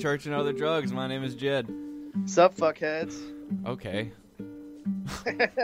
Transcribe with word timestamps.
Church 0.00 0.24
and 0.24 0.34
Other 0.34 0.52
Drugs. 0.54 0.92
My 0.92 1.06
name 1.06 1.22
is 1.22 1.34
Jed. 1.34 1.68
Sup, 2.24 2.56
fuckheads? 2.56 3.20
Okay. 3.66 4.10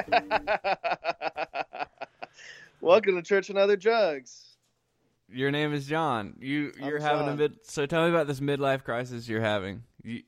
Welcome 2.83 3.17
to 3.17 3.23
Church 3.23 3.49
and 3.49 3.57
Other 3.57 3.77
Drugs. 3.79 4.59
Your 5.31 5.51
name 5.51 5.73
is 5.73 5.87
John. 5.87 6.35
You 6.39 6.73
you're 6.79 6.99
I'm 6.99 7.03
having 7.03 7.29
a 7.29 7.37
mid. 7.37 7.55
So 7.63 7.87
tell 7.87 8.05
me 8.05 8.11
about 8.11 8.27
this 8.27 8.41
midlife 8.41 8.85
crisis 8.85 9.27
you're 9.27 9.41
having. 9.41 9.85
You, 10.03 10.23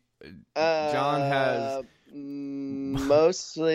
John 0.56 1.20
has. 1.20 1.60
Uh, 1.60 1.82
mm, 2.14 2.98
mostly, 3.06 3.68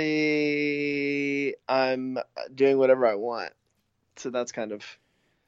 I'm 1.69 2.17
doing 2.55 2.79
whatever 2.79 3.05
I 3.05 3.13
want. 3.15 3.53
So 4.15 4.31
that's 4.31 4.51
kind 4.51 4.71
of 4.71 4.83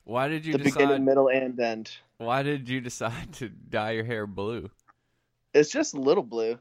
Why 0.04 0.27
did 0.27 0.45
you 0.45 0.54
the 0.54 0.59
decide? 0.59 0.79
beginning, 0.79 1.05
middle, 1.05 1.27
and 1.27 1.59
end. 1.59 1.91
Why 2.17 2.43
did 2.43 2.70
you 2.70 2.79
decide 2.81 3.34
to 3.34 3.49
dye 3.49 3.91
your 3.91 4.05
hair 4.05 4.27
blue? 4.27 4.70
It's 5.55 5.71
just 5.71 5.95
a 5.95 5.99
little 5.99 6.23
blue 6.23 6.59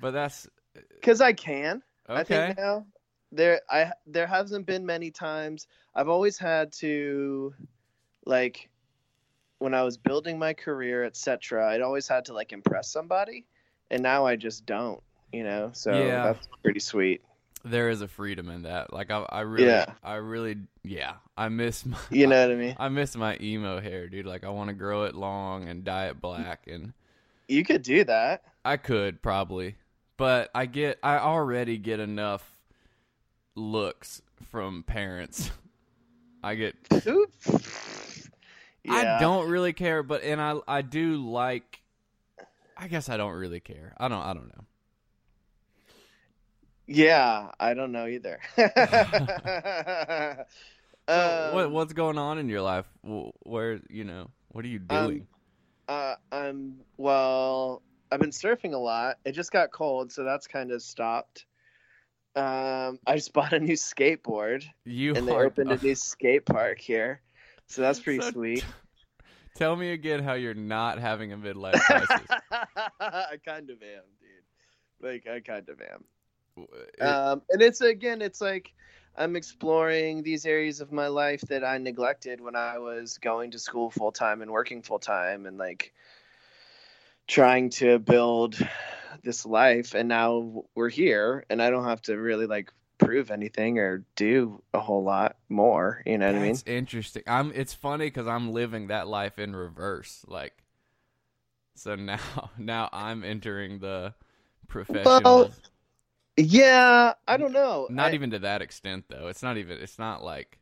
But 0.00 0.12
that's 0.12 0.46
uh, 0.76 0.80
because 0.94 1.20
I 1.20 1.32
can. 1.32 1.82
I 2.08 2.20
okay. 2.20 2.24
think 2.46 2.58
now 2.58 2.86
there 3.32 3.60
I 3.68 3.90
there 4.06 4.26
hasn't 4.26 4.64
been 4.66 4.86
many 4.86 5.10
times 5.10 5.66
I've 5.94 6.08
always 6.08 6.38
had 6.38 6.72
to 6.74 7.52
like 8.24 8.68
when 9.58 9.74
I 9.74 9.82
was 9.82 9.96
building 9.96 10.38
my 10.38 10.52
career 10.54 11.04
etc 11.04 11.68
I'd 11.72 11.82
always 11.82 12.06
had 12.06 12.24
to 12.26 12.32
like 12.34 12.52
impress 12.52 12.90
somebody 12.90 13.46
and 13.90 14.02
now 14.02 14.24
I 14.24 14.36
just 14.36 14.64
don't 14.66 15.02
you 15.32 15.42
know 15.44 15.70
so 15.74 15.90
Yeah. 15.92 16.22
that's 16.32 16.48
pretty 16.62 16.80
sweet 16.80 17.20
There 17.64 17.90
is 17.90 18.00
a 18.02 18.08
freedom 18.08 18.48
in 18.50 18.62
that. 18.62 18.92
Like 18.92 19.10
I, 19.10 19.26
I 19.28 19.40
really, 19.40 19.66
Yeah. 19.66 19.86
I 20.02 20.14
really, 20.14 20.56
yeah. 20.84 21.14
I 21.36 21.48
miss 21.48 21.84
my. 21.84 21.98
you 22.10 22.26
know 22.28 22.40
what 22.40 22.52
I 22.52 22.58
mean 22.58 22.76
I 22.86 22.88
miss 22.88 23.16
my 23.16 23.36
emo 23.40 23.80
hair, 23.80 24.08
dude. 24.08 24.26
Like 24.26 24.44
I 24.44 24.48
want 24.50 24.68
to 24.68 24.74
grow 24.74 25.04
it 25.04 25.14
long 25.16 25.68
and 25.68 25.82
dye 25.84 26.06
it 26.06 26.20
black, 26.20 26.68
and 26.68 26.92
you 27.48 27.64
could 27.64 27.82
do 27.82 28.04
that 28.04 28.42
I 28.64 28.76
could 28.76 29.22
probably, 29.22 29.76
but 30.16 30.50
I 30.54 30.66
get, 30.66 30.98
I 31.02 31.18
already 31.18 31.78
get 31.78 32.00
enough 32.00 32.58
looks 33.54 34.20
from 34.50 34.82
parents. 34.82 35.50
I 36.42 36.54
get 36.54 36.76
Who- 37.04 37.26
I 38.88 39.18
don't 39.18 39.48
really 39.48 39.72
care, 39.72 40.02
but 40.02 40.22
and 40.22 40.40
I 40.40 40.56
I 40.66 40.82
do 40.82 41.16
like. 41.16 41.80
I 42.76 42.88
guess 42.88 43.08
I 43.08 43.16
don't 43.16 43.34
really 43.34 43.60
care. 43.60 43.92
I 43.98 44.08
don't. 44.08 44.22
I 44.22 44.32
don't 44.34 44.46
know. 44.48 44.64
yeah 46.86 47.50
I 47.60 47.74
don't 47.74 47.92
know 47.92 48.06
either 48.06 48.40
So 51.08 51.50
what 51.54 51.66
Um, 51.66 51.72
what's 51.72 51.92
going 51.94 52.18
on 52.18 52.38
in 52.38 52.48
your 52.48 52.60
life? 52.60 52.86
Where 53.44 53.80
you 53.88 54.04
know 54.04 54.30
what 54.48 54.64
are 54.64 54.68
you 54.68 54.78
doing? 54.78 55.26
Uh, 55.88 56.14
I'm 56.30 56.76
well. 56.96 57.82
I've 58.10 58.20
been 58.20 58.30
surfing 58.30 58.72
a 58.74 58.78
lot. 58.78 59.16
It 59.24 59.32
just 59.32 59.52
got 59.52 59.70
cold, 59.70 60.12
so 60.12 60.24
that's 60.24 60.46
kind 60.46 60.70
of 60.70 60.82
stopped. 60.82 61.46
Um, 62.36 62.98
I 63.06 63.16
just 63.16 63.32
bought 63.34 63.52
a 63.52 63.58
new 63.60 63.74
skateboard, 63.74 64.64
you 64.84 65.14
and 65.14 65.26
they 65.26 65.32
opened 65.32 65.72
a 65.72 65.76
new 65.82 65.94
skate 65.94 66.44
park 66.46 66.78
here, 66.78 67.20
so 67.66 67.82
that's 67.82 68.00
pretty 68.00 68.20
So- 68.22 68.30
sweet. 68.30 68.64
Tell 69.56 69.74
me 69.74 69.90
again 69.90 70.22
how 70.22 70.34
you're 70.34 70.54
not 70.54 71.00
having 71.00 71.32
a 71.32 71.36
midlife 71.36 71.72
crisis. 71.80 72.20
I 73.00 73.38
kind 73.44 73.70
of 73.70 73.82
am, 73.82 74.04
dude. 74.20 74.44
Like 75.02 75.26
I 75.26 75.40
kind 75.40 75.68
of 75.68 75.80
am. 75.80 76.04
It- 76.56 77.02
Um, 77.02 77.42
and 77.50 77.60
it's 77.60 77.80
again, 77.80 78.22
it's 78.22 78.40
like 78.40 78.72
I'm 79.18 79.34
exploring 79.34 80.22
these 80.22 80.46
areas 80.46 80.80
of 80.80 80.92
my 80.92 81.08
life 81.08 81.40
that 81.42 81.64
I 81.64 81.78
neglected 81.78 82.40
when 82.40 82.54
I 82.54 82.78
was 82.78 83.18
going 83.18 83.50
to 83.50 83.58
school 83.58 83.90
full 83.90 84.12
time 84.12 84.42
and 84.42 84.50
working 84.50 84.82
full 84.82 85.00
time, 85.00 85.44
and 85.44 85.58
like 85.58 85.92
trying 87.26 87.70
to 87.70 87.98
build 87.98 88.56
this 89.24 89.44
life. 89.44 89.94
And 89.94 90.08
now 90.08 90.64
we're 90.74 90.88
here, 90.88 91.44
and 91.50 91.60
I 91.60 91.70
don't 91.70 91.84
have 91.84 92.02
to 92.02 92.16
really 92.16 92.46
like 92.46 92.72
prove 92.98 93.30
anything 93.30 93.78
or 93.78 94.04
do 94.14 94.62
a 94.72 94.80
whole 94.80 95.02
lot 95.02 95.36
more. 95.48 96.02
You 96.06 96.18
know 96.18 96.26
what 96.26 96.36
I 96.36 96.40
mean? 96.40 96.50
It's 96.52 96.64
interesting. 96.64 97.24
I'm. 97.26 97.52
It's 97.54 97.74
funny 97.74 98.06
because 98.06 98.28
I'm 98.28 98.52
living 98.52 98.86
that 98.86 99.08
life 99.08 99.40
in 99.40 99.56
reverse. 99.56 100.24
Like, 100.28 100.54
so 101.74 101.96
now, 101.96 102.20
now 102.58 102.88
I'm 102.92 103.24
entering 103.24 103.80
the 103.80 104.14
professional. 104.68 105.50
Yeah, 106.38 107.14
I 107.26 107.36
don't 107.36 107.52
know. 107.52 107.88
not 107.90 108.12
I- 108.12 108.14
even 108.14 108.30
to 108.30 108.38
that 108.40 108.62
extent, 108.62 109.06
though. 109.08 109.26
It's 109.28 109.42
not 109.42 109.56
even. 109.58 109.78
It's 109.78 109.98
not 109.98 110.22
like 110.22 110.58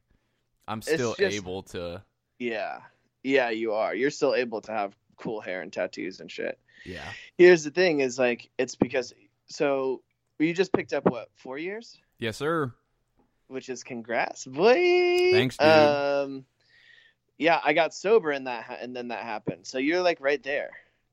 I'm 0.67 0.81
still 0.83 1.15
just- 1.15 1.35
able 1.37 1.63
to. 1.65 2.03
Yeah, 2.39 2.81
yeah, 3.23 3.51
you 3.51 3.73
are. 3.75 3.95
You're 3.95 4.11
still 4.11 4.35
able 4.35 4.61
to 4.63 4.73
have 4.73 4.97
cool 5.17 5.41
hair 5.41 5.63
and 5.63 5.73
tattoos 5.73 6.21
and 6.21 6.31
shit. 6.31 6.59
Yeah. 6.85 7.05
Here's 7.37 7.63
the 7.65 7.71
thing: 7.71 8.01
is 8.01 8.19
like 8.19 8.51
it's 8.59 8.75
because 8.75 9.13
so 9.49 10.03
you 10.39 10.53
just 10.55 10.73
picked 10.73 10.93
up 10.93 11.05
what 11.05 11.29
four 11.35 11.59
years, 11.59 11.99
Yes, 12.19 12.37
sir. 12.37 12.73
which 13.49 13.69
is 13.69 13.83
congrats, 13.85 14.45
boy. 14.47 15.31
Thanks, 15.33 15.57
dude. 15.57 15.67
Um, 15.69 16.45
yeah, 17.39 17.61
I 17.63 17.73
got 17.75 17.93
sober 17.95 18.33
in 18.33 18.45
that, 18.45 18.79
and 18.81 18.95
then 18.97 19.09
that 19.09 19.23
happened. 19.25 19.67
So 19.67 19.79
you're 19.79 20.03
like 20.03 20.21
right 20.21 20.43
there. 20.43 20.71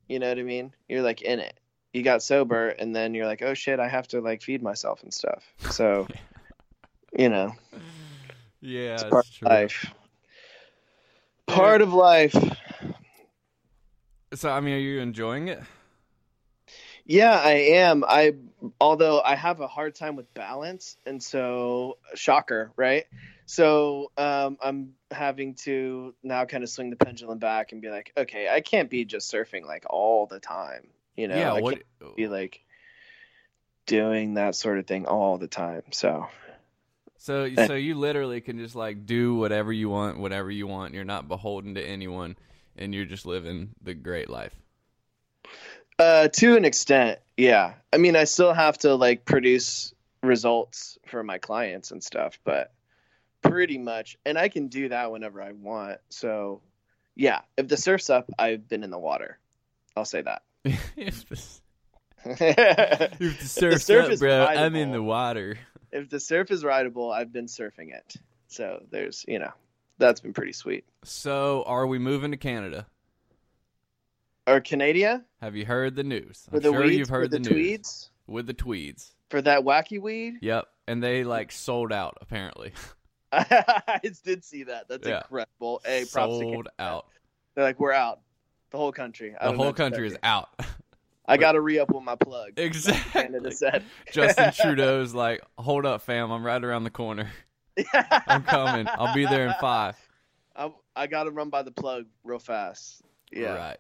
You 0.08 0.20
know 0.20 0.30
what 0.30 0.40
I 0.40 0.44
mean? 0.44 0.74
You're 0.90 1.02
like 1.02 1.22
in 1.22 1.40
it. 1.40 1.58
You 1.94 2.04
got 2.04 2.24
sober, 2.24 2.70
and 2.70 2.96
then 2.96 3.14
you're 3.14 3.28
like, 3.28 3.42
oh 3.42 3.54
shit, 3.54 3.80
I 3.80 3.88
have 3.88 4.08
to 4.10 4.20
like 4.20 4.42
feed 4.42 4.62
myself 4.62 5.04
and 5.04 5.14
stuff. 5.14 5.44
So, 5.70 6.08
you 7.18 7.30
know, 7.30 7.54
Yeah, 8.62 8.96
it's 8.96 9.04
part 9.04 9.26
of 9.42 9.50
life. 9.50 9.94
Part 11.46 11.82
of 11.82 11.94
life. 11.94 12.36
So, 14.34 14.50
I 14.50 14.60
mean, 14.62 14.74
are 14.74 14.80
you 14.80 15.00
enjoying 15.00 15.50
it? 15.50 15.62
Yeah, 17.06 17.38
I 17.38 17.52
am. 17.52 18.04
I 18.08 18.36
although 18.80 19.22
I 19.22 19.36
have 19.36 19.60
a 19.60 19.68
hard 19.68 19.94
time 19.94 20.16
with 20.16 20.34
balance, 20.34 20.98
and 21.06 21.22
so 21.22 21.98
shocker, 22.16 22.72
right? 22.78 23.06
So 23.46 24.12
um, 24.18 24.58
I'm 24.62 24.94
having 25.12 25.56
to 25.56 26.16
now 26.24 26.46
kind 26.46 26.64
of 26.64 26.70
swing 26.70 26.90
the 26.90 26.96
pendulum 26.96 27.40
back 27.40 27.74
and 27.74 27.82
be 27.82 27.90
like, 27.90 28.14
okay, 28.16 28.48
I 28.50 28.62
can't 28.62 28.90
be 28.90 29.04
just 29.04 29.32
surfing 29.32 29.66
like 29.66 29.86
all 29.90 30.28
the 30.28 30.40
time, 30.40 30.88
you 31.16 31.28
know? 31.28 31.36
yeah. 31.36 31.54
I 31.54 31.62
What? 31.62 31.82
be 32.16 32.28
like 32.28 32.62
doing 33.86 34.36
that 34.36 34.56
sort 34.56 34.80
of 34.80 34.88
thing 34.88 35.06
all 35.06 35.38
the 35.38 35.48
time. 35.48 35.84
So 35.92 36.28
So, 37.18 37.50
so 37.68 37.74
you 37.76 37.96
literally 37.96 38.42
can 38.42 38.58
just 38.58 38.76
like 38.76 39.06
do 39.06 39.36
whatever 39.36 39.72
you 39.72 39.90
want, 39.90 40.20
whatever 40.20 40.52
you 40.52 40.68
want. 40.68 40.94
You're 40.94 41.04
not 41.06 41.28
beholden 41.28 41.76
to 41.76 41.82
anyone, 41.82 42.36
and 42.78 42.94
you're 42.94 43.06
just 43.06 43.26
living 43.26 43.70
the 43.82 43.94
great 43.94 44.30
life. 44.30 44.54
uh, 46.00 46.28
to 46.30 46.56
an 46.56 46.66
extent, 46.66 47.20
yeah. 47.38 47.74
I 47.92 47.98
mean, 47.98 48.16
I 48.16 48.24
still 48.26 48.54
have 48.54 48.78
to 48.80 48.96
like 48.96 49.26
produce 49.26 49.94
results 50.22 50.98
for 51.06 51.24
my 51.24 51.38
clients 51.38 51.92
and 51.92 52.04
stuff, 52.04 52.40
but 52.44 52.72
pretty 53.42 53.78
much, 53.78 54.18
and 54.26 54.38
I 54.38 54.50
can 54.50 54.68
do 54.68 54.90
that 54.90 55.12
whenever 55.12 55.42
I 55.42 55.52
want. 55.52 56.00
So, 56.10 56.62
yeah, 57.16 57.42
if 57.58 57.68
the 57.68 57.78
surf's 57.78 58.10
up, 58.10 58.30
I've 58.40 58.68
been 58.68 58.84
in 58.84 58.90
the 58.90 58.98
water. 59.00 59.38
I'll 59.96 60.06
say 60.06 60.22
that. 60.22 60.42
If 60.66 61.28
the, 61.30 61.42
if 62.26 63.20
the 63.40 63.46
surf's 63.48 63.86
surf 63.86 64.06
up, 64.06 64.12
is 64.12 64.20
bro, 64.20 64.46
I'm 64.46 64.76
in 64.76 64.90
rideable. 64.90 64.94
the 64.94 65.04
water. 65.04 65.58
If 65.92 66.10
the 66.10 66.20
surf 66.20 66.52
is 66.52 66.64
rideable, 66.64 67.12
I've 67.12 67.32
been 67.32 67.46
surfing 67.48 67.94
it. 67.94 68.16
So 68.48 68.84
there's, 68.92 69.26
you 69.28 69.40
know, 69.40 69.52
that's 69.98 70.22
been 70.22 70.34
pretty 70.34 70.54
sweet. 70.54 70.86
So, 71.04 71.64
are 71.68 71.86
we 71.88 72.00
moving 72.00 72.32
to 72.32 72.38
Canada? 72.38 72.88
Or 74.46 74.60
Canada 74.60 75.24
Have 75.42 75.56
you 75.56 75.66
heard 75.66 75.96
the 75.96 76.04
news? 76.04 76.48
I'm 76.52 76.60
the 76.60 76.72
sure 76.72 76.82
weeds, 76.82 76.98
you've 76.98 77.10
heard 77.10 77.32
the, 77.32 77.40
the, 77.40 77.50
news 77.50 77.50
tweeds, 77.50 78.10
with 78.28 78.46
the 78.46 78.54
tweeds. 78.54 79.14
for 79.30 79.42
that 79.42 79.62
wacky 79.64 80.02
weed. 80.02 80.36
Yep, 80.42 80.68
and 80.88 81.02
they 81.02 81.24
like 81.24 81.52
sold 81.52 81.94
out 81.94 82.18
apparently. 82.22 82.74
I 83.32 84.00
did 84.26 84.44
see 84.44 84.64
that. 84.64 84.88
That's 84.90 85.08
Yeah. 85.08 85.20
incredible. 85.20 85.82
Hey, 85.86 86.06
props 86.12 86.34
sold 86.34 86.68
out. 86.78 87.06
They're 87.56 87.64
like, 87.64 87.80
we're 87.80 87.94
out. 87.94 88.20
The 88.74 88.80
whole 88.80 88.92
country. 88.92 89.36
I 89.40 89.52
The 89.52 89.56
whole 89.56 89.68
what 89.68 89.78
to 89.78 89.84
tell 89.84 89.90
country 89.92 90.08
is 90.08 90.18
out. 90.24 90.50
I 91.28 91.38
got 91.38 91.52
to 91.52 91.62
re 91.62 91.78
up 91.78 91.94
with 91.94 92.04
my 92.04 92.16
plug. 92.16 92.56
Canada 92.56 92.66
exactly. 92.66 93.52
said. 93.52 93.84
Justin 94.12 94.52
Trudeau's 94.52 95.14
like, 95.14 95.44
hold 95.60 95.86
up, 95.86 96.02
fam. 96.02 96.32
I'm 96.32 96.44
right 96.44 96.62
around 96.62 96.84
the 96.84 96.90
corner. 96.90 97.30
I'm 98.04 98.42
coming. 98.42 98.88
I'll 98.90 99.14
be 99.14 99.26
there 99.26 99.46
in 99.46 99.54
five. 99.62 99.96
I, 100.56 100.72
I 100.96 101.06
got 101.06 101.26
to 101.26 101.32
run 101.32 101.50
by 101.50 101.62
the 101.62 101.72
plug 101.72 102.08
real 102.24 102.40
fast. 102.40 103.04
Yeah. 103.32 103.76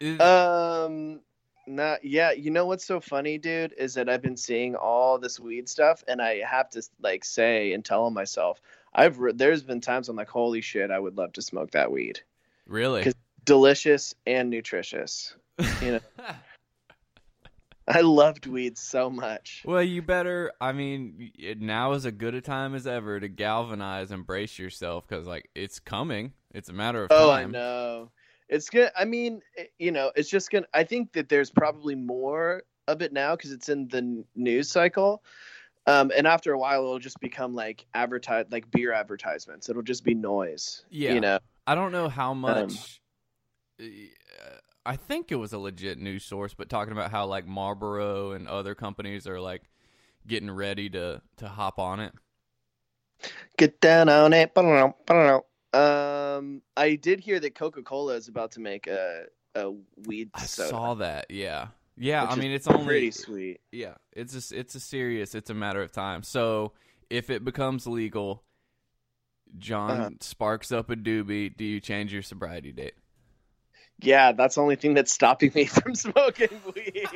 Right. 0.00 0.20
Um. 0.20 1.20
Not 1.66 2.02
yeah. 2.02 2.32
You 2.32 2.50
know 2.50 2.64
what's 2.64 2.86
so 2.86 3.00
funny, 3.00 3.36
dude, 3.36 3.74
is 3.76 3.94
that 3.94 4.08
I've 4.08 4.22
been 4.22 4.36
seeing 4.38 4.74
all 4.74 5.18
this 5.18 5.38
weed 5.38 5.68
stuff, 5.68 6.02
and 6.08 6.20
I 6.22 6.38
have 6.38 6.70
to 6.70 6.82
like 7.02 7.24
say 7.24 7.74
and 7.74 7.84
tell 7.84 8.10
myself, 8.10 8.60
I've 8.94 9.18
re- 9.18 9.32
there's 9.32 9.62
been 9.62 9.80
times 9.80 10.08
I'm 10.08 10.16
like, 10.16 10.28
holy 10.28 10.62
shit, 10.62 10.90
I 10.90 10.98
would 10.98 11.16
love 11.18 11.34
to 11.34 11.42
smoke 11.42 11.70
that 11.72 11.92
weed. 11.92 12.20
really? 12.66 13.12
Delicious 13.44 14.14
and 14.26 14.50
nutritious. 14.50 15.34
You 15.82 15.92
know, 15.92 16.00
I 17.88 18.00
loved 18.02 18.46
weed 18.46 18.78
so 18.78 19.10
much. 19.10 19.62
well, 19.66 19.82
you 19.82 20.02
better. 20.02 20.52
I 20.60 20.72
mean, 20.72 21.32
it, 21.36 21.60
now 21.60 21.92
is 21.92 22.06
as 22.06 22.12
good 22.12 22.34
a 22.34 22.40
time 22.40 22.74
as 22.74 22.86
ever 22.86 23.18
to 23.18 23.28
galvanize 23.28 24.12
and 24.12 24.24
brace 24.24 24.58
yourself 24.58 25.06
because, 25.08 25.26
like, 25.26 25.50
it's 25.54 25.80
coming. 25.80 26.32
It's 26.54 26.68
a 26.68 26.72
matter 26.72 27.02
of 27.04 27.10
time. 27.10 27.18
Oh, 27.20 27.30
I 27.30 27.44
know. 27.44 28.10
It's 28.48 28.70
good. 28.70 28.90
I 28.96 29.04
mean, 29.04 29.40
you 29.78 29.90
know, 29.90 30.12
it's 30.14 30.28
just 30.30 30.50
gonna. 30.50 30.66
I 30.72 30.84
think 30.84 31.12
that 31.14 31.28
there's 31.28 31.50
probably 31.50 31.94
more 31.96 32.62
of 32.86 33.02
it 33.02 33.12
now 33.12 33.34
because 33.34 33.50
it's 33.50 33.68
in 33.68 33.88
the 33.88 33.98
n- 33.98 34.24
news 34.36 34.70
cycle. 34.70 35.22
Um, 35.86 36.12
and 36.16 36.26
after 36.28 36.52
a 36.52 36.58
while, 36.58 36.82
it'll 36.82 36.98
just 37.00 37.18
become 37.18 37.54
like 37.54 37.84
advertise, 37.94 38.46
like 38.50 38.70
beer 38.70 38.92
advertisements. 38.92 39.68
It'll 39.68 39.82
just 39.82 40.04
be 40.04 40.14
noise. 40.14 40.84
Yeah. 40.90 41.14
You 41.14 41.20
know. 41.20 41.38
I 41.66 41.74
don't 41.74 41.90
know 41.92 42.04
Um, 42.06 42.10
how 42.10 42.34
much. 42.34 42.72
uh, 42.72 42.76
I 44.84 44.96
think 44.96 45.30
it 45.30 45.36
was 45.36 45.52
a 45.52 45.58
legit 45.58 45.98
news 45.98 46.24
source, 46.24 46.54
but 46.54 46.68
talking 46.68 46.92
about 46.92 47.10
how 47.10 47.26
like 47.26 47.46
Marlboro 47.46 48.32
and 48.32 48.48
other 48.48 48.74
companies 48.74 49.26
are 49.26 49.40
like 49.40 49.62
getting 50.26 50.50
ready 50.50 50.90
to 50.90 51.22
to 51.38 51.48
hop 51.48 51.78
on 51.78 52.00
it. 52.00 52.12
Get 53.56 53.80
down 53.80 54.08
on 54.08 54.32
it. 54.32 54.52
Um, 55.74 56.62
I 56.76 56.96
did 56.96 57.20
hear 57.20 57.38
that 57.40 57.54
Coca 57.54 57.82
Cola 57.82 58.14
is 58.14 58.28
about 58.28 58.52
to 58.52 58.60
make 58.60 58.86
a 58.88 59.26
a 59.54 59.72
weed 60.06 60.30
I 60.34 60.42
soda. 60.46 60.68
saw 60.70 60.94
that. 60.94 61.30
Yeah, 61.30 61.68
yeah. 61.96 62.24
I 62.24 62.34
mean, 62.36 62.50
it's 62.50 62.66
only 62.66 62.84
pretty 62.86 63.10
sweet. 63.12 63.60
yeah. 63.70 63.94
It's 64.12 64.32
just 64.32 64.52
it's 64.52 64.74
a 64.74 64.80
serious. 64.80 65.34
It's 65.34 65.50
a 65.50 65.54
matter 65.54 65.80
of 65.82 65.92
time. 65.92 66.22
So 66.24 66.72
if 67.10 67.30
it 67.30 67.44
becomes 67.44 67.86
legal, 67.86 68.42
John 69.58 69.90
Uh-huh. 70.00 70.10
sparks 70.20 70.72
up 70.72 70.90
a 70.90 70.96
doobie. 70.96 71.56
Do 71.56 71.64
you 71.64 71.80
change 71.80 72.12
your 72.12 72.22
sobriety 72.22 72.72
date? 72.72 72.94
Yeah, 74.02 74.32
that's 74.32 74.56
the 74.56 74.60
only 74.62 74.76
thing 74.76 74.94
that's 74.94 75.12
stopping 75.12 75.52
me 75.54 75.64
from 75.66 75.94
smoking 75.94 76.48
weed. 76.74 77.06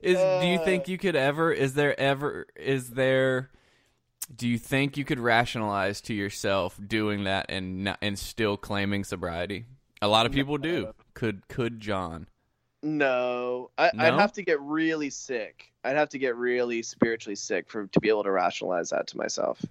Is 0.00 0.18
do 0.18 0.46
you 0.46 0.58
Uh. 0.58 0.64
think 0.64 0.86
you 0.88 0.98
could 0.98 1.16
ever? 1.16 1.50
Is 1.52 1.74
there 1.74 1.98
ever? 1.98 2.46
Is 2.56 2.90
there? 2.90 3.50
Do 4.34 4.46
you 4.48 4.58
think 4.58 4.96
you 4.96 5.04
could 5.04 5.18
rationalize 5.20 6.00
to 6.02 6.14
yourself 6.14 6.78
doing 6.86 7.24
that 7.24 7.46
and 7.50 7.84
not, 7.84 7.98
and 8.02 8.18
still 8.18 8.56
claiming 8.56 9.04
sobriety? 9.04 9.64
A 10.02 10.08
lot 10.08 10.26
of 10.26 10.32
people 10.32 10.58
do. 10.58 10.92
Could 11.14 11.48
could 11.48 11.80
John? 11.80 12.28
no, 12.82 13.70
I, 13.78 13.90
No? 13.94 14.04
I'd 14.04 14.20
have 14.20 14.34
to 14.34 14.42
get 14.42 14.60
really 14.60 15.08
sick. 15.08 15.72
I'd 15.82 15.96
have 15.96 16.10
to 16.10 16.18
get 16.18 16.36
really 16.36 16.82
spiritually 16.82 17.36
sick 17.36 17.70
for 17.70 17.86
to 17.86 18.00
be 18.00 18.10
able 18.10 18.24
to 18.24 18.30
rationalize 18.30 18.90
that 18.90 19.06
to 19.08 19.16
myself. 19.16 19.64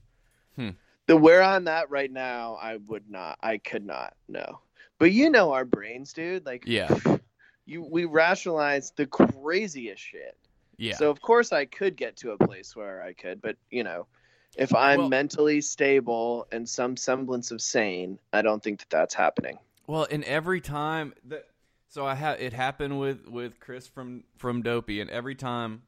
Hmm. 0.55 0.69
The 1.05 1.15
where 1.17 1.43
I'm 1.43 1.67
at 1.67 1.91
right 1.91 2.11
now, 2.11 2.57
I 2.59 2.77
would 2.77 3.07
not. 3.09 3.37
I 3.43 3.59
could 3.59 3.85
not. 3.85 4.15
No. 4.27 4.59
But 5.03 5.11
you 5.11 5.29
know 5.29 5.51
our 5.51 5.65
brains, 5.65 6.13
dude. 6.13 6.45
Like, 6.45 6.63
Yeah. 6.65 6.87
you 7.65 7.81
we 7.83 8.05
rationalize 8.05 8.93
the 8.95 9.05
craziest 9.05 10.01
shit. 10.01 10.37
Yeah. 10.77 10.95
So 10.95 11.09
of 11.09 11.19
course 11.19 11.51
I 11.51 11.65
could 11.65 11.97
get 11.97 12.15
to 12.17 12.31
a 12.31 12.37
place 12.37 12.73
where 12.73 13.03
I 13.03 13.11
could, 13.11 13.41
but 13.41 13.57
you 13.69 13.83
know, 13.83 14.07
if 14.55 14.73
I'm 14.73 14.99
Well- 14.99 15.09
mentally 15.09 15.59
stable 15.59 16.47
and 16.53 16.69
some 16.69 16.95
semblance 16.95 17.51
of 17.51 17.61
sane, 17.61 18.17
I 18.31 18.43
don't 18.43 18.63
think 18.63 18.79
that 18.79 18.89
that's 18.89 19.13
happening. 19.13 19.59
Well, 19.87 20.07
and 20.09 20.23
every 20.23 20.61
time 20.61 21.13
that 21.25 21.49
so 21.89 22.05
I 22.05 22.15
have 22.15 22.39
it 22.39 22.53
happened 22.53 22.97
with 22.97 23.27
with 23.27 23.59
Chris 23.59 23.85
from 23.89 24.23
from 24.37 24.61
Dopey, 24.61 25.01
and 25.01 25.09
every 25.09 25.35
time, 25.35 25.81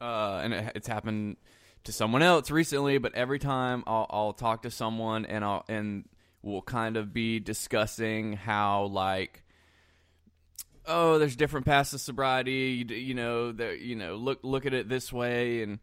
uh, 0.00 0.40
and 0.42 0.52
it, 0.54 0.72
it's 0.74 0.88
happened 0.88 1.36
to 1.84 1.92
someone 1.92 2.22
else 2.22 2.50
recently, 2.50 2.98
but 2.98 3.14
every 3.14 3.38
time 3.38 3.84
I'll 3.86 4.06
I'll 4.10 4.32
talk 4.32 4.62
to 4.62 4.72
someone 4.72 5.24
and 5.24 5.44
I'll 5.44 5.64
and 5.68 6.08
we'll 6.42 6.62
kind 6.62 6.96
of 6.96 7.12
be 7.12 7.40
discussing 7.40 8.34
how 8.34 8.84
like. 8.84 9.42
Oh, 10.86 11.18
there's 11.18 11.36
different 11.36 11.66
paths 11.66 11.90
to 11.90 11.98
sobriety. 11.98 12.84
You, 12.88 12.96
you 12.96 13.14
know, 13.14 13.52
there. 13.52 13.74
You 13.74 13.96
know, 13.96 14.16
look 14.16 14.40
look 14.42 14.66
at 14.66 14.74
it 14.74 14.88
this 14.88 15.12
way, 15.12 15.62
and 15.62 15.78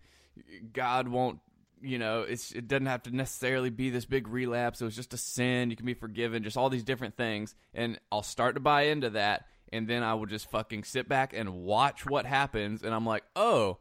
God 0.73 1.07
won't 1.07 1.39
you 1.81 1.99
know, 1.99 2.21
it's 2.21 2.51
it 2.51 2.67
doesn't 2.67 2.87
have 2.87 3.03
to 3.03 3.15
necessarily 3.15 3.69
be 3.69 3.89
this 3.89 4.05
big 4.05 4.27
relapse. 4.27 4.81
It 4.81 4.85
was 4.85 4.95
just 4.95 5.13
a 5.13 5.17
sin. 5.17 5.69
You 5.69 5.75
can 5.75 5.85
be 5.85 5.93
forgiven. 5.93 6.43
Just 6.43 6.57
all 6.57 6.69
these 6.69 6.83
different 6.83 7.15
things, 7.17 7.55
and 7.73 7.99
I'll 8.11 8.23
start 8.23 8.55
to 8.55 8.59
buy 8.61 8.83
into 8.83 9.11
that, 9.11 9.45
and 9.71 9.87
then 9.87 10.03
I 10.03 10.15
will 10.15 10.25
just 10.25 10.49
fucking 10.49 10.83
sit 10.83 11.07
back 11.07 11.33
and 11.33 11.53
watch 11.63 12.05
what 12.05 12.25
happens, 12.25 12.83
and 12.83 12.93
I'm 12.93 13.05
like, 13.05 13.23
oh, 13.35 13.77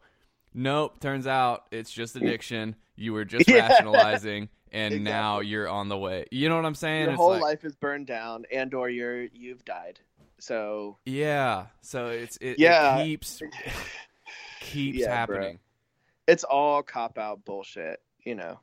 nope. 0.52 1.00
Turns 1.00 1.26
out 1.26 1.64
it's 1.70 1.90
just 1.90 2.17
addiction. 2.17 2.76
You 2.96 3.12
were 3.14 3.25
just 3.25 3.49
Yeah. 3.49 3.69
rationalizing, 3.69 4.49
and 4.72 5.04
now 5.04 5.40
you're 5.40 5.68
on 5.68 5.88
the 5.88 5.96
way. 5.98 6.26
You 6.30 6.48
know 6.48 6.56
what 6.56 6.64
I'm 6.64 6.74
saying? 6.74 7.02
Your 7.02 7.10
It's 7.12 7.16
whole 7.18 7.30
like- 7.30 7.42
life 7.42 7.64
is 7.64 7.74
burned 7.76 8.06
down, 8.06 8.44
and 8.52 8.72
or 8.74 8.88
you're 8.88 9.24
you've 9.24 9.64
died. 9.64 10.00
So 10.38 10.98
Yeah. 11.04 11.66
So 11.80 12.08
it's 12.08 12.36
it, 12.38 12.58
Yeah. 12.58 12.98
it 12.98 13.04
keeps 13.04 13.40
keeps 14.60 14.98
Yeah, 14.98 15.26
bro. 15.26 15.36
happening. 15.36 15.58
it's 16.26 16.44
all 16.44 16.82
cop 16.82 17.18
out 17.18 17.44
bullshit. 17.44 18.00
You 18.24 18.34
know, 18.34 18.58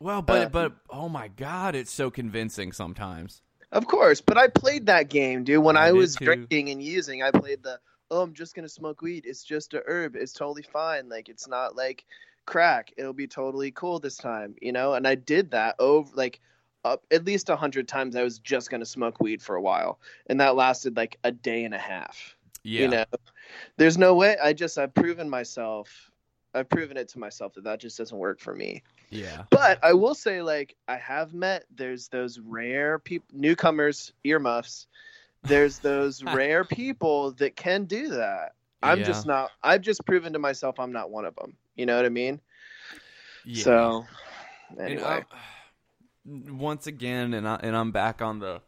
Well, 0.00 0.20
but 0.20 0.46
Uh, 0.46 0.48
but 0.48 0.72
oh 0.90 1.08
my 1.08 1.28
god, 1.28 1.74
it's 1.76 1.92
so 1.92 2.10
convincing 2.10 2.72
sometimes. 2.72 3.40
of 3.72 3.86
course. 3.86 4.20
But 4.20 4.36
I 4.36 4.48
played 4.48 4.86
that 4.86 5.08
game, 5.08 5.44
dude. 5.44 5.62
When 5.62 5.76
I 5.76 5.88
I, 5.88 5.92
was 5.92 6.16
too. 6.16 6.24
drinking 6.24 6.70
and 6.70 6.82
using, 6.82 7.22
I 7.22 7.30
played 7.30 7.62
the 7.62 7.78
oh, 8.10 8.22
I'm 8.22 8.34
just 8.34 8.54
gonna 8.54 8.68
smoke 8.68 9.02
weed. 9.02 9.24
It's 9.26 9.42
just 9.44 9.74
a 9.74 9.82
herb. 9.86 10.16
It's 10.16 10.32
totally 10.32 10.62
fine. 10.62 11.08
Like 11.08 11.28
it's 11.28 11.46
not 11.48 11.76
like 11.76 12.04
crack. 12.46 12.92
It'll 12.96 13.12
be 13.12 13.26
totally 13.26 13.70
cool 13.72 13.98
this 13.98 14.16
time. 14.16 14.54
You 14.62 14.72
know. 14.72 14.94
And 14.94 15.06
I 15.06 15.14
did 15.14 15.50
that 15.52 15.76
over 15.78 16.10
like. 16.14 16.40
Up 16.84 17.02
at 17.10 17.24
least 17.24 17.48
a 17.50 17.56
hundred 17.56 17.88
times, 17.88 18.14
I 18.14 18.22
was 18.22 18.38
just 18.38 18.70
gonna 18.70 18.86
smoke 18.86 19.18
weed 19.20 19.42
for 19.42 19.56
a 19.56 19.60
while, 19.60 19.98
and 20.28 20.38
that 20.38 20.54
lasted 20.54 20.96
like 20.96 21.18
a 21.24 21.32
day 21.32 21.64
and 21.64 21.74
a 21.74 21.78
half. 21.78 22.36
Yeah. 22.62 22.80
you 22.82 22.88
know 22.88 23.04
there's 23.76 23.96
no 23.96 24.14
way 24.14 24.36
i 24.42 24.52
just 24.52 24.76
i've 24.76 24.92
proven 24.92 25.30
myself 25.30 26.10
i've 26.52 26.68
proven 26.68 26.96
it 26.96 27.06
to 27.10 27.20
myself 27.20 27.54
that 27.54 27.62
that 27.62 27.78
just 27.78 27.96
doesn't 27.96 28.18
work 28.18 28.40
for 28.40 28.56
me 28.56 28.82
Yeah. 29.10 29.44
but 29.50 29.78
i 29.84 29.92
will 29.92 30.16
say 30.16 30.42
like 30.42 30.74
i 30.88 30.96
have 30.96 31.32
met 31.32 31.64
there's 31.72 32.08
those 32.08 32.40
rare 32.40 32.98
people 32.98 33.28
newcomers 33.32 34.12
earmuffs 34.24 34.88
there's 35.44 35.78
those 35.78 36.24
rare 36.34 36.64
people 36.64 37.30
that 37.34 37.54
can 37.54 37.84
do 37.84 38.08
that 38.08 38.54
i'm 38.82 38.98
Yeah. 38.98 39.04
just 39.04 39.26
not 39.28 39.52
i've 39.62 39.82
just 39.82 40.04
proven 40.04 40.32
to 40.32 40.40
myself 40.40 40.80
i'm 40.80 40.92
not 40.92 41.12
one 41.12 41.24
of 41.24 41.36
them 41.36 41.54
you 41.76 41.86
know 41.86 41.96
what 41.96 42.04
i 42.04 42.08
mean 42.10 42.40
Yeah. 43.44 43.62
so 43.64 44.04
anyway 44.80 45.02
I'm- 45.02 45.24
once 46.58 46.88
again, 46.88 47.34
and 47.34 47.46
I 47.46 47.54
and 47.62 47.76
I'm 47.76 47.92
back 47.92 48.20
on 48.20 48.40
the. 48.40 48.60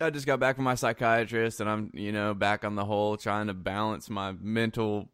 I 0.00 0.10
just 0.10 0.26
got 0.26 0.40
back 0.40 0.56
from 0.56 0.64
my 0.64 0.74
psychiatrist, 0.74 1.60
and 1.60 1.70
I'm 1.70 1.90
you 1.94 2.10
know 2.10 2.34
back 2.34 2.64
on 2.64 2.74
the 2.74 2.84
whole 2.84 3.16
trying 3.16 3.46
to 3.46 3.54
balance 3.54 4.10
my 4.10 4.32
mental 4.40 5.08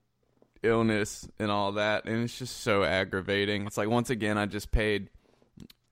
illness 0.62 1.28
and 1.38 1.50
all 1.50 1.72
that, 1.72 2.06
and 2.06 2.24
it's 2.24 2.38
just 2.38 2.62
so 2.62 2.82
aggravating. 2.82 3.66
It's 3.66 3.76
like 3.76 3.90
once 3.90 4.08
again, 4.08 4.38
I 4.38 4.46
just 4.46 4.70
paid 4.72 5.10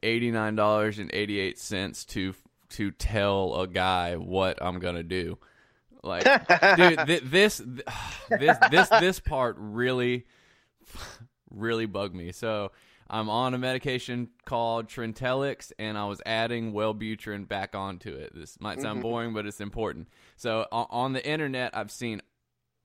eighty 0.03 0.31
nine 0.31 0.57
dollars 0.57 0.99
and 0.99 1.11
eighty 1.13 1.39
eight 1.39 1.59
cents 1.59 2.07
to 2.07 2.33
to 2.71 2.91
tell 2.91 3.61
a 3.61 3.67
guy 3.69 4.17
what 4.17 4.57
I'm 4.63 4.79
gonna 4.79 5.03
do. 5.03 5.37
Like, 6.03 6.25
dude, 6.77 7.07
th- 7.07 7.23
this 7.25 7.59
this 8.31 8.57
this 8.71 8.89
this 8.89 9.21
part 9.21 9.57
really 9.59 10.25
really 11.51 11.87
bugged 11.87 12.15
me. 12.15 12.33
So 12.33 12.73
I'm 13.09 13.29
on 13.29 13.55
a 13.55 13.59
medication 13.59 14.29
called 14.45 14.89
Trintellix, 14.89 15.73
and 15.79 15.99
I 15.99 16.05
was 16.07 16.23
adding 16.25 16.73
Wellbutrin 16.73 17.49
back 17.49 17.75
onto 17.75 18.15
it. 18.15 18.35
This 18.35 18.61
might 18.61 18.81
sound 18.81 19.01
Mhm. 19.01 19.03
boring, 19.03 19.35
but 19.35 19.47
it's 19.47 19.61
important. 19.61 20.09
So 20.37 20.67
on 20.71 21.13
the 21.13 21.27
internet, 21.27 21.77
I've 21.77 21.91
seen 21.91 22.23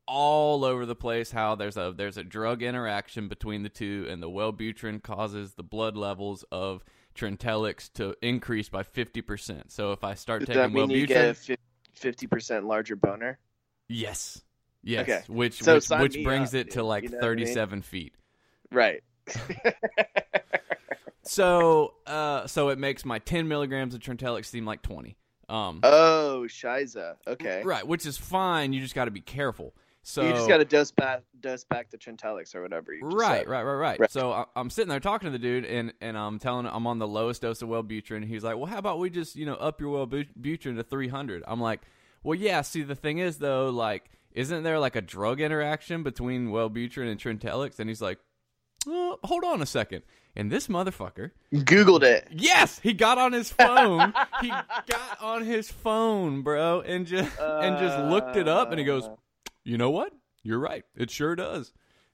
all 0.08 0.64
over 0.64 0.86
the 0.86 0.96
place 0.96 1.32
how 1.32 1.56
there's 1.56 1.78
a 1.78 1.94
there's 1.96 2.18
a 2.18 2.24
drug 2.24 2.62
interaction 2.62 3.28
between 3.28 3.64
the 3.64 3.70
two, 3.70 4.06
and 4.10 4.22
the 4.22 4.30
Wellbutrin 4.30 5.02
causes 5.02 5.54
the 5.54 5.64
blood 5.64 5.96
levels 5.98 6.44
of 6.52 6.84
Trintellix 7.16 7.92
to 7.94 8.16
increase 8.22 8.70
by 8.70 8.84
fifty 8.84 9.22
percent. 9.22 9.72
So 9.72 9.92
if 9.94 10.04
I 10.04 10.14
start 10.14 10.42
does 10.42 10.48
taking 10.48 10.62
that 10.62 10.72
mean 10.72 10.90
you 10.92 11.06
Wellbutrin, 11.06 11.08
get 11.08 11.26
a 11.56 11.58
50% 11.96 12.66
larger 12.68 12.96
boner 12.96 13.40
yes, 13.88 14.44
yes, 14.86 15.10
Okay. 15.10 15.24
which 15.28 15.62
So 15.62 15.76
which, 15.76 15.90
which 15.90 16.24
brings 16.24 16.56
up, 16.56 16.62
it 16.62 16.72
to 16.72 16.84
like 16.84 17.04
You 17.04 17.10
know 17.10 17.18
what 17.18 17.32
I 17.32 17.36
mean? 17.36 17.82
feet. 17.82 18.16
right 18.72 19.04
So, 21.28 21.96
uh, 22.06 22.46
so 22.46 22.70
it 22.70 22.78
makes 22.78 23.04
my 23.04 23.18
10 23.20 23.48
milligrams 23.48 23.96
of 23.96 24.00
Trintellix 24.00 24.46
seem 24.46 24.66
like 24.66 24.82
20. 24.84 25.18
Um, 25.48 25.80
oh 25.84 26.46
shiza 26.48 27.16
okay 27.28 27.62
right, 27.64 27.86
which 27.86 28.06
is 28.08 28.18
fine. 28.18 28.74
You 28.74 28.82
just 28.82 28.96
got 28.96 29.06
to 29.06 29.12
be 29.12 29.22
careful. 29.22 29.76
So 30.02 30.24
you 30.24 30.34
just 30.34 30.48
got 30.48 30.58
to 30.58 30.66
dose 30.66 30.92
back 30.92 31.22
dose 31.40 31.64
back 31.64 31.92
the 31.92 31.98
Trintellix 32.00 32.56
or 32.56 32.64
whatever 32.64 32.94
you 32.94 33.06
right, 33.06 33.48
right, 33.48 33.64
right, 33.64 33.74
right, 33.74 34.00
Right. 34.00 34.12
So 34.12 34.32
I, 34.32 34.46
I'm 34.56 34.72
sitting 34.72 34.90
there 34.90 35.00
talking 35.00 35.28
to 35.28 35.32
the 35.32 35.40
dude, 35.40 35.66
and 35.66 35.94
and 36.02 36.18
I'm 36.18 36.40
telling 36.40 36.66
him 36.66 36.72
I'm 36.74 36.88
on 36.88 36.98
the 36.98 37.08
lowest 37.08 37.44
dose 37.44 37.62
of 37.62 37.70
Wellbutrin. 37.70 38.26
He's 38.26 38.44
like, 38.44 38.56
"Well, 38.58 38.66
how 38.66 38.80
about 38.80 38.98
we 38.98 39.12
just 39.12 39.36
you 39.36 39.46
know 39.46 39.56
up 39.56 39.80
your 39.80 40.08
Wellbutrin 40.08 40.78
to 40.78 40.84
300?" 40.84 41.44
I'm 41.48 41.60
like, 41.60 41.82
"Well, 42.24 42.36
yeah. 42.36 42.62
See, 42.62 42.82
the 42.82 42.96
thing 42.96 43.20
is 43.20 43.38
though, 43.38 43.70
like, 43.70 44.10
isn't 44.36 44.64
there 44.64 44.78
like 44.78 44.96
a 44.96 45.02
drug 45.02 45.42
interaction 45.42 46.04
between 46.04 46.50
Wellbutrin 46.50 47.10
and 47.10 47.20
Trintellix?" 47.20 47.80
And 47.80 47.90
he's 47.90 48.02
like, 48.02 48.20
oh, 48.88 49.18
"Hold 49.24 49.44
on 49.44 49.62
a 49.62 49.66
second. 49.66 50.04
And 50.38 50.52
this 50.52 50.68
motherfucker 50.68 51.32
googled 51.54 52.04
it 52.04 52.28
Yes, 52.30 52.80
he 52.80 52.92
got 52.92 53.18
on 53.18 53.32
his 53.32 53.50
phone. 53.50 54.14
he 54.42 54.50
got 54.50 55.22
on 55.22 55.44
his 55.44 55.72
phone, 55.72 56.42
bro, 56.42 56.82
and 56.82 57.08
just 57.08 57.32
and 57.40 57.78
just 57.80 57.98
looked 58.12 58.36
it 58.36 58.48
up, 58.48 58.72
and 58.72 58.80
he 58.80 58.86
goes, 58.86 59.06
Uh, 59.06 59.16
"You 59.64 59.78
know 59.78 59.90
what? 59.92 60.12
You're 60.44 60.60
right. 60.60 60.84
It 60.96 61.10
sure 61.10 61.36
does." 61.36 61.72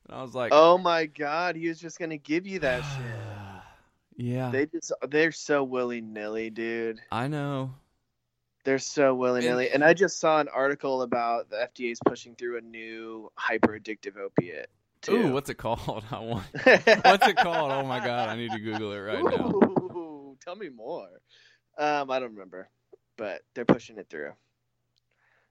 And 0.08 0.16
I 0.18 0.22
was 0.22 0.36
like, 0.36 0.52
Oh 0.54 0.78
my 0.78 1.06
god, 1.08 1.56
he 1.56 1.68
was 1.68 1.80
just 1.80 2.00
gonna 2.00 2.18
give 2.18 2.46
you 2.46 2.60
that 2.60 2.82
shit. 2.96 4.26
Yeah, 4.26 4.52
They 4.52 4.68
just 4.68 4.92
they're 5.10 5.32
so 5.32 5.64
willy 5.64 6.02
nilly, 6.02 6.52
dude. 6.52 7.00
I 7.12 7.28
know. 7.28 7.74
They're 8.64 8.80
so 8.80 9.16
willy 9.16 9.42
nilly. 9.42 9.72
And 9.72 9.84
I 9.84 9.94
just 9.94 10.20
saw 10.20 10.40
an 10.40 10.48
article 10.48 11.02
about 11.02 11.50
the 11.50 11.56
FDA's 11.56 12.00
pushing 12.06 12.36
through 12.36 12.58
a 12.58 12.62
new 12.62 13.32
hyper 13.36 13.80
addictive 13.80 14.18
opiate. 14.18 14.70
Too. 15.02 15.16
Ooh, 15.16 15.32
what's 15.34 15.50
it 15.50 15.56
called? 15.58 16.04
I 16.12 16.20
want. 16.20 16.46
What's 16.54 17.28
it 17.28 17.36
called? 17.38 17.72
Oh 17.72 17.84
my 17.84 18.00
god, 18.00 18.30
I 18.30 18.36
need 18.36 18.52
to 18.52 18.60
Google 18.60 18.92
it 18.92 19.00
right 19.00 19.24
now. 19.24 19.50
Ooh, 19.50 20.38
tell 20.44 20.56
me 20.56 20.70
more. 20.70 21.08
Um, 21.78 22.12
I 22.12 22.20
don't 22.20 22.34
remember, 22.34 22.70
but 23.18 23.42
they're 23.56 23.66
pushing 23.66 23.98
it 23.98 24.10
through. 24.12 24.34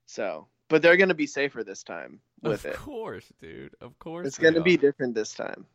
So, 0.06 0.46
but 0.68 0.82
they're 0.82 0.96
gonna 0.96 1.14
be 1.14 1.26
safer 1.26 1.64
this 1.64 1.82
time 1.82 2.20
with 2.42 2.64
of 2.64 2.66
it. 2.66 2.74
Of 2.74 2.80
course, 2.80 3.32
dude. 3.40 3.74
Of 3.80 3.98
course, 3.98 4.28
It's 4.28 4.38
gonna 4.38 4.62
be 4.62 4.76
different 4.76 5.16
this 5.16 5.34
time. 5.34 5.66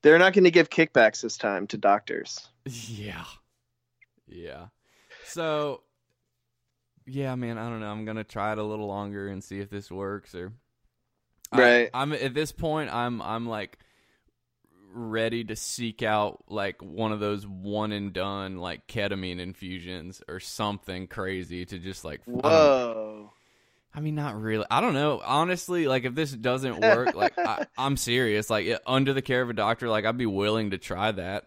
They're 0.00 0.18
not 0.18 0.32
gonna 0.32 0.50
give 0.50 0.70
kickbacks 0.70 1.20
this 1.20 1.36
time 1.36 1.66
to 1.68 1.76
doctors. 1.76 2.48
Yeah, 2.66 3.24
yeah. 4.26 4.66
So, 5.24 5.82
yeah, 7.08 7.34
man. 7.34 7.58
I 7.58 7.68
don't 7.68 7.80
know. 7.80 7.90
I'm 7.90 8.04
gonna 8.04 8.24
try 8.24 8.52
it 8.52 8.58
a 8.58 8.62
little 8.62 8.86
longer 8.86 9.28
and 9.28 9.42
see 9.42 9.60
if 9.60 9.70
this 9.70 9.90
works. 9.90 10.34
Or, 10.34 10.52
Right. 11.52 11.90
I'm 11.94 12.12
at 12.12 12.34
this 12.34 12.52
point. 12.52 12.92
I'm 12.92 13.22
I'm 13.22 13.46
like 13.46 13.78
ready 14.92 15.44
to 15.44 15.56
seek 15.56 16.02
out 16.02 16.44
like 16.48 16.82
one 16.82 17.12
of 17.12 17.20
those 17.20 17.46
one 17.46 17.92
and 17.92 18.12
done 18.12 18.56
like 18.56 18.86
ketamine 18.86 19.38
infusions 19.38 20.22
or 20.28 20.40
something 20.40 21.06
crazy 21.06 21.64
to 21.66 21.78
just 21.78 22.04
like 22.04 22.20
Whoa. 22.24 23.32
I 23.94 24.00
mean, 24.00 24.14
not 24.14 24.40
really. 24.40 24.66
I 24.70 24.80
don't 24.80 24.94
know. 24.94 25.20
Honestly, 25.24 25.88
like 25.88 26.04
if 26.04 26.14
this 26.14 26.30
doesn't 26.30 26.80
work, 26.80 27.14
like 27.14 27.38
I, 27.38 27.66
I'm 27.78 27.96
serious. 27.96 28.50
Like 28.50 28.68
under 28.86 29.12
the 29.12 29.22
care 29.22 29.42
of 29.42 29.50
a 29.50 29.54
doctor, 29.54 29.88
like 29.88 30.04
I'd 30.04 30.18
be 30.18 30.26
willing 30.26 30.70
to 30.70 30.78
try 30.78 31.10
that. 31.12 31.46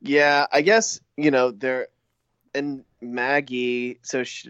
Yeah, 0.00 0.46
I 0.50 0.62
guess 0.62 1.00
you 1.16 1.30
know 1.30 1.52
they're 1.52 1.86
and 2.54 2.84
Maggie. 3.00 3.98
So 4.02 4.24
sh 4.24 4.48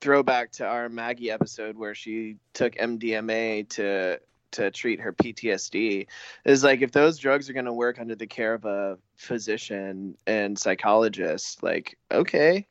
throwback 0.00 0.52
to 0.52 0.66
our 0.66 0.88
Maggie 0.90 1.30
episode 1.30 1.76
where 1.78 1.94
she 1.94 2.36
took 2.52 2.74
MDMA 2.74 3.68
to 3.70 4.20
to 4.52 4.70
treat 4.70 5.00
her 5.00 5.12
PTSD 5.12 6.06
is 6.44 6.62
like 6.62 6.80
if 6.82 6.92
those 6.92 7.18
drugs 7.18 7.50
are 7.50 7.54
going 7.54 7.64
to 7.64 7.72
work 7.72 7.98
under 7.98 8.14
the 8.14 8.26
care 8.26 8.54
of 8.54 8.64
a 8.64 8.98
physician 9.16 10.16
and 10.26 10.56
psychologist, 10.58 11.62
like 11.62 11.98
okay, 12.12 12.66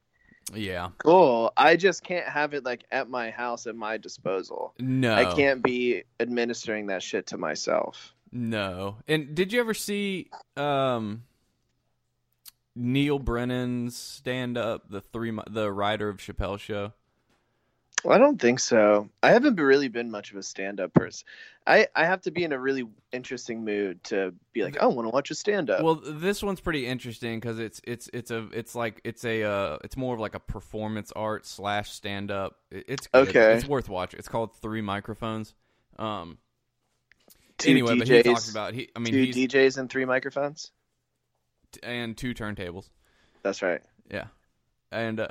Yeah. 0.53 0.89
cool. 0.99 1.51
I 1.57 1.75
just 1.75 2.03
can't 2.03 2.27
have 2.27 2.53
it 2.53 2.63
like 2.63 2.85
at 2.91 3.09
my 3.09 3.31
house 3.31 3.67
at 3.67 3.75
my 3.75 3.97
disposal. 3.97 4.73
No. 4.79 5.13
I 5.13 5.33
can't 5.35 5.61
be 5.61 6.03
administering 6.19 6.87
that 6.87 7.03
shit 7.03 7.27
to 7.27 7.37
myself. 7.37 8.13
No. 8.31 8.97
And 9.07 9.35
did 9.35 9.51
you 9.51 9.59
ever 9.59 9.73
see 9.73 10.29
um 10.55 11.23
Neal 12.75 13.20
Brennan's 13.20 13.96
stand 13.96 14.58
up, 14.58 14.89
the 14.89 15.01
three 15.01 15.32
the 15.50 15.72
writer 15.72 16.10
of 16.10 16.18
Chappelle 16.18 16.60
show? 16.60 16.94
I 18.10 18.18
don't 18.18 18.39
think 18.39 18.60
so. 18.60 19.10
I 19.22 19.32
haven't 19.32 19.56
really 19.56 19.88
been 19.88 20.12
much 20.12 20.32
of 20.32 20.38
a 20.38 20.44
stand-up 20.44 20.94
person. 20.94 21.25
I 21.65 21.88
I 21.96 22.06
have 22.06 22.22
to 22.24 22.32
be 22.32 22.44
in 22.44 22.51
a 22.51 22.60
really 22.60 22.86
interesting 23.13 23.63
mood 23.63 24.03
to 24.06 24.34
be 24.51 24.63
like, 24.63 24.75
oh, 24.80 24.89
I 24.89 24.94
want 24.94 25.06
to 25.06 25.10
watch 25.10 25.32
a 25.32 25.36
stand-up. 25.36 25.82
Well, 25.82 25.96
this 25.96 26.44
one's 26.44 26.60
pretty 26.60 26.86
interesting 26.86 27.39
because 27.39 27.60
it's 27.60 27.80
it's 27.86 28.10
it's 28.12 28.32
a 28.32 28.50
it's 28.51 28.75
like 28.75 29.00
it's 29.06 29.24
a 29.24 29.44
uh, 29.44 29.77
it's 29.84 29.96
more 29.96 30.13
of 30.13 30.20
like 30.20 30.36
a 30.36 30.39
performance 30.39 31.13
art 31.15 31.46
slash 31.46 31.92
stand 31.92 32.30
up. 32.30 32.58
It's 32.72 33.08
good. 33.08 33.30
Okay. 33.30 33.53
It's 33.53 33.68
worth 33.68 33.88
watching. 33.88 34.18
It's 34.18 34.27
called 34.27 34.53
Three 34.58 34.82
Microphones. 34.82 35.53
Um. 35.98 36.39
two 37.58 37.72
anyway, 37.72 37.94
DJs, 37.96 38.00
but 38.00 38.08
he 38.08 38.24
talks 38.24 38.51
about 38.51 38.74
he. 38.74 38.89
I 38.96 39.00
mean, 39.00 39.13
two 39.13 39.24
he's 39.24 39.36
DJs 39.38 39.77
and 39.77 39.89
three 39.89 40.06
microphones. 40.06 40.72
And 41.82 42.15
two 42.15 42.34
turntables. 42.34 42.89
That's 43.42 43.62
right. 43.62 43.82
Yeah. 44.10 44.25
And 44.92 45.20
uh, 45.20 45.27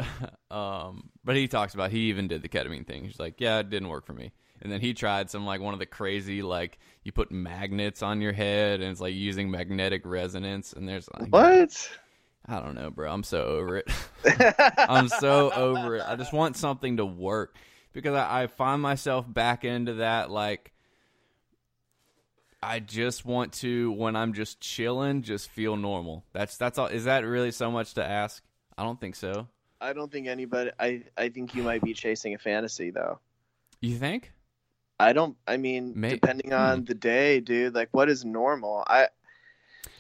um, 0.55 1.11
but 1.25 1.37
he 1.37 1.49
talks 1.49 1.75
about 1.75 1.91
he 1.91 2.09
even 2.11 2.29
did 2.29 2.43
the 2.43 2.49
ketamine 2.49 2.87
thing. 2.87 3.05
He's 3.05 3.21
like, 3.21 3.41
yeah, 3.41 3.59
it 3.59 3.71
didn't 3.71 3.89
work 3.89 4.07
for 4.07 4.13
me. 4.13 4.33
And 4.61 4.71
then 4.71 4.81
he 4.81 4.95
tried 4.95 5.29
some 5.29 5.45
like 5.45 5.61
one 5.61 5.75
of 5.75 5.81
the 5.81 5.87
crazy 5.87 6.43
like 6.43 6.79
you 7.03 7.11
put 7.11 7.33
magnets 7.33 8.03
on 8.03 8.21
your 8.21 8.33
head 8.33 8.81
and 8.81 8.91
it's 8.91 9.01
like 9.01 9.15
using 9.15 9.51
magnetic 9.51 10.03
resonance. 10.05 10.73
And 10.73 10.89
there's 10.89 11.09
like, 11.19 11.29
What? 11.29 11.91
I 12.47 12.61
don't 12.61 12.75
know, 12.75 12.91
bro. 12.91 13.13
I'm 13.13 13.23
so 13.23 13.45
over 13.45 13.77
it. 13.79 13.91
I'm 14.79 15.09
so 15.09 15.53
over 15.53 15.97
it. 15.97 16.05
I 16.07 16.17
just 16.17 16.33
want 16.33 16.57
something 16.57 16.97
to 16.97 17.07
work 17.07 17.57
because 17.93 18.15
I, 18.15 18.43
I 18.43 18.47
find 18.49 18.83
myself 18.83 19.33
back 19.33 19.65
into 19.65 19.95
that 19.95 20.31
like 20.31 20.72
I 22.63 22.79
just 22.79 23.25
want 23.25 23.53
to 23.55 23.91
when 23.93 24.15
I'm 24.15 24.33
just 24.35 24.61
chilling, 24.61 25.23
just 25.23 25.51
feel 25.51 25.77
normal. 25.77 26.25
That's 26.33 26.57
that's 26.57 26.79
all. 26.79 26.87
Is 26.87 27.05
that 27.05 27.25
really 27.25 27.51
so 27.51 27.71
much 27.71 27.95
to 27.95 28.05
ask? 28.05 28.43
I 28.79 28.85
don't 28.85 29.01
think 29.01 29.17
so. 29.17 29.49
I 29.81 29.93
don't 29.93 30.13
think 30.13 30.29
anybody. 30.29 30.71
I 30.79 31.03
I 31.17 31.29
think 31.29 31.55
you 31.55 31.63
might 31.63 31.83
be 31.83 31.93
chasing 31.93 32.35
a 32.35 32.39
fantasy 32.39 32.91
though. 32.91 33.19
You 33.81 33.97
think? 33.97 34.33
I 35.01 35.13
don't. 35.13 35.37
I 35.47 35.57
mean, 35.57 35.93
May- 35.97 36.11
depending 36.11 36.53
on 36.53 36.79
hmm. 36.79 36.85
the 36.85 36.95
day, 36.95 37.41
dude. 37.41 37.75
Like, 37.75 37.89
what 37.91 38.09
is 38.09 38.25
normal? 38.25 38.85
I 38.87 39.09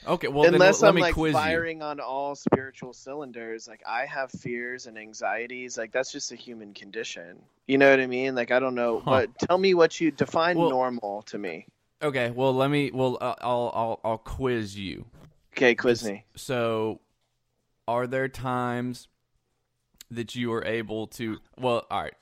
Okay, 0.07 0.29
well 0.29 0.45
then 0.45 0.55
unless 0.55 0.83
let 0.83 0.91
I'm 0.91 0.95
me 0.97 1.03
like 1.03 1.15
quiz 1.15 1.33
you. 1.33 1.39
firing 1.39 1.83
on 1.83 2.01
all 2.01 2.35
spiritual 2.35 2.93
cylinders. 2.93 3.69
Like, 3.69 3.83
I 3.87 4.07
have 4.07 4.31
fears 4.31 4.87
and 4.87 4.99
anxieties. 4.99 5.79
Like, 5.79 5.93
that's 5.93 6.11
just 6.11 6.33
a 6.33 6.37
human 6.37 6.75
condition. 6.75 7.41
You 7.67 7.79
know 7.79 7.91
what 7.91 8.01
I 8.01 8.07
mean? 8.07 8.35
Like, 8.35 8.51
I 8.51 8.59
don't 8.59 8.75
know. 8.75 9.01
Huh. 9.01 9.11
What? 9.11 9.39
Tell 9.39 9.59
me 9.59 9.75
what 9.75 10.01
you 10.01 10.11
define 10.11 10.59
Well- 10.59 10.71
normal 10.71 11.23
to 11.23 11.39
me. 11.39 11.67
Okay, 12.03 12.31
well 12.31 12.53
let 12.53 12.71
me. 12.71 12.91
Well, 12.93 13.17
uh, 13.21 13.35
I'll 13.41 13.71
I'll 13.75 14.01
I'll 14.05 14.19
quiz 14.19 14.77
you. 14.79 15.07
Okay, 15.53 15.75
quiz 15.75 16.03
me. 16.05 16.25
So, 16.35 17.01
are 17.87 18.07
there 18.07 18.29
times 18.29 19.09
that 20.11 20.35
you 20.35 20.53
are 20.53 20.65
able 20.65 21.07
to? 21.09 21.39
Well, 21.59 21.87
all 21.91 22.03
right. 22.03 22.15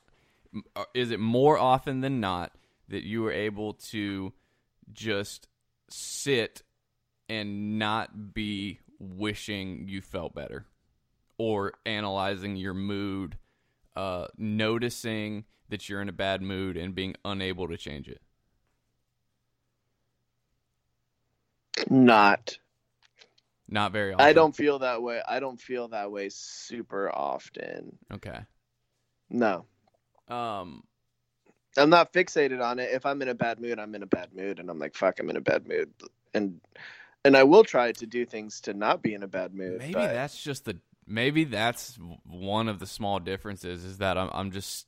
Uh, 0.76 0.84
Is 0.94 1.10
it 1.10 1.20
more 1.20 1.56
often 1.58 2.00
than 2.00 2.20
not 2.20 2.52
that 2.88 3.04
you 3.04 3.24
are 3.26 3.32
able 3.32 3.74
to 3.74 4.32
just 4.92 5.48
sit 5.88 6.62
and 7.28 7.78
not 7.78 8.34
be 8.34 8.80
wishing 8.98 9.86
you 9.88 10.02
felt 10.02 10.34
better, 10.34 10.66
or 11.38 11.72
analyzing 11.86 12.56
your 12.56 12.74
mood, 12.74 13.38
uh, 13.96 14.26
noticing 14.36 15.44
that 15.68 15.88
you're 15.88 16.02
in 16.02 16.08
a 16.08 16.12
bad 16.12 16.42
mood 16.42 16.76
and 16.76 16.94
being 16.94 17.14
unable 17.24 17.68
to 17.68 17.76
change 17.76 18.08
it? 18.08 18.20
Not. 21.88 22.58
Not 23.68 23.92
very 23.92 24.12
often. 24.12 24.26
I 24.26 24.32
don't 24.32 24.54
feel 24.54 24.80
that 24.80 25.02
way. 25.02 25.22
I 25.26 25.38
don't 25.40 25.60
feel 25.60 25.88
that 25.88 26.10
way 26.10 26.28
super 26.30 27.10
often. 27.10 27.98
Okay. 28.12 28.40
No. 29.28 29.66
Um. 30.28 30.82
I'm 31.76 31.90
not 31.90 32.12
fixated 32.12 32.60
on 32.60 32.80
it. 32.80 32.90
If 32.92 33.06
I'm 33.06 33.22
in 33.22 33.28
a 33.28 33.34
bad 33.34 33.60
mood, 33.60 33.78
I'm 33.78 33.94
in 33.94 34.02
a 34.02 34.06
bad 34.06 34.34
mood, 34.34 34.58
and 34.58 34.68
I'm 34.68 34.80
like, 34.80 34.96
fuck, 34.96 35.20
I'm 35.20 35.30
in 35.30 35.36
a 35.36 35.40
bad 35.40 35.68
mood, 35.68 35.92
and 36.34 36.60
and 37.24 37.36
I 37.36 37.44
will 37.44 37.64
try 37.64 37.92
to 37.92 38.06
do 38.06 38.26
things 38.26 38.62
to 38.62 38.74
not 38.74 39.02
be 39.02 39.14
in 39.14 39.22
a 39.22 39.28
bad 39.28 39.54
mood. 39.54 39.78
Maybe 39.78 39.92
but 39.92 40.12
that's 40.12 40.42
just 40.42 40.64
the 40.64 40.78
maybe 41.06 41.44
that's 41.44 41.98
one 42.24 42.68
of 42.68 42.78
the 42.78 42.86
small 42.86 43.18
differences 43.18 43.84
is 43.84 43.98
that 43.98 44.18
I'm 44.18 44.30
I'm 44.32 44.50
just 44.50 44.86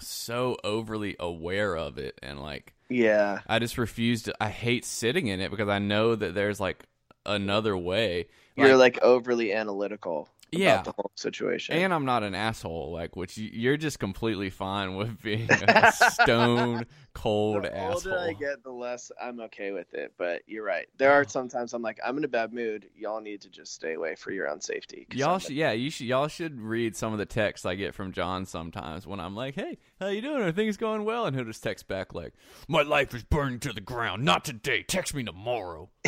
so 0.00 0.56
overly 0.64 1.16
aware 1.20 1.76
of 1.76 1.98
it 1.98 2.18
and 2.22 2.40
like 2.40 2.73
yeah, 2.88 3.40
I 3.46 3.58
just 3.58 3.78
refuse 3.78 4.22
to 4.24 4.34
I 4.40 4.48
hate 4.48 4.84
sitting 4.84 5.26
in 5.26 5.40
it 5.40 5.50
because 5.50 5.68
I 5.68 5.78
know 5.78 6.14
that 6.14 6.34
there's 6.34 6.60
like 6.60 6.84
another 7.26 7.76
way. 7.76 8.26
you're 8.56 8.76
like 8.76 8.98
overly 9.02 9.52
analytical. 9.52 10.28
Yeah. 10.58 10.74
about 10.74 10.84
the 10.84 10.92
whole 10.92 11.10
situation. 11.14 11.76
and 11.76 11.92
I'm 11.92 12.04
not 12.04 12.22
an 12.22 12.34
asshole 12.34 12.92
like 12.92 13.16
which 13.16 13.36
you- 13.38 13.50
you're 13.52 13.76
just 13.76 13.98
completely 13.98 14.50
fine 14.50 14.96
with 14.96 15.20
being 15.22 15.48
a 15.50 15.92
stone 15.92 16.86
cold 17.14 17.62
the 17.64 17.76
asshole. 17.76 18.12
older 18.12 18.18
I 18.18 18.32
get, 18.32 18.62
the 18.64 18.72
less 18.72 19.12
I'm 19.22 19.40
okay 19.40 19.70
with 19.70 19.94
it. 19.94 20.12
But 20.18 20.42
you're 20.46 20.64
right. 20.64 20.86
There 20.98 21.12
are 21.12 21.24
sometimes 21.26 21.72
I'm 21.72 21.82
like, 21.82 22.00
I'm 22.04 22.18
in 22.18 22.24
a 22.24 22.28
bad 22.28 22.52
mood. 22.52 22.88
Y'all 22.96 23.20
need 23.20 23.40
to 23.42 23.48
just 23.48 23.72
stay 23.74 23.94
away 23.94 24.16
for 24.16 24.32
your 24.32 24.48
own 24.50 24.60
safety. 24.60 25.06
Y'all 25.12 25.38
should, 25.38 25.52
yeah, 25.52 25.72
you 25.72 25.90
should. 25.90 26.06
Y'all 26.06 26.28
should 26.28 26.60
read 26.60 26.96
some 26.96 27.12
of 27.12 27.18
the 27.18 27.26
texts 27.26 27.64
I 27.64 27.76
get 27.76 27.94
from 27.94 28.12
John 28.12 28.46
sometimes 28.46 29.06
when 29.06 29.20
I'm 29.20 29.36
like, 29.36 29.54
"Hey, 29.54 29.78
how 30.00 30.08
you 30.08 30.22
doing? 30.22 30.42
Are 30.42 30.52
things 30.52 30.76
going 30.76 31.04
well?" 31.04 31.26
And 31.26 31.36
he'll 31.36 31.44
just 31.44 31.62
text 31.62 31.86
back 31.86 32.14
like, 32.14 32.34
"My 32.68 32.82
life 32.82 33.14
is 33.14 33.22
burning 33.22 33.60
to 33.60 33.72
the 33.72 33.80
ground. 33.80 34.24
Not 34.24 34.44
today. 34.44 34.82
Text 34.82 35.14
me 35.14 35.22
tomorrow." 35.22 35.90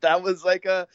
that 0.00 0.22
was 0.22 0.44
like 0.44 0.64
a 0.66 0.86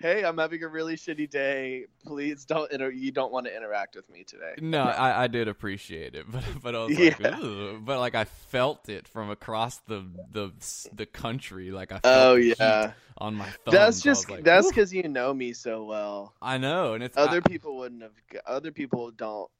hey 0.00 0.24
i'm 0.24 0.38
having 0.38 0.62
a 0.62 0.68
really 0.68 0.94
shitty 0.96 1.28
day 1.28 1.84
please 2.06 2.44
don't 2.44 2.70
inter- 2.72 2.90
you 2.90 3.10
don't 3.10 3.32
want 3.32 3.46
to 3.46 3.56
interact 3.56 3.96
with 3.96 4.08
me 4.10 4.24
today 4.24 4.54
No, 4.60 4.82
I, 4.82 5.24
I 5.24 5.26
did 5.26 5.48
appreciate 5.48 6.14
it, 6.14 6.26
but 6.30 6.44
but 6.62 6.74
I 6.74 6.84
was 6.84 6.98
like, 6.98 7.18
Yeah. 7.18 7.38
"Ugh," 7.42 7.80
but 7.84 7.98
like 7.98 8.14
I 8.14 8.24
felt 8.24 8.88
it 8.88 9.08
from 9.08 9.30
across 9.30 9.78
the 9.88 10.04
the 10.32 10.52
the 10.92 11.06
country. 11.06 11.70
Like 11.70 11.90
I 11.92 11.98
felt 11.98 12.04
oh 12.32 12.34
yeah 12.36 12.92
on 13.18 13.34
my 13.34 13.46
thumbs. 13.46 13.72
that's 13.76 14.00
just 14.02 14.30
like, 14.30 14.44
that's 14.44 14.68
because 14.68 14.92
you 14.92 15.08
know 15.08 15.34
me 15.34 15.52
so 15.52 15.84
well 15.84 16.34
I 16.40 16.58
know, 16.58 16.94
and 16.94 17.02
it's 17.02 17.16
other 17.16 17.38
I- 17.44 17.48
people 17.48 17.78
wouldn't 17.78 18.02
have 18.02 18.12
other 18.46 18.70
people 18.72 19.10
don't 19.10 19.50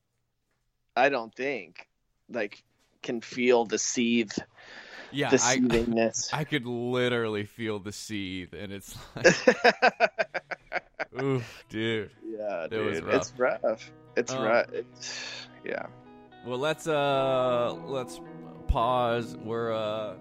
i 0.97 1.09
don't 1.09 1.35
think 1.35 1.89
like 2.29 2.63
can 3.03 3.21
feel 3.21 3.65
the 3.65 3.79
seethe 3.79 4.37
Yeah, 5.13 5.31
I. 5.43 5.61
I 6.33 6.45
could 6.45 6.67
literally 6.67 7.45
feel 7.45 7.79
the 7.79 7.93
seethe, 7.93 8.55
and 8.55 8.73
it's 8.73 8.97
like, 9.17 9.37
oof, 11.23 11.65
dude. 11.69 12.11
yeah, 12.27 12.67
It 12.71 12.79
was 12.79 13.01
dude, 13.01 13.09
it's 13.15 13.33
rough. 13.37 13.91
It's 14.17 14.33
Um, 14.33 14.43
rough. 14.43 14.67
It's, 14.73 15.49
yeah. 15.65 15.87
Well, 16.47 16.59
let's 16.59 16.87
uh, 16.87 17.75
let's 17.87 18.21
pause. 18.69 19.37
We're 19.37 19.73
uh, 19.73 20.15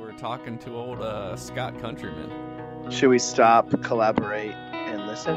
we're 0.00 0.16
talking 0.16 0.58
to 0.60 0.74
old 0.74 1.00
uh 1.00 1.36
Scott 1.36 1.78
Countryman. 1.80 2.90
Should 2.90 3.10
we 3.10 3.18
stop, 3.18 3.70
collaborate, 3.82 4.52
and 4.54 5.06
listen? 5.06 5.36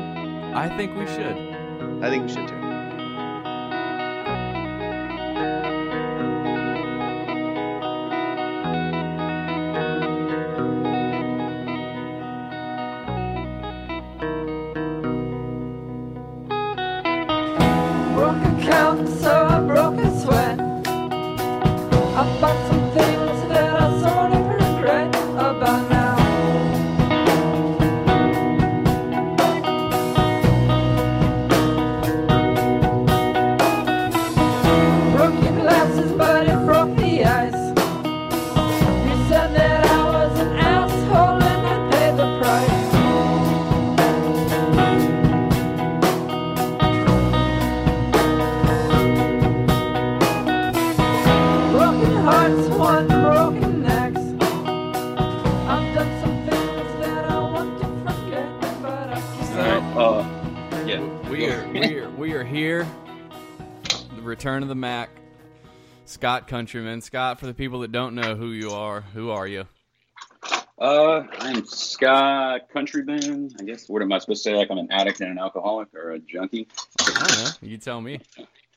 I 0.53 0.75
think 0.77 0.95
we 0.97 1.05
should. 1.07 1.37
I 2.03 2.09
think 2.09 2.27
we 2.27 2.29
should 2.33 2.47
too. 2.47 2.60
Scott 66.21 66.47
Countryman. 66.47 67.01
Scott, 67.01 67.39
for 67.39 67.47
the 67.47 67.53
people 67.55 67.79
that 67.79 67.91
don't 67.91 68.13
know 68.13 68.35
who 68.35 68.51
you 68.51 68.69
are, 68.69 69.01
who 69.01 69.31
are 69.31 69.47
you? 69.47 69.65
Uh, 70.77 71.23
I'm 71.39 71.65
Scott 71.65 72.69
Countryman. 72.71 73.49
I 73.59 73.63
guess 73.63 73.89
what 73.89 74.03
am 74.03 74.13
I 74.13 74.19
supposed 74.19 74.43
to 74.43 74.51
say? 74.51 74.55
Like 74.55 74.69
I'm 74.69 74.77
an 74.77 74.89
addict 74.91 75.21
and 75.21 75.31
an 75.31 75.39
alcoholic 75.39 75.87
or 75.95 76.11
a 76.11 76.19
junkie? 76.19 76.67
I 76.99 77.25
don't 77.27 77.43
know. 77.63 77.67
You 77.67 77.77
tell 77.79 77.99
me. 78.01 78.19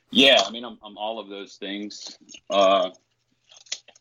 Yeah, 0.09 0.41
I 0.43 0.51
mean 0.53 0.65
I'm 0.65 0.79
I'm 0.83 0.97
all 0.97 1.19
of 1.19 1.29
those 1.29 1.57
things. 1.57 2.17
Uh, 2.49 2.89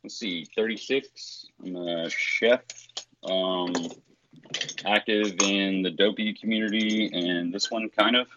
let's 0.06 0.16
see, 0.16 0.46
36. 0.56 1.46
I'm 1.66 1.76
a 1.76 2.10
chef. 2.10 2.62
Um, 3.26 3.74
active 4.86 5.36
in 5.44 5.82
the 5.82 5.92
dopey 5.92 6.34
community, 6.34 7.10
and 7.12 7.54
this 7.54 7.70
one 7.70 7.90
kind 7.90 8.16
of. 8.16 8.28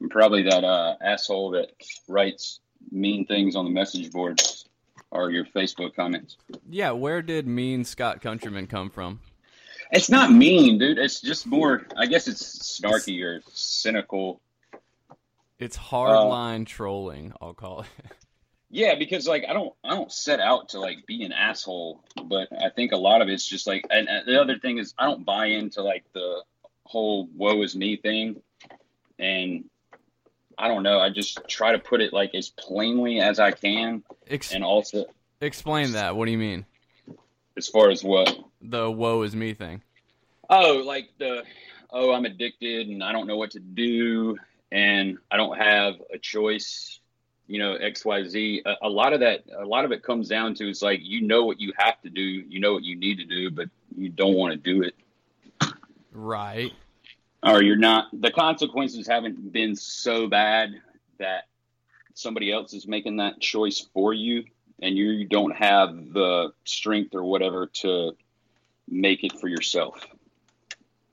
I'm 0.00 0.08
probably 0.08 0.44
that 0.44 0.62
uh, 0.62 0.94
asshole 1.00 1.50
that 1.50 1.72
writes 2.06 2.60
mean 2.90 3.26
things 3.26 3.56
on 3.56 3.64
the 3.64 3.70
message 3.70 4.10
boards 4.10 4.66
or 5.10 5.30
your 5.30 5.44
Facebook 5.44 5.94
comments. 5.94 6.36
Yeah, 6.68 6.90
where 6.92 7.22
did 7.22 7.46
mean 7.46 7.84
Scott 7.84 8.20
Countryman 8.20 8.66
come 8.66 8.90
from? 8.90 9.20
It's 9.90 10.10
not 10.10 10.30
mean, 10.30 10.78
dude. 10.78 10.98
It's 10.98 11.20
just 11.20 11.46
more. 11.46 11.86
I 11.96 12.06
guess 12.06 12.28
it's 12.28 12.78
snarky 12.80 13.22
or 13.24 13.40
cynical. 13.48 14.40
It's 15.58 15.76
Uh, 15.76 15.80
hardline 15.80 16.66
trolling, 16.66 17.32
I'll 17.40 17.54
call 17.54 17.80
it. 17.80 17.86
Yeah, 18.70 18.96
because 18.96 19.26
like 19.26 19.46
I 19.48 19.54
don't, 19.54 19.72
I 19.82 19.94
don't 19.94 20.12
set 20.12 20.40
out 20.40 20.68
to 20.70 20.78
like 20.78 21.06
be 21.06 21.24
an 21.24 21.32
asshole, 21.32 22.04
but 22.24 22.48
I 22.52 22.68
think 22.68 22.92
a 22.92 22.98
lot 22.98 23.22
of 23.22 23.28
it's 23.30 23.46
just 23.46 23.66
like. 23.66 23.86
And, 23.88 24.10
and 24.10 24.26
the 24.26 24.38
other 24.38 24.58
thing 24.58 24.76
is, 24.76 24.92
I 24.98 25.06
don't 25.06 25.24
buy 25.24 25.46
into 25.46 25.82
like 25.82 26.04
the 26.12 26.42
whole 26.84 27.30
"woe 27.34 27.62
is 27.62 27.74
me" 27.74 27.96
thing, 27.96 28.42
and 29.18 29.64
I 30.58 30.68
don't 30.68 30.82
know. 30.82 30.98
I 30.98 31.10
just 31.10 31.40
try 31.48 31.72
to 31.72 31.78
put 31.78 32.00
it 32.00 32.12
like 32.12 32.34
as 32.34 32.48
plainly 32.50 33.20
as 33.20 33.38
I 33.38 33.52
can, 33.52 34.02
Ex- 34.26 34.52
and 34.52 34.64
also 34.64 35.06
explain 35.40 35.92
that. 35.92 36.16
What 36.16 36.26
do 36.26 36.32
you 36.32 36.38
mean? 36.38 36.66
as 37.56 37.66
far 37.68 37.90
as 37.90 38.04
what 38.04 38.38
The 38.62 38.90
woe 38.90 39.22
is 39.22 39.34
me 39.34 39.52
thing. 39.52 39.82
Oh, 40.48 40.82
like 40.86 41.10
the 41.18 41.42
oh, 41.90 42.12
I'm 42.12 42.24
addicted 42.24 42.88
and 42.88 43.02
I 43.02 43.12
don't 43.12 43.26
know 43.26 43.36
what 43.36 43.50
to 43.52 43.60
do 43.60 44.38
and 44.70 45.18
I 45.30 45.36
don't 45.36 45.58
have 45.58 45.94
a 46.12 46.18
choice, 46.18 47.00
you 47.46 47.58
know, 47.58 47.74
X, 47.74 48.04
Y, 48.04 48.24
Z. 48.24 48.62
A, 48.64 48.86
a 48.86 48.88
lot 48.88 49.12
of 49.12 49.20
that, 49.20 49.44
a 49.58 49.64
lot 49.64 49.84
of 49.84 49.92
it 49.92 50.02
comes 50.02 50.28
down 50.28 50.54
to 50.54 50.68
it's 50.68 50.82
like 50.82 51.00
you 51.02 51.22
know 51.22 51.44
what 51.44 51.60
you 51.60 51.72
have 51.76 52.00
to 52.02 52.10
do, 52.10 52.22
you 52.22 52.60
know 52.60 52.72
what 52.72 52.84
you 52.84 52.96
need 52.96 53.16
to 53.18 53.24
do, 53.24 53.50
but 53.50 53.68
you 53.96 54.08
don't 54.08 54.34
want 54.34 54.52
to 54.52 54.56
do 54.58 54.82
it, 54.82 54.94
Right. 56.12 56.72
Or 57.42 57.62
you're 57.62 57.76
not. 57.76 58.06
The 58.12 58.30
consequences 58.30 59.06
haven't 59.06 59.52
been 59.52 59.76
so 59.76 60.28
bad 60.28 60.70
that 61.18 61.44
somebody 62.14 62.52
else 62.52 62.74
is 62.74 62.86
making 62.86 63.16
that 63.16 63.40
choice 63.40 63.86
for 63.92 64.12
you, 64.12 64.44
and 64.82 64.96
you 64.96 65.26
don't 65.26 65.54
have 65.56 66.12
the 66.12 66.52
strength 66.64 67.14
or 67.14 67.24
whatever 67.24 67.66
to 67.66 68.12
make 68.88 69.24
it 69.24 69.32
for 69.40 69.48
yourself. 69.48 70.06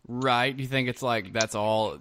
Right. 0.07 0.57
You 0.57 0.67
think 0.67 0.87
it's 0.87 1.01
like 1.01 1.33
that's 1.33 1.55
all 1.55 1.99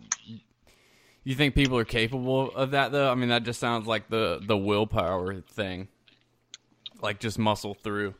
you 1.24 1.34
think 1.34 1.54
people 1.54 1.78
are 1.78 1.84
capable 1.84 2.54
of 2.54 2.72
that 2.72 2.92
though? 2.92 3.10
I 3.10 3.14
mean 3.14 3.30
that 3.30 3.44
just 3.44 3.58
sounds 3.58 3.86
like 3.86 4.08
the 4.08 4.40
the 4.46 4.56
willpower 4.56 5.40
thing. 5.40 5.88
Like 7.00 7.18
just 7.18 7.38
muscle 7.38 7.74
through. 7.74 8.14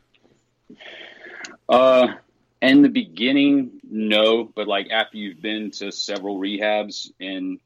Uh, 1.68 2.14
in 2.70 2.82
the 2.82 2.88
beginning, 2.88 3.80
no, 3.82 4.44
but 4.44 4.66
like 4.66 4.90
after 4.90 5.16
you've 5.16 5.40
been 5.40 5.70
to 5.72 5.90
several 5.92 6.38
rehabs 6.38 7.10
and 7.20 7.58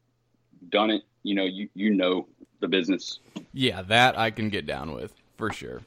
done 0.68 0.90
it, 0.90 1.02
you 1.22 1.34
know, 1.34 1.44
you 1.44 1.68
you 1.74 1.94
know 1.94 2.26
the 2.60 2.68
business. 2.68 3.18
Yeah, 3.52 3.82
that 3.82 4.18
I 4.18 4.30
can 4.30 4.48
get 4.48 4.66
down 4.66 4.92
with 4.92 5.12
for 5.36 5.52
sure. 5.52 5.82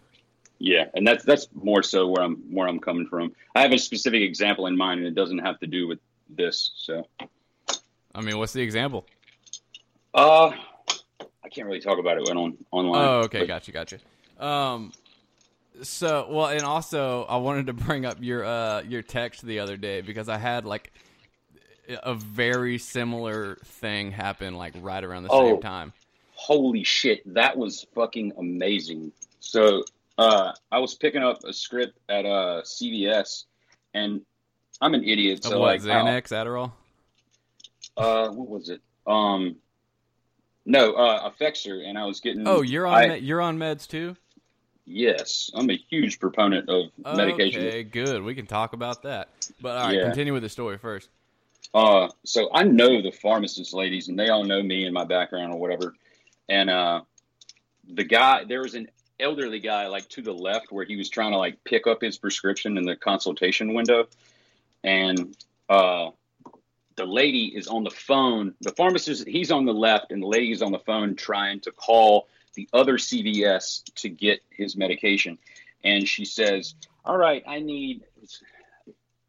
Yeah, 0.59 0.85
and 0.93 1.07
that's 1.07 1.23
that's 1.25 1.47
more 1.53 1.81
so 1.83 2.07
where 2.07 2.23
I'm 2.23 2.35
where 2.53 2.67
I'm 2.67 2.79
coming 2.79 3.07
from. 3.07 3.33
I 3.55 3.61
have 3.61 3.71
a 3.71 3.79
specific 3.79 4.21
example 4.21 4.67
in 4.67 4.77
mind, 4.77 4.99
and 4.99 5.07
it 5.07 5.15
doesn't 5.15 5.39
have 5.39 5.59
to 5.59 5.67
do 5.67 5.87
with 5.87 5.99
this. 6.29 6.71
So, 6.77 7.07
I 8.13 8.21
mean, 8.21 8.37
what's 8.37 8.53
the 8.53 8.61
example? 8.61 9.05
uh, 10.13 10.51
I 11.43 11.49
can't 11.49 11.67
really 11.67 11.79
talk 11.79 11.99
about 11.99 12.17
it 12.17 12.29
on 12.29 12.57
online. 12.71 13.01
Oh, 13.01 13.19
okay, 13.25 13.39
but- 13.39 13.47
gotcha, 13.47 13.71
gotcha. 13.71 13.97
Um, 14.39 14.91
so 15.83 16.27
well, 16.29 16.47
and 16.47 16.63
also 16.63 17.23
I 17.23 17.37
wanted 17.37 17.67
to 17.67 17.73
bring 17.73 18.05
up 18.05 18.17
your 18.21 18.43
uh 18.45 18.81
your 18.81 19.01
text 19.01 19.41
the 19.43 19.59
other 19.59 19.77
day 19.77 20.01
because 20.01 20.29
I 20.29 20.37
had 20.37 20.65
like 20.65 20.91
a 22.03 22.13
very 22.13 22.77
similar 22.77 23.55
thing 23.65 24.11
happen 24.11 24.55
like 24.55 24.73
right 24.81 25.03
around 25.03 25.23
the 25.23 25.29
Oh. 25.31 25.47
same 25.53 25.61
time. 25.61 25.93
holy 26.33 26.83
shit, 26.83 27.21
that 27.33 27.55
was 27.57 27.85
fucking 27.93 28.33
amazing. 28.37 29.11
So 29.41 29.83
uh, 30.17 30.53
I 30.71 30.79
was 30.79 30.95
picking 30.95 31.21
up 31.21 31.43
a 31.43 31.53
script 31.53 31.99
at 32.09 32.25
uh, 32.25 32.61
CVS, 32.63 33.45
and 33.93 34.21
I'm 34.81 34.93
an 34.95 35.03
idiot. 35.03 35.43
So 35.43 35.59
what, 35.59 35.67
like, 35.67 35.81
Xanax, 35.81 36.29
Adderall? 36.31 36.71
uh, 37.97 38.29
what 38.29 38.47
was 38.47 38.69
it? 38.69 38.81
Um, 39.05 39.55
no, 40.65 40.93
uh, 40.93 41.29
Effexor, 41.29 41.87
and 41.87 41.97
I 41.97 42.05
was 42.05 42.19
getting. 42.21 42.47
Oh, 42.47 42.61
you're 42.61 42.87
on 42.87 43.11
I- 43.11 43.15
you're 43.17 43.41
on 43.41 43.57
meds 43.59 43.87
too. 43.87 44.15
Yes, 44.85 45.49
I'm 45.53 45.69
a 45.69 45.77
huge 45.89 46.19
proponent 46.19 46.69
of 46.69 46.85
medication. 47.05 47.65
Okay, 47.65 47.83
good. 47.83 48.23
We 48.23 48.35
can 48.35 48.47
talk 48.47 48.73
about 48.73 49.03
that. 49.03 49.29
But 49.61 49.77
all 49.77 49.87
right, 49.87 49.95
Yeah. 49.95 50.03
continue 50.03 50.33
with 50.33 50.43
the 50.43 50.49
story 50.49 50.77
first. 50.77 51.09
Uh, 51.73 52.09
so 52.25 52.49
I 52.53 52.63
know 52.63 53.01
the 53.01 53.11
pharmacist 53.11 53.73
ladies, 53.73 54.09
and 54.09 54.19
they 54.19 54.29
all 54.29 54.43
know 54.43 54.61
me 54.61 54.85
and 54.85 54.93
my 54.93 55.05
background 55.05 55.53
or 55.53 55.59
whatever. 55.59 55.93
And 56.49 56.69
uh, 56.69 57.01
the 57.93 58.03
guy, 58.03 58.43
there 58.43 58.61
was 58.61 58.75
an 58.75 58.89
elderly 59.19 59.59
guy 59.59 59.87
like 59.87 60.09
to 60.09 60.21
the 60.21 60.33
left 60.33 60.71
where 60.71 60.83
he 60.83 60.95
was 60.95 61.09
trying 61.09 61.31
to 61.31 61.37
like 61.37 61.63
pick 61.63 61.87
up 61.87 62.01
his 62.01 62.17
prescription 62.17 62.77
in 62.77 62.83
the 62.83 62.95
consultation 62.95 63.73
window, 63.73 64.07
and 64.83 65.37
uh, 65.69 66.09
the 66.95 67.05
lady 67.05 67.53
is 67.55 67.67
on 67.67 67.83
the 67.83 67.91
phone. 67.91 68.53
The 68.61 68.73
pharmacist, 68.73 69.27
he's 69.27 69.51
on 69.51 69.65
the 69.65 69.73
left, 69.73 70.11
and 70.11 70.21
the 70.21 70.27
lady 70.27 70.51
is 70.51 70.61
on 70.61 70.71
the 70.71 70.79
phone 70.79 71.15
trying 71.15 71.61
to 71.61 71.71
call 71.71 72.27
the 72.53 72.69
other 72.73 72.97
CVS 72.97 73.83
to 73.95 74.09
get 74.09 74.41
his 74.49 74.75
medication. 74.75 75.37
And 75.83 76.07
she 76.07 76.25
says, 76.25 76.75
"All 77.05 77.17
right, 77.17 77.43
I 77.47 77.59
need." 77.59 78.03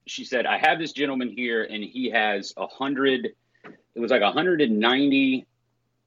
she 0.06 0.24
said, 0.24 0.46
I 0.46 0.58
have 0.58 0.78
this 0.78 0.92
gentleman 0.92 1.28
here 1.28 1.64
and 1.64 1.82
he 1.82 2.10
has 2.10 2.52
a 2.56 2.66
hundred, 2.66 3.34
it 3.94 4.00
was 4.00 4.10
like 4.10 4.22
190 4.22 5.46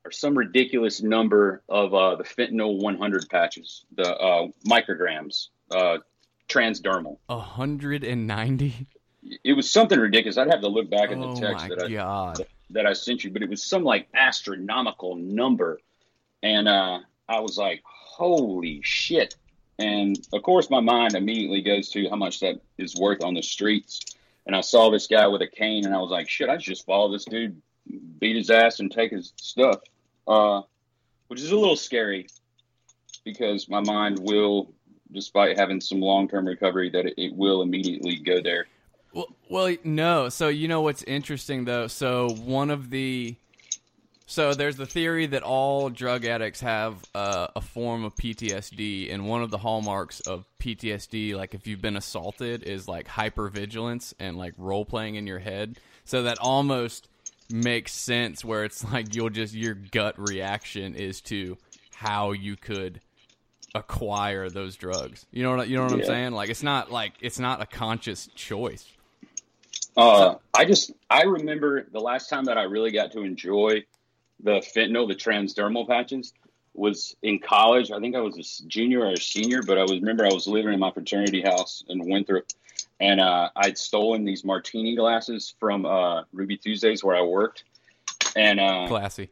or 0.03 0.11
some 0.11 0.37
ridiculous 0.37 1.01
number 1.01 1.63
of 1.67 1.93
uh, 1.93 2.15
the 2.15 2.23
fentanyl 2.23 2.79
100 2.79 3.29
patches, 3.29 3.85
the 3.95 4.15
uh, 4.15 4.47
micrograms, 4.67 5.47
uh, 5.71 5.97
transdermal. 6.47 7.17
A 7.29 7.39
hundred 7.39 8.03
and 8.03 8.27
ninety. 8.27 8.87
It 9.43 9.53
was 9.53 9.69
something 9.69 9.99
ridiculous. 9.99 10.37
I'd 10.37 10.51
have 10.51 10.61
to 10.61 10.67
look 10.67 10.91
back 10.91 11.09
at 11.09 11.19
the 11.19 11.27
Oh 11.27 11.35
text 11.35 11.67
that 11.69 11.81
I 11.81 11.87
that 12.69 12.85
I 12.85 12.93
sent 12.93 13.23
you, 13.23 13.31
but 13.31 13.41
it 13.41 13.49
was 13.49 13.63
some 13.63 13.83
like 13.83 14.07
astronomical 14.13 15.15
number. 15.15 15.79
And 16.45 16.67
uh, 16.67 16.99
I 17.27 17.39
was 17.39 17.57
like, 17.57 17.81
holy 17.83 18.79
shit. 18.83 19.35
And 19.79 20.15
of 20.31 20.43
course, 20.43 20.69
my 20.69 20.79
mind 20.79 21.15
immediately 21.15 21.63
goes 21.63 21.89
to 21.89 22.07
how 22.07 22.17
much 22.17 22.39
that 22.41 22.61
is 22.77 22.95
worth 22.95 23.23
on 23.23 23.33
the 23.33 23.41
streets. 23.41 23.99
And 24.45 24.55
I 24.55 24.61
saw 24.61 24.91
this 24.91 25.07
guy 25.07 25.25
with 25.25 25.41
a 25.41 25.47
cane, 25.47 25.85
and 25.85 25.95
I 25.95 25.97
was 25.97 26.11
like, 26.11 26.29
shit, 26.29 26.47
I 26.47 26.59
should 26.59 26.75
just 26.75 26.85
follow 26.85 27.11
this 27.11 27.25
dude, 27.25 27.59
beat 28.19 28.35
his 28.35 28.51
ass, 28.51 28.79
and 28.79 28.91
take 28.91 29.11
his 29.11 29.33
stuff. 29.37 29.79
Uh, 30.27 30.61
which 31.29 31.41
is 31.41 31.51
a 31.51 31.57
little 31.57 31.75
scary 31.75 32.27
because 33.23 33.67
my 33.67 33.79
mind 33.79 34.19
will, 34.19 34.71
despite 35.11 35.57
having 35.57 35.81
some 35.81 35.99
long 35.99 36.27
term 36.27 36.45
recovery, 36.45 36.91
that 36.91 37.07
it, 37.07 37.15
it 37.17 37.35
will 37.35 37.63
immediately 37.63 38.17
go 38.17 38.39
there. 38.39 38.67
Well, 39.13 39.35
well, 39.49 39.75
no. 39.83 40.29
So 40.29 40.49
you 40.49 40.67
know 40.67 40.81
what's 40.81 41.01
interesting 41.03 41.65
though. 41.65 41.87
So 41.87 42.29
one 42.29 42.69
of 42.69 42.91
the, 42.91 43.35
so 44.27 44.53
there's 44.53 44.75
the 44.75 44.87
theory 44.87 45.27
that 45.27 45.43
all 45.43 45.89
drug 45.89 46.25
addicts 46.25 46.61
have 46.61 47.03
uh, 47.13 47.47
a 47.55 47.61
form 47.61 48.03
of 48.03 48.15
PTSD, 48.15 49.13
and 49.13 49.27
one 49.27 49.43
of 49.43 49.51
the 49.51 49.57
hallmarks 49.59 50.19
of 50.21 50.45
PTSD, 50.59 51.35
like 51.35 51.53
if 51.53 51.67
you've 51.67 51.81
been 51.81 51.95
assaulted, 51.95 52.63
is 52.63 52.87
like 52.87 53.07
hypervigilance 53.07 54.13
and 54.19 54.35
like 54.35 54.53
role 54.57 54.83
playing 54.83 55.15
in 55.15 55.27
your 55.27 55.37
head. 55.37 55.77
So 56.05 56.23
that 56.23 56.39
almost 56.39 57.07
makes 57.51 57.93
sense 57.93 58.43
where 58.43 58.63
it's 58.63 58.83
like 58.91 59.13
you'll 59.13 59.29
just 59.29 59.53
your 59.53 59.75
gut 59.75 60.15
reaction 60.17 60.95
is 60.95 61.21
to 61.21 61.57
how 61.93 62.31
you 62.31 62.55
could 62.55 63.01
acquire 63.75 64.49
those 64.49 64.75
drugs. 64.75 65.27
You 65.31 65.43
know 65.43 65.55
what 65.55 65.67
you 65.67 65.77
know 65.77 65.83
what 65.83 65.93
I'm 65.93 66.03
saying? 66.03 66.31
Like 66.31 66.49
it's 66.49 66.63
not 66.63 66.91
like 66.91 67.13
it's 67.21 67.37
not 67.37 67.61
a 67.61 67.67
conscious 67.67 68.27
choice. 68.33 68.89
Uh, 69.95 70.35
I 70.53 70.65
just 70.65 70.91
I 71.11 71.23
remember 71.23 71.87
the 71.91 71.99
last 72.01 72.27
time 72.29 72.45
that 72.45 72.57
I 72.57 72.63
really 72.63 72.91
got 72.91 73.11
to 73.11 73.21
enjoy 73.21 73.83
the 74.41 74.61
fentanyl, 74.75 75.07
the 75.07 75.15
transdermal 75.15 75.87
patches, 75.87 76.33
was 76.73 77.15
in 77.21 77.39
college. 77.39 77.91
I 77.91 77.99
think 77.99 78.15
I 78.15 78.19
was 78.19 78.37
a 78.37 78.67
junior 78.67 79.01
or 79.01 79.13
a 79.13 79.17
senior, 79.17 79.63
but 79.63 79.77
I 79.77 79.81
was 79.81 79.93
remember 79.93 80.25
I 80.25 80.33
was 80.33 80.47
living 80.47 80.73
in 80.73 80.79
my 80.79 80.91
fraternity 80.91 81.41
house 81.41 81.83
in 81.87 82.09
Winthrop, 82.09 82.45
and 82.99 83.19
uh, 83.19 83.49
I'd 83.55 83.77
stolen 83.77 84.25
these 84.25 84.43
martini 84.43 84.95
glasses 84.95 85.55
from 85.59 85.85
uh, 85.85 86.23
Ruby 86.33 86.57
Tuesdays 86.57 87.03
where 87.03 87.15
I 87.15 87.21
worked, 87.21 87.63
and 88.35 88.59
uh, 88.59 88.87
Classy. 88.87 89.29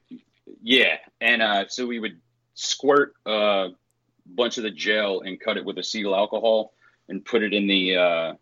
yeah, 0.61 0.97
and 1.19 1.41
uh, 1.41 1.67
so 1.67 1.85
we 1.85 1.99
would 1.99 2.19
squirt 2.55 3.13
a 3.25 3.69
bunch 4.25 4.57
of 4.57 4.63
the 4.63 4.71
gel 4.71 5.21
and 5.21 5.39
cut 5.39 5.57
it 5.57 5.65
with 5.65 5.75
acetyl 5.75 6.15
alcohol 6.15 6.73
and 7.09 7.25
put 7.25 7.43
it 7.43 7.53
in 7.53 7.67
the 7.67 7.97
uh, 7.97 8.33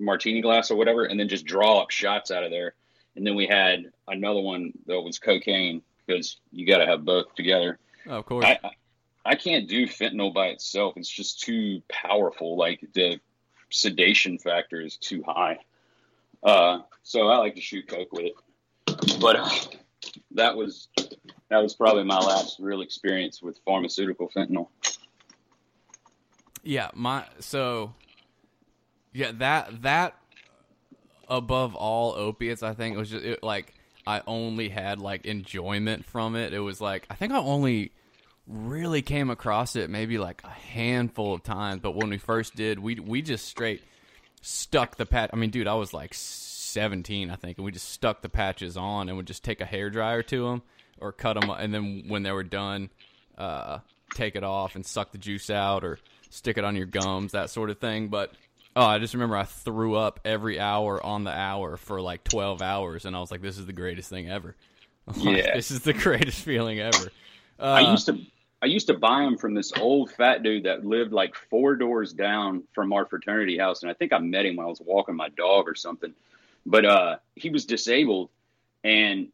martini 0.00 0.40
glass 0.40 0.70
or 0.70 0.76
whatever, 0.76 1.04
and 1.04 1.20
then 1.20 1.28
just 1.28 1.44
draw 1.44 1.80
up 1.80 1.90
shots 1.90 2.30
out 2.30 2.42
of 2.42 2.50
there. 2.50 2.74
And 3.16 3.26
then 3.26 3.34
we 3.34 3.46
had 3.46 3.92
another 4.08 4.40
one 4.40 4.72
that 4.86 5.00
was 5.00 5.18
cocaine 5.18 5.82
because 6.06 6.38
you 6.50 6.66
got 6.66 6.78
to 6.78 6.86
have 6.86 7.04
both 7.04 7.34
together. 7.34 7.78
Oh, 8.06 8.18
of 8.18 8.26
course. 8.26 8.44
I, 8.44 8.58
I 9.24 9.34
can't 9.36 9.68
do 9.68 9.86
fentanyl 9.86 10.34
by 10.34 10.48
itself. 10.48 10.94
It's 10.96 11.08
just 11.08 11.40
too 11.40 11.82
powerful. 11.88 12.56
Like 12.56 12.84
the 12.92 13.20
sedation 13.70 14.38
factor 14.38 14.80
is 14.80 14.96
too 14.96 15.22
high. 15.26 15.58
Uh, 16.42 16.80
so 17.02 17.28
I 17.28 17.38
like 17.38 17.54
to 17.54 17.60
shoot 17.60 17.88
coke 17.88 18.12
with 18.12 18.26
it. 18.26 19.20
But 19.20 19.36
uh, 19.36 19.48
that 20.32 20.56
was 20.56 20.88
that 21.48 21.62
was 21.62 21.74
probably 21.74 22.04
my 22.04 22.18
last 22.18 22.58
real 22.60 22.82
experience 22.82 23.42
with 23.42 23.58
pharmaceutical 23.64 24.28
fentanyl. 24.28 24.68
Yeah, 26.62 26.90
my 26.94 27.26
so 27.40 27.94
yeah 29.12 29.32
that 29.32 29.82
that 29.82 30.18
above 31.28 31.74
all 31.74 32.14
opiates, 32.14 32.62
I 32.62 32.74
think 32.74 32.96
it 32.96 32.98
was 32.98 33.10
just 33.10 33.24
it, 33.24 33.42
like 33.42 33.74
I 34.06 34.22
only 34.26 34.68
had 34.68 35.00
like 35.00 35.26
enjoyment 35.26 36.04
from 36.04 36.36
it. 36.36 36.52
It 36.52 36.60
was 36.60 36.80
like 36.80 37.06
I 37.10 37.14
think 37.14 37.32
I 37.32 37.38
only 37.38 37.92
really 38.46 39.02
came 39.02 39.30
across 39.30 39.74
it 39.74 39.88
maybe 39.88 40.18
like 40.18 40.42
a 40.44 40.48
handful 40.48 41.32
of 41.34 41.42
times, 41.42 41.80
but 41.80 41.94
when 41.94 42.10
we 42.10 42.18
first 42.18 42.54
did, 42.54 42.78
we 42.78 42.96
we 42.96 43.22
just 43.22 43.46
straight 43.46 43.82
stuck 44.42 44.96
the 44.96 45.06
patch. 45.06 45.30
I 45.32 45.36
mean, 45.36 45.50
dude, 45.50 45.66
I 45.66 45.74
was 45.74 45.94
like 45.94 46.12
17, 46.12 47.30
I 47.30 47.36
think, 47.36 47.58
and 47.58 47.64
we 47.64 47.72
just 47.72 47.88
stuck 47.88 48.20
the 48.20 48.28
patches 48.28 48.76
on 48.76 49.08
and 49.08 49.16
would 49.16 49.26
just 49.26 49.44
take 49.44 49.60
a 49.60 49.66
hair 49.66 49.90
dryer 49.90 50.22
to 50.24 50.44
them 50.44 50.62
or 51.00 51.12
cut 51.12 51.40
them, 51.40 51.50
and 51.50 51.72
then 51.72 52.04
when 52.08 52.22
they 52.22 52.32
were 52.32 52.44
done, 52.44 52.90
uh, 53.38 53.78
take 54.14 54.36
it 54.36 54.44
off 54.44 54.76
and 54.76 54.84
suck 54.86 55.12
the 55.12 55.18
juice 55.18 55.50
out 55.50 55.84
or 55.84 55.98
stick 56.30 56.58
it 56.58 56.64
on 56.64 56.76
your 56.76 56.86
gums, 56.86 57.32
that 57.32 57.50
sort 57.50 57.70
of 57.70 57.78
thing. 57.78 58.08
But 58.08 58.32
oh, 58.76 58.84
I 58.84 58.98
just 58.98 59.14
remember 59.14 59.36
I 59.36 59.44
threw 59.44 59.94
up 59.94 60.20
every 60.24 60.58
hour 60.58 61.04
on 61.04 61.24
the 61.24 61.30
hour 61.32 61.76
for 61.76 62.00
like 62.00 62.24
12 62.24 62.62
hours, 62.62 63.04
and 63.04 63.16
I 63.16 63.20
was 63.20 63.30
like, 63.30 63.42
this 63.42 63.58
is 63.58 63.66
the 63.66 63.72
greatest 63.72 64.10
thing 64.10 64.28
ever. 64.30 64.54
Like, 65.06 65.36
Yeah. 65.36 65.54
this 65.54 65.70
is 65.70 65.80
the 65.80 65.92
greatest 65.92 66.40
feeling 66.40 66.80
ever. 66.80 67.10
Uh, 67.60 67.62
I 67.62 67.90
used 67.90 68.06
to 68.06 68.18
I 68.62 68.66
used 68.66 68.86
to 68.86 68.94
buy 68.94 69.20
them 69.20 69.36
from 69.36 69.52
this 69.52 69.70
old 69.78 70.10
fat 70.12 70.42
dude 70.42 70.62
that 70.64 70.86
lived 70.86 71.12
like 71.12 71.34
four 71.34 71.76
doors 71.76 72.14
down 72.14 72.62
from 72.74 72.94
our 72.94 73.04
fraternity 73.04 73.58
house, 73.58 73.82
and 73.82 73.90
I 73.90 73.94
think 73.94 74.14
I 74.14 74.18
met 74.18 74.46
him 74.46 74.56
when 74.56 74.64
I 74.64 74.70
was 74.70 74.80
walking 74.80 75.14
my 75.14 75.28
dog 75.28 75.68
or 75.68 75.74
something. 75.74 76.14
But 76.64 76.86
uh, 76.86 77.16
he 77.36 77.50
was 77.50 77.66
disabled, 77.66 78.30
and 78.82 79.28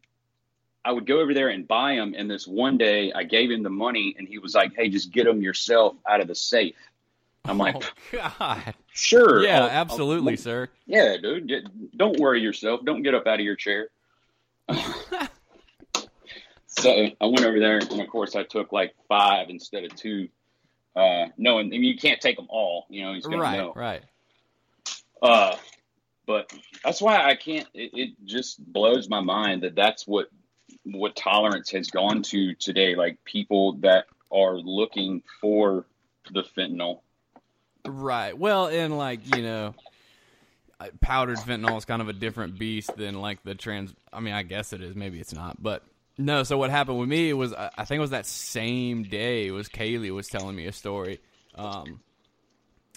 I 0.84 0.90
would 0.90 1.06
go 1.06 1.20
over 1.20 1.32
there 1.32 1.50
and 1.50 1.68
buy 1.68 1.94
them. 1.94 2.14
And 2.18 2.28
this 2.28 2.48
one 2.48 2.76
day, 2.76 3.12
I 3.12 3.22
gave 3.22 3.52
him 3.52 3.62
the 3.62 3.70
money, 3.70 4.16
and 4.18 4.26
he 4.26 4.38
was 4.38 4.56
like, 4.56 4.74
"Hey, 4.74 4.88
just 4.88 5.12
get 5.12 5.26
them 5.26 5.40
yourself 5.40 5.94
out 6.08 6.20
of 6.20 6.26
the 6.26 6.34
safe." 6.34 6.74
I'm 7.44 7.58
like, 7.58 7.76
oh, 7.76 8.32
God. 8.38 8.74
"Sure, 8.92 9.42
Yeah, 9.42 9.58
I'll- 9.58 9.62
I'll- 9.64 9.70
absolutely, 9.70 10.36
sir. 10.36 10.68
yeah, 10.86 11.16
dude. 11.16 11.70
Don't 11.96 12.18
worry 12.18 12.40
yourself. 12.40 12.84
Don't 12.84 13.02
get 13.02 13.14
up 13.14 13.26
out 13.26 13.40
of 13.40 13.44
your 13.44 13.56
chair. 13.56 13.88
so 16.66 16.90
I 17.20 17.26
went 17.26 17.44
over 17.44 17.58
there, 17.58 17.78
and 17.78 18.00
of 18.00 18.08
course, 18.08 18.36
I 18.36 18.42
took 18.44 18.72
like 18.72 18.94
five 19.08 19.50
instead 19.50 19.84
of 19.84 19.94
two. 19.96 20.28
Uh, 20.94 21.26
knowing, 21.36 21.66
I 21.66 21.70
mean, 21.70 21.84
you 21.84 21.96
can't 21.96 22.20
take 22.20 22.36
them 22.36 22.46
all. 22.50 22.86
You 22.90 23.04
know, 23.04 23.14
he's 23.14 23.24
gonna 23.24 23.38
Right, 23.38 23.56
know. 23.58 23.72
right. 23.74 24.02
Uh, 25.22 25.56
but 26.26 26.52
that's 26.84 27.00
why 27.00 27.22
I 27.24 27.34
can't. 27.36 27.66
It, 27.74 27.90
it 27.94 28.10
just 28.24 28.64
blows 28.72 29.08
my 29.08 29.20
mind 29.20 29.62
that 29.62 29.74
that's 29.74 30.06
what 30.06 30.28
what 30.84 31.14
tolerance 31.16 31.70
has 31.70 31.90
gone 31.90 32.22
to 32.22 32.54
today. 32.54 32.94
Like 32.96 33.22
people 33.24 33.74
that 33.80 34.06
are 34.32 34.56
looking 34.56 35.22
for 35.40 35.86
the 36.32 36.42
fentanyl. 36.42 37.00
Right. 37.86 38.36
Well, 38.36 38.66
and 38.66 38.96
like 38.96 39.34
you 39.34 39.42
know, 39.42 39.74
powdered 41.00 41.38
fentanyl 41.38 41.76
is 41.78 41.84
kind 41.84 42.02
of 42.02 42.08
a 42.08 42.12
different 42.12 42.58
beast 42.58 42.96
than 42.96 43.14
like 43.20 43.42
the 43.42 43.54
trans. 43.54 43.94
I 44.12 44.20
mean, 44.20 44.34
I 44.34 44.42
guess 44.42 44.72
it 44.72 44.82
is. 44.82 44.94
Maybe 44.94 45.20
it's 45.20 45.32
not. 45.32 45.62
But 45.62 45.82
no. 46.18 46.42
So 46.42 46.58
what 46.58 46.70
happened 46.70 46.98
with 46.98 47.08
me 47.08 47.32
was, 47.32 47.52
I 47.52 47.84
think 47.84 47.98
it 47.98 48.02
was 48.02 48.10
that 48.10 48.26
same 48.26 49.04
day. 49.04 49.46
It 49.46 49.52
was 49.52 49.68
Kaylee 49.68 50.14
was 50.14 50.28
telling 50.28 50.56
me 50.56 50.66
a 50.66 50.72
story. 50.72 51.20
Um, 51.54 52.00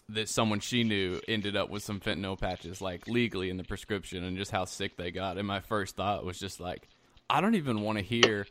that 0.10 0.30
someone 0.30 0.60
she 0.60 0.84
knew 0.84 1.20
ended 1.28 1.56
up 1.56 1.70
with 1.70 1.84
some 1.84 2.00
fentanyl 2.00 2.40
patches, 2.40 2.82
like 2.82 3.08
legally 3.08 3.50
in 3.50 3.58
the 3.58 3.64
prescription, 3.64 4.24
and 4.24 4.38
just 4.38 4.52
how 4.52 4.66
sick 4.66 4.98
they 4.98 5.12
got. 5.12 5.38
And 5.38 5.48
my 5.48 5.60
first 5.62 5.96
thought 5.96 6.26
was 6.26 6.38
just 6.38 6.60
like, 6.60 6.88
I 7.30 7.42
don't 7.42 7.56
even 7.56 7.82
want 7.82 7.98
to 7.98 8.04
hear 8.04 8.46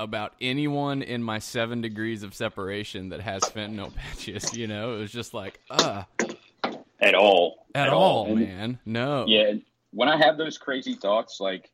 about 0.00 0.34
anyone 0.40 1.02
in 1.02 1.22
my 1.22 1.38
seven 1.40 1.80
degrees 1.80 2.22
of 2.22 2.32
separation 2.34 3.08
that 3.08 3.20
has 3.20 3.42
fentanyl 3.42 3.92
patches. 3.94 4.56
You 4.56 4.68
know, 4.68 4.94
it 4.94 4.98
was 5.00 5.10
just 5.12 5.34
like, 5.34 5.60
uh, 5.70 6.04
At 7.00 7.14
all. 7.14 7.66
at, 7.74 7.88
all, 7.88 8.26
And- 8.26 8.40
man. 8.40 8.78
No. 8.86 9.24
Yeah, 9.26 9.54
when 9.90 10.08
I 10.08 10.16
have 10.16 10.36
those 10.38 10.56
crazy 10.56 10.94
thoughts, 10.94 11.40
like 11.40 11.70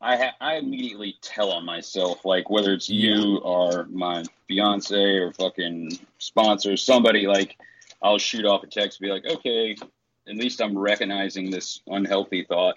I 0.00 0.16
ha- 0.16 0.36
I 0.40 0.56
immediately 0.56 1.16
tell 1.22 1.52
on 1.52 1.64
myself, 1.64 2.24
like 2.24 2.50
whether 2.50 2.72
it's 2.72 2.88
you 2.88 3.38
or 3.38 3.84
my 3.90 4.24
fiance 4.48 4.94
or 5.16 5.32
fucking 5.32 5.98
sponsor, 6.18 6.76
somebody, 6.76 7.26
like 7.28 7.56
I'll 8.02 8.18
shoot 8.18 8.44
off 8.44 8.62
a 8.64 8.66
text, 8.66 9.00
be 9.00 9.08
like, 9.08 9.24
okay, 9.24 9.76
at 10.28 10.36
least 10.36 10.60
I'm 10.60 10.76
recognizing 10.76 11.50
this 11.50 11.80
unhealthy 11.86 12.44
thought. 12.44 12.76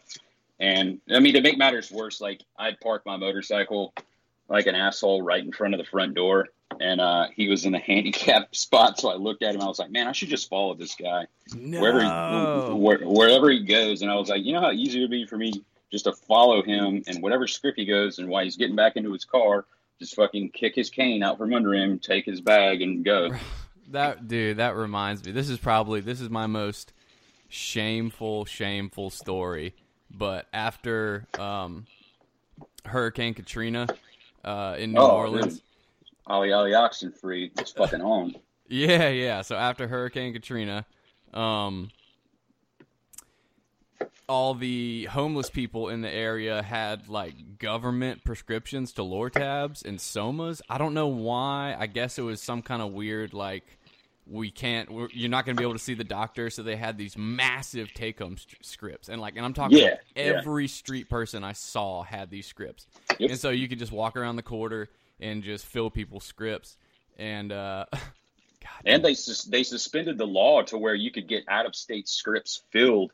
And 0.59 1.01
I 1.09 1.19
mean, 1.19 1.33
to 1.33 1.41
make 1.41 1.57
matters 1.57 1.91
worse, 1.91 2.21
like 2.21 2.43
I'd 2.57 2.79
park 2.79 3.03
my 3.05 3.17
motorcycle 3.17 3.93
like 4.49 4.65
an 4.65 4.75
asshole 4.75 5.21
right 5.21 5.43
in 5.43 5.51
front 5.51 5.73
of 5.73 5.77
the 5.77 5.85
front 5.85 6.15
door. 6.15 6.47
And 6.79 7.01
uh, 7.01 7.27
he 7.35 7.47
was 7.47 7.65
in 7.65 7.73
a 7.75 7.79
handicapped 7.91 8.55
spot, 8.55 8.99
so 8.99 9.09
I 9.09 9.15
looked 9.15 9.43
at 9.43 9.55
him. 9.55 9.61
I 9.61 9.65
was 9.65 9.79
like, 9.79 9.91
"Man, 9.91 10.07
I 10.07 10.11
should 10.11 10.29
just 10.29 10.49
follow 10.49 10.75
this 10.75 10.95
guy." 10.95 11.25
No. 11.55 11.81
wherever 11.81 12.01
he, 12.01 12.73
where, 12.73 12.99
wherever 12.99 13.49
he 13.49 13.63
goes. 13.63 14.01
And 14.01 14.11
I 14.11 14.15
was 14.15 14.29
like, 14.29 14.43
you 14.43 14.53
know 14.53 14.61
how 14.61 14.71
easy 14.71 14.99
it 14.99 15.01
would 15.01 15.11
be 15.11 15.25
for 15.25 15.37
me 15.37 15.63
just 15.91 16.05
to 16.05 16.13
follow 16.13 16.61
him 16.61 17.03
and 17.07 17.21
whatever 17.21 17.47
script 17.47 17.79
he 17.79 17.85
goes 17.85 18.19
and 18.19 18.29
while 18.29 18.43
he's 18.43 18.57
getting 18.57 18.75
back 18.75 18.95
into 18.95 19.11
his 19.11 19.25
car, 19.25 19.65
just 19.97 20.15
fucking 20.15 20.51
kick 20.51 20.75
his 20.75 20.89
cane 20.89 21.23
out 21.23 21.37
from 21.37 21.53
under 21.53 21.73
him, 21.73 21.99
take 21.99 22.25
his 22.25 22.41
bag, 22.41 22.81
and 22.81 23.03
go. 23.03 23.31
That 23.91 24.27
dude, 24.27 24.57
that 24.57 24.75
reminds 24.75 25.25
me. 25.25 25.31
This 25.31 25.49
is 25.49 25.57
probably 25.57 25.99
this 25.99 26.21
is 26.21 26.29
my 26.29 26.45
most 26.45 26.93
shameful, 27.47 28.45
shameful 28.45 29.09
story. 29.09 29.73
But 30.11 30.45
after 30.53 31.25
um, 31.39 31.87
Hurricane 32.85 33.33
Katrina 33.33 33.87
uh, 34.43 34.75
in 34.77 34.93
New 34.93 34.99
Oh, 34.99 35.09
Orleans. 35.11 35.61
Ollie 36.27 36.51
Ollie 36.51 36.73
Oxen 36.73 37.11
free. 37.11 37.51
It's 37.57 37.71
fucking 37.71 38.01
on. 38.15 38.35
yeah, 38.67 39.09
yeah. 39.09 39.41
So 39.41 39.55
after 39.55 39.87
Hurricane 39.87 40.33
Katrina, 40.33 40.85
um, 41.33 41.89
all 44.27 44.53
the 44.53 45.05
homeless 45.05 45.49
people 45.49 45.89
in 45.89 46.01
the 46.01 46.09
area 46.13 46.61
had 46.61 47.09
like 47.09 47.57
government 47.57 48.23
prescriptions 48.23 48.91
to 48.93 49.01
Lortabs 49.01 49.83
and 49.83 49.97
Somas. 49.97 50.61
I 50.69 50.77
don't 50.77 50.93
know 50.93 51.07
why. 51.07 51.75
I 51.77 51.87
guess 51.87 52.19
it 52.19 52.21
was 52.21 52.39
some 52.41 52.61
kind 52.61 52.81
of 52.81 52.91
weird 52.93 53.33
like 53.33 53.63
we 54.27 54.51
can't. 54.51 54.91
We're, 54.91 55.09
you're 55.11 55.29
not 55.31 55.45
going 55.45 55.55
to 55.57 55.59
be 55.59 55.65
able 55.65 55.73
to 55.73 55.79
see 55.83 55.95
the 55.95 56.03
doctor, 56.03 56.51
so 56.51 56.61
they 56.61 56.75
had 56.75 56.95
these 56.99 57.17
massive 57.17 57.91
take-home 57.95 58.37
st- 58.37 58.63
scripts, 58.63 59.09
and 59.09 59.19
like, 59.19 59.35
and 59.35 59.43
I'm 59.43 59.55
talking 59.55 59.79
Yeah, 59.79 59.95
yeah. 60.15 60.21
every 60.21 60.67
street 60.67 61.09
person 61.09 61.43
I 61.43 61.53
saw 61.53 62.03
had 62.03 62.29
these 62.29 62.45
scripts, 62.45 62.85
Yep. 63.19 63.29
and 63.31 63.39
so 63.39 63.49
you 63.49 63.67
could 63.67 63.79
just 63.79 63.91
walk 63.91 64.15
around 64.17 64.35
the 64.37 64.43
quarter 64.43 64.89
and 65.19 65.43
just 65.43 65.65
fill 65.65 65.89
people's 65.89 66.23
scripts, 66.23 66.77
and 67.17 67.51
uh, 67.51 67.85
God, 67.91 68.01
And 68.85 69.03
they 69.03 69.13
sus- 69.13 69.43
they 69.45 69.63
suspended 69.63 70.17
the 70.17 70.25
law 70.27 70.61
to 70.63 70.77
where 70.77 70.95
you 70.95 71.11
could 71.11 71.27
get 71.27 71.43
out 71.47 71.65
of 71.65 71.75
state 71.75 72.07
scripts 72.07 72.63
filled, 72.71 73.11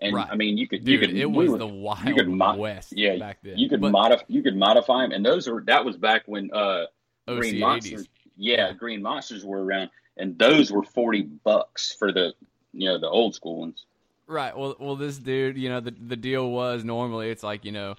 and 0.00 0.14
Right. 0.14 0.28
I 0.30 0.36
mean 0.36 0.56
you 0.56 0.68
could 0.68 0.84
dude, 0.84 1.00
you 1.00 1.06
could 1.08 1.16
it 1.16 1.26
we 1.26 1.44
was 1.44 1.50
were- 1.52 1.58
the 1.58 1.66
wild 1.66 2.06
you 2.08 2.14
could 2.14 2.28
mo- 2.28 2.56
west 2.56 2.92
yeah 2.96 3.16
back 3.18 3.38
then. 3.42 3.58
you 3.58 3.68
could 3.68 3.80
But 3.80 3.90
modify 3.92 4.24
you 4.28 4.42
could 4.42 4.56
modify 4.56 5.02
them, 5.02 5.12
and 5.12 5.24
those 5.26 5.48
were 5.48 5.62
that 5.66 5.84
was 5.84 5.96
back 5.96 6.22
when 6.26 6.50
uh 6.52 6.86
Green 7.26 7.56
OC80s. 7.56 7.60
Monsters 7.60 8.08
yeah 8.36 8.72
Green 8.72 9.02
Monsters 9.02 9.44
were 9.44 9.62
around, 9.64 9.90
and 10.16 10.38
those 10.38 10.70
were 10.70 10.84
forty 10.84 11.22
bucks 11.22 11.92
for 11.98 12.12
the 12.12 12.32
you 12.72 12.88
know 12.88 12.98
the 12.98 13.08
old 13.08 13.34
school 13.34 13.58
ones. 13.60 13.84
Right. 14.28 14.56
Well, 14.56 14.76
well, 14.78 14.94
this 14.94 15.16
dude, 15.18 15.56
you 15.56 15.70
know, 15.70 15.80
the 15.80 15.90
the 15.90 16.14
deal 16.16 16.50
was 16.50 16.84
normally 16.84 17.30
it's 17.30 17.42
like 17.42 17.64
you 17.64 17.72
know, 17.72 17.96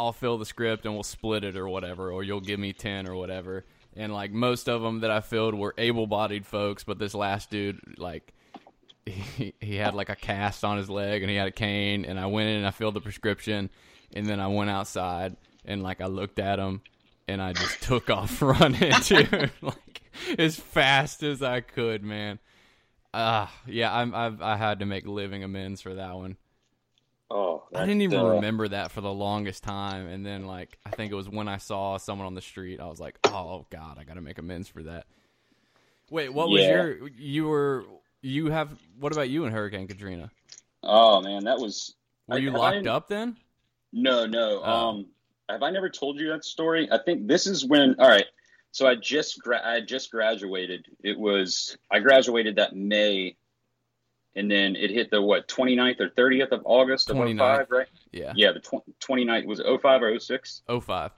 I'll- 0.00 0.06
I'll 0.06 0.12
fill 0.12 0.38
the 0.38 0.46
script 0.46 0.84
and 0.86 0.94
we'll 0.94 1.02
split 1.02 1.44
it 1.44 1.56
or 1.56 1.68
whatever, 1.68 2.10
or 2.10 2.22
you'll 2.22 2.40
give 2.40 2.58
me 2.58 2.72
ten 2.72 3.06
or 3.06 3.14
whatever. 3.14 3.64
And 3.96 4.12
like 4.12 4.32
most 4.32 4.68
of 4.68 4.82
them 4.82 5.00
that 5.00 5.10
I 5.10 5.20
filled 5.20 5.54
were 5.54 5.74
able-bodied 5.76 6.46
folks, 6.46 6.84
but 6.84 6.98
this 6.98 7.14
last 7.14 7.50
dude, 7.50 7.80
like, 7.98 8.32
he 9.06 9.54
he 9.60 9.76
had 9.76 9.94
like 9.94 10.08
a 10.08 10.16
cast 10.16 10.64
on 10.64 10.78
his 10.78 10.88
leg 10.88 11.22
and 11.22 11.30
he 11.30 11.36
had 11.36 11.48
a 11.48 11.52
cane, 11.52 12.04
and 12.04 12.18
I 12.18 12.26
went 12.26 12.48
in 12.48 12.56
and 12.56 12.66
I 12.66 12.70
filled 12.70 12.94
the 12.94 13.00
prescription, 13.00 13.68
and 14.14 14.26
then 14.26 14.40
I 14.40 14.46
went 14.48 14.70
outside 14.70 15.36
and 15.64 15.82
like 15.82 16.00
I 16.00 16.06
looked 16.06 16.38
at 16.38 16.58
him. 16.58 16.82
And 17.28 17.40
I 17.40 17.52
just 17.52 17.80
took 17.82 18.10
off 18.18 18.42
running, 18.42 18.92
dude, 19.04 19.52
like 19.62 20.02
as 20.36 20.56
fast 20.56 21.22
as 21.22 21.42
I 21.44 21.60
could, 21.60 22.02
man. 22.02 22.40
Ah, 23.14 23.52
yeah, 23.66 23.94
I'm, 23.94 24.12
I've 24.16 24.42
I 24.42 24.56
had 24.56 24.80
to 24.80 24.86
make 24.86 25.06
living 25.06 25.44
amends 25.44 25.80
for 25.80 25.94
that 25.94 26.16
one. 26.16 26.36
Oh, 27.30 27.62
I 27.74 27.80
didn't 27.86 28.02
even 28.02 28.18
uh, 28.18 28.24
remember 28.24 28.66
that 28.68 28.90
for 28.90 29.00
the 29.00 29.12
longest 29.12 29.62
time, 29.62 30.08
and 30.08 30.26
then 30.26 30.46
like 30.46 30.78
I 30.84 30.90
think 30.90 31.12
it 31.12 31.14
was 31.14 31.28
when 31.28 31.46
I 31.48 31.58
saw 31.58 31.96
someone 31.96 32.26
on 32.26 32.34
the 32.34 32.40
street, 32.40 32.80
I 32.80 32.86
was 32.88 32.98
like, 32.98 33.16
"Oh 33.26 33.66
God, 33.70 33.98
I 34.00 34.04
got 34.04 34.14
to 34.14 34.20
make 34.20 34.38
amends 34.38 34.68
for 34.68 34.82
that." 34.82 35.06
Wait, 36.10 36.32
what 36.32 36.48
was 36.48 36.62
Yeah. 36.62 36.70
your? 36.82 37.08
You 37.08 37.44
were 37.48 37.84
you 38.22 38.50
have? 38.50 38.76
What 38.98 39.12
about 39.12 39.28
you 39.30 39.44
and 39.44 39.54
Hurricane 39.54 39.86
Katrina? 39.86 40.30
Oh 40.82 41.20
man, 41.20 41.44
that 41.44 41.58
was 41.58 41.94
Were 42.26 42.34
I- 42.36 42.38
you 42.38 42.50
locked 42.50 42.74
didn't- 42.76 42.88
up 42.88 43.06
then? 43.08 43.36
No, 43.92 44.26
no. 44.26 44.60
Oh. 44.64 44.72
Um, 44.88 45.06
have 45.48 45.62
I 45.62 45.70
never 45.70 45.88
told 45.90 46.18
you 46.20 46.28
that 46.30 46.44
story? 46.44 46.88
I 46.90 46.98
think 46.98 47.26
this 47.28 47.46
is 47.46 47.64
when. 47.64 47.96
All 47.98 48.08
right. 48.08 48.26
So 48.72 48.86
I 48.86 48.94
just 48.94 49.40
gra- 49.40 49.62
I 49.64 49.80
just 49.80 50.10
graduated. 50.12 50.86
It 51.02 51.18
was 51.18 51.76
I 51.90 51.98
graduated 52.00 52.56
that 52.56 52.74
May, 52.76 53.36
and 54.36 54.50
then 54.50 54.76
it 54.76 54.90
hit 54.90 55.10
the 55.10 55.20
what 55.20 55.48
29th 55.48 56.00
or 56.00 56.08
30th 56.10 56.52
of 56.52 56.62
August 56.64 57.10
of 57.10 57.16
29th. 57.16 57.38
05, 57.58 57.70
right? 57.70 57.86
Yeah, 58.12 58.32
Yeah, 58.36 58.52
the 58.52 58.60
tw- 58.60 58.84
29th 59.00 59.46
was 59.46 59.60
it 59.60 59.66
05 59.80 60.02
or 60.02 60.18
06? 60.18 60.62
oh 60.68 60.80
five. 60.80 61.12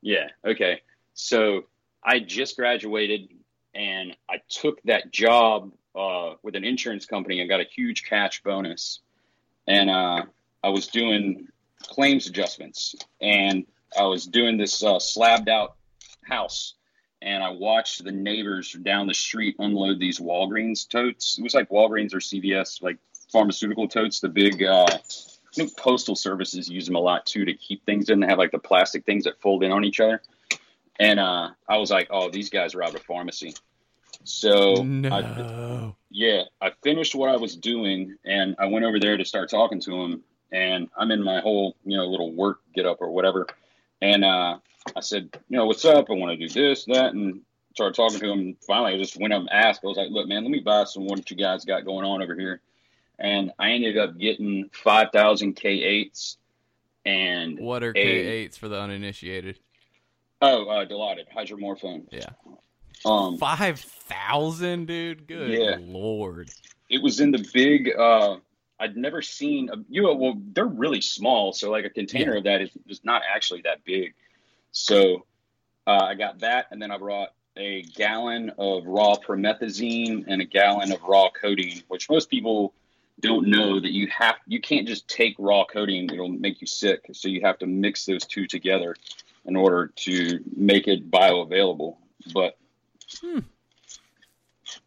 Yeah. 0.00 0.28
Okay. 0.44 0.82
So 1.14 1.64
I 2.04 2.20
just 2.20 2.56
graduated, 2.56 3.28
and 3.74 4.16
I 4.30 4.36
took 4.48 4.80
that 4.84 5.10
job 5.10 5.72
uh, 5.96 6.34
with 6.42 6.54
an 6.54 6.64
insurance 6.64 7.06
company 7.06 7.40
and 7.40 7.48
got 7.48 7.60
a 7.60 7.64
huge 7.74 8.04
cash 8.04 8.42
bonus, 8.42 9.00
and 9.66 9.90
uh, 9.90 10.22
I 10.62 10.68
was 10.68 10.86
doing 10.86 11.48
claims 11.82 12.28
adjustments, 12.28 12.94
and 13.20 13.66
I 13.98 14.04
was 14.04 14.26
doing 14.26 14.56
this 14.58 14.82
uh, 14.82 14.98
slabbed 15.00 15.48
out 15.48 15.74
house, 16.24 16.74
and 17.20 17.42
I 17.42 17.50
watched 17.50 18.04
the 18.04 18.12
neighbors 18.12 18.72
down 18.72 19.06
the 19.06 19.14
street 19.14 19.56
unload 19.58 19.98
these 19.98 20.20
Walgreens 20.20 20.88
totes. 20.88 21.38
It 21.38 21.42
was 21.42 21.54
like 21.54 21.68
Walgreens 21.70 22.14
or 22.14 22.18
CVS, 22.18 22.82
like 22.82 22.98
pharmaceutical 23.32 23.88
totes, 23.88 24.20
the 24.20 24.28
big. 24.28 24.62
Uh, 24.62 24.86
I 24.86 25.54
think 25.54 25.76
postal 25.76 26.14
services 26.14 26.68
use 26.68 26.86
them 26.86 26.94
a 26.94 27.00
lot 27.00 27.26
too 27.26 27.44
to 27.44 27.54
keep 27.54 27.84
things 27.84 28.10
in. 28.10 28.20
They 28.20 28.26
have 28.26 28.38
like 28.38 28.52
the 28.52 28.58
plastic 28.58 29.04
things 29.04 29.24
that 29.24 29.40
fold 29.40 29.64
in 29.64 29.72
on 29.72 29.84
each 29.84 29.98
other. 29.98 30.22
And 31.00 31.18
uh, 31.18 31.50
I 31.68 31.78
was 31.78 31.90
like, 31.90 32.08
oh, 32.10 32.28
these 32.30 32.50
guys 32.50 32.74
robbed 32.74 32.96
a 32.96 33.00
pharmacy. 33.00 33.54
So 34.24 34.82
I, 35.10 35.92
yeah, 36.10 36.42
I 36.60 36.72
finished 36.82 37.14
what 37.14 37.30
I 37.30 37.36
was 37.36 37.56
doing 37.56 38.16
and 38.24 38.56
I 38.58 38.66
went 38.66 38.84
over 38.84 38.98
there 39.00 39.16
to 39.16 39.24
start 39.24 39.50
talking 39.50 39.80
to 39.82 40.02
him. 40.02 40.22
And 40.52 40.88
I'm 40.96 41.10
in 41.10 41.22
my 41.22 41.40
whole, 41.40 41.76
you 41.84 41.96
know, 41.96 42.06
little 42.06 42.32
work 42.32 42.60
get 42.74 42.86
up 42.86 42.98
or 43.00 43.10
whatever. 43.10 43.46
And 44.00 44.24
uh, 44.24 44.58
I 44.96 45.00
said, 45.00 45.28
you 45.48 45.56
know, 45.56 45.66
what's 45.66 45.84
up? 45.84 46.06
I 46.10 46.14
want 46.14 46.38
to 46.38 46.46
do 46.46 46.52
this, 46.52 46.84
that, 46.86 47.14
and 47.14 47.40
started 47.74 47.94
talking 47.94 48.18
to 48.20 48.32
him. 48.32 48.56
Finally, 48.66 48.94
I 48.94 48.98
just 48.98 49.18
went 49.20 49.32
up 49.32 49.40
and 49.40 49.50
asked. 49.50 49.80
I 49.84 49.88
was 49.88 49.96
like, 49.96 50.10
look, 50.10 50.26
man, 50.28 50.42
let 50.42 50.50
me 50.50 50.60
buy 50.60 50.84
some 50.84 51.06
what 51.06 51.30
you 51.30 51.36
guys 51.36 51.64
got 51.64 51.84
going 51.84 52.04
on 52.06 52.22
over 52.22 52.34
here. 52.34 52.60
And 53.18 53.52
I 53.58 53.70
ended 53.70 53.98
up 53.98 54.16
getting 54.18 54.70
5,000 54.72 55.56
K8s 55.56 56.36
and 57.04 57.58
What 57.58 57.82
are 57.82 57.92
a- 57.96 58.46
K8s 58.48 58.56
for 58.58 58.68
the 58.68 58.80
uninitiated? 58.80 59.58
oh, 60.40 60.66
uh, 60.68 60.84
Dilaudid, 60.86 61.24
hydromorphone. 61.36 62.04
Yeah, 62.12 62.30
Um, 63.04 63.38
five 63.38 63.80
thousand, 63.80 64.86
dude. 64.86 65.26
Good 65.26 65.50
Yeah. 65.60 65.76
lord. 65.80 66.50
it 66.90 67.02
was 67.02 67.20
in 67.20 67.30
the 67.32 67.46
big. 67.52 67.90
Uh, 67.98 68.36
I'd 68.80 68.96
never 68.96 69.20
seen 69.20 69.68
a 69.70 69.76
you 69.88 70.02
know 70.02 70.14
well 70.14 70.34
they're 70.52 70.64
really 70.66 71.00
small, 71.00 71.52
so 71.52 71.70
like 71.70 71.84
a 71.84 71.90
container 71.90 72.36
of 72.36 72.44
that 72.44 72.62
is, 72.62 72.70
is 72.86 73.04
not 73.04 73.22
actually 73.28 73.62
that 73.62 73.84
big. 73.84 74.14
So 74.72 75.26
uh, 75.86 76.04
I 76.04 76.14
got 76.14 76.40
that, 76.40 76.66
and 76.70 76.80
then 76.80 76.90
I 76.90 76.98
brought 76.98 77.30
a 77.56 77.82
gallon 77.82 78.52
of 78.58 78.86
raw 78.86 79.16
promethazine 79.16 80.24
and 80.28 80.40
a 80.40 80.44
gallon 80.44 80.92
of 80.92 81.02
raw 81.02 81.28
codeine, 81.30 81.82
which 81.88 82.08
most 82.08 82.30
people 82.30 82.72
don't 83.20 83.48
know 83.48 83.80
that 83.80 83.90
you 83.90 84.06
have 84.16 84.36
you 84.46 84.60
can't 84.60 84.86
just 84.86 85.08
take 85.08 85.34
raw 85.38 85.64
codeine; 85.64 86.10
it'll 86.12 86.28
make 86.28 86.60
you 86.60 86.66
sick. 86.66 87.06
So 87.12 87.28
you 87.28 87.40
have 87.42 87.58
to 87.58 87.66
mix 87.66 88.06
those 88.06 88.24
two 88.24 88.46
together 88.46 88.94
in 89.44 89.56
order 89.56 89.88
to 89.96 90.40
make 90.56 90.86
it 90.86 91.10
bioavailable. 91.10 91.96
But 92.32 92.56
Hmm. 93.22 93.38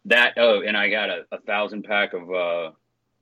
that 0.04 0.34
oh, 0.36 0.62
and 0.62 0.76
I 0.76 0.88
got 0.88 1.10
a, 1.10 1.26
a 1.32 1.38
thousand 1.40 1.82
pack 1.82 2.12
of 2.14 2.32
uh, 2.32 2.70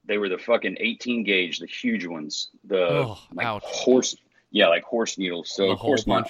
they 0.05 0.18
were 0.18 0.29
the 0.29 0.38
fucking 0.38 0.77
18 0.79 1.25
gauge, 1.25 1.59
the 1.59 1.66
huge 1.66 2.07
ones, 2.07 2.51
the 2.64 2.87
Oh, 2.87 3.18
like 3.33 3.62
horse, 3.62 4.16
yeah, 4.51 4.69
like 4.69 4.85
horse 4.85 5.19
needles. 5.19 5.51
So 5.51 5.67
the 5.67 5.73
of 5.73 5.79
course 5.79 6.07
my 6.07 6.25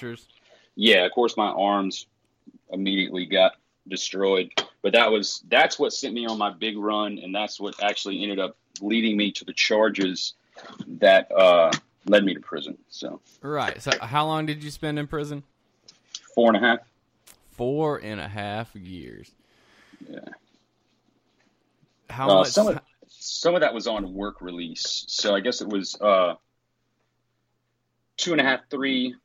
yeah, 0.75 1.05
of 1.05 1.11
course 1.11 1.35
my 1.37 1.47
arms 1.47 2.07
immediately 2.71 3.25
got 3.25 3.53
destroyed. 3.87 4.51
But 4.81 4.93
that 4.93 5.11
was 5.11 5.43
that's 5.49 5.77
what 5.77 5.93
sent 5.93 6.13
me 6.13 6.25
on 6.25 6.37
my 6.37 6.51
big 6.51 6.77
run, 6.77 7.19
and 7.19 7.33
that's 7.33 7.59
what 7.59 7.81
actually 7.83 8.21
ended 8.23 8.39
up 8.39 8.55
leading 8.81 9.17
me 9.17 9.31
to 9.33 9.45
the 9.45 9.53
charges 9.53 10.33
that 10.87 11.31
uh, 11.31 11.71
led 12.05 12.23
me 12.23 12.33
to 12.33 12.39
prison. 12.39 12.77
So 12.89 13.21
Right. 13.41 13.81
So, 13.81 13.91
how 14.01 14.25
long 14.25 14.45
did 14.45 14.63
you 14.63 14.71
spend 14.71 14.99
in 14.99 15.07
prison? 15.07 15.43
four 16.33 16.47
and 16.53 16.63
a 16.63 16.67
half. 16.67 16.79
Four 17.51 17.97
and 17.97 18.19
a 18.19 18.27
half 18.27 18.73
years. 18.75 19.31
Yeah. 20.09 20.19
How 22.09 22.29
Uh, 22.29 22.33
much? 22.39 22.47
some 22.47 22.67
of 22.67 22.79
some 23.07 23.55
of 23.55 23.61
that 23.61 23.73
was 23.73 23.87
on 23.87 24.13
work 24.13 24.41
release, 24.41 25.03
so 25.07 25.35
I 25.35 25.41
guess 25.41 25.61
it 25.61 25.67
was 25.67 25.99
uh, 26.01 26.35
two 28.21 28.31
and 28.31 28.39
a 28.39 28.43
half, 28.43 28.61
three 28.69 29.15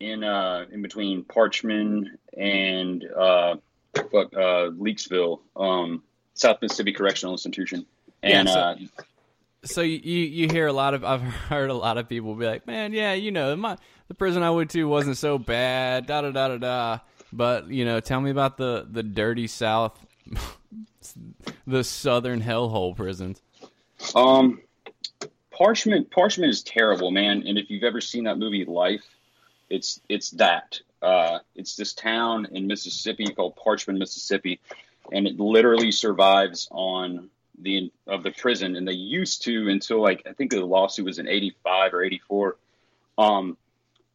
in 0.00 0.24
uh, 0.24 0.64
in 0.72 0.82
between 0.82 1.24
Parchman 1.24 2.06
and 2.36 3.04
uh, 3.04 3.56
fuck, 3.94 4.32
uh, 4.34 4.70
Leakesville, 4.76 5.40
um, 5.54 6.02
South 6.34 6.58
Mississippi 6.60 6.92
Correctional 6.92 7.34
Institution, 7.34 7.86
and 8.22 8.48
Yeah, 8.48 8.54
so- 8.54 8.60
uh, 8.60 8.76
so 9.64 9.80
you 9.80 9.98
you 9.98 10.48
hear 10.48 10.66
a 10.66 10.72
lot 10.72 10.94
of 10.94 11.04
I've 11.04 11.22
heard 11.48 11.70
a 11.70 11.74
lot 11.74 11.98
of 11.98 12.08
people 12.08 12.34
be 12.34 12.46
like, 12.46 12.66
man, 12.66 12.92
yeah, 12.92 13.14
you 13.14 13.30
know, 13.30 13.54
my 13.56 13.76
the 14.08 14.14
prison 14.14 14.42
I 14.42 14.50
went 14.50 14.70
to 14.70 14.84
wasn't 14.84 15.16
so 15.18 15.38
bad, 15.38 16.06
da 16.06 16.22
da 16.22 16.30
da 16.30 16.48
da 16.48 16.56
da. 16.58 16.98
But 17.32 17.68
you 17.68 17.84
know, 17.84 18.00
tell 18.00 18.20
me 18.20 18.30
about 18.30 18.56
the 18.56 18.86
the 18.88 19.02
dirty 19.02 19.46
South, 19.48 19.98
the 21.66 21.84
Southern 21.84 22.40
hellhole 22.42 22.96
prisons. 22.96 23.42
Um, 24.14 24.60
Parchman 25.58 26.08
Parchman 26.08 26.48
is 26.48 26.62
terrible, 26.62 27.10
man. 27.10 27.44
And 27.46 27.58
if 27.58 27.70
you've 27.70 27.84
ever 27.84 28.00
seen 28.00 28.24
that 28.24 28.38
movie 28.38 28.64
Life, 28.64 29.04
it's 29.70 30.00
it's 30.08 30.30
that. 30.32 30.80
Uh, 31.02 31.38
it's 31.54 31.76
this 31.76 31.92
town 31.92 32.46
in 32.52 32.66
Mississippi 32.66 33.26
called 33.26 33.56
Parchman, 33.56 33.98
Mississippi, 33.98 34.60
and 35.12 35.26
it 35.26 35.38
literally 35.38 35.92
survives 35.92 36.68
on 36.70 37.30
the 37.58 37.90
of 38.06 38.22
the 38.22 38.30
prison. 38.32 38.76
And 38.76 38.86
they 38.86 38.92
used 38.92 39.42
to 39.44 39.68
until 39.68 40.02
like 40.02 40.26
I 40.28 40.32
think 40.32 40.50
the 40.50 40.64
lawsuit 40.64 41.06
was 41.06 41.18
in 41.18 41.28
'85 41.28 41.94
or 41.94 42.02
'84. 42.02 42.56
Um, 43.18 43.56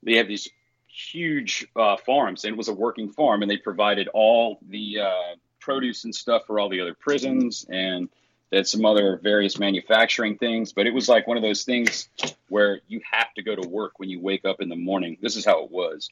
they 0.04 0.18
have 0.18 0.28
these 0.28 0.50
huge 0.88 1.66
uh, 1.76 1.98
farms, 1.98 2.44
and 2.44 2.54
it 2.54 2.58
was 2.58 2.68
a 2.68 2.74
working 2.74 3.10
farm, 3.10 3.42
and 3.42 3.50
they 3.50 3.58
provided 3.58 4.08
all 4.14 4.60
the 4.70 5.00
uh, 5.00 5.36
produce 5.60 6.04
and 6.04 6.14
stuff 6.14 6.46
for 6.46 6.60
all 6.60 6.70
the 6.70 6.82
other 6.82 6.94
prisons 6.94 7.66
and 7.70 8.10
had 8.52 8.68
some 8.68 8.86
other 8.86 9.20
various 9.22 9.58
manufacturing 9.58 10.38
things, 10.38 10.74
but 10.74 10.86
it 10.88 10.94
was 10.94 11.08
like 11.08 11.28
one 11.28 11.38
of 11.38 11.44
those 11.44 11.64
things 11.64 12.10
where 12.50 12.82
you 12.88 13.02
have 13.10 13.34
to 13.36 13.42
go 13.44 13.56
to 13.56 13.68
work 13.68 13.94
when 13.98 14.10
you 14.10 14.20
wake 14.20 14.46
up 14.46 14.62
in 14.62 14.70
the 14.70 14.76
morning. 14.76 15.18
This 15.22 15.36
is 15.38 15.46
how 15.46 15.64
it 15.64 15.72
was. 15.72 16.10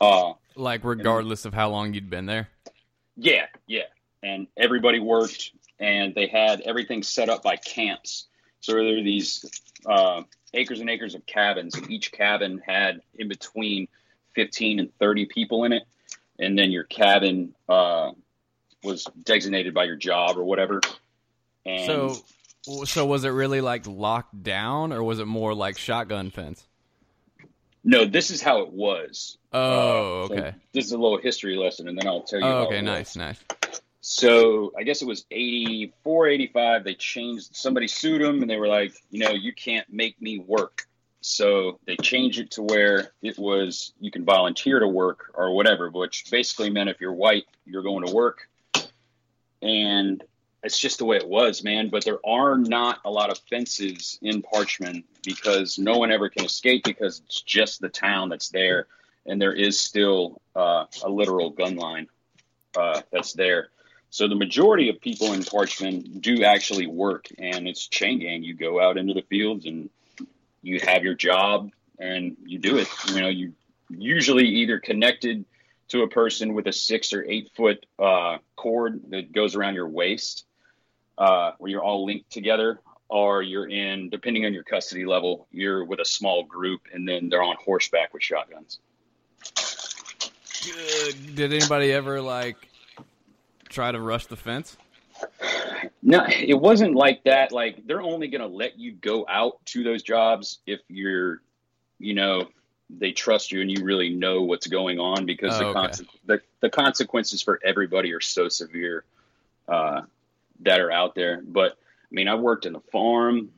Uh, 0.00 0.32
Like 0.54 0.84
regardless 0.84 1.44
of 1.44 1.54
how 1.54 1.70
long 1.70 1.94
you'd 1.94 2.10
been 2.10 2.26
there. 2.26 2.48
yeah, 3.16 3.46
yeah. 3.66 3.82
And 4.22 4.46
everybody 4.56 5.00
worked, 5.00 5.50
and 5.80 6.14
they 6.14 6.26
had 6.26 6.60
everything 6.60 7.02
set 7.02 7.28
up 7.28 7.42
by 7.42 7.56
camps. 7.56 8.26
So 8.60 8.72
there 8.72 8.84
were 8.84 9.02
these 9.02 9.44
uh, 9.84 10.22
acres 10.54 10.78
and 10.80 10.88
acres 10.88 11.14
of 11.14 11.26
cabins, 11.26 11.74
and 11.74 11.90
each 11.90 12.12
cabin 12.12 12.62
had 12.64 13.00
in 13.14 13.28
between 13.28 13.88
15 14.34 14.78
and 14.78 14.96
30 14.98 15.26
people 15.26 15.64
in 15.64 15.72
it. 15.72 15.82
And 16.38 16.56
then 16.58 16.70
your 16.70 16.84
cabin 16.84 17.54
uh, 17.68 18.12
was 18.84 19.06
designated 19.24 19.74
by 19.74 19.84
your 19.84 19.96
job 19.96 20.36
or 20.38 20.44
whatever. 20.44 20.80
And 21.66 21.86
So, 21.86 22.84
so 22.84 23.06
was 23.06 23.24
it 23.24 23.30
really 23.30 23.60
like 23.60 23.86
locked 23.86 24.42
down, 24.42 24.92
or 24.92 25.02
was 25.02 25.18
it 25.18 25.26
more 25.26 25.54
like 25.54 25.78
shotgun 25.78 26.30
fence? 26.30 26.66
no, 27.84 28.04
this 28.04 28.30
is 28.30 28.40
how 28.40 28.60
it 28.60 28.72
was. 28.72 29.38
Oh, 29.52 30.22
Uh, 30.22 30.28
so 30.28 30.34
okay. 30.34 30.54
this 30.72 30.84
is 30.86 30.92
a 30.92 30.98
little 30.98 31.18
history 31.18 31.56
lesson, 31.56 31.88
and 31.88 31.98
then 31.98 32.06
I'll 32.06 32.22
tell 32.22 32.38
you. 32.38 32.46
Oh, 32.46 32.66
okay, 32.66 32.80
nice, 32.80 33.16
nice. 33.16 33.40
So 34.00 34.72
I 34.78 34.82
guess 34.84 35.02
it 35.02 35.06
was 35.06 35.24
84, 35.30 36.28
85. 36.28 36.84
They 36.84 36.94
changed, 36.94 37.54
somebody 37.56 37.86
sued 37.88 38.20
them 38.22 38.40
and 38.42 38.50
they 38.50 38.56
were 38.56 38.66
like, 38.68 38.94
you 39.10 39.20
know, 39.20 39.30
you 39.30 39.52
can't 39.52 39.86
make 39.92 40.20
me 40.20 40.38
work. 40.38 40.86
So 41.22 41.78
they 41.86 41.96
changed 41.96 42.40
it 42.40 42.50
to 42.52 42.62
where 42.62 43.12
it 43.22 43.38
was 43.38 43.92
you 44.00 44.10
can 44.10 44.24
volunteer 44.24 44.80
to 44.80 44.88
work 44.88 45.30
or 45.34 45.54
whatever, 45.54 45.88
which 45.90 46.24
basically 46.32 46.68
meant 46.70 46.90
if 46.90 47.00
you're 47.00 47.12
white, 47.12 47.44
you're 47.64 47.84
going 47.84 48.04
to 48.06 48.12
work. 48.12 48.48
And 49.60 50.22
it's 50.62 50.78
just 50.78 50.98
the 50.98 51.04
way 51.04 51.16
it 51.16 51.28
was, 51.28 51.64
man. 51.64 51.88
But 51.88 52.04
there 52.04 52.24
are 52.24 52.56
not 52.56 53.00
a 53.04 53.10
lot 53.10 53.30
of 53.30 53.38
fences 53.50 54.18
in 54.22 54.42
Parchman 54.42 55.04
because 55.24 55.78
no 55.78 55.98
one 55.98 56.12
ever 56.12 56.28
can 56.28 56.44
escape 56.44 56.84
because 56.84 57.20
it's 57.24 57.42
just 57.42 57.80
the 57.80 57.88
town 57.88 58.28
that's 58.28 58.50
there. 58.50 58.86
And 59.26 59.40
there 59.40 59.52
is 59.52 59.78
still 59.78 60.40
uh, 60.54 60.84
a 61.04 61.08
literal 61.08 61.50
gun 61.50 61.76
line 61.76 62.08
uh, 62.76 63.02
that's 63.12 63.32
there. 63.32 63.68
So 64.10 64.28
the 64.28 64.34
majority 64.34 64.88
of 64.90 65.00
people 65.00 65.32
in 65.32 65.40
Parchman 65.40 66.20
do 66.20 66.44
actually 66.44 66.86
work, 66.86 67.28
and 67.38 67.66
it's 67.66 67.86
chain 67.88 68.18
gang. 68.18 68.42
You 68.42 68.54
go 68.54 68.80
out 68.80 68.98
into 68.98 69.14
the 69.14 69.22
fields 69.22 69.64
and 69.64 69.88
you 70.62 70.80
have 70.80 71.02
your 71.02 71.14
job, 71.14 71.70
and 71.98 72.36
you 72.44 72.58
do 72.58 72.76
it. 72.76 72.88
You 73.08 73.20
know, 73.20 73.28
you 73.28 73.54
usually 73.88 74.46
either 74.46 74.78
connected 74.78 75.44
to 75.88 76.02
a 76.02 76.08
person 76.08 76.54
with 76.54 76.66
a 76.66 76.72
six 76.72 77.12
or 77.12 77.24
eight 77.24 77.50
foot 77.56 77.84
uh, 77.98 78.38
cord 78.56 79.00
that 79.10 79.32
goes 79.32 79.56
around 79.56 79.74
your 79.74 79.88
waist, 79.88 80.44
uh, 81.18 81.52
where 81.58 81.70
you're 81.70 81.82
all 81.82 82.04
linked 82.04 82.30
together, 82.30 82.80
or 83.08 83.42
you're 83.42 83.68
in, 83.68 84.08
depending 84.08 84.46
on 84.46 84.54
your 84.54 84.62
custody 84.62 85.04
level, 85.04 85.46
you're 85.50 85.84
with 85.84 86.00
a 86.00 86.04
small 86.04 86.44
group, 86.44 86.82
and 86.92 87.06
then 87.06 87.28
they're 87.28 87.42
on 87.42 87.56
horseback 87.62 88.14
with 88.14 88.22
shotguns. 88.22 88.78
Good. 90.64 91.34
Did 91.34 91.52
anybody 91.52 91.92
ever 91.92 92.20
like 92.20 92.56
try 93.68 93.90
to 93.90 94.00
rush 94.00 94.26
the 94.26 94.36
fence? 94.36 94.76
No, 96.02 96.24
it 96.28 96.54
wasn't 96.58 96.94
like 96.94 97.24
that. 97.24 97.52
Like 97.52 97.86
they're 97.86 98.02
only 98.02 98.28
going 98.28 98.40
to 98.40 98.46
let 98.46 98.78
you 98.78 98.92
go 98.92 99.26
out 99.28 99.64
to 99.66 99.82
those 99.82 100.02
jobs 100.02 100.58
if 100.66 100.80
you're, 100.88 101.40
you 101.98 102.14
know, 102.14 102.48
they 102.90 103.12
trust 103.12 103.52
you 103.52 103.60
and 103.60 103.70
you 103.70 103.84
really 103.84 104.10
know 104.10 104.42
what's 104.42 104.66
going 104.66 104.98
on 105.00 105.26
because 105.26 105.54
Oh, 105.56 105.58
the, 105.58 105.66
okay. 105.66 105.78
conse- 105.78 106.06
the 106.26 106.40
the 106.60 106.70
consequences 106.70 107.42
for 107.42 107.58
everybody 107.64 108.12
are 108.12 108.20
so 108.20 108.48
severe 108.48 109.04
uh, 109.68 110.02
that 110.64 110.80
are 110.80 110.90
out 110.90 111.14
there. 111.14 111.42
But 111.42 111.72
I 111.72 112.12
mean, 112.14 112.28
I 112.28 112.34
worked 112.34 112.66
in 112.66 112.72
the 112.72 112.82
farm, 112.92 113.50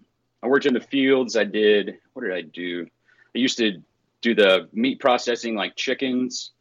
I 0.42 0.46
worked 0.46 0.66
in 0.66 0.74
the 0.74 0.80
fields. 0.80 1.36
I 1.36 1.44
did 1.44 1.98
what 2.12 2.22
did 2.22 2.32
I 2.32 2.42
do? 2.42 2.86
I 3.34 3.38
used 3.38 3.58
to 3.58 3.82
do 4.20 4.34
the 4.34 4.68
meat 4.72 5.00
processing, 5.00 5.54
like 5.54 5.74
chickens 5.74 6.52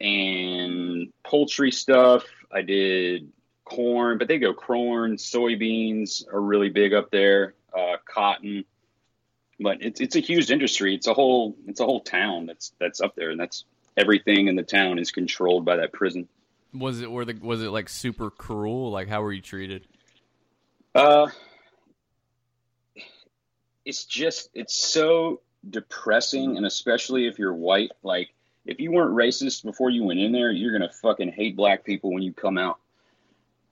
and 0.00 1.12
poultry 1.24 1.72
stuff. 1.72 2.24
I 2.52 2.62
did 2.62 3.30
corn, 3.64 4.18
but 4.18 4.28
they 4.28 4.38
go 4.38 4.54
corn, 4.54 5.16
soybeans 5.16 6.26
are 6.32 6.40
really 6.40 6.70
big 6.70 6.94
up 6.94 7.10
there, 7.10 7.54
uh, 7.76 7.96
cotton. 8.04 8.64
But 9.58 9.82
it's 9.82 10.00
it's 10.00 10.16
a 10.16 10.20
huge 10.20 10.50
industry. 10.50 10.94
It's 10.94 11.06
a 11.06 11.14
whole 11.14 11.56
it's 11.66 11.80
a 11.80 11.84
whole 11.84 12.00
town 12.00 12.46
that's 12.46 12.72
that's 12.78 13.00
up 13.00 13.14
there, 13.14 13.30
and 13.30 13.38
that's 13.38 13.64
everything 13.96 14.46
in 14.46 14.56
the 14.56 14.62
town 14.62 14.98
is 14.98 15.10
controlled 15.10 15.64
by 15.64 15.76
that 15.76 15.92
prison. 15.92 16.28
Was 16.72 17.00
it 17.00 17.10
were 17.10 17.24
the 17.24 17.34
was 17.34 17.62
it 17.62 17.70
like 17.70 17.88
super 17.88 18.30
cruel? 18.30 18.90
Like 18.90 19.08
how 19.08 19.22
were 19.22 19.32
you 19.32 19.42
treated? 19.42 19.86
Uh, 20.94 21.28
it's 23.84 24.04
just 24.04 24.50
it's 24.54 24.74
so 24.74 25.40
depressing, 25.68 26.56
and 26.56 26.66
especially 26.66 27.26
if 27.26 27.38
you're 27.38 27.54
white. 27.54 27.90
Like 28.02 28.34
if 28.64 28.80
you 28.80 28.92
weren't 28.92 29.14
racist 29.14 29.64
before 29.64 29.90
you 29.90 30.04
went 30.04 30.20
in 30.20 30.32
there, 30.32 30.50
you're 30.50 30.72
gonna 30.72 30.92
fucking 31.02 31.32
hate 31.32 31.56
black 31.56 31.84
people 31.84 32.12
when 32.12 32.22
you 32.22 32.32
come 32.32 32.58
out. 32.58 32.78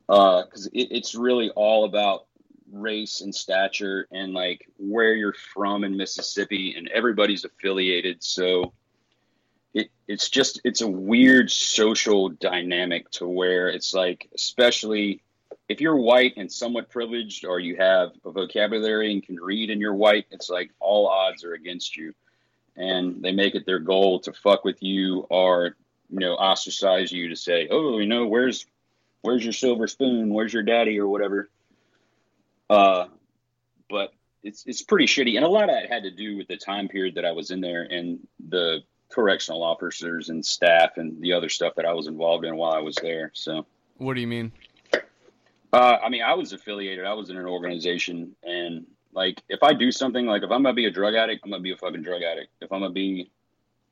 Uh, 0.09 0.45
because 0.45 0.67
it, 0.69 0.89
it's 0.91 1.15
really 1.15 1.51
all 1.51 1.85
about 1.85 2.27
race 2.73 3.21
and 3.21 3.35
stature 3.35 4.07
and 4.11 4.33
like 4.33 4.67
where 4.79 5.15
you're 5.15 5.35
from 5.55 5.85
in 5.85 5.97
Mississippi, 5.97 6.75
and 6.77 6.89
everybody's 6.89 7.45
affiliated. 7.45 8.23
So 8.23 8.73
it's 10.09 10.31
just 10.31 10.61
it's 10.64 10.81
a 10.81 10.88
weird 10.88 11.51
social 11.51 12.31
dynamic 12.31 13.11
to 13.12 13.29
where 13.29 13.68
it's 13.68 13.92
like, 13.92 14.29
especially 14.35 15.23
if 15.68 15.83
you're 15.83 15.97
white 15.97 16.33
and 16.38 16.51
somewhat 16.51 16.88
privileged, 16.88 17.44
or 17.44 17.61
you 17.61 17.77
have 17.77 18.12
a 18.25 18.31
vocabulary 18.31 19.12
and 19.12 19.23
can 19.23 19.37
read, 19.37 19.68
and 19.68 19.83
you're 19.83 19.94
white, 19.94 20.25
it's 20.31 20.49
like 20.49 20.71
all 20.81 21.07
odds 21.07 21.44
are 21.44 21.53
against 21.53 21.94
you, 21.94 22.14
and 22.75 23.23
they 23.23 23.33
make 23.33 23.55
it 23.55 23.66
their 23.66 23.79
goal 23.79 24.21
to 24.21 24.33
fuck 24.33 24.64
with 24.64 24.83
you 24.83 25.27
or 25.29 25.77
you 26.09 26.21
know 26.21 26.35
ostracize 26.37 27.12
you 27.12 27.29
to 27.29 27.37
say, 27.37 27.68
oh, 27.71 27.99
you 27.99 28.07
know, 28.07 28.27
where's 28.27 28.64
where's 29.21 29.44
your 29.44 29.53
silver 29.53 29.87
spoon? 29.87 30.33
Where's 30.33 30.55
your 30.55 30.62
daddy 30.62 30.99
or 30.99 31.07
whatever. 31.07 31.51
Uh, 32.71 33.07
but 33.90 34.14
it's 34.42 34.64
it's 34.64 34.81
pretty 34.81 35.05
shitty, 35.05 35.37
and 35.37 35.44
a 35.44 35.49
lot 35.49 35.68
of 35.68 35.77
it 35.77 35.92
had 35.92 36.05
to 36.05 36.11
do 36.11 36.38
with 36.38 36.49
the 36.49 36.57
time 36.57 36.88
period 36.88 37.16
that 37.16 37.27
I 37.27 37.33
was 37.33 37.51
in 37.51 37.61
there 37.61 37.83
and 37.83 38.27
the 38.49 38.81
correctional 39.11 39.62
officers 39.62 40.29
and 40.29 40.44
staff 40.44 40.97
and 40.97 41.21
the 41.23 41.33
other 41.33 41.49
stuff 41.49 41.75
that 41.77 41.87
I 41.87 41.92
was 41.92 42.07
involved 42.07 42.44
in 42.44 42.57
while 42.57 42.73
I 42.73 42.81
was 42.81 42.97
there. 42.97 43.31
So. 43.35 43.66
What 43.97 44.14
do 44.14 44.21
you 44.21 44.27
mean? 44.27 44.53
Uh, 45.73 45.99
I 46.03 46.09
mean, 46.09 46.23
I 46.23 46.35
was 46.35 46.53
affiliated. 46.53 47.05
I 47.05 47.12
was 47.12 47.31
in 47.31 47.37
an 47.37 47.44
organization, 47.44 48.35
and 48.42 48.87
like, 49.12 49.42
if 49.49 49.62
I 49.62 49.75
do 49.75 49.92
something, 49.92 50.25
like 50.25 50.42
if 50.42 50.51
I'm 50.51 50.62
gonna 50.62 50.73
be 50.73 50.87
a 50.87 50.90
drug 50.90 51.14
addict, 51.14 51.42
I'm 51.44 51.51
gonna 51.51 51.62
be 51.62 51.73
a 51.73 51.77
fucking 51.77 52.03
drug 52.03 52.23
addict. 52.23 52.53
If 52.61 52.73
I'm 52.73 52.81
gonna 52.81 52.92
be 52.92 53.31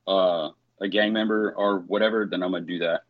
uh, 0.06 0.50
a 0.80 0.88
gang 0.88 1.12
member 1.12 1.52
or 1.52 1.80
whatever, 1.80 2.24
then 2.24 2.42
I'm 2.42 2.52
gonna 2.52 2.64
do 2.64 2.78
that, 2.78 3.02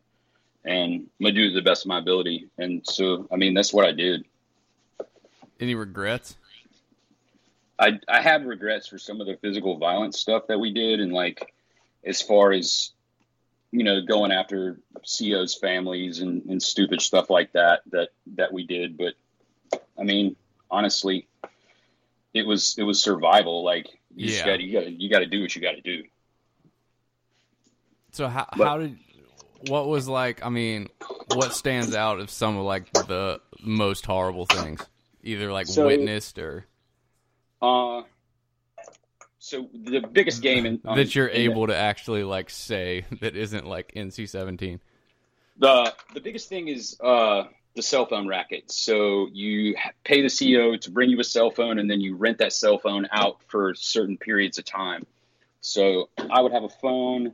and 0.65 0.93
I'm 0.95 1.09
gonna 1.21 1.33
do 1.33 1.45
it 1.45 1.49
to 1.49 1.55
the 1.55 1.61
best 1.61 1.85
of 1.85 1.89
my 1.89 1.99
ability. 1.99 2.49
And 2.57 2.85
so, 2.85 3.27
I 3.31 3.37
mean, 3.37 3.53
that's 3.53 3.73
what 3.73 3.85
I 3.85 3.93
did. 3.93 4.25
Any 5.59 5.75
regrets? 5.75 6.35
I 7.79 7.99
I 8.09 8.21
have 8.21 8.43
regrets 8.43 8.87
for 8.87 8.97
some 8.97 9.21
of 9.21 9.27
the 9.27 9.37
physical 9.37 9.77
violence 9.77 10.19
stuff 10.19 10.47
that 10.47 10.59
we 10.59 10.73
did, 10.73 10.99
and 10.99 11.13
like, 11.13 11.53
as 12.03 12.21
far 12.21 12.51
as 12.51 12.91
you 13.71 13.83
know, 13.83 14.01
going 14.01 14.31
after 14.31 14.79
COs' 15.03 15.55
families 15.55 16.19
and, 16.21 16.41
and 16.45 16.63
stupid 16.63 17.01
stuff 17.01 17.29
like 17.29 17.51
that 17.51 17.81
that 17.91 18.09
that 18.35 18.51
we 18.53 18.65
did. 18.65 18.97
But 18.97 19.13
I 19.99 20.03
mean, 20.03 20.35
honestly, 20.71 21.27
it 22.33 22.47
was 22.47 22.75
it 22.77 22.83
was 22.83 23.01
survival. 23.01 23.63
Like 23.63 23.87
you 24.15 24.31
Yeah. 24.33 24.45
got 24.45 24.61
you 24.61 24.71
got 24.73 24.91
you 24.91 25.09
got 25.09 25.19
to 25.19 25.25
do 25.25 25.41
what 25.41 25.53
you 25.55 25.61
got 25.61 25.73
to 25.73 25.81
do. 25.81 26.03
So 28.11 28.27
how 28.27 28.47
But- 28.57 28.67
how 28.67 28.77
did 28.77 28.97
what 29.67 29.87
was 29.87 30.07
like? 30.07 30.45
I 30.45 30.49
mean, 30.49 30.87
what 31.33 31.53
stands 31.53 31.93
out 31.95 32.19
of 32.19 32.29
some 32.29 32.57
of 32.57 32.63
like 32.63 32.91
the 32.93 33.41
most 33.59 34.05
horrible 34.05 34.45
things, 34.45 34.85
either 35.23 35.51
like 35.51 35.67
So- 35.67 35.87
witnessed 35.87 36.37
or 36.39 36.65
Uh, 37.61 38.03
so 39.47 39.69
the 39.73 40.01
biggest 40.01 40.41
game 40.41 40.65
in, 40.65 40.81
on- 40.83 40.97
that 40.97 41.15
you're 41.15 41.29
able 41.29 41.67
to 41.67 41.75
actually 41.75 42.23
like 42.23 42.49
say 42.49 43.05
that 43.21 43.35
isn't 43.35 43.65
like 43.65 43.93
NC 43.95 44.27
seventeen. 44.27 44.81
The 45.57 45.93
the 46.13 46.19
biggest 46.19 46.49
thing 46.49 46.67
is 46.67 46.99
uh, 47.01 47.43
the 47.73 47.81
cell 47.81 48.05
phone 48.05 48.27
racket. 48.27 48.69
So 48.69 49.29
you 49.31 49.75
pay 50.03 50.21
the 50.21 50.29
CO 50.29 50.75
to 50.75 50.91
bring 50.91 51.09
you 51.09 51.19
a 51.21 51.23
cell 51.23 51.49
phone, 51.49 51.79
and 51.79 51.89
then 51.89 52.01
you 52.01 52.17
rent 52.17 52.39
that 52.39 52.51
cell 52.51 52.77
phone 52.77 53.07
out 53.11 53.41
for 53.47 53.73
certain 53.73 54.17
periods 54.17 54.57
of 54.57 54.65
time. 54.65 55.05
So 55.61 56.09
I 56.29 56.41
would 56.41 56.51
have 56.51 56.63
a 56.63 56.69
phone, 56.69 57.33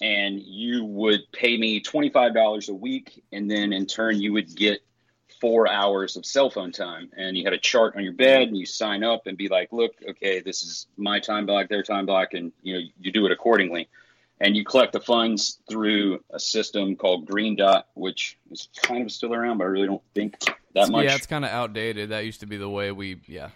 and 0.00 0.40
you 0.40 0.84
would 0.86 1.20
pay 1.30 1.58
me 1.58 1.80
twenty 1.80 2.08
five 2.08 2.32
dollars 2.32 2.70
a 2.70 2.74
week, 2.74 3.22
and 3.32 3.50
then 3.50 3.74
in 3.74 3.84
turn 3.84 4.18
you 4.18 4.32
would 4.32 4.56
get 4.56 4.80
four 5.40 5.68
hours 5.68 6.16
of 6.16 6.26
cell 6.26 6.50
phone 6.50 6.72
time. 6.72 7.10
And 7.16 7.36
you 7.36 7.44
had 7.44 7.52
a 7.52 7.58
chart 7.58 7.96
on 7.96 8.04
your 8.04 8.12
bed, 8.12 8.42
and 8.42 8.56
you 8.56 8.66
sign 8.66 9.02
up 9.02 9.26
and 9.26 9.36
be 9.36 9.48
like, 9.48 9.72
"Look, 9.72 9.94
okay, 10.08 10.40
this 10.40 10.62
is 10.62 10.86
my 10.96 11.20
time 11.20 11.46
block, 11.46 11.68
their 11.68 11.82
time 11.82 12.06
block," 12.06 12.34
and 12.34 12.52
you 12.62 12.74
know 12.74 12.80
you 13.00 13.12
do 13.12 13.26
it 13.26 13.32
accordingly 13.32 13.88
and 14.40 14.56
you 14.56 14.64
collect 14.64 14.92
the 14.92 15.00
funds 15.00 15.58
through 15.68 16.24
a 16.30 16.40
system 16.40 16.96
called 16.96 17.26
Green 17.26 17.56
Dot, 17.56 17.88
which 17.94 18.38
is 18.50 18.68
kind 18.82 19.02
of 19.02 19.12
still 19.12 19.34
around, 19.34 19.58
but 19.58 19.64
I 19.64 19.66
really 19.68 19.86
don't 19.86 20.02
think 20.14 20.38
that 20.74 20.90
much. 20.90 21.04
Yeah, 21.04 21.14
it's 21.14 21.26
kind 21.26 21.44
of 21.44 21.50
outdated. 21.50 22.08
That 22.08 22.24
used 22.24 22.40
to 22.40 22.46
be 22.46 22.56
the 22.56 22.68
way 22.68 22.90
we. 22.90 23.20
Yeah. 23.26 23.50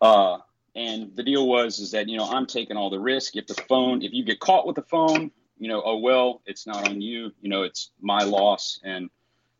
Uh, 0.00 0.38
and 0.76 1.16
the 1.16 1.22
deal 1.22 1.48
was 1.48 1.78
is 1.78 1.90
that 1.92 2.08
you 2.08 2.18
know 2.18 2.28
I'm 2.28 2.46
taking 2.46 2.76
all 2.76 2.90
the 2.90 3.00
risk. 3.00 3.36
If 3.36 3.46
the 3.46 3.54
phone, 3.54 4.02
if 4.02 4.12
you 4.12 4.24
get 4.24 4.40
caught 4.40 4.66
with 4.66 4.76
the 4.76 4.82
phone, 4.82 5.30
you 5.58 5.68
know, 5.68 5.82
oh 5.84 5.96
well, 5.96 6.42
it's 6.44 6.66
not 6.66 6.88
on 6.88 7.00
you. 7.00 7.32
You 7.40 7.48
know, 7.48 7.62
it's 7.62 7.90
my 8.00 8.22
loss, 8.22 8.80
and 8.84 9.08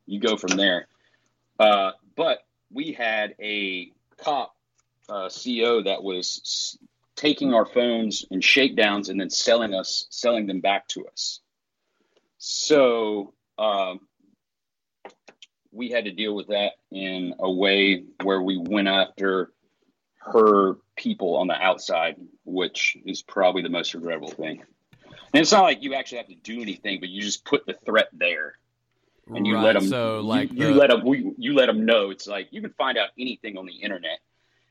you 0.07 0.20
go 0.20 0.37
from 0.37 0.57
there. 0.57 0.89
Uh, 1.59 1.93
but 2.17 2.39
we 2.73 2.93
had 2.93 3.35
a 3.41 3.93
cop 4.23 4.55
uh, 5.09 5.29
CO 5.29 5.83
that 5.83 6.03
was 6.03 6.41
s- 6.45 6.79
taking 7.17 7.55
our 7.55 7.67
phones 7.67 8.25
and 8.31 8.43
shakedowns 8.43 9.09
and 9.09 9.21
then 9.21 9.31
selling 9.31 9.75
us, 9.75 10.07
selling 10.11 10.47
them 10.47 10.61
back 10.61 10.87
to 10.89 11.07
us. 11.07 11.41
So 12.39 13.33
um, 13.59 14.01
we 15.73 15.91
had 15.91 16.05
to 16.05 16.13
deal 16.13 16.35
with 16.35 16.49
that 16.49 16.73
in 16.91 17.35
a 17.41 17.51
way 17.51 18.05
where 18.23 18.41
we 18.41 18.57
went 18.57 18.89
after 18.89 19.53
her 20.19 20.77
people 20.97 21.37
on 21.37 21.47
the 21.47 21.55
outside, 21.55 22.17
which 22.45 22.97
is 23.05 23.23
probably 23.23 23.63
the 23.63 23.69
most 23.69 23.95
regrettable 23.95 24.29
thing. 24.31 24.63
And 25.33 25.43
it's 25.43 25.53
not 25.53 25.63
like 25.63 25.83
you 25.83 25.95
actually 25.95 26.19
have 26.19 26.29
to 26.29 26.35
do 26.35 26.61
anything, 26.61 27.01
but 27.01 27.09
you 27.09 27.23
just 27.23 27.45
put 27.45 27.67
the 27.67 27.75
threat 27.85 28.09
there, 28.13 28.55
and 29.35 29.47
you 29.47 29.55
right. 29.55 29.64
let 29.64 29.72
them. 29.74 29.87
So 29.89 30.20
like 30.20 30.51
you, 30.53 30.59
the- 30.59 30.64
you 30.70 30.74
let 30.74 30.91
them. 30.91 31.07
You, 31.07 31.35
you 31.39 31.55
let 31.55 31.66
them 31.66 31.85
know. 31.85 32.11
It's 32.11 32.26
like 32.26 32.49
you 32.51 32.61
can 32.61 32.72
find 32.72 32.99
out 32.99 33.11
anything 33.18 33.57
on 33.57 33.66
the 33.66 33.72
internet, 33.74 34.18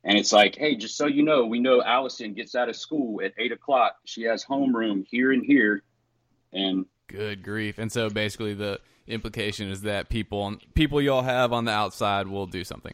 and 0.03 0.17
it's 0.17 0.31
like, 0.33 0.55
hey, 0.55 0.75
just 0.75 0.97
so 0.97 1.05
you 1.07 1.23
know, 1.23 1.45
we 1.45 1.59
know 1.59 1.81
Allison 1.83 2.33
gets 2.33 2.55
out 2.55 2.69
of 2.69 2.75
school 2.75 3.21
at 3.23 3.33
eight 3.37 3.51
o'clock. 3.51 3.95
She 4.05 4.23
has 4.23 4.43
homeroom 4.45 5.05
here 5.09 5.31
and 5.31 5.45
here, 5.45 5.83
and 6.53 6.85
Good 7.07 7.43
grief! 7.43 7.77
And 7.77 7.91
so 7.91 8.09
basically, 8.09 8.53
the 8.53 8.79
implication 9.07 9.69
is 9.69 9.81
that 9.81 10.09
people 10.09 10.41
on 10.41 10.59
people 10.73 11.01
y'all 11.01 11.21
have 11.21 11.53
on 11.53 11.65
the 11.65 11.71
outside 11.71 12.27
will 12.27 12.45
do 12.47 12.63
something. 12.65 12.93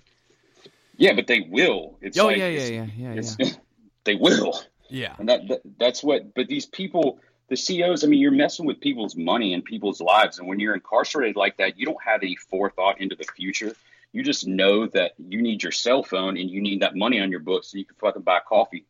yeah, 0.97 1.13
but 1.13 1.25
they 1.27 1.41
will. 1.49 1.97
It's 2.01 2.17
Oh 2.19 2.27
like, 2.27 2.37
yeah, 2.37 2.49
yeah, 2.49 2.65
yeah, 2.65 3.13
yeah, 3.15 3.21
yeah. 3.39 3.49
they 4.03 4.15
will. 4.15 4.59
Yeah. 4.89 5.15
And 5.17 5.27
that, 5.29 5.47
that 5.47 5.61
that's 5.79 6.03
what. 6.03 6.35
But 6.35 6.47
these 6.47 6.67
people, 6.67 7.19
the 7.49 7.55
COs, 7.57 8.03
I 8.03 8.07
mean, 8.07 8.19
you're 8.19 8.31
messing 8.31 8.65
with 8.65 8.79
people's 8.79 9.15
money 9.15 9.53
and 9.53 9.63
people's 9.63 10.01
lives. 10.01 10.39
And 10.39 10.47
when 10.47 10.59
you're 10.59 10.73
incarcerated 10.73 11.35
like 11.35 11.57
that, 11.57 11.77
you 11.77 11.85
don't 11.85 12.01
have 12.03 12.21
any 12.23 12.35
forethought 12.35 13.01
into 13.01 13.15
the 13.15 13.25
future. 13.35 13.73
You 14.11 14.23
just 14.23 14.47
know 14.47 14.87
that 14.87 15.13
you 15.17 15.41
need 15.41 15.63
your 15.63 15.71
cell 15.71 16.03
phone 16.03 16.37
and 16.37 16.49
you 16.49 16.61
need 16.61 16.81
that 16.81 16.95
money 16.95 17.19
on 17.19 17.31
your 17.31 17.39
books 17.39 17.71
so 17.71 17.77
you 17.77 17.85
can 17.85 17.95
fucking 17.99 18.21
buy 18.21 18.39
coffee. 18.47 18.85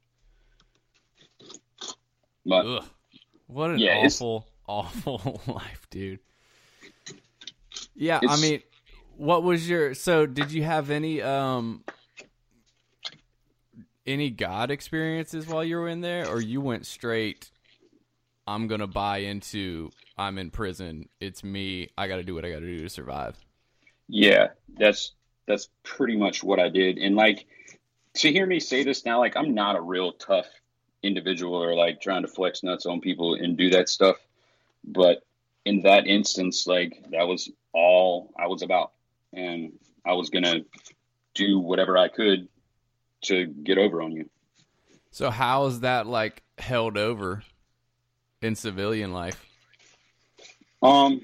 But 2.45 2.65
Ugh. 2.65 2.85
What 3.47 3.71
an 3.71 3.79
Yeah, 3.79 3.97
awful, 3.97 4.47
awful 4.67 5.41
life, 5.47 5.87
dude. 5.89 6.19
Yeah, 7.95 8.19
I 8.27 8.37
mean, 8.37 8.61
what 9.17 9.43
was 9.43 9.69
your 9.69 9.93
so 9.93 10.25
did 10.25 10.51
you 10.51 10.63
have 10.63 10.89
any 10.89 11.21
um 11.21 11.83
any 14.05 14.29
God 14.29 14.71
experiences 14.71 15.47
while 15.47 15.63
you 15.63 15.77
were 15.77 15.87
in 15.87 16.01
there 16.01 16.27
or 16.27 16.41
you 16.41 16.59
went 16.61 16.85
straight 16.85 17.51
I'm 18.47 18.67
going 18.67 18.81
to 18.81 18.87
buy 18.87 19.19
into 19.19 19.91
I'm 20.17 20.37
in 20.37 20.51
prison. 20.51 21.09
It's 21.19 21.43
me. 21.43 21.89
I 21.97 22.07
got 22.07 22.17
to 22.17 22.23
do 22.23 22.35
what 22.35 22.45
I 22.45 22.51
got 22.51 22.59
to 22.59 22.65
do 22.65 22.81
to 22.81 22.89
survive. 22.89 23.37
yeah, 24.07 24.49
that's 24.77 25.13
that's 25.47 25.69
pretty 25.83 26.15
much 26.15 26.43
what 26.43 26.59
I 26.59 26.69
did. 26.69 26.97
And 26.97 27.15
like 27.15 27.45
to 28.15 28.31
hear 28.31 28.45
me 28.45 28.59
say 28.59 28.83
this 28.83 29.05
now, 29.05 29.19
like 29.19 29.35
I'm 29.35 29.53
not 29.53 29.75
a 29.75 29.81
real 29.81 30.13
tough 30.13 30.47
individual 31.01 31.55
or 31.55 31.75
like 31.75 32.01
trying 32.01 32.21
to 32.21 32.27
flex 32.27 32.63
nuts 32.63 32.85
on 32.85 33.01
people 33.01 33.35
and 33.35 33.57
do 33.57 33.69
that 33.71 33.89
stuff. 33.89 34.17
But 34.83 35.23
in 35.65 35.81
that 35.81 36.07
instance, 36.07 36.67
like 36.67 37.03
that 37.11 37.27
was 37.27 37.49
all 37.73 38.33
I 38.37 38.47
was 38.47 38.61
about. 38.61 38.91
And 39.33 39.73
I 40.05 40.13
was 40.13 40.29
gonna 40.29 40.61
do 41.33 41.59
whatever 41.59 41.97
I 41.97 42.07
could 42.07 42.47
to 43.23 43.47
get 43.47 43.77
over 43.77 44.01
on 44.01 44.11
you. 44.11 44.29
So 45.11 45.29
how 45.29 45.65
is 45.67 45.81
that 45.81 46.07
like 46.07 46.43
held 46.57 46.97
over 46.97 47.43
in 48.43 48.55
civilian 48.55 49.13
life? 49.13 49.43
Um 50.81 51.21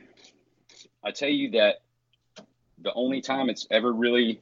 I 1.04 1.12
tell 1.12 1.30
you 1.30 1.52
that 1.52 1.82
the 2.82 2.94
only 2.94 3.22
time 3.22 3.50
it's 3.50 3.68
ever 3.72 3.92
really 3.92 4.42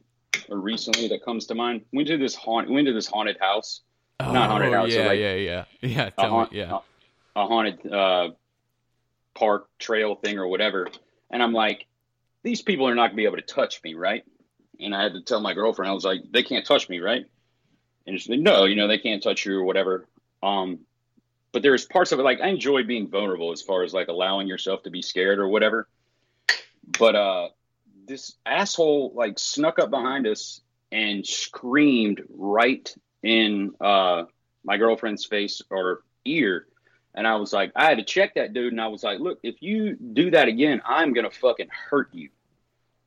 or 0.50 0.60
recently 0.60 1.08
that 1.10 1.24
comes 1.24 1.48
to 1.48 1.56
mind, 1.56 1.82
went 1.92 2.08
to 2.08 2.18
this 2.18 2.36
haunt 2.36 2.70
went 2.70 2.88
to 2.88 2.94
this 2.94 3.08
haunted 3.08 3.38
house. 3.40 3.82
Not 4.20 4.50
haunted 4.50 4.70
Oh, 4.74 4.78
house, 4.78 4.92
so 4.94 5.00
Yeah, 5.00 5.08
like- 5.08 5.20
yeah, 5.20 5.34
yeah. 5.36 5.66
Yeah, 5.82 6.10
a, 6.18 6.28
haunt, 6.30 6.52
me. 6.52 6.60
Yeah. 6.60 6.80
a, 7.36 7.40
a 7.42 7.48
haunted 7.48 7.92
uh, 7.92 8.30
park 9.36 9.68
trail 9.80 10.16
thing 10.16 10.40
or 10.40 10.48
whatever. 10.48 10.88
And 11.30 11.44
I'm 11.44 11.54
like, 11.54 11.86
these 12.44 12.62
people 12.62 12.88
are 12.88 12.96
not 12.96 13.08
gonna 13.08 13.18
be 13.18 13.26
able 13.26 13.36
to 13.38 13.42
touch 13.44 13.82
me, 13.84 13.94
right? 13.94 14.24
And 14.80 14.96
I 14.96 15.04
had 15.04 15.14
to 15.14 15.22
tell 15.22 15.40
my 15.42 15.54
girlfriend, 15.54 15.90
I 15.90 15.94
was 15.94 16.06
like, 16.06 16.22
they 16.32 16.44
can't 16.44 16.66
touch 16.66 16.88
me, 16.90 17.00
right? 17.00 17.26
And 18.06 18.20
she's 18.20 18.30
like, 18.30 18.40
no, 18.40 18.64
you 18.66 18.76
know, 18.76 18.88
they 18.88 19.00
can't 19.00 19.22
touch 19.22 19.46
you 19.46 19.58
or 19.58 19.64
whatever. 19.64 20.08
Um, 20.42 20.80
but 21.58 21.64
there's 21.64 21.86
parts 21.86 22.12
of 22.12 22.20
it 22.20 22.22
like 22.22 22.40
I 22.40 22.50
enjoy 22.50 22.84
being 22.84 23.10
vulnerable 23.10 23.52
as 23.52 23.64
far 23.64 23.82
as 23.82 23.92
like 23.92 24.10
allowing 24.10 24.48
yourself 24.48 24.84
to 24.84 24.92
be 24.92 25.02
scared 25.02 25.40
or 25.40 25.48
whatever. 25.48 25.88
But 27.00 27.16
uh, 27.16 27.48
this 28.06 28.36
asshole 28.46 29.14
like 29.16 29.40
snuck 29.40 29.80
up 29.80 29.90
behind 29.90 30.28
us 30.28 30.62
and 30.92 31.26
screamed 31.26 32.22
right 32.30 32.94
in 33.24 33.74
uh, 33.82 34.26
my 34.64 34.78
girlfriend's 34.78 35.26
face 35.26 35.64
or 35.72 36.04
ear. 36.26 36.68
And 37.16 37.26
I 37.26 37.38
was 37.38 37.54
like, 37.54 37.72
I 37.76 37.86
had 37.86 37.98
to 37.98 38.04
check 38.04 38.36
that 38.36 38.54
dude. 38.54 38.72
And 38.72 38.80
I 38.80 38.90
was 38.90 39.02
like, 39.02 39.20
look, 39.20 39.40
if 39.42 39.56
you 39.60 39.96
do 39.96 40.30
that 40.30 40.48
again, 40.48 40.84
I'm 40.86 41.12
going 41.12 41.28
to 41.28 41.36
fucking 41.36 41.70
hurt 41.90 42.10
you. 42.14 42.30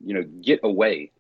You 0.05 0.14
know, 0.14 0.24
get 0.24 0.59
away. 0.64 1.12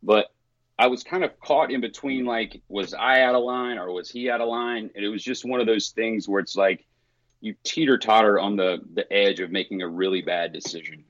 But 0.00 0.31
I 0.78 0.86
was 0.86 1.02
kind 1.02 1.22
of 1.24 1.38
caught 1.40 1.70
in 1.70 1.80
between 1.80 2.24
like, 2.24 2.60
was 2.68 2.94
I 2.94 3.22
out 3.22 3.34
of 3.34 3.44
line 3.44 3.78
or 3.78 3.92
was 3.92 4.10
he 4.10 4.30
out 4.30 4.40
of 4.40 4.48
line? 4.48 4.90
And 4.94 5.04
it 5.04 5.08
was 5.08 5.22
just 5.22 5.44
one 5.44 5.60
of 5.60 5.66
those 5.66 5.90
things 5.90 6.28
where 6.28 6.40
it's 6.40 6.56
like 6.56 6.84
you 7.40 7.54
teeter 7.64 7.98
totter 7.98 8.38
on 8.38 8.56
the, 8.56 8.80
the 8.94 9.10
edge 9.12 9.40
of 9.40 9.50
making 9.50 9.82
a 9.82 9.88
really 9.88 10.22
bad 10.22 10.52
decision. 10.52 11.04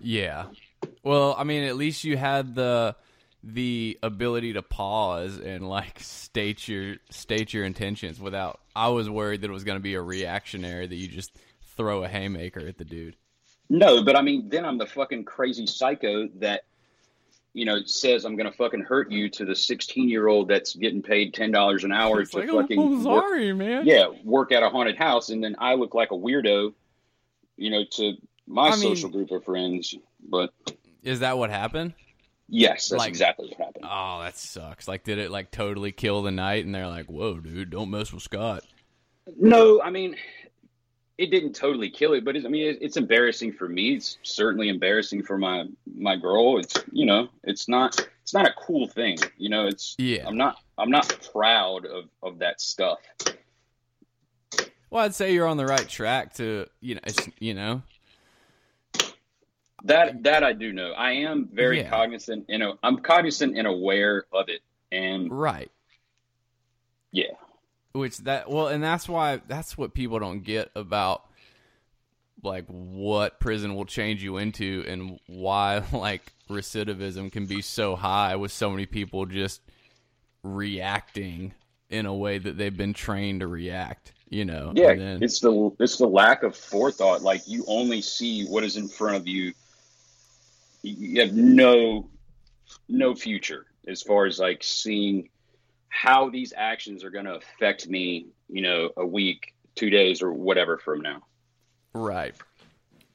Yeah. 0.00 0.46
Well, 1.02 1.34
I 1.36 1.44
mean, 1.44 1.64
at 1.64 1.76
least 1.76 2.04
you 2.04 2.16
had 2.16 2.54
the 2.54 2.96
the 3.46 3.98
ability 4.02 4.54
to 4.54 4.62
pause 4.62 5.38
and 5.38 5.68
like 5.68 6.00
state 6.00 6.66
your 6.66 6.96
state 7.10 7.52
your 7.52 7.64
intentions 7.64 8.18
without 8.18 8.58
I 8.74 8.88
was 8.88 9.10
worried 9.10 9.42
that 9.42 9.50
it 9.50 9.52
was 9.52 9.64
going 9.64 9.76
to 9.76 9.82
be 9.82 9.94
a 9.94 10.00
reactionary 10.00 10.86
that 10.86 10.94
you 10.94 11.08
just 11.08 11.30
throw 11.76 12.04
a 12.04 12.08
haymaker 12.08 12.60
at 12.60 12.78
the 12.78 12.84
dude. 12.84 13.16
No, 13.68 14.04
but 14.04 14.16
I 14.16 14.22
mean, 14.22 14.48
then 14.48 14.64
I'm 14.64 14.78
the 14.78 14.86
fucking 14.86 15.24
crazy 15.24 15.66
psycho 15.66 16.28
that, 16.36 16.64
you 17.54 17.64
know, 17.64 17.78
says 17.86 18.24
I'm 18.24 18.36
going 18.36 18.50
to 18.50 18.56
fucking 18.56 18.82
hurt 18.82 19.10
you 19.10 19.30
to 19.30 19.44
the 19.44 19.54
16 19.54 20.08
year 20.08 20.26
old 20.28 20.48
that's 20.48 20.74
getting 20.74 21.00
paid 21.02 21.32
$10 21.34 21.84
an 21.84 21.92
hour 21.92 22.20
It's 22.20 22.32
to 22.32 22.38
like, 22.40 22.48
"Oh, 22.50 22.60
fucking 22.60 22.78
I'm 22.80 23.04
work, 23.04 23.56
man. 23.56 23.86
yeah, 23.86 24.08
work 24.24 24.52
at 24.52 24.62
a 24.62 24.68
haunted 24.68 24.96
house. 24.96 25.30
And 25.30 25.42
then 25.42 25.54
I 25.58 25.74
look 25.74 25.94
like 25.94 26.10
a 26.10 26.14
weirdo, 26.16 26.74
you 27.56 27.70
know, 27.70 27.84
to 27.92 28.14
my 28.46 28.68
I 28.68 28.70
mean- 28.72 28.80
social 28.80 29.08
group 29.08 29.30
of 29.30 29.44
friends. 29.44 29.94
But 30.28 30.52
Is 31.02 31.20
that 31.20 31.38
what 31.38 31.50
happened? 31.50 31.94
yes, 32.48 32.88
that's 32.88 32.98
Like- 32.98 33.08
exactly 33.08 33.48
what 33.48 33.58
happened. 33.66 33.84
Oh, 33.88 34.20
that 34.22 34.36
sucks. 34.36 34.88
Like, 34.88 35.04
did 35.04 35.18
it 35.18 35.30
like 35.30 35.50
totally 35.50 35.92
kill 35.92 36.22
the 36.22 36.30
night? 36.32 36.64
And 36.64 36.74
they're 36.74 36.88
like, 36.88 37.06
"Whoa, 37.06 37.38
dude, 37.40 37.70
don't 37.70 37.90
mess 37.90 38.12
with 38.12 38.22
Scott." 38.24 38.64
No, 39.38 39.80
I 39.80 39.90
mean, 39.90 40.16
it 41.16 41.30
didn't 41.30 41.54
totally 41.54 41.90
kill 41.90 42.12
it, 42.14 42.24
but 42.24 42.36
I 42.36 42.40
mean, 42.40 42.66
it, 42.66 42.78
it's 42.80 42.96
embarrassing 42.96 43.52
for 43.52 43.68
me. 43.68 43.94
It's 43.94 44.18
certainly 44.22 44.68
embarrassing 44.68 45.22
for 45.22 45.38
my 45.38 45.66
my 45.96 46.16
girl. 46.16 46.58
It's 46.58 46.74
you 46.92 47.06
know, 47.06 47.28
it's 47.44 47.68
not 47.68 47.98
it's 48.22 48.34
not 48.34 48.46
a 48.48 48.52
cool 48.58 48.88
thing. 48.88 49.18
You 49.38 49.48
know, 49.48 49.66
it's 49.66 49.94
Yeah. 49.98 50.26
I'm 50.26 50.36
not 50.36 50.56
I'm 50.76 50.90
not 50.90 51.28
proud 51.32 51.86
of 51.86 52.04
of 52.22 52.38
that 52.40 52.60
stuff. 52.60 52.98
Well, 54.90 55.04
I'd 55.04 55.14
say 55.14 55.32
you're 55.34 55.46
on 55.46 55.56
the 55.56 55.66
right 55.66 55.88
track 55.88 56.34
to 56.34 56.66
you 56.80 56.96
know, 56.96 57.00
it's, 57.04 57.28
you 57.38 57.54
know, 57.54 57.82
That 59.84 60.22
that 60.24 60.42
I 60.42 60.52
do 60.52 60.72
know. 60.72 60.92
I 60.92 61.12
am 61.12 61.48
very 61.52 61.78
Yeah. 61.78 61.90
cognizant. 61.90 62.46
You 62.48 62.58
know, 62.58 62.78
I'm 62.82 62.98
cognizant 62.98 63.56
and 63.56 63.66
aware 63.66 64.24
of 64.32 64.48
it, 64.48 64.62
and 64.90 65.30
right. 65.30 65.70
yeah, 67.12 67.32
which 67.94 68.18
that 68.18 68.50
well 68.50 68.66
and 68.68 68.82
that's 68.82 69.08
why 69.08 69.40
that's 69.48 69.78
what 69.78 69.94
people 69.94 70.18
don't 70.18 70.40
get 70.42 70.70
about 70.74 71.22
like 72.42 72.66
what 72.66 73.38
prison 73.40 73.74
will 73.74 73.84
change 73.84 74.22
you 74.22 74.36
into 74.36 74.84
and 74.86 75.18
why 75.26 75.82
like 75.92 76.32
recidivism 76.50 77.30
can 77.32 77.46
be 77.46 77.62
so 77.62 77.96
high 77.96 78.36
with 78.36 78.52
so 78.52 78.68
many 78.70 78.84
people 78.84 79.24
just 79.26 79.60
reacting 80.42 81.54
in 81.88 82.04
a 82.04 82.14
way 82.14 82.36
that 82.38 82.58
they've 82.58 82.76
been 82.76 82.92
trained 82.92 83.40
to 83.40 83.46
react 83.46 84.12
you 84.28 84.44
know 84.44 84.72
yeah. 84.74 84.90
and 84.90 85.00
then- 85.00 85.22
It's 85.22 85.38
the 85.38 85.70
it's 85.78 85.96
the 85.96 86.08
lack 86.08 86.42
of 86.42 86.56
forethought. 86.56 87.22
Like 87.22 87.46
you 87.46 87.64
only 87.68 88.02
see 88.02 88.44
what 88.46 88.64
is 88.64 88.76
in 88.76 88.88
front 88.88 89.16
of 89.16 89.28
you. 89.28 89.52
You 90.82 91.20
have 91.20 91.34
no 91.34 92.10
no 92.88 93.14
future 93.14 93.66
as 93.86 94.02
far 94.02 94.26
as 94.26 94.40
like 94.40 94.64
seeing 94.64 95.28
how 95.94 96.28
these 96.28 96.52
actions 96.56 97.04
are 97.04 97.10
going 97.10 97.24
to 97.26 97.34
affect 97.36 97.88
me. 97.88 98.26
You 98.48 98.62
know, 98.62 98.90
a 98.96 99.06
week, 99.06 99.54
two 99.76 99.90
days, 99.90 100.22
or 100.22 100.32
whatever 100.32 100.76
from 100.78 101.00
now. 101.00 101.22
right 101.94 102.34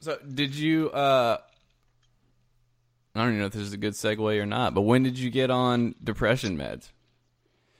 so 0.00 0.18
did 0.34 0.54
you 0.54 0.88
uh 0.90 1.36
i 3.14 3.18
don't 3.18 3.24
don't 3.26 3.28
even 3.34 3.40
know 3.40 3.46
if 3.46 3.52
this 3.52 3.62
is 3.62 3.74
a 3.74 3.76
good 3.76 3.92
segue 3.92 4.40
or 4.40 4.46
not. 4.46 4.72
But 4.72 4.82
when 4.82 5.02
did 5.02 5.18
you 5.18 5.30
get 5.30 5.50
on 5.50 5.94
depression 6.02 6.56
meds? 6.56 6.90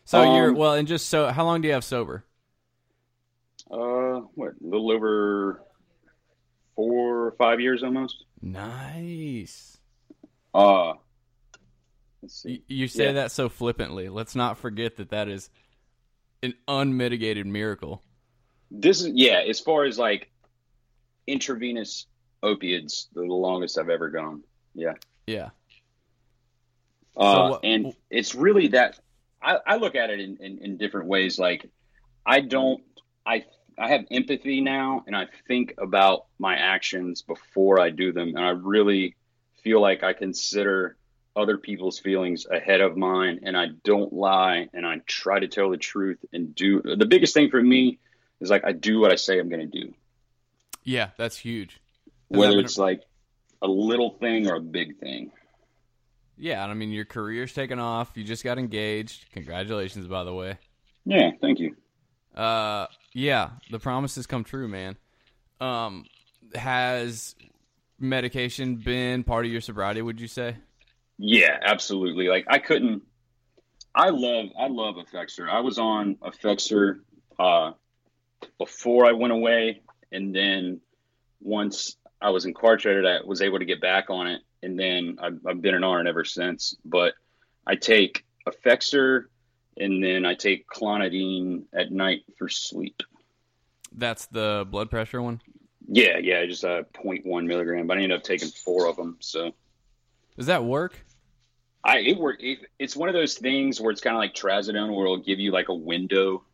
So 0.05 0.20
Um, 0.20 0.36
you're 0.36 0.53
well, 0.53 0.74
and 0.74 0.86
just 0.86 1.09
so 1.09 1.28
how 1.28 1.44
long 1.44 1.62
do 1.62 1.68
you 1.68 1.74
have 1.74 1.84
sober? 1.84 2.24
Uh, 3.70 4.20
what? 4.34 4.51
A 4.62 4.66
little 4.66 4.90
over 4.90 5.62
four 6.76 7.26
or 7.26 7.32
five 7.38 7.61
years 7.61 7.82
almost. 7.82 8.24
Nice. 8.42 9.78
Uh, 10.53 10.88
let's 10.88 10.98
You, 12.68 12.87
say 12.89 13.07
Yeah. 13.07 13.12
that 13.12 13.33
so 13.33 13.49
flippantly. 13.49 14.09
Let's 14.09 14.35
not 14.35 14.59
forget 14.59 14.97
that 14.97 15.11
that 15.11 15.29
is 15.29 15.49
an 16.43 16.55
unmitigated 16.68 17.47
miracle. 17.47 18.03
This 18.71 19.01
is 19.03 19.12
yeah. 19.14 19.43
As 19.49 19.61
far 19.61 19.85
as 19.85 19.99
like 19.99 20.31
intravenous 21.27 22.07
opiates, 22.43 23.09
the 23.14 23.23
longest 23.23 23.79
I've 23.79 23.89
ever 23.91 24.11
gone. 24.11 24.43
Yeah. 24.75 24.95
Yeah. 25.27 25.51
Uh, 27.16 27.51
what- 27.51 27.64
and 27.64 27.95
it's 28.11 28.35
really 28.35 28.68
that 28.68 28.99
I, 29.43 29.59
I 29.66 29.77
look 29.77 29.95
at 29.95 30.11
it 30.11 30.21
in, 30.21 30.37
in, 30.39 30.59
in 30.59 30.77
different 30.77 31.09
ways. 31.09 31.39
Like 31.39 31.68
I 32.27 32.41
don't, 32.41 32.83
I, 33.25 33.45
I 33.79 33.89
have 33.89 34.05
empathy 34.11 34.61
now 34.61 35.05
and 35.07 35.16
I 35.16 35.27
think 35.49 35.75
about 35.79 36.27
my 36.39 36.55
actions 36.57 37.23
before 37.23 37.81
I 37.81 37.91
do 37.91 38.12
them. 38.12 38.29
And 38.37 38.39
I 38.39 38.51
really 38.51 39.16
feel 39.64 39.81
like 39.81 40.03
I 40.03 40.12
consider 40.12 40.97
other 41.37 41.57
people's 41.59 41.99
feelings 41.99 42.47
ahead 42.51 42.81
of 42.81 42.97
mine 42.97 43.41
and 43.45 43.57
I 43.57 43.66
don't 43.85 44.12
lie 44.12 44.68
and 44.74 44.85
I 44.85 45.01
try 45.07 45.39
to 45.39 45.49
tell 45.49 45.70
the 45.70 45.76
truth 45.76 46.18
and 46.33 46.55
do 46.55 46.83
the 46.83 47.07
biggest 47.07 47.35
thing 47.35 47.51
for 47.51 47.62
me 47.62 47.99
is 48.41 48.51
like 48.51 48.64
I 48.64 48.72
do 48.72 48.99
what 49.01 49.12
I 49.12 49.16
say 49.16 49.39
I'm 49.39 49.49
going 49.49 49.70
to 49.70 49.81
do, 49.81 49.95
Yeah, 50.83 51.11
that's 51.16 51.37
huge. 51.37 51.81
That 52.31 52.39
whether 52.39 52.57
a- 52.59 52.61
it's 52.61 52.78
like 52.78 53.03
a 53.62 53.68
little 53.68 54.11
thing 54.11 54.51
or 54.51 54.57
a 54.57 54.61
big 54.61 54.99
thing. 54.99 55.31
Yeah, 56.37 56.64
I 56.64 56.72
mean 56.74 56.91
your 56.91 57.05
career's 57.05 57.53
taken 57.53 57.78
off. 57.78 58.12
You 58.16 58.24
just 58.24 58.43
got 58.45 58.59
engaged. 58.59 59.26
Congratulations, 59.33 60.07
by 60.07 60.24
the 60.24 60.33
way. 60.35 60.59
Yeah. 61.05 61.31
Thank 61.41 61.59
you. 61.61 61.76
Uh, 62.35 62.87
yeah, 63.12 63.51
the 63.70 63.78
promises 63.78 64.26
come 64.26 64.45
true, 64.45 64.68
man. 64.68 64.97
Um, 65.61 66.07
has 66.55 67.35
medication 67.99 68.76
been 68.76 69.22
part 69.24 69.45
of 69.45 69.53
your 69.53 69.61
sobriety? 69.61 70.01
Would 70.01 70.20
you 70.20 70.28
say? 70.28 70.57
Yeah, 71.23 71.59
absolutely. 71.61 72.29
Like 72.29 72.47
I 72.49 72.59
couldn't. 72.59 73.03
I 73.95 74.09
love 74.09 74.47
I 74.59 74.68
love 74.68 74.95
Effexor. 74.95 75.51
I 75.51 75.61
was 75.61 75.79
on 75.79 76.14
Effexor 76.16 77.01
uh, 77.39 77.73
before 78.57 79.05
I 79.05 79.12
went 79.12 79.35
away, 79.35 79.83
and 80.11 80.35
then 80.35 80.81
once 81.43 81.97
I 82.23 82.31
was 82.31 82.47
incarcerated, 82.47 83.05
I 83.05 83.18
was 83.23 83.43
able 83.43 83.59
to 83.59 83.66
get 83.66 83.83
back 83.83 84.09
on 84.09 84.29
it, 84.29 84.41
and 84.62 84.79
then 84.79 85.18
I've, 85.23 85.41
I've 85.47 85.61
been 85.61 85.75
an 85.75 85.85
RN 85.85 86.07
ever 86.07 86.25
since. 86.25 86.75
But 86.87 87.12
I 87.66 87.75
take 87.75 88.25
Effexor, 88.49 89.25
and 89.77 90.03
then 90.03 90.25
I 90.25 90.35
take 90.35 90.66
clonidine 90.68 91.64
at 91.75 91.93
night 91.93 92.23
for 92.39 92.49
sleep. 92.49 93.03
That's 93.93 94.25
the 94.27 94.66
blood 94.71 94.89
pressure 94.89 95.21
one. 95.21 95.43
Yeah, 95.87 96.16
yeah, 96.16 96.47
just 96.47 96.64
a 96.64 96.87
0.1 96.95 97.45
milligram, 97.47 97.87
but 97.87 97.99
I 97.99 98.03
ended 98.03 98.16
up 98.16 98.25
taking 98.25 98.49
four 98.49 98.87
of 98.87 98.97
them. 98.97 99.18
So 99.21 99.53
Does 100.39 100.47
that 100.47 100.64
work? 100.64 101.05
I 101.85 101.99
it 101.99 102.18
work. 102.18 102.43
It, 102.43 102.61
it's 102.78 102.97
one 102.97 103.09
of 103.09 103.14
those 103.14 103.35
things 103.35 103.81
where 103.81 103.91
it's 103.91 104.01
kind 104.01 104.14
of 104.14 104.20
like 104.20 104.35
trazodone, 104.35 104.95
where 104.95 105.07
it'll 105.07 105.16
give 105.18 105.39
you 105.39 105.53
like 105.53 105.68
a 105.68 105.74
window. 105.74 106.45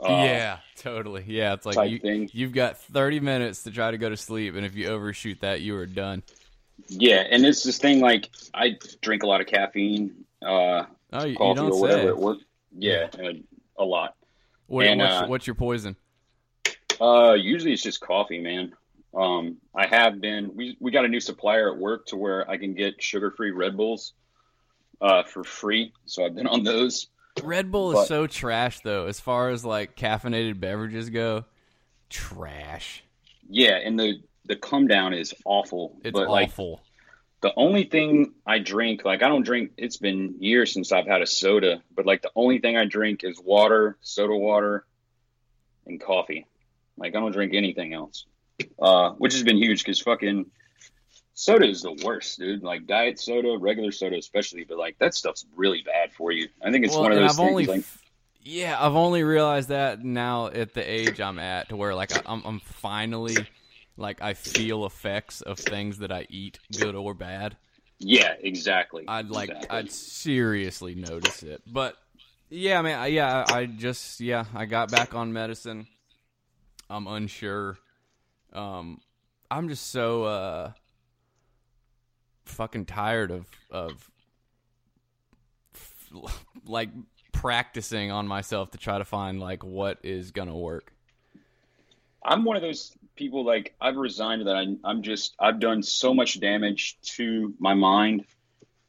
Uh, 0.00 0.08
yeah, 0.08 0.58
totally. 0.76 1.24
Yeah, 1.26 1.54
it's 1.54 1.64
like 1.64 1.90
you, 1.90 1.98
thing. 1.98 2.28
you've 2.32 2.52
got 2.52 2.78
30 2.78 3.20
minutes 3.20 3.62
to 3.62 3.70
try 3.70 3.90
to 3.90 3.98
go 3.98 4.08
to 4.08 4.16
sleep, 4.16 4.54
and 4.56 4.66
if 4.66 4.74
you 4.74 4.88
overshoot 4.88 5.40
that, 5.40 5.60
you 5.60 5.76
are 5.76 5.86
done. 5.86 6.22
yeah, 6.88 7.24
and 7.30 7.46
it's 7.46 7.62
this 7.62 7.78
thing 7.78 8.00
like 8.00 8.30
I 8.52 8.76
drink 9.00 9.22
a 9.22 9.26
lot 9.26 9.40
of 9.40 9.46
caffeine, 9.46 10.24
uh, 10.44 10.84
Oh, 11.14 11.24
you, 11.24 11.30
you 11.30 11.36
coffee 11.36 11.54
don't 11.54 11.72
or 11.72 11.80
whatever 11.80 12.08
at 12.08 12.18
work. 12.18 12.38
Yeah, 12.76 13.06
uh, 13.18 13.32
a 13.78 13.84
lot. 13.84 14.16
What, 14.66 14.86
and, 14.86 15.00
what's, 15.00 15.14
uh, 15.14 15.26
what's 15.26 15.46
your 15.46 15.54
poison? 15.54 15.96
Uh, 17.00 17.34
usually 17.34 17.72
it's 17.72 17.82
just 17.82 18.00
coffee, 18.00 18.40
man. 18.40 18.74
Um, 19.14 19.58
I 19.74 19.86
have 19.86 20.20
been. 20.20 20.50
We 20.56 20.76
we 20.80 20.90
got 20.90 21.04
a 21.04 21.08
new 21.08 21.20
supplier 21.20 21.72
at 21.72 21.78
work 21.78 22.06
to 22.06 22.16
where 22.16 22.50
I 22.50 22.56
can 22.56 22.74
get 22.74 23.00
sugar 23.00 23.30
free 23.30 23.52
Red 23.52 23.76
Bulls, 23.76 24.14
uh, 25.00 25.22
for 25.22 25.44
free. 25.44 25.92
So 26.06 26.24
I've 26.24 26.34
been 26.34 26.46
on 26.46 26.62
those. 26.62 27.08
Red 27.42 27.70
Bull 27.72 27.98
is 27.98 28.08
so 28.08 28.26
trash, 28.26 28.80
though, 28.80 29.06
as 29.06 29.20
far 29.20 29.50
as 29.50 29.64
like 29.64 29.96
caffeinated 29.96 30.60
beverages 30.60 31.10
go. 31.10 31.44
Trash. 32.08 33.02
Yeah, 33.48 33.76
and 33.76 33.98
the 33.98 34.22
the 34.46 34.56
come 34.56 34.86
down 34.86 35.14
is 35.14 35.34
awful. 35.44 35.96
It's 36.04 36.12
but 36.12 36.28
like 36.28 36.48
awful. 36.48 36.80
the 37.40 37.52
only 37.56 37.84
thing 37.84 38.34
I 38.46 38.58
drink, 38.58 39.04
like 39.04 39.22
I 39.22 39.28
don't 39.28 39.44
drink. 39.44 39.72
It's 39.76 39.96
been 39.96 40.36
years 40.38 40.72
since 40.72 40.92
I've 40.92 41.06
had 41.06 41.22
a 41.22 41.26
soda, 41.26 41.82
but 41.94 42.06
like 42.06 42.22
the 42.22 42.30
only 42.36 42.58
thing 42.58 42.76
I 42.76 42.84
drink 42.84 43.24
is 43.24 43.40
water, 43.40 43.96
soda 44.00 44.34
water, 44.34 44.84
and 45.86 46.00
coffee. 46.00 46.46
Like 46.96 47.16
I 47.16 47.20
don't 47.20 47.32
drink 47.32 47.54
anything 47.54 47.92
else, 47.92 48.26
uh, 48.78 49.10
which 49.12 49.32
has 49.32 49.42
been 49.42 49.56
huge 49.56 49.84
because 49.84 50.00
fucking 50.00 50.46
soda 51.34 51.66
is 51.66 51.82
the 51.82 51.92
worst, 52.04 52.38
dude. 52.38 52.62
Like 52.62 52.86
diet 52.86 53.18
soda, 53.20 53.56
regular 53.58 53.92
soda 53.92 54.16
especially, 54.16 54.64
but 54.64 54.78
like 54.78 54.98
that 54.98 55.14
stuff's 55.14 55.46
really 55.56 55.82
bad 55.82 56.12
for 56.12 56.32
you. 56.32 56.48
I 56.62 56.70
think 56.70 56.84
it's 56.84 56.96
well, 56.96 57.02
one 57.02 57.12
of 57.12 57.18
those 57.18 57.32
I've 57.32 57.36
things. 57.36 57.50
only, 57.50 57.66
like, 57.66 57.84
yeah, 58.42 58.76
I've 58.80 58.94
only 58.96 59.22
realized 59.24 59.68
that 59.70 60.04
now 60.04 60.48
at 60.48 60.74
the 60.74 60.82
age 60.82 61.20
I'm 61.20 61.38
at, 61.38 61.68
to 61.70 61.76
where 61.76 61.94
like 61.94 62.12
I, 62.12 62.22
I'm, 62.26 62.42
I'm 62.44 62.60
finally, 62.60 63.48
like 63.96 64.22
I 64.22 64.34
feel 64.34 64.86
effects 64.86 65.40
of 65.42 65.58
things 65.58 65.98
that 65.98 66.12
I 66.12 66.26
eat, 66.30 66.58
good 66.70 66.94
or 66.94 67.14
bad. 67.14 67.56
yeah, 67.98 68.34
exactly. 68.40 69.04
I'd 69.08 69.30
like, 69.30 69.50
Exactly. 69.50 69.68
I'd 69.70 69.90
seriously 69.92 70.94
notice 70.94 71.42
it. 71.42 71.62
But 71.66 71.96
yeah, 72.50 72.82
man, 72.82 72.98
I- 72.98 73.06
yeah, 73.08 73.44
I 73.48 73.66
just, 73.66 74.20
yeah, 74.20 74.44
I 74.54 74.66
got 74.66 74.90
back 74.90 75.14
on 75.14 75.32
medicine. 75.32 75.86
I'm 76.90 77.06
unsure. 77.06 77.78
Um, 78.52 79.00
I'm 79.50 79.68
just 79.68 79.88
so 79.90 80.24
uh, 80.24 80.72
fucking 82.44 82.86
tired 82.86 83.30
of 83.30 83.46
of 83.70 84.10
like 86.66 86.90
practicing 87.32 88.10
on 88.10 88.26
myself 88.26 88.70
to 88.70 88.78
try 88.78 88.98
to 88.98 89.04
find 89.04 89.40
like 89.40 89.64
what 89.64 89.98
is 90.02 90.30
gonna 90.30 90.56
work. 90.56 90.92
I'm 92.24 92.44
one 92.44 92.56
of 92.56 92.62
those 92.62 92.96
people 93.16 93.44
like 93.44 93.74
I've 93.80 93.96
resigned 93.96 94.46
that 94.46 94.56
I, 94.56 94.66
I'm 94.84 95.02
just 95.02 95.34
I've 95.38 95.60
done 95.60 95.82
so 95.82 96.14
much 96.14 96.40
damage 96.40 96.96
to 97.16 97.54
my 97.58 97.74
mind 97.74 98.24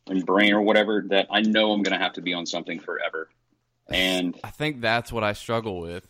and 0.08 0.26
brain 0.26 0.53
or 0.53 0.62
whatever 0.62 1.06
that 1.10 1.28
I 1.30 1.41
know 1.41 1.72
I'm 1.72 1.84
gonna 1.84 1.99
have 1.99 2.14
to 2.14 2.22
be 2.22 2.34
on 2.34 2.45
something 2.45 2.80
forever, 2.80 3.30
and 3.89 4.39
I 4.43 4.51
think 4.51 4.82
that's 4.82 5.12
what 5.12 5.24
I 5.24 5.34
struggle 5.34 5.80
with. 5.80 6.08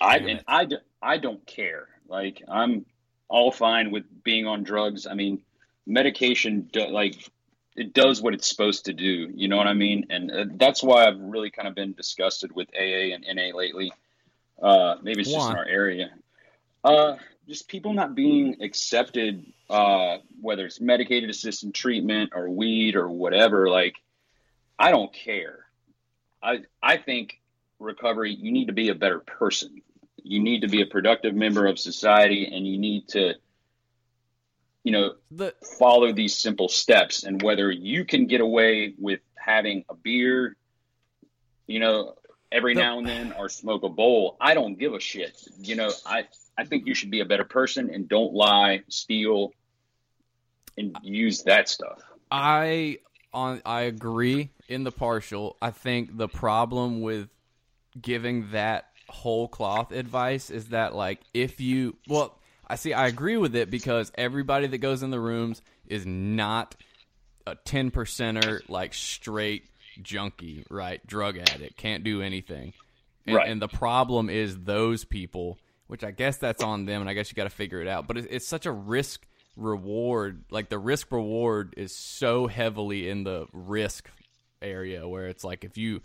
I 0.00 0.18
and. 0.18 0.44
I, 0.46 0.68
I 1.00 1.18
don't 1.18 1.46
care. 1.46 1.88
Like 2.08 2.42
I'm 2.48 2.84
all 3.28 3.50
fine 3.50 3.90
with 3.90 4.04
being 4.22 4.46
on 4.46 4.62
drugs. 4.62 5.06
I 5.06 5.14
mean, 5.14 5.42
medication 5.86 6.68
do, 6.72 6.88
like 6.88 7.30
it 7.76 7.92
does 7.92 8.22
what 8.22 8.34
it's 8.34 8.48
supposed 8.48 8.86
to 8.86 8.92
do. 8.92 9.30
You 9.34 9.48
know 9.48 9.56
what 9.56 9.66
I 9.66 9.74
mean? 9.74 10.06
And 10.10 10.30
uh, 10.30 10.44
that's 10.54 10.82
why 10.82 11.06
I've 11.06 11.20
really 11.20 11.50
kind 11.50 11.68
of 11.68 11.74
been 11.74 11.92
disgusted 11.92 12.52
with 12.52 12.68
AA 12.74 13.14
and 13.14 13.24
NA 13.34 13.56
lately. 13.56 13.92
Uh, 14.60 14.96
maybe 15.02 15.20
it's 15.20 15.30
just 15.30 15.50
in 15.50 15.56
our 15.56 15.66
area. 15.66 16.10
Uh, 16.82 17.16
just 17.46 17.68
people 17.68 17.92
not 17.92 18.14
being 18.14 18.62
accepted, 18.62 19.44
uh, 19.68 20.18
whether 20.40 20.64
it's 20.66 20.80
medicated 20.80 21.30
assisted 21.30 21.74
treatment 21.74 22.32
or 22.34 22.48
weed 22.48 22.96
or 22.96 23.08
whatever. 23.08 23.68
Like, 23.68 23.96
I 24.78 24.90
don't 24.90 25.12
care. 25.12 25.66
I 26.42 26.60
I 26.82 26.96
think 26.96 27.40
recovery, 27.78 28.34
you 28.34 28.52
need 28.52 28.66
to 28.66 28.72
be 28.72 28.88
a 28.88 28.94
better 28.94 29.20
person. 29.20 29.82
You 30.22 30.40
need 30.40 30.62
to 30.62 30.68
be 30.68 30.82
a 30.82 30.86
productive 30.86 31.34
member 31.34 31.66
of 31.66 31.78
society, 31.78 32.50
and 32.52 32.66
you 32.66 32.78
need 32.78 33.08
to, 33.08 33.34
you 34.86 34.92
know, 34.92 35.14
The 35.32 35.52
follow 35.80 36.12
these 36.12 36.38
simple 36.38 36.68
steps. 36.68 37.24
And 37.24 37.42
whether 37.42 37.72
you 37.72 38.04
can 38.04 38.26
get 38.26 38.40
away 38.40 38.94
with 38.96 39.18
having 39.36 39.84
a 39.88 39.94
beer, 39.94 40.56
you 41.66 41.80
know, 41.80 42.14
every 42.52 42.74
The- 42.74 42.82
now 42.82 42.98
and 42.98 43.08
then, 43.08 43.32
or 43.32 43.48
smoke 43.48 43.82
a 43.82 43.88
bowl, 43.88 44.36
I 44.40 44.54
don't 44.54 44.78
give 44.78 44.94
a 44.94 45.00
shit. 45.00 45.36
You 45.58 45.74
know, 45.74 45.90
I 46.06 46.28
I 46.56 46.64
think 46.66 46.86
you 46.86 46.94
should 46.94 47.10
be 47.10 47.18
a 47.18 47.24
better 47.24 47.44
person 47.44 47.90
and 47.92 48.08
don't 48.08 48.32
lie, 48.32 48.84
steal, 48.88 49.52
and 50.78 50.96
use 51.02 51.42
that 51.42 51.68
stuff. 51.68 52.00
I 52.30 53.00
on 53.34 53.62
I 53.66 53.82
agree 53.82 54.50
in 54.68 54.84
the 54.84 54.92
partial. 54.92 55.56
I 55.60 55.72
think 55.72 56.16
the 56.16 56.28
problem 56.28 57.00
with 57.00 57.28
giving 58.00 58.52
that 58.52 58.86
whole 59.08 59.48
cloth 59.48 59.90
advice 59.90 60.48
is 60.48 60.68
that 60.68 60.94
like 60.94 61.18
if 61.34 61.60
you 61.60 61.96
well 62.06 62.38
I 62.66 62.76
see 62.76 62.92
I 62.92 63.06
agree 63.06 63.36
with 63.36 63.54
it 63.54 63.70
because 63.70 64.10
everybody 64.16 64.66
that 64.66 64.78
goes 64.78 65.02
in 65.02 65.10
the 65.10 65.20
rooms 65.20 65.62
is 65.86 66.04
not 66.04 66.74
a 67.46 67.54
10 67.54 67.90
percenter 67.90 68.68
like 68.68 68.92
straight 68.92 69.70
junkie, 70.02 70.64
right? 70.68 71.04
Drug 71.06 71.38
addict, 71.38 71.76
can't 71.76 72.02
do 72.04 72.22
anything. 72.22 72.72
And, 73.26 73.36
Right. 73.36 73.48
and 73.48 73.60
the 73.62 73.68
problem 73.68 74.28
is 74.30 74.56
those 74.64 75.04
people, 75.04 75.58
which 75.86 76.04
I 76.04 76.10
guess 76.10 76.36
that's 76.38 76.62
on 76.62 76.84
them 76.86 77.00
and 77.00 77.10
I 77.10 77.14
guess 77.14 77.30
you 77.30 77.34
got 77.34 77.44
to 77.44 77.50
figure 77.50 77.80
it 77.80 77.88
out. 77.88 78.06
But 78.06 78.18
it's, 78.18 78.26
it's 78.30 78.46
such 78.46 78.66
a 78.66 78.72
risk 78.72 79.26
reward, 79.56 80.44
like 80.50 80.68
the 80.68 80.78
risk 80.78 81.10
reward 81.12 81.74
is 81.76 81.94
so 81.94 82.46
heavily 82.46 83.08
in 83.08 83.24
the 83.24 83.46
risk 83.52 84.10
area 84.62 85.06
where 85.08 85.26
it's 85.26 85.44
like 85.44 85.64
if 85.64 85.76
you 85.76 86.00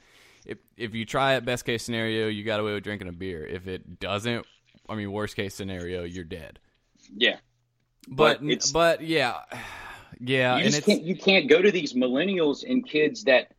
if 0.45 0.57
if 0.77 0.93
you 0.95 1.05
try 1.05 1.35
it 1.35 1.45
best 1.45 1.65
case 1.65 1.83
scenario, 1.83 2.27
you 2.27 2.43
got 2.43 2.59
away 2.59 2.73
with 2.73 2.83
drinking 2.83 3.07
a 3.07 3.11
beer. 3.13 3.45
If 3.45 3.67
it 3.67 3.99
doesn't, 3.99 4.45
I 4.91 4.95
mean 4.95 5.11
worst 5.11 5.35
case 5.35 5.55
scenario, 5.55 6.03
you're 6.03 6.23
dead. 6.23 6.59
Yeah, 7.15 7.37
But 8.07 8.41
But 8.41 8.49
it's- 8.49 8.71
but 8.71 9.01
yeah. 9.01 9.39
Yeah, 10.23 10.57
you 10.57 10.65
and 10.65 10.83
can't 10.83 11.01
you 11.01 11.15
can't 11.15 11.49
go 11.49 11.59
to 11.59 11.71
these 11.71 11.93
millennials 11.93 12.63
and 12.69 12.87
kids 12.87 13.23
that 13.23 13.53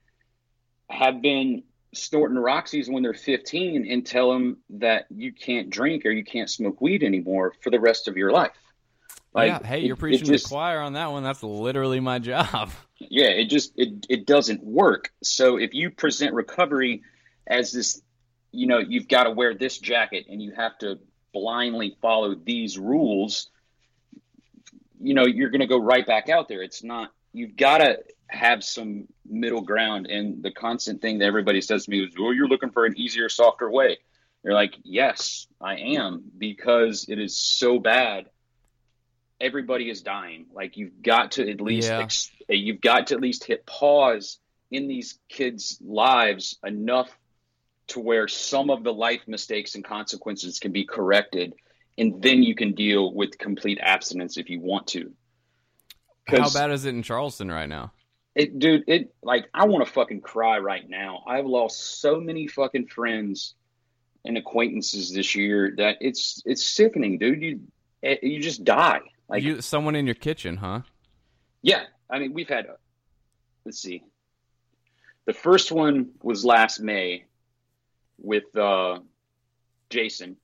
have 0.89 1.21
been 1.21 1.65
snorting 1.93 2.39
Roxy's 2.39 2.89
when 2.89 3.03
they're 3.03 3.15
15 3.15 3.91
and 3.91 4.07
tell 4.07 4.33
them 4.33 4.59
that 4.71 5.07
you 5.11 5.33
can't 5.33 5.71
drink 5.71 6.07
or 6.07 6.11
you 6.13 6.23
can't 6.25 6.49
smoke 6.49 6.81
weed 6.81 7.03
anymore 7.03 7.53
for 7.63 7.71
the 7.71 7.81
rest 7.81 8.07
of 8.07 8.17
your 8.17 8.31
life. 8.31 8.53
yeah, 9.35 9.61
hey, 9.65 9.81
you're 9.81 9.95
it 9.95 9.99
preaching 9.99 10.27
just- 10.27 10.45
to 10.45 10.49
the 10.51 10.55
choir 10.55 10.79
on 10.81 10.93
that 10.93 11.11
one. 11.11 11.25
That's 11.25 11.43
literally 11.43 11.99
my 11.99 12.21
job. 12.21 12.71
yeah 13.01 13.31
it 13.31 13.47
just 13.47 13.73
it, 13.77 14.07
it 14.09 14.25
doesn't 14.27 14.63
work 14.63 15.11
so 15.23 15.57
if 15.57 15.75
you 15.75 15.91
present 15.91 16.33
recovery 16.35 17.03
as 17.49 17.73
this 17.73 18.01
you 18.53 18.69
know 18.69 18.79
you've 18.79 19.09
got 19.09 19.25
to 19.25 19.33
wear 19.33 19.55
this 19.55 19.79
jacket 19.79 20.27
and 20.29 20.41
you 20.41 20.53
have 20.53 20.79
to 20.79 21.01
blindly 21.33 21.97
follow 22.01 22.35
these 22.35 22.79
rules 22.79 23.51
you 25.03 25.15
know 25.15 25.27
you're 25.27 25.51
going 25.51 25.61
to 25.61 25.67
go 25.67 25.79
right 25.79 26.07
back 26.07 26.29
out 26.29 26.49
there. 26.49 26.63
It's 26.63 26.85
not 26.85 27.11
you've 27.33 27.57
got 27.57 27.79
to 27.79 27.99
have 28.29 28.65
some 28.65 29.09
middle 29.29 29.61
ground. 29.61 30.07
And 30.07 30.43
the 30.43 30.51
constant 30.53 31.03
thing 31.03 31.19
that 31.19 31.27
everybody 31.27 31.61
says 31.61 31.85
to 31.85 31.91
me 31.91 32.05
is 32.05 32.15
well 32.19 32.33
you're 32.33 32.49
looking 32.49 32.71
for 32.71 32.87
an 32.87 32.95
easier 32.97 33.29
softer 33.29 33.71
way. 33.71 33.99
You're 34.45 34.55
like 34.55 34.77
yes 34.85 35.47
i 35.61 35.77
am 35.77 36.23
because 36.39 37.07
it 37.09 37.19
is 37.19 37.39
so 37.39 37.79
bad. 37.79 38.27
Everybody 39.41 39.91
is 39.91 40.03
dying. 40.03 40.47
Like 40.53 40.77
you've 40.77 41.03
got 41.03 41.33
to 41.33 41.51
at 41.51 41.61
least 41.61 41.89
Yeah. 41.89 41.99
ex- 42.01 42.31
you've 42.49 42.81
got 42.81 43.09
to 43.09 43.15
at 43.17 43.21
least 43.21 43.45
hit 43.45 43.67
pause 43.67 44.39
in 44.71 44.87
these 44.87 45.19
kids 45.29 45.79
lives 45.85 46.59
enough 46.65 47.11
to 47.89 48.01
where 48.01 48.29
some 48.29 48.71
of 48.71 48.85
the 48.85 48.93
life 48.93 49.23
mistakes 49.27 49.75
and 49.75 49.85
consequences 49.85 50.59
can 50.59 50.73
be 50.73 50.85
corrected 50.85 51.55
and 51.99 52.23
then 52.23 52.43
you 52.43 52.55
can 52.55 52.73
deal 52.73 53.13
with 53.13 53.37
complete 53.39 53.79
abstinence 53.81 54.37
if 54.37 54.49
you 54.49 54.61
want 54.61 54.87
to 54.87 55.13
how 56.27 56.51
bad 56.51 56.71
is 56.71 56.85
it 56.85 56.95
in 56.95 57.03
Charleston 57.03 57.51
right 57.51 57.69
now? 57.69 57.93
it, 58.35 58.59
dude, 58.59 58.85
it 58.87 59.15
like 59.23 59.49
I 59.53 59.67
want 59.67 59.87
to 59.87 59.93
fucking 59.93 60.23
cry 60.23 60.59
right 60.59 60.89
now. 60.89 61.23
I've 61.27 61.47
lost 61.47 62.01
so 62.01 62.21
many 62.21 62.47
fucking 62.47 62.87
friends 62.87 63.55
and 64.25 64.39
acquaintances 64.39 65.13
this 65.13 65.35
year 65.35 65.75
that 65.77 65.99
it's 66.01 66.43
it's 66.47 66.65
sickening, 66.65 67.19
dude. 67.19 67.43
You 67.43 67.61
eh, 68.03 68.17
you 68.23 68.41
just 68.41 68.65
die. 68.65 69.01
Like 69.29 69.43
you 69.43 69.61
someone 69.61 69.97
in 69.97 70.07
your 70.07 70.15
kitchen, 70.15 70.57
huh? 70.57 70.81
yeah, 71.63 71.85
I 72.11 72.19
mean 72.19 72.33
we've 72.33 72.49
had. 72.49 72.67
Let's 73.65 73.81
see. 73.81 74.03
The 75.27 75.33
first 75.33 75.71
one 75.71 76.13
was 76.23 76.45
last 76.45 76.81
May 76.81 77.27
with 78.23 78.57
uh, 78.57 79.01
Jason, 79.91 80.37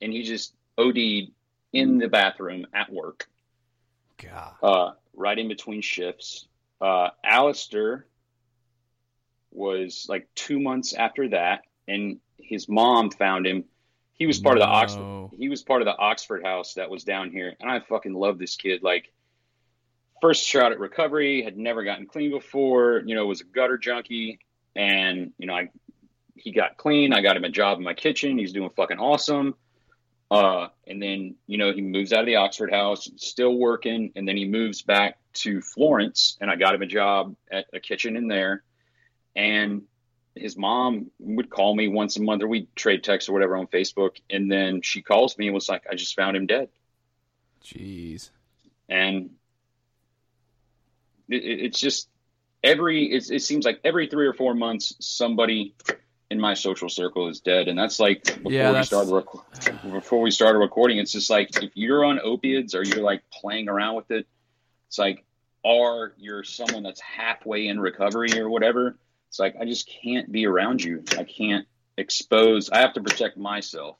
and 0.00 0.12
he 0.12 0.22
just 0.22 0.54
OD'd 0.78 1.32
in 1.72 1.98
the 1.98 2.08
bathroom 2.08 2.66
at 2.72 2.92
work. 2.92 3.26
God. 4.18 4.54
uh, 4.62 4.90
right 5.14 5.38
in 5.38 5.48
between 5.48 5.80
shifts. 5.80 6.46
Uh, 6.80 7.08
Alistair 7.24 8.06
was 9.50 10.06
like 10.08 10.28
two 10.34 10.60
months 10.60 10.92
after 10.92 11.28
that, 11.28 11.62
and 11.88 12.18
his 12.38 12.68
mom 12.68 13.10
found 13.10 13.46
him. 13.46 13.64
He 14.14 14.26
was 14.26 14.38
part 14.38 14.58
of 14.58 14.60
the 14.60 14.66
No. 14.66 14.72
Oxford. 14.72 15.38
He 15.38 15.48
was 15.48 15.62
part 15.62 15.80
of 15.80 15.86
the 15.86 15.96
Oxford 15.96 16.44
house 16.44 16.74
that 16.74 16.90
was 16.90 17.04
down 17.04 17.30
here, 17.30 17.56
and 17.60 17.70
I 17.70 17.80
fucking 17.80 18.12
love 18.12 18.38
this 18.38 18.56
kid. 18.56 18.82
Like, 18.82 19.10
first 20.20 20.46
shot 20.46 20.72
at 20.72 20.78
recovery, 20.78 21.42
had 21.42 21.56
never 21.56 21.82
gotten 21.84 22.06
clean 22.06 22.30
before. 22.30 23.02
You 23.04 23.14
know, 23.14 23.26
was 23.26 23.40
a 23.40 23.44
gutter 23.44 23.78
junkie, 23.78 24.38
and 24.76 25.32
you 25.38 25.46
know, 25.46 25.54
I 25.54 25.70
he 26.34 26.52
got 26.52 26.76
clean. 26.76 27.12
I 27.12 27.20
got 27.22 27.36
him 27.36 27.44
a 27.44 27.48
job 27.48 27.78
in 27.78 27.84
my 27.84 27.94
kitchen. 27.94 28.38
He's 28.38 28.52
doing 28.52 28.70
fucking 28.70 28.98
awesome. 28.98 29.54
Uh, 30.30 30.68
and 30.86 31.02
then, 31.02 31.34
you 31.46 31.58
know, 31.58 31.72
he 31.72 31.80
moves 31.80 32.12
out 32.12 32.20
of 32.20 32.26
the 32.26 32.36
Oxford 32.36 32.70
house, 32.72 33.10
still 33.16 33.54
working. 33.56 34.12
And 34.14 34.28
then 34.28 34.36
he 34.36 34.46
moves 34.46 34.82
back 34.82 35.18
to 35.34 35.60
Florence 35.60 36.36
and 36.40 36.50
I 36.50 36.56
got 36.56 36.74
him 36.74 36.82
a 36.82 36.86
job 36.86 37.34
at 37.50 37.66
a 37.72 37.80
kitchen 37.80 38.16
in 38.16 38.28
there. 38.28 38.62
And 39.34 39.82
his 40.36 40.56
mom 40.56 41.10
would 41.18 41.50
call 41.50 41.74
me 41.74 41.88
once 41.88 42.16
a 42.16 42.22
month 42.22 42.42
or 42.42 42.48
we'd 42.48 42.74
trade 42.76 43.02
texts 43.02 43.28
or 43.28 43.32
whatever 43.32 43.56
on 43.56 43.66
Facebook. 43.66 44.20
And 44.30 44.50
then 44.50 44.82
she 44.82 45.02
calls 45.02 45.36
me 45.36 45.46
and 45.46 45.54
was 45.54 45.68
like, 45.68 45.82
I 45.90 45.96
just 45.96 46.14
found 46.14 46.36
him 46.36 46.46
dead. 46.46 46.68
Jeez. 47.64 48.30
And 48.88 49.30
it, 51.28 51.42
it- 51.44 51.60
it's 51.64 51.80
just 51.80 52.08
every, 52.62 53.06
it's, 53.06 53.30
it 53.30 53.42
seems 53.42 53.64
like 53.64 53.80
every 53.84 54.06
three 54.06 54.26
or 54.26 54.34
four 54.34 54.54
months, 54.54 54.94
somebody 55.00 55.74
in 56.30 56.38
my 56.40 56.54
social 56.54 56.88
circle 56.88 57.28
is 57.28 57.40
dead. 57.40 57.66
And 57.68 57.78
that's 57.78 57.98
like 57.98 58.22
before 58.24 58.52
Yeah, 58.52 58.68
we 58.68 58.74
that's- 58.74 58.86
started 58.86 59.12
rec- 59.12 59.82
before 59.92 60.20
we 60.20 60.30
started 60.30 60.58
recording, 60.60 60.98
it's 60.98 61.12
just 61.12 61.28
like 61.30 61.62
if 61.62 61.72
you're 61.74 62.04
on 62.04 62.20
opiates 62.22 62.74
or 62.74 62.84
you're 62.84 63.02
like 63.02 63.22
playing 63.30 63.68
around 63.68 63.96
with 63.96 64.10
it, 64.10 64.26
it's 64.88 64.98
like, 64.98 65.24
or 65.64 66.14
you're 66.18 66.44
someone 66.44 66.82
that's 66.82 67.00
halfway 67.00 67.66
in 67.66 67.80
recovery 67.80 68.38
or 68.40 68.48
whatever. 68.48 68.96
It's 69.28 69.38
like 69.38 69.56
I 69.60 69.64
just 69.64 69.88
can't 70.02 70.30
be 70.30 70.46
around 70.46 70.82
you. 70.82 71.02
I 71.18 71.24
can't 71.24 71.66
expose. 71.96 72.70
I 72.70 72.78
have 72.78 72.94
to 72.94 73.02
protect 73.02 73.36
myself 73.36 73.96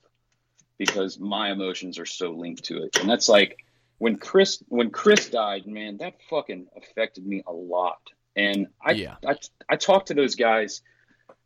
because 0.78 1.18
my 1.18 1.50
emotions 1.50 1.98
are 1.98 2.06
so 2.06 2.30
linked 2.30 2.64
to 2.64 2.84
it. 2.84 2.98
And 3.00 3.08
that's 3.10 3.28
like 3.28 3.58
when 3.98 4.16
Chris 4.16 4.62
when 4.68 4.90
Chris 4.90 5.28
died, 5.28 5.66
man, 5.66 5.98
that 5.98 6.14
fucking 6.30 6.68
affected 6.76 7.26
me 7.26 7.42
a 7.46 7.52
lot. 7.52 8.00
And 8.36 8.68
I 8.84 8.92
Yeah. 8.92 9.16
I, 9.26 9.34
I 9.68 9.76
talked 9.76 10.08
to 10.08 10.14
those 10.14 10.36
guys 10.36 10.80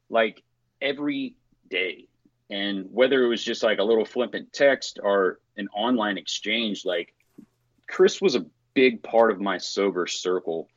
like 0.09 0.43
every 0.85 1.35
day. 1.69 2.07
And 2.51 2.87
whether 2.93 3.25
it 3.25 3.29
was 3.29 3.43
just 3.43 3.63
like 3.63 3.79
a 3.79 3.83
little 3.83 4.05
flippant 4.05 4.53
text 4.53 5.01
or 5.03 5.41
an 5.57 5.69
online 5.75 6.19
exchange 6.19 6.85
like 6.85 7.15
chris 7.89 8.21
was 8.21 8.35
a 8.35 8.45
big 8.75 9.03
part 9.03 9.33
of 9.33 9.41
my 9.41 9.59
sober 9.59 10.07
circle. 10.07 10.69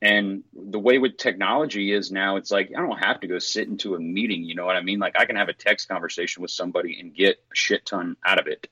And 0.00 0.44
the 0.52 0.78
way 0.78 0.98
with 0.98 1.16
technology 1.16 1.92
is 1.92 2.10
now 2.10 2.36
it's 2.36 2.50
like 2.50 2.70
i 2.76 2.80
don't 2.80 2.98
have 2.98 3.20
to 3.20 3.26
go 3.26 3.38
sit 3.38 3.68
into 3.68 3.94
a 3.94 4.00
meeting 4.00 4.44
you 4.44 4.54
know 4.54 4.66
what 4.66 4.76
i 4.76 4.82
mean? 4.82 4.98
Like 4.98 5.16
i 5.18 5.26
can 5.26 5.36
have 5.36 5.48
a 5.48 5.54
text 5.54 5.88
conversation 5.88 6.42
with 6.42 6.50
somebody 6.50 6.98
and 6.98 7.14
get 7.14 7.36
a 7.36 7.54
shit 7.54 7.86
ton 7.86 8.16
out 8.24 8.40
of 8.40 8.46
it. 8.46 8.66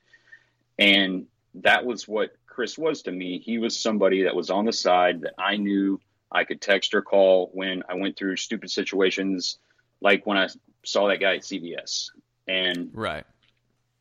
And 0.78 1.26
that 1.56 1.84
was 1.84 2.08
what 2.08 2.34
chris 2.46 2.78
was 2.78 3.02
to 3.02 3.12
me. 3.12 3.38
He 3.38 3.58
was 3.58 3.78
somebody 3.78 4.24
that 4.24 4.34
was 4.34 4.50
on 4.50 4.64
the 4.64 4.72
side 4.72 5.22
that 5.22 5.34
i 5.38 5.56
knew 5.56 6.00
i 6.30 6.44
could 6.44 6.60
text 6.60 6.94
or 6.94 7.02
call 7.02 7.50
when 7.52 7.82
i 7.88 7.94
went 7.94 8.16
through 8.16 8.36
stupid 8.36 8.70
situations 8.70 9.58
like 10.02 10.26
when 10.26 10.36
I 10.36 10.48
saw 10.84 11.08
that 11.08 11.18
guy 11.20 11.36
at 11.36 11.42
CVS. 11.42 12.10
And, 12.48 12.90
Right. 12.92 13.24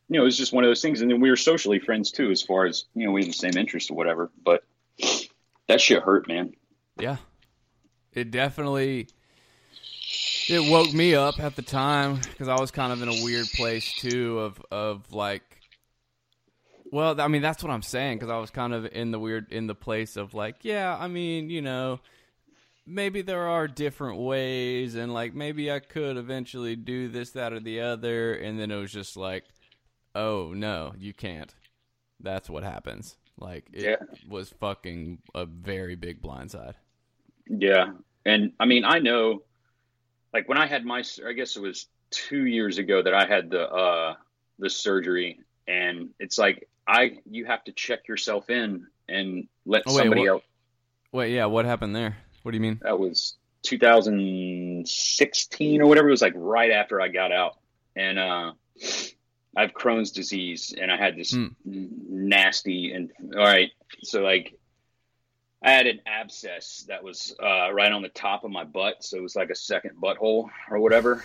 you 0.08 0.16
know, 0.16 0.22
it 0.22 0.24
was 0.24 0.36
just 0.36 0.52
one 0.52 0.64
of 0.64 0.68
those 0.68 0.82
things. 0.82 1.00
And 1.00 1.10
then 1.10 1.20
we 1.20 1.30
were 1.30 1.36
socially 1.36 1.78
friends 1.78 2.10
too, 2.10 2.30
as 2.30 2.42
far 2.42 2.66
as, 2.66 2.84
you 2.94 3.06
know, 3.06 3.12
we 3.12 3.22
had 3.22 3.30
the 3.30 3.34
same 3.34 3.56
interests 3.56 3.90
or 3.90 3.94
whatever. 3.96 4.30
But 4.44 4.64
that 5.68 5.80
shit 5.80 6.02
hurt, 6.02 6.28
man. 6.28 6.54
Yeah. 6.98 7.16
It 8.12 8.30
definitely 8.30 9.08
it 10.48 10.70
woke 10.70 10.92
me 10.92 11.14
up 11.14 11.38
at 11.40 11.56
the 11.56 11.62
time 11.62 12.16
because 12.16 12.48
I 12.48 12.60
was 12.60 12.70
kind 12.70 12.92
of 12.92 13.00
in 13.00 13.08
a 13.08 13.24
weird 13.24 13.46
place 13.54 13.90
too 13.94 14.40
of 14.40 14.60
of 14.70 15.12
like 15.12 15.42
well, 16.90 17.18
I 17.18 17.28
mean 17.28 17.40
that's 17.40 17.62
what 17.62 17.70
I'm 17.70 17.82
saying 17.82 18.18
because 18.18 18.30
I 18.30 18.36
was 18.36 18.50
kind 18.50 18.74
of 18.74 18.84
in 18.92 19.12
the 19.12 19.18
weird 19.18 19.50
in 19.50 19.66
the 19.66 19.74
place 19.74 20.16
of 20.18 20.34
like, 20.34 20.56
yeah, 20.62 20.94
I 20.98 21.08
mean, 21.08 21.48
you 21.48 21.62
know, 21.62 22.00
maybe 22.86 23.22
there 23.22 23.46
are 23.48 23.68
different 23.68 24.18
ways 24.18 24.94
and 24.94 25.12
like 25.14 25.34
maybe 25.34 25.70
I 25.70 25.78
could 25.80 26.16
eventually 26.16 26.76
do 26.76 27.08
this 27.08 27.30
that 27.30 27.52
or 27.52 27.60
the 27.60 27.80
other 27.80 28.34
and 28.34 28.58
then 28.58 28.70
it 28.70 28.76
was 28.76 28.92
just 28.92 29.16
like, 29.16 29.44
"Oh, 30.14 30.52
no, 30.54 30.92
you 30.98 31.12
can't." 31.14 31.54
That's 32.20 32.48
what 32.50 32.62
happens. 32.64 33.16
Like 33.38 33.66
it 33.72 33.82
Yeah. 33.82 34.06
was 34.28 34.50
fucking 34.60 35.18
a 35.34 35.44
very 35.46 35.94
big 35.96 36.20
blindside. 36.22 36.74
Yeah. 37.48 37.92
And 38.24 38.52
I 38.60 38.66
mean, 38.66 38.84
I 38.84 38.98
know, 39.00 39.42
like 40.32 40.48
when 40.48 40.58
I 40.58 40.66
had 40.66 40.84
my, 40.84 41.02
I 41.26 41.32
guess 41.32 41.56
it 41.56 41.60
was 41.62 41.86
two 42.10 42.46
years 42.46 42.78
ago 42.78 43.02
that 43.02 43.14
I 43.14 43.26
had 43.26 43.50
the, 43.50 43.68
uh, 43.68 44.14
the 44.58 44.70
surgery 44.70 45.40
and 45.66 46.10
it's 46.20 46.38
like, 46.38 46.68
I, 46.86 47.18
you 47.28 47.44
have 47.46 47.64
to 47.64 47.72
check 47.72 48.06
yourself 48.08 48.50
in 48.50 48.86
and 49.08 49.48
let 49.66 49.82
Oh, 49.86 49.94
wait, 49.94 49.98
somebody 50.02 50.20
what- 50.22 50.28
else. 50.28 50.42
Wait, 51.12 51.34
yeah, 51.34 51.46
what 51.46 51.64
happened 51.64 51.94
there? 51.96 52.16
What 52.42 52.52
do 52.52 52.56
you 52.56 52.62
mean? 52.62 52.80
That 52.82 52.98
was 52.98 53.36
2016 53.62 55.82
or 55.82 55.86
whatever. 55.86 56.08
It 56.08 56.12
was 56.12 56.22
like 56.22 56.34
right 56.36 56.70
after 56.70 57.00
I 57.00 57.08
got 57.08 57.32
out. 57.32 57.58
And 57.94 58.18
uh, 58.18 58.52
I 59.56 59.60
have 59.60 59.72
Crohn's 59.72 60.10
disease 60.12 60.74
and 60.78 60.90
I 60.90 60.96
had 60.96 61.16
this 61.16 61.32
Hmm. 61.32 61.48
nasty 61.64 62.92
and 62.92 63.10
all 63.36 63.44
right. 63.44 63.70
So 64.02 64.22
like 64.22 64.54
I 65.62 65.72
had 65.72 65.86
an 65.86 66.00
abscess 66.06 66.86
that 66.88 67.04
was 67.04 67.34
uh, 67.42 67.70
right 67.72 67.92
on 67.92 68.02
the 68.02 68.08
top 68.08 68.44
of 68.44 68.50
my 68.50 68.64
butt. 68.64 69.04
So 69.04 69.18
it 69.18 69.22
was 69.22 69.36
like 69.36 69.50
a 69.50 69.54
second 69.54 69.92
butthole 70.02 70.48
or 70.70 70.80
whatever. 70.80 71.22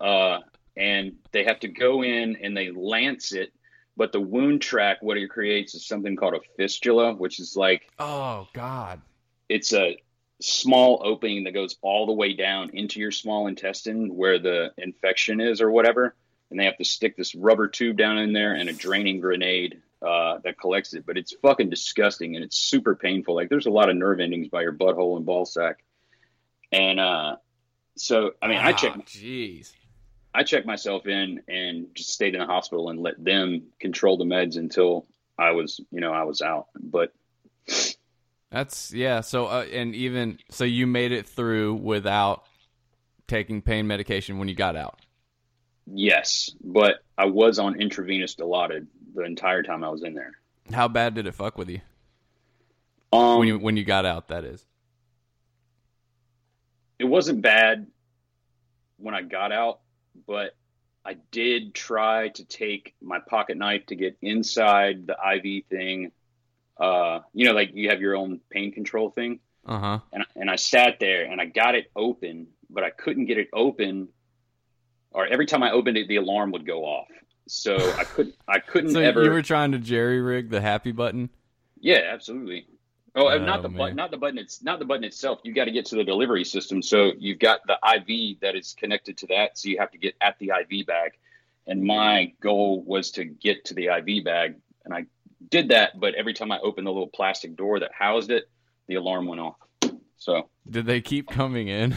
Uh, 0.00 0.38
and 0.76 1.14
they 1.32 1.44
have 1.44 1.60
to 1.60 1.68
go 1.68 2.02
in 2.02 2.36
and 2.42 2.56
they 2.56 2.70
lance 2.70 3.32
it 3.32 3.52
but 3.94 4.10
the 4.10 4.20
wound 4.20 4.62
track, 4.62 5.02
what 5.02 5.18
it 5.18 5.28
creates 5.28 5.74
is 5.74 5.86
something 5.86 6.16
called 6.16 6.32
a 6.32 6.40
fistula, 6.56 7.12
which 7.12 7.38
is 7.38 7.56
like 7.56 7.82
Oh 7.98 8.48
God. 8.54 9.02
it's 9.50 9.74
a 9.74 9.98
small 10.42 11.00
opening 11.04 11.44
that 11.44 11.52
goes 11.52 11.76
all 11.82 12.06
the 12.06 12.12
way 12.12 12.32
down 12.34 12.70
into 12.74 13.00
your 13.00 13.10
small 13.12 13.46
intestine 13.46 14.14
where 14.16 14.38
the 14.38 14.72
infection 14.78 15.40
is 15.40 15.60
or 15.60 15.70
whatever 15.70 16.14
and 16.50 16.58
they 16.60 16.64
have 16.64 16.76
to 16.76 16.84
stick 16.84 17.16
this 17.16 17.34
rubber 17.34 17.68
tube 17.68 17.96
down 17.96 18.18
in 18.18 18.32
there 18.32 18.54
and 18.54 18.68
a 18.68 18.72
draining 18.72 19.20
grenade 19.20 19.80
uh, 20.02 20.38
that 20.44 20.58
collects 20.60 20.92
it. 20.94 21.06
But 21.06 21.16
it's 21.16 21.32
fucking 21.40 21.70
disgusting 21.70 22.34
and 22.34 22.44
it's 22.44 22.58
super 22.58 22.94
painful. 22.94 23.34
Like 23.34 23.48
there's 23.48 23.66
a 23.66 23.70
lot 23.70 23.88
of 23.88 23.96
nerve 23.96 24.20
endings 24.20 24.48
by 24.48 24.62
your 24.62 24.72
butthole 24.74 25.16
and 25.16 25.24
ball 25.24 25.46
sack 25.46 25.82
and 26.72 26.98
uh, 26.98 27.36
so 27.96 28.32
i 28.40 28.48
mean 28.48 28.56
i 28.58 28.70
Ah, 28.70 28.72
checked 28.72 29.06
Jeez. 29.08 29.72
i 30.34 30.42
checked 30.42 30.66
myself 30.66 31.06
in 31.06 31.42
and 31.46 31.88
just 31.94 32.10
stayed 32.10 32.34
in 32.34 32.40
the 32.40 32.46
hospital 32.46 32.88
and 32.88 32.98
let 32.98 33.22
them 33.22 33.64
control 33.78 34.16
the 34.16 34.24
meds 34.24 34.56
until 34.56 35.06
i 35.38 35.50
was 35.52 35.80
you 35.90 36.00
know 36.00 36.12
i 36.12 36.24
was 36.24 36.40
out. 36.42 36.66
But 36.80 37.12
That's 38.52 38.92
yeah. 38.92 39.22
So 39.22 39.46
uh, 39.46 39.66
and 39.72 39.94
even 39.96 40.38
so, 40.50 40.64
you 40.64 40.86
made 40.86 41.12
it 41.12 41.26
through 41.28 41.74
without 41.76 42.44
taking 43.28 43.62
pain 43.62 43.88
medication 43.88 44.38
when 44.38 44.48
you 44.48 44.54
got 44.56 44.76
out. 44.76 45.00
Yes, 45.86 46.50
but 46.62 46.96
I 47.18 47.26
was 47.26 47.58
on 47.58 47.80
intravenous 47.80 48.36
Dilaudid 48.36 48.86
the 49.14 49.24
entire 49.24 49.62
time 49.64 49.84
I 49.84 49.88
was 49.90 50.04
in 50.04 50.14
there. 50.14 50.32
How 50.72 50.88
bad 50.88 51.14
did 51.14 51.26
it 51.26 51.34
fuck 51.34 51.58
with 51.58 51.70
you 51.70 51.80
Um, 53.12 53.38
when 53.40 53.48
you 53.48 53.58
when 53.58 53.76
you 53.76 53.84
got 53.84 54.06
out? 54.06 54.28
That 54.28 54.44
is. 54.44 54.66
it 56.98 57.04
wasn't 57.04 57.42
bad 57.42 57.88
when 58.98 59.14
I 59.14 59.22
got 59.22 59.52
out, 59.52 59.80
but 60.26 60.56
I 61.04 61.14
did 61.32 61.74
try 61.74 62.28
to 62.28 62.44
take 62.44 62.94
my 63.02 63.18
pocket 63.18 63.56
knife 63.56 63.86
to 63.86 63.96
get 63.96 64.16
inside 64.22 65.06
the 65.08 65.16
IV 65.34 65.66
thing. 65.68 66.12
Uh, 66.82 67.20
you 67.32 67.44
know, 67.46 67.52
like 67.52 67.70
you 67.74 67.90
have 67.90 68.00
your 68.00 68.16
own 68.16 68.40
pain 68.50 68.72
control 68.72 69.10
thing, 69.10 69.38
Uh 69.66 69.78
huh. 69.78 69.98
and 70.12 70.24
and 70.34 70.50
I 70.50 70.56
sat 70.56 70.98
there 70.98 71.24
and 71.30 71.40
I 71.40 71.46
got 71.46 71.74
it 71.76 71.86
open, 71.94 72.48
but 72.68 72.82
I 72.82 72.90
couldn't 72.90 73.26
get 73.26 73.38
it 73.38 73.48
open. 73.52 74.08
Or 75.12 75.26
every 75.26 75.46
time 75.46 75.62
I 75.62 75.70
opened 75.72 75.96
it, 75.98 76.08
the 76.08 76.16
alarm 76.16 76.52
would 76.52 76.66
go 76.66 76.84
off. 76.84 77.08
So 77.46 77.92
I 77.98 78.04
couldn't. 78.04 78.34
I 78.48 78.58
couldn't 78.58 78.90
So 78.96 79.00
ever. 79.00 79.22
you 79.24 79.30
were 79.30 79.42
trying 79.42 79.72
to 79.72 79.78
jerry 79.78 80.20
rig 80.20 80.50
the 80.50 80.60
happy 80.60 80.90
button. 80.92 81.30
Yeah, 81.80 82.00
absolutely. 82.12 82.66
Oh, 83.14 83.28
and 83.28 83.44
not 83.44 83.58
Oh, 83.58 83.62
the 83.62 83.68
man. 83.68 83.78
button, 83.78 83.96
not 83.96 84.10
the 84.10 84.16
button. 84.16 84.38
It's 84.38 84.62
not 84.62 84.78
the 84.78 84.84
button 84.86 85.04
itself. 85.04 85.40
You 85.44 85.52
got 85.52 85.66
to 85.66 85.70
get 85.70 85.84
to 85.86 85.96
the 85.96 86.04
delivery 86.04 86.44
system. 86.44 86.80
So 86.82 87.12
you've 87.18 87.38
got 87.38 87.60
the 87.66 87.74
IV 87.96 88.40
that 88.40 88.56
is 88.56 88.74
connected 88.76 89.18
to 89.18 89.26
that. 89.28 89.58
So 89.58 89.68
you 89.68 89.78
have 89.78 89.90
to 89.90 89.98
get 89.98 90.14
at 90.20 90.38
the 90.38 90.52
IV 90.62 90.86
bag. 90.86 91.12
And 91.66 91.84
my 91.84 92.32
goal 92.40 92.82
was 92.82 93.10
to 93.12 93.24
get 93.24 93.66
to 93.66 93.74
the 93.74 93.86
IV 93.98 94.24
bag, 94.24 94.54
and 94.84 94.94
I 94.94 95.04
did 95.52 95.68
that. 95.68 96.00
But 96.00 96.14
every 96.16 96.34
time 96.34 96.50
I 96.50 96.58
opened 96.58 96.88
the 96.88 96.90
little 96.90 97.06
plastic 97.06 97.54
door 97.56 97.78
that 97.78 97.92
housed 97.96 98.32
it, 98.32 98.48
the 98.88 98.96
alarm 98.96 99.26
went 99.26 99.40
off. 99.40 99.54
So 100.16 100.48
Did 100.68 100.86
they 100.86 101.00
keep 101.00 101.28
coming 101.28 101.68
in? 101.68 101.94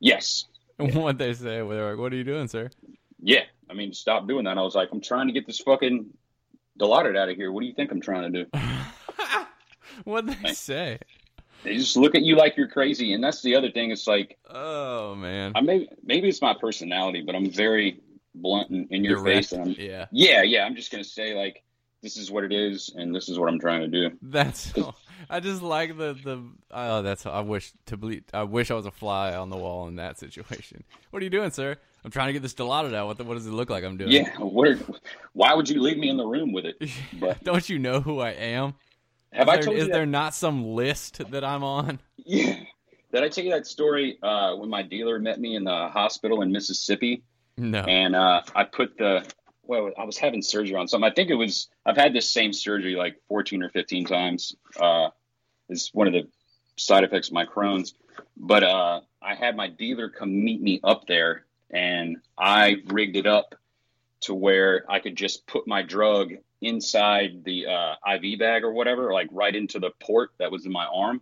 yes, 0.00 0.46
what 0.76 1.18
they 1.18 1.32
say? 1.34 1.58
They're 1.58 1.90
like, 1.90 1.98
"What 2.00 2.12
are 2.12 2.16
you 2.16 2.24
doing, 2.24 2.48
sir?" 2.48 2.70
yeah. 3.20 3.42
I 3.68 3.74
mean, 3.74 3.92
stop 3.92 4.28
doing 4.28 4.44
that. 4.44 4.58
I 4.58 4.62
was 4.62 4.76
like, 4.76 4.90
I'm 4.92 5.00
trying 5.00 5.26
to 5.26 5.32
get 5.32 5.44
this 5.44 5.58
fucking 5.58 6.06
Dilaudid 6.78 7.16
out 7.18 7.28
of 7.28 7.34
here. 7.34 7.50
What 7.50 7.62
do 7.62 7.66
you 7.66 7.74
think 7.74 7.90
I'm 7.90 8.00
trying 8.00 8.32
to 8.32 8.44
do? 8.44 8.50
what 10.04 10.24
they 10.26 10.52
say? 10.52 10.98
They 11.64 11.76
just 11.76 11.96
look 11.96 12.14
at 12.14 12.22
you 12.22 12.36
like 12.36 12.56
you're 12.56 12.68
crazy, 12.68 13.12
and 13.12 13.24
that's 13.24 13.42
the 13.42 13.56
other 13.56 13.70
thing. 13.72 13.90
It's 13.90 14.06
like. 14.06 14.38
Oh 14.48 15.14
man. 15.16 15.52
I 15.56 15.60
may 15.62 15.88
maybe 16.04 16.28
it's 16.28 16.40
my 16.42 16.54
personality, 16.60 17.22
but 17.26 17.34
I'm 17.34 17.50
very 17.50 18.00
blunt 18.36 18.70
in, 18.70 18.86
in 18.90 19.02
your 19.02 19.16
Direct. 19.16 19.36
face, 19.48 19.52
and 19.52 19.62
I'm 19.62 19.70
Yeah. 19.76 20.06
yeah, 20.12 20.42
yeah. 20.42 20.64
I'm 20.64 20.76
just 20.76 20.92
gonna 20.92 21.02
say 21.02 21.34
like, 21.34 21.64
this 22.02 22.16
is 22.16 22.30
what 22.30 22.44
it 22.44 22.52
is, 22.52 22.92
and 22.96 23.14
this 23.14 23.28
is 23.28 23.38
what 23.38 23.48
I'm 23.48 23.58
trying 23.58 23.80
to 23.80 23.88
do. 23.88 24.16
That's. 24.22 24.72
I 25.30 25.40
just 25.40 25.62
like 25.62 25.96
the 25.96 26.14
the. 26.22 26.42
Oh, 26.70 27.02
that's. 27.02 27.26
I 27.26 27.40
wish 27.40 27.72
to 27.86 27.96
believe. 27.96 28.24
I 28.32 28.42
wish 28.44 28.70
I 28.70 28.74
was 28.74 28.86
a 28.86 28.90
fly 28.90 29.34
on 29.34 29.50
the 29.50 29.56
wall 29.56 29.88
in 29.88 29.96
that 29.96 30.18
situation. 30.18 30.84
What 31.10 31.20
are 31.20 31.24
you 31.24 31.30
doing, 31.30 31.50
sir? 31.50 31.76
I'm 32.04 32.10
trying 32.12 32.28
to 32.28 32.32
get 32.32 32.42
this 32.42 32.54
Dilaudid 32.54 32.94
out. 32.94 33.08
What, 33.08 33.18
the, 33.18 33.24
what 33.24 33.34
does 33.34 33.46
it 33.46 33.50
look 33.50 33.68
like 33.68 33.82
I'm 33.82 33.96
doing? 33.96 34.12
Yeah, 34.12 34.30
where? 34.38 34.78
Why 35.32 35.54
would 35.54 35.68
you 35.68 35.82
leave 35.82 35.98
me 35.98 36.08
in 36.08 36.16
the 36.16 36.26
room 36.26 36.52
with 36.52 36.64
it? 36.64 36.76
But 37.20 37.42
Don't 37.42 37.68
you 37.68 37.80
know 37.80 38.00
who 38.00 38.20
I 38.20 38.30
am? 38.30 38.74
have 39.32 39.48
is 39.48 39.52
I 39.52 39.56
there, 39.56 39.62
told 39.64 39.76
is 39.76 39.86
you 39.86 39.92
there 39.92 40.00
that? 40.02 40.10
not 40.10 40.34
some 40.34 40.64
list 40.64 41.20
that 41.30 41.42
I'm 41.42 41.64
on? 41.64 41.98
Yeah. 42.16 42.60
Did 43.12 43.24
I 43.24 43.28
tell 43.28 43.42
you 43.42 43.50
that 43.50 43.66
story 43.66 44.18
uh, 44.22 44.54
when 44.54 44.68
my 44.68 44.82
dealer 44.82 45.18
met 45.18 45.40
me 45.40 45.56
in 45.56 45.64
the 45.64 45.88
hospital 45.88 46.42
in 46.42 46.52
Mississippi? 46.52 47.24
No. 47.56 47.80
and 47.80 48.14
uh, 48.14 48.42
I 48.54 48.64
put 48.64 48.98
the 48.98 49.26
well, 49.66 49.90
I 49.98 50.04
was 50.04 50.18
having 50.18 50.42
surgery 50.42 50.76
on 50.76 50.88
something. 50.88 51.10
I 51.10 51.14
think 51.14 51.30
it 51.30 51.34
was 51.34 51.68
I've 51.84 51.96
had 51.96 52.12
this 52.12 52.28
same 52.28 52.52
surgery 52.52 52.94
like 52.94 53.16
14 53.28 53.62
or 53.62 53.68
15 53.70 54.06
times. 54.06 54.56
Uh, 54.78 55.10
it's 55.68 55.92
one 55.92 56.06
of 56.06 56.12
the 56.12 56.28
side 56.76 57.04
effects 57.04 57.28
of 57.28 57.34
my 57.34 57.44
Crohn's. 57.44 57.94
But 58.36 58.62
uh, 58.62 59.00
I 59.20 59.34
had 59.34 59.56
my 59.56 59.68
dealer 59.68 60.08
come 60.08 60.44
meet 60.44 60.60
me 60.60 60.80
up 60.82 61.06
there, 61.06 61.44
and 61.70 62.18
I 62.38 62.76
rigged 62.86 63.16
it 63.16 63.26
up 63.26 63.54
to 64.20 64.34
where 64.34 64.84
I 64.88 65.00
could 65.00 65.16
just 65.16 65.46
put 65.46 65.66
my 65.66 65.82
drug 65.82 66.32
inside 66.62 67.44
the 67.44 67.66
uh, 67.66 67.94
IV 68.14 68.38
bag 68.38 68.64
or 68.64 68.72
whatever, 68.72 69.12
like 69.12 69.28
right 69.30 69.54
into 69.54 69.78
the 69.78 69.90
port 70.00 70.30
that 70.38 70.50
was 70.50 70.64
in 70.64 70.72
my 70.72 70.86
arm. 70.86 71.20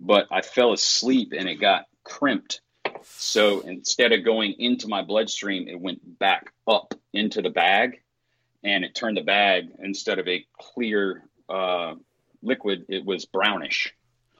But 0.00 0.26
I 0.30 0.42
fell 0.42 0.72
asleep 0.72 1.32
and 1.36 1.48
it 1.48 1.56
got 1.56 1.84
crimped. 2.02 2.60
So 3.04 3.60
instead 3.60 4.12
of 4.12 4.24
going 4.24 4.54
into 4.58 4.88
my 4.88 5.02
bloodstream, 5.02 5.68
it 5.68 5.80
went 5.80 6.18
back 6.18 6.52
up 6.66 6.94
into 7.14 7.40
the 7.42 7.50
bag 7.50 8.00
and 8.62 8.84
it 8.84 8.94
turned 8.94 9.16
the 9.16 9.22
bag 9.22 9.68
instead 9.78 10.18
of 10.18 10.28
a 10.28 10.44
clear 10.58 11.24
uh, 11.48 11.94
liquid, 12.42 12.84
it 12.88 13.04
was 13.04 13.24
brownish. 13.24 13.94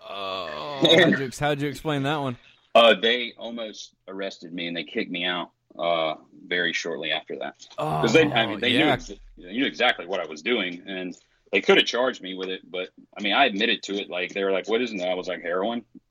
Oh, 0.07 0.81
how'd 0.83 1.19
you, 1.19 1.31
how'd 1.39 1.61
you 1.63 1.69
explain 1.69 2.03
that 2.03 2.17
one? 2.21 2.37
Uh, 2.75 2.95
they 3.01 3.33
almost 3.39 3.95
arrested 4.09 4.53
me 4.53 4.67
and 4.67 4.77
they 4.77 4.85
kicked 4.85 5.11
me 5.11 5.25
out 5.25 5.51
uh, 5.79 6.15
very 6.47 6.73
shortly 6.73 7.11
after 7.13 7.39
that. 7.39 7.55
Oh, 7.79 8.03
Because 8.03 8.13
they, 8.13 8.25
I 8.31 8.47
mean, 8.47 8.61
they 8.61 8.73
knew, 8.73 8.79
yeah. 8.81 8.93
ex- 8.93 9.13
they 9.39 9.53
knew 9.53 9.65
exactly 9.67 10.07
what 10.07 10.21
I 10.21 10.27
was 10.27 10.43
doing 10.43 10.83
and 10.87 11.17
they 11.53 11.61
could 11.61 11.77
have 11.79 11.87
charged 11.87 12.21
me 12.21 12.35
with 12.35 12.49
it. 12.49 12.69
But 12.69 12.89
I 13.17 13.23
mean, 13.23 13.33
I 13.33 13.47
admitted 13.47 13.83
to 13.85 13.95
it. 13.95 14.11
Like, 14.11 14.35
they 14.35 14.43
were 14.43 14.51
like, 14.51 14.69
"What 14.69 14.83
isn't 14.83 14.97
that? 14.97 15.09
I 15.09 15.15
was 15.15 15.29
like, 15.29 15.41
heroin. 15.41 15.85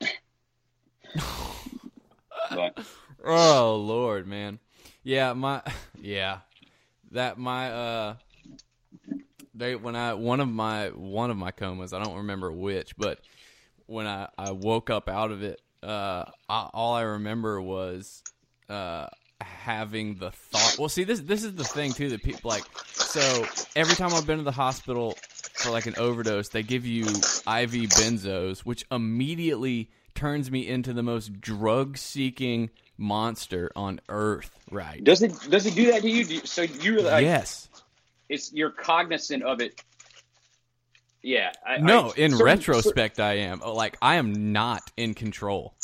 but 2.50 2.78
Oh 3.22 3.76
Lord, 3.76 4.26
man. 4.26 4.58
Yeah, 5.02 5.34
my 5.34 5.62
yeah. 6.00 6.38
That 7.14 7.38
my 7.38 7.70
uh 7.70 8.14
they 9.54 9.76
when 9.76 9.94
I 9.94 10.14
one 10.14 10.40
of 10.40 10.48
my 10.48 10.88
one 10.88 11.30
of 11.30 11.36
my 11.36 11.52
comas, 11.52 11.92
I 11.92 12.02
don't 12.02 12.16
remember 12.16 12.50
which, 12.50 12.96
but 12.96 13.20
when 13.86 14.06
I 14.06 14.28
I 14.36 14.50
woke 14.50 14.90
up 14.90 15.08
out 15.08 15.30
of 15.30 15.42
it, 15.44 15.62
uh 15.82 16.24
I, 16.48 16.68
all 16.74 16.94
I 16.94 17.02
remember 17.02 17.62
was 17.62 18.24
uh 18.68 19.06
having 19.40 20.16
the 20.16 20.32
thought. 20.32 20.76
Well, 20.76 20.88
see 20.88 21.04
this 21.04 21.20
this 21.20 21.44
is 21.44 21.54
the 21.54 21.64
thing 21.64 21.92
too 21.92 22.10
that 22.10 22.22
people 22.24 22.48
like 22.48 22.64
so 23.04 23.46
every 23.76 23.94
time 23.94 24.12
I've 24.12 24.26
been 24.26 24.38
to 24.38 24.44
the 24.44 24.50
hospital 24.50 25.16
for 25.62 25.70
like 25.70 25.86
an 25.86 25.94
overdose, 25.96 26.48
they 26.48 26.64
give 26.64 26.84
you 26.84 27.04
IV 27.46 27.94
benzos, 27.94 28.60
which 28.60 28.84
immediately 28.90 29.88
turns 30.16 30.50
me 30.50 30.66
into 30.66 30.92
the 30.92 31.02
most 31.02 31.40
drug 31.40 31.96
seeking 31.96 32.70
monster 32.96 33.70
on 33.76 34.00
earth, 34.08 34.50
right? 34.70 35.02
does 35.02 35.22
it 35.22 35.32
does 35.50 35.66
it 35.66 35.74
do 35.74 35.90
that 35.92 36.02
to 36.02 36.08
you? 36.10 36.24
Do 36.24 36.34
you 36.34 36.40
so 36.44 36.62
you're 36.62 37.02
like, 37.02 37.22
yes. 37.22 37.68
it's 38.28 38.52
you're 38.52 38.70
cognizant 38.70 39.42
of 39.42 39.60
it. 39.60 39.82
Yeah. 41.22 41.52
I, 41.66 41.78
No, 41.78 42.10
I- 42.10 42.12
in 42.16 42.30
certain- 42.32 42.44
retrospect, 42.44 43.18
I 43.20 43.34
am 43.38 43.60
Oh, 43.64 43.72
like 43.74 43.96
I 44.02 44.16
am 44.16 44.52
not 44.52 44.82
in 44.96 45.14
control, 45.14 45.74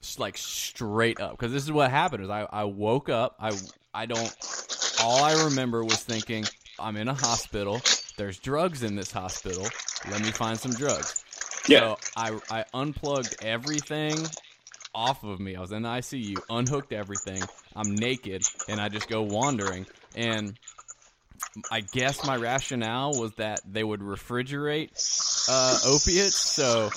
Just, 0.00 0.18
like 0.18 0.38
straight 0.38 1.20
up. 1.20 1.32
Because 1.32 1.52
this 1.52 1.62
is 1.64 1.72
what 1.72 1.90
happened: 1.90 2.24
is 2.24 2.30
I 2.30 2.46
I 2.50 2.64
woke 2.64 3.08
up. 3.08 3.36
I 3.40 3.52
I 3.94 4.06
don't. 4.06 4.34
All 5.02 5.22
I 5.22 5.44
remember 5.44 5.84
was 5.84 6.02
thinking, 6.02 6.44
I'm 6.78 6.96
in 6.96 7.08
a 7.08 7.14
hospital. 7.14 7.80
There's 8.16 8.38
drugs 8.38 8.82
in 8.82 8.96
this 8.96 9.10
hospital. 9.12 9.66
Let 10.10 10.22
me 10.22 10.30
find 10.30 10.58
some 10.58 10.72
drugs. 10.72 11.22
Yeah. 11.68 11.80
So 11.80 11.98
I 12.16 12.38
I 12.50 12.64
unplugged 12.72 13.36
everything 13.44 14.16
off 14.96 15.22
of 15.22 15.38
me. 15.38 15.54
I 15.54 15.60
was 15.60 15.72
in 15.72 15.82
the 15.82 15.88
ICU, 15.88 16.38
unhooked 16.48 16.92
everything. 16.92 17.42
I'm 17.76 17.94
naked, 17.94 18.42
and 18.68 18.80
I 18.80 18.88
just 18.88 19.08
go 19.08 19.22
wandering. 19.22 19.86
And 20.16 20.58
I 21.70 21.80
guess 21.80 22.26
my 22.26 22.36
rationale 22.36 23.12
was 23.20 23.32
that 23.34 23.60
they 23.70 23.84
would 23.84 24.00
refrigerate 24.00 24.90
uh, 25.48 25.78
opiates. 25.86 26.36
So 26.36 26.90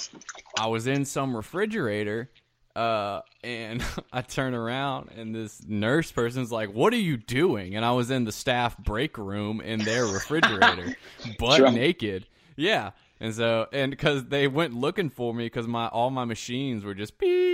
I 0.57 0.67
was 0.67 0.87
in 0.87 1.03
some 1.03 1.35
refrigerator, 1.35 2.31
uh, 2.75 3.19
and 3.43 3.83
I 4.13 4.21
turn 4.21 4.55
around, 4.55 5.09
and 5.17 5.35
this 5.35 5.61
nurse 5.67 6.09
person's 6.11 6.53
like, 6.53 6.73
"What 6.73 6.93
are 6.93 6.97
you 6.97 7.17
doing?" 7.17 7.75
And 7.75 7.83
I 7.83 7.91
was 7.91 8.11
in 8.11 8.23
the 8.23 8.31
staff 8.31 8.77
break 8.77 9.17
room 9.17 9.59
in 9.59 9.79
their 9.81 10.05
refrigerator, 10.05 10.95
butt 11.37 11.57
Drunk. 11.57 11.75
naked. 11.75 12.27
Yeah. 12.55 12.91
And 13.21 13.35
so, 13.35 13.67
and 13.73 13.91
because 13.91 14.25
they 14.25 14.47
went 14.47 14.73
looking 14.73 15.09
for 15.09 15.33
me, 15.33 15.45
because 15.45 15.67
my 15.67 15.87
all 15.87 16.09
my 16.09 16.23
machines 16.23 16.85
were 16.85 16.93
just 16.93 17.17
beep, 17.17 17.48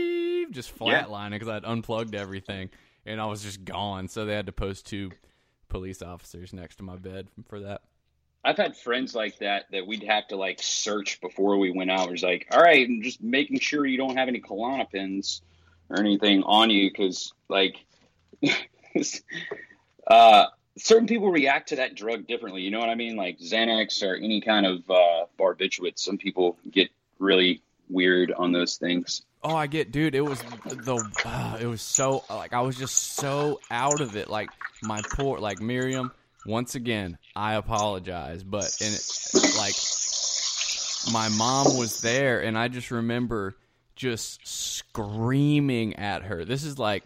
just 0.51 0.71
Yeah. 0.79 1.03
flatlining, 1.03 1.31
because 1.31 1.47
I'd 1.49 1.65
unplugged 1.65 2.15
everything, 2.15 2.69
and 3.05 3.19
I 3.21 3.25
was 3.25 3.43
just 3.43 3.63
gone. 3.65 4.07
So 4.07 4.25
they 4.25 4.33
had 4.33 4.45
to 4.47 4.51
post 4.51 4.85
two 4.87 5.11
police 5.69 6.01
officers 6.01 6.53
next 6.53 6.77
to 6.77 6.83
my 6.83 6.95
bed 6.95 7.27
for 7.47 7.59
that. 7.61 7.81
I've 8.43 8.57
had 8.57 8.77
friends 8.77 9.15
like 9.15 9.39
that 9.39 9.65
that 9.71 9.87
we'd 9.87 10.03
have 10.03 10.27
to 10.27 10.35
like 10.35 10.59
search 10.61 11.19
before 11.19 11.57
we 11.57 11.71
went 11.71 11.89
out. 11.89 12.07
It 12.07 12.11
was 12.11 12.23
like, 12.23 12.47
all 12.51 12.61
right, 12.61 12.87
and 12.87 13.01
just 13.03 13.21
making 13.23 13.59
sure 13.59 13.85
you 13.85 13.97
don't 13.97 14.17
have 14.17 14.27
any 14.27 14.39
Klonopins 14.39 15.41
or 15.89 15.99
anything 15.99 16.43
on 16.43 16.69
you 16.69 16.89
because 16.91 17.33
like 17.49 17.83
uh, 20.07 20.45
certain 20.77 21.07
people 21.07 21.31
react 21.31 21.69
to 21.69 21.77
that 21.77 21.95
drug 21.95 22.27
differently. 22.27 22.61
You 22.61 22.71
know 22.71 22.79
what 22.79 22.89
I 22.89 22.95
mean? 22.95 23.15
Like 23.15 23.39
Xanax 23.39 24.03
or 24.03 24.15
any 24.15 24.41
kind 24.41 24.65
of 24.65 24.89
uh, 24.89 25.25
barbiturates. 25.39 25.99
Some 25.99 26.17
people 26.17 26.57
get 26.69 26.89
really 27.19 27.61
weird 27.89 28.31
on 28.31 28.51
those 28.51 28.77
things. 28.77 29.23
Oh, 29.47 29.55
I 29.55 29.67
get, 29.67 29.91
dude. 29.91 30.15
It 30.15 30.21
was 30.21 30.41
the, 30.65 31.07
uh, 31.23 31.57
it 31.61 31.67
was 31.67 31.83
so 31.83 32.23
like 32.31 32.51
I 32.51 32.61
was 32.61 32.75
just 32.75 32.95
so 33.15 33.59
out 33.69 34.01
of 34.01 34.15
it. 34.15 34.27
Like 34.27 34.49
my 34.81 35.01
poor, 35.13 35.37
like 35.37 35.61
Miriam. 35.61 36.11
Once 36.47 36.73
again, 36.73 37.19
I 37.35 37.53
apologize, 37.53 38.43
but 38.43 38.75
and 38.81 38.91
it, 38.91 39.55
like 39.55 39.75
my 41.13 41.29
mom 41.37 41.77
was 41.77 42.01
there, 42.01 42.41
and 42.41 42.57
I 42.57 42.69
just 42.69 42.89
remember 42.89 43.55
just 43.95 44.47
screaming 44.47 45.95
at 45.97 46.23
her. 46.23 46.43
This 46.43 46.63
is 46.63 46.79
like 46.79 47.03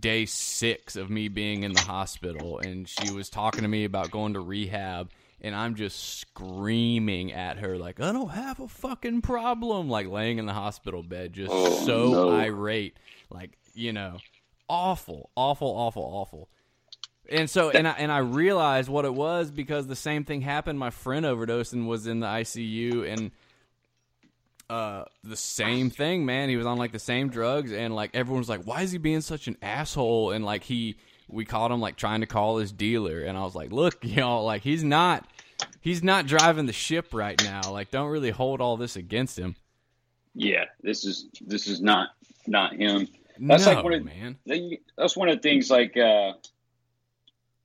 day 0.00 0.26
six 0.26 0.96
of 0.96 1.10
me 1.10 1.28
being 1.28 1.62
in 1.62 1.74
the 1.74 1.80
hospital, 1.80 2.58
and 2.58 2.88
she 2.88 3.12
was 3.12 3.30
talking 3.30 3.62
to 3.62 3.68
me 3.68 3.84
about 3.84 4.10
going 4.10 4.32
to 4.32 4.40
rehab, 4.40 5.10
and 5.40 5.54
I'm 5.54 5.74
just 5.74 6.18
screaming 6.20 7.32
at 7.32 7.58
her 7.58 7.76
like 7.78 8.00
I 8.00 8.12
don't 8.12 8.30
have 8.30 8.60
a 8.60 8.68
fucking 8.68 9.22
problem, 9.22 9.88
like 9.88 10.08
laying 10.08 10.38
in 10.38 10.46
the 10.46 10.52
hospital 10.52 11.02
bed, 11.02 11.32
just 11.32 11.52
Oh, 11.52 11.84
so 11.84 12.12
no. 12.12 12.30
irate, 12.30 12.96
like 13.30 13.56
you 13.74 13.92
know, 13.92 14.18
awful, 14.68 15.30
awful, 15.36 15.68
awful, 15.68 16.02
awful. 16.02 16.48
And 17.30 17.48
so, 17.50 17.68
and 17.70 17.86
I 17.86 17.92
and 17.92 18.10
I 18.10 18.18
realized 18.18 18.88
what 18.88 19.04
it 19.04 19.12
was 19.14 19.50
because 19.50 19.86
the 19.86 19.94
same 19.96 20.24
thing 20.24 20.40
happened. 20.40 20.78
My 20.78 20.90
friend 20.90 21.26
overdosed 21.26 21.72
and 21.74 21.86
was 21.86 22.06
in 22.06 22.20
the 22.20 22.26
ICU, 22.26 23.06
and 23.12 23.30
uh, 24.70 25.04
the 25.24 25.36
same 25.36 25.90
thing, 25.90 26.24
man. 26.26 26.48
He 26.48 26.56
was 26.56 26.66
on 26.66 26.78
like 26.78 26.92
the 26.92 26.98
same 26.98 27.28
drugs, 27.28 27.70
and 27.72 27.94
like 27.94 28.10
everyone 28.14 28.40
was 28.40 28.48
like, 28.48 28.64
"Why 28.64 28.82
is 28.82 28.92
he 28.92 28.98
being 28.98 29.20
such 29.20 29.46
an 29.46 29.56
asshole?" 29.60 30.30
And 30.30 30.42
like 30.44 30.64
he, 30.64 30.96
we 31.28 31.44
caught 31.44 31.70
him 31.70 31.80
like 31.80 31.96
trying 31.96 32.20
to 32.20 32.26
call 32.26 32.58
his 32.58 32.72
dealer, 32.72 33.20
and 33.20 33.36
I 33.36 33.42
was 33.42 33.54
like, 33.54 33.70
"Look, 33.72 33.98
you 34.04 34.16
know, 34.16 34.44
like 34.44 34.62
he's 34.62 34.84
not, 34.84 35.26
he's 35.80 36.02
not 36.02 36.26
driving 36.26 36.66
the 36.66 36.72
ship 36.72 37.12
right 37.12 37.42
now. 37.42 37.70
Like, 37.70 37.90
don't 37.90 38.08
really 38.10 38.30
hold 38.30 38.60
all 38.60 38.76
this 38.76 38.96
against 38.96 39.38
him." 39.38 39.56
Yeah, 40.34 40.64
this 40.82 41.04
is 41.04 41.28
this 41.40 41.66
is 41.66 41.80
not 41.80 42.10
not 42.46 42.74
him. 42.74 43.08
That's 43.40 43.66
no, 43.66 43.72
like 43.74 43.84
what 43.84 43.94
it- 43.94 44.04
man. 44.04 44.36
That's 44.96 45.16
one 45.16 45.28
of 45.28 45.36
the 45.36 45.42
things 45.42 45.70
like 45.70 45.96
uh, 45.96 46.32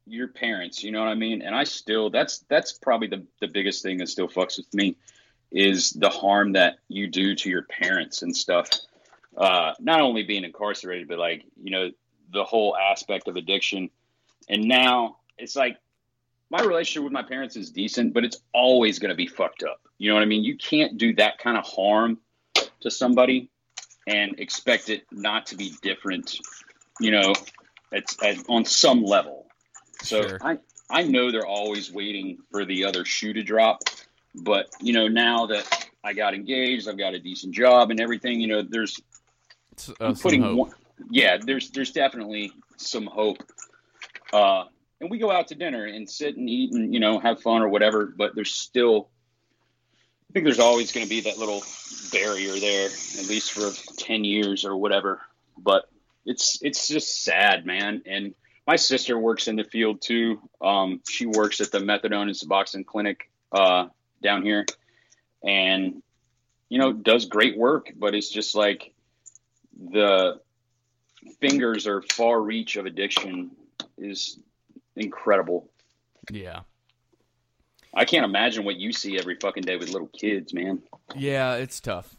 your 0.05 0.27
parents. 0.27 0.83
You 0.83 0.91
know 0.91 0.99
what 0.99 1.09
I 1.09 1.15
mean? 1.15 1.41
And 1.41 1.55
I 1.55 1.63
still 1.63 2.09
that's 2.09 2.39
that's 2.49 2.73
probably 2.73 3.07
the 3.07 3.25
the 3.39 3.47
biggest 3.47 3.83
thing 3.83 3.97
that 3.97 4.09
still 4.09 4.27
fucks 4.27 4.57
with 4.57 4.73
me 4.73 4.95
is 5.51 5.91
the 5.91 6.09
harm 6.09 6.53
that 6.53 6.77
you 6.87 7.07
do 7.07 7.35
to 7.35 7.49
your 7.49 7.63
parents 7.63 8.21
and 8.23 8.35
stuff. 8.35 8.69
Uh, 9.37 9.73
not 9.79 10.01
only 10.01 10.23
being 10.23 10.43
incarcerated, 10.43 11.07
but 11.07 11.17
like 11.19 11.43
you 11.61 11.71
know 11.71 11.89
the 12.33 12.43
whole 12.43 12.75
aspect 12.75 13.27
of 13.27 13.35
addiction. 13.35 13.89
And 14.49 14.65
now 14.65 15.17
it's 15.37 15.55
like 15.55 15.77
my 16.49 16.61
relationship 16.61 17.03
with 17.03 17.13
my 17.13 17.23
parents 17.23 17.55
is 17.55 17.71
decent, 17.71 18.13
but 18.13 18.23
it's 18.23 18.37
always 18.53 18.99
going 18.99 19.09
to 19.09 19.15
be 19.15 19.27
fucked 19.27 19.63
up. 19.63 19.79
You 19.97 20.09
know 20.09 20.15
what 20.15 20.23
I 20.23 20.27
mean? 20.27 20.43
You 20.43 20.57
can't 20.57 20.97
do 20.97 21.15
that 21.15 21.37
kind 21.39 21.57
of 21.57 21.65
harm 21.65 22.19
to 22.81 22.91
somebody 22.91 23.49
and 24.07 24.39
expect 24.39 24.89
it 24.89 25.05
not 25.11 25.47
to 25.47 25.55
be 25.55 25.73
different. 25.81 26.37
You 26.99 27.11
know, 27.11 27.33
it's, 27.91 28.17
it's 28.21 28.43
on 28.49 28.65
some 28.65 29.03
level. 29.03 29.47
So 30.01 30.21
Sure. 30.21 30.37
I 30.41 30.57
I 30.89 31.03
know 31.03 31.31
they're 31.31 31.45
always 31.45 31.91
waiting 31.91 32.37
for 32.51 32.65
the 32.65 32.85
other 32.85 33.05
shoe 33.05 33.33
to 33.33 33.43
drop, 33.43 33.83
but 34.35 34.67
you 34.79 34.93
know 34.93 35.07
now 35.07 35.47
that 35.47 35.87
I 36.03 36.13
got 36.13 36.33
engaged, 36.33 36.87
I've 36.87 36.97
got 36.97 37.13
a 37.13 37.19
decent 37.19 37.55
job 37.55 37.89
and 37.89 37.99
everything. 37.99 38.39
You 38.41 38.47
know, 38.47 38.61
there's 38.61 38.99
uh, 39.89 39.93
I'm 40.01 40.15
putting 40.15 40.43
hope. 40.43 40.57
one, 40.57 40.73
yeah, 41.09 41.37
there's 41.37 41.69
there's 41.71 41.91
definitely 41.91 42.51
some 42.77 43.05
hope. 43.05 43.43
Uh, 44.31 44.65
and 44.99 45.11
we 45.11 45.17
go 45.17 45.31
out 45.31 45.49
to 45.49 45.55
dinner 45.55 45.85
and 45.85 46.09
sit 46.09 46.37
and 46.37 46.49
eat 46.49 46.73
and 46.73 46.93
you 46.93 46.99
know 46.99 47.19
have 47.19 47.41
fun 47.41 47.61
or 47.61 47.69
whatever. 47.69 48.13
But 48.15 48.35
there's 48.35 48.53
still, 48.53 49.09
I 50.29 50.33
think 50.33 50.45
there's 50.45 50.59
always 50.59 50.91
going 50.91 51.05
to 51.05 51.09
be 51.09 51.21
that 51.21 51.37
little 51.37 51.63
barrier 52.11 52.53
there, 52.59 52.87
at 52.87 53.27
least 53.27 53.51
for 53.51 53.71
ten 53.97 54.23
years 54.23 54.65
or 54.65 54.75
whatever. 54.75 55.21
But 55.57 55.85
it's 56.25 56.59
it's 56.61 56.87
just 56.87 57.23
sad, 57.23 57.65
man. 57.65 58.03
And 58.05 58.33
my 58.65 58.77
sister 58.77 59.17
works 59.17 59.47
in 59.47 59.55
the 59.55 59.63
field 59.63 60.01
too. 60.01 60.39
Um, 60.61 61.01
she 61.07 61.25
works 61.25 61.59
at 61.59 61.71
the 61.71 61.79
methadone 61.79 62.23
and 62.23 62.31
Suboxone 62.31 62.85
clinic 62.85 63.29
uh, 63.51 63.87
down 64.21 64.43
here, 64.43 64.65
and 65.43 66.01
you 66.69 66.79
know 66.79 66.93
does 66.93 67.25
great 67.25 67.57
work. 67.57 67.91
But 67.95 68.15
it's 68.15 68.29
just 68.29 68.55
like 68.55 68.93
the 69.77 70.39
fingers 71.39 71.87
or 71.87 72.01
far 72.13 72.41
reach 72.41 72.75
of 72.75 72.85
addiction 72.85 73.51
is 73.97 74.39
incredible. 74.95 75.69
Yeah. 76.29 76.61
I 77.95 78.05
can't 78.05 78.25
imagine 78.25 78.65
what 78.65 78.77
you 78.77 78.91
see 78.91 79.19
every 79.19 79.35
fucking 79.35 79.63
day 79.63 79.77
with 79.77 79.89
little 79.89 80.07
kids, 80.07 80.53
man. 80.53 80.81
Yeah, 81.15 81.55
it's 81.55 81.79
tough. 81.79 82.15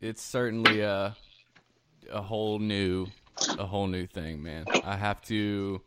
It's 0.00 0.22
certainly 0.22 0.80
a 0.80 1.16
a 2.12 2.22
whole 2.22 2.58
new 2.58 3.06
a 3.58 3.66
whole 3.66 3.86
new 3.86 4.06
thing, 4.06 4.42
man. 4.42 4.66
I 4.84 4.96
have 4.96 5.22
to 5.22 5.80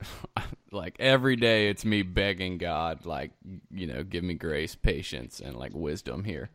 like 0.72 0.96
every 0.98 1.36
day 1.36 1.68
it's 1.68 1.84
me 1.84 2.02
begging 2.02 2.58
God 2.58 3.06
like 3.06 3.30
you 3.70 3.86
know, 3.86 4.02
give 4.02 4.24
me 4.24 4.34
grace, 4.34 4.74
patience 4.74 5.40
and 5.40 5.56
like 5.56 5.72
wisdom 5.72 6.24
here. 6.24 6.50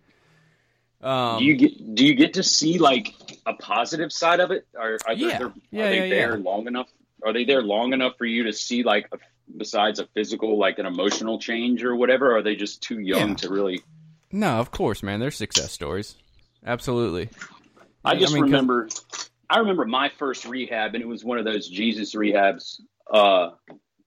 Um 1.04 1.40
do 1.40 1.46
you 1.46 1.56
get 1.56 1.96
do 1.96 2.06
you 2.06 2.16
get 2.16 2.34
to 2.36 2.44
see 2.44 2.78
like 2.80 3.14
a 3.46 3.54
positive 3.54 4.12
side 4.12 4.40
of 4.40 4.52
it? 4.52 4.66
Are, 4.80 4.98
are, 5.06 5.14
Yeah. 5.14 5.38
there, 5.38 5.48
are 5.48 5.54
Yeah, 5.72 5.90
they 5.90 5.98
yeah, 6.10 6.16
there 6.16 6.38
yeah. 6.38 6.44
long 6.44 6.68
enough? 6.68 6.88
Are 7.26 7.34
they 7.34 7.44
there 7.46 7.62
long 7.62 7.94
enough 7.94 8.14
for 8.18 8.26
you 8.26 8.44
to 8.44 8.54
see 8.54 8.84
like 8.84 9.08
a, 9.12 9.18
besides 9.58 10.00
a 10.00 10.08
physical, 10.08 10.58
like 10.58 10.80
an 10.80 10.86
emotional 10.86 11.40
change 11.40 11.84
or 11.84 11.96
whatever? 11.96 12.32
Or 12.32 12.38
are 12.38 12.42
they 12.42 12.56
just 12.56 12.82
too 12.82 13.00
young 13.00 13.30
Yeah. 13.30 13.36
to 13.36 13.50
really? 13.50 13.82
No, 14.32 14.60
of 14.60 14.72
course, 14.72 15.04
man. 15.04 15.20
There's 15.20 15.36
success 15.36 15.72
stories. 15.72 16.16
Absolutely. 16.66 17.30
I 18.06 18.16
just 18.16 18.34
mean, 18.34 18.44
'cause- 18.44 18.52
remember, 18.52 18.90
I 19.50 19.60
remember 19.60 19.86
my 19.86 20.10
first 20.18 20.46
rehab, 20.46 20.96
and 20.96 21.04
it 21.04 21.08
was 21.08 21.24
one 21.24 21.38
of 21.38 21.46
those 21.46 21.68
Jesus 21.68 22.16
rehabs 22.16 22.80
uh, 23.12 23.52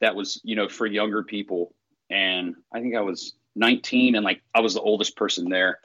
that 0.01 0.14
was, 0.16 0.40
you 0.42 0.57
know, 0.57 0.68
for 0.68 0.86
younger 0.86 1.22
people. 1.22 1.74
And 2.11 2.55
I 2.74 2.80
think 2.80 2.97
I 2.97 3.01
was 3.03 3.34
19, 3.55 4.14
and 4.16 4.24
like 4.24 4.42
I 4.55 4.61
was 4.61 4.74
the 4.74 4.80
oldest 4.80 5.16
person 5.16 5.49
there, 5.49 5.78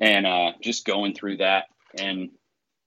and 0.00 0.26
uh, 0.26 0.52
just 0.60 0.84
going 0.84 1.14
through 1.14 1.38
that 1.38 1.66
and 1.98 2.30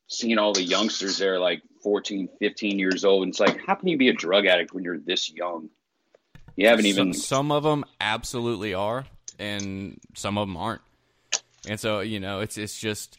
seeing 0.07 0.37
all 0.37 0.53
the 0.53 0.63
youngsters 0.63 1.17
there, 1.17 1.39
like 1.39 1.61
14, 1.83 2.29
15 2.39 2.79
years 2.79 3.05
old, 3.05 3.23
and 3.23 3.31
it's 3.31 3.39
like, 3.39 3.65
how 3.65 3.75
can 3.75 3.87
you 3.87 3.97
be 3.97 4.09
a 4.09 4.13
drug 4.13 4.45
addict 4.45 4.73
when 4.73 4.83
you're 4.83 4.99
this 4.99 5.31
young? 5.31 5.69
You 6.55 6.67
haven't 6.67 6.85
even. 6.85 7.13
some, 7.13 7.21
some 7.21 7.51
of 7.51 7.63
them 7.63 7.85
absolutely 7.99 8.73
are 8.73 9.05
and 9.39 9.99
some 10.13 10.37
of 10.37 10.47
them 10.47 10.55
aren't 10.55 10.81
and 11.67 11.79
so 11.79 12.01
you 12.01 12.19
know 12.19 12.39
it's 12.39 12.57
it's 12.57 12.79
just 12.79 13.17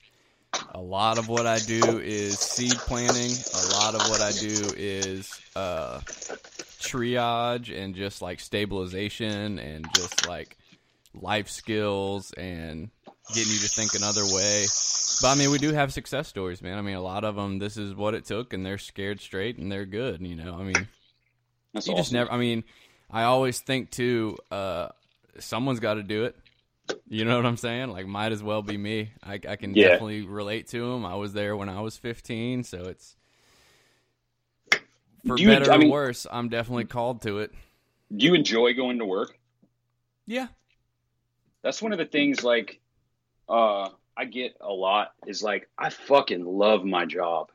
a 0.75 0.81
lot 0.81 1.19
of 1.19 1.29
what 1.29 1.47
i 1.47 1.59
do 1.59 1.99
is 1.99 2.39
seed 2.39 2.73
planting 2.73 3.33
a 3.55 3.67
lot 3.75 3.95
of 3.95 4.09
what 4.09 4.21
i 4.21 4.31
do 4.33 4.73
is 4.77 5.41
uh 5.57 6.01
triage 6.81 7.77
and 7.77 7.95
just 7.95 8.23
like 8.23 8.39
stabilization 8.39 9.59
and 9.59 9.87
just 9.95 10.29
like 10.29 10.57
life 11.15 11.49
skills 11.49 12.33
and 12.33 12.91
getting 13.35 13.53
you 13.53 13.59
to 13.61 13.69
think 13.69 13.95
another 13.95 14.25
way. 14.25 14.67
But 15.21 15.29
i 15.29 15.35
mean 15.37 15.51
we 15.51 15.59
do 15.59 15.73
have 15.73 15.93
success 15.93 16.27
stories 16.29 16.63
man. 16.63 16.79
I 16.79 16.83
mean 16.83 16.97
a 16.97 17.01
lot 17.03 17.25
of 17.25 17.37
them 17.37 17.59
this 17.59 17.77
is 17.77 17.95
what 17.95 18.15
it 18.15 18.25
took 18.25 18.53
and 18.53 18.65
they're 18.67 18.79
scared 18.79 19.21
straight 19.21 19.59
and 19.59 19.71
they're 19.71 19.87
good 19.87 20.21
you 20.27 20.35
know? 20.37 20.55
I 20.59 20.63
mean 20.65 20.89
That's 21.73 21.87
you 21.87 21.95
just 21.97 22.13
never 22.13 22.31
i 22.33 22.37
mean 22.39 22.65
i 23.11 23.23
always 23.25 23.61
think 23.61 23.91
too 23.91 24.37
uh 24.51 24.89
someone's 25.39 25.81
got 25.81 25.95
to 25.95 26.03
do 26.03 26.25
it. 26.25 26.37
You 27.09 27.25
know 27.25 27.37
what 27.37 27.47
i'm 27.47 27.57
saying? 27.57 27.91
Like 27.91 28.07
might 28.07 28.33
as 28.33 28.43
well 28.43 28.63
be 28.63 28.77
me. 28.77 29.13
I, 29.23 29.35
I 29.49 29.57
can 29.57 29.75
Yeah. 29.75 29.89
definitely 29.89 30.23
relate 30.23 30.69
to 30.69 30.93
him 30.93 31.07
i 31.07 31.15
was 31.15 31.33
there 31.33 31.57
when 31.57 31.69
i 31.69 31.81
was 31.81 31.97
15 31.97 32.65
so 32.65 32.79
it's 32.85 33.17
for 35.27 35.39
you- 35.39 35.47
better 35.49 35.71
I 35.71 35.77
or 35.77 35.79
mean- 35.79 35.91
worse 35.91 36.27
i'm 36.31 36.49
definitely 36.49 36.85
called 36.87 37.23
to 37.23 37.39
it. 37.39 37.53
Do 38.15 38.27
you 38.27 38.35
enjoy 38.35 38.75
going 38.75 38.99
to 38.99 39.05
work? 39.07 39.39
yeah. 40.27 40.49
That's 41.63 41.81
one 41.81 41.93
of 41.93 41.99
the 41.99 42.05
things 42.05 42.43
like 42.43 42.81
uh 43.49 43.89
I 44.17 44.25
get 44.27 44.57
a 44.61 44.73
lot 44.73 45.13
is 45.27 45.43
like 45.43 45.69
I 45.79 45.91
fucking 45.91 46.45
love 46.45 46.85
my 46.85 47.07
job. 47.07 47.51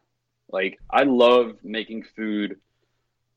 Like 0.49 0.79
I 0.89 1.03
love 1.03 1.57
making 1.63 2.03
food. 2.03 2.59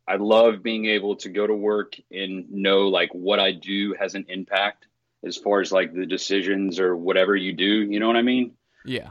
I 0.08 0.16
love 0.16 0.62
being 0.62 0.86
able 0.86 1.16
to 1.16 1.28
go 1.28 1.46
to 1.46 1.54
work 1.54 1.94
and 2.10 2.50
know 2.50 2.88
like 2.88 3.10
what 3.12 3.38
I 3.38 3.52
do 3.52 3.94
has 3.98 4.14
an 4.14 4.26
impact 4.28 4.86
as 5.24 5.36
far 5.36 5.60
as 5.60 5.70
like 5.70 5.92
the 5.92 6.06
decisions 6.06 6.80
or 6.80 6.96
whatever 6.96 7.36
you 7.36 7.52
do, 7.52 7.82
you 7.82 8.00
know 8.00 8.06
what 8.06 8.16
I 8.16 8.22
mean? 8.22 8.52
yeah 8.84 9.10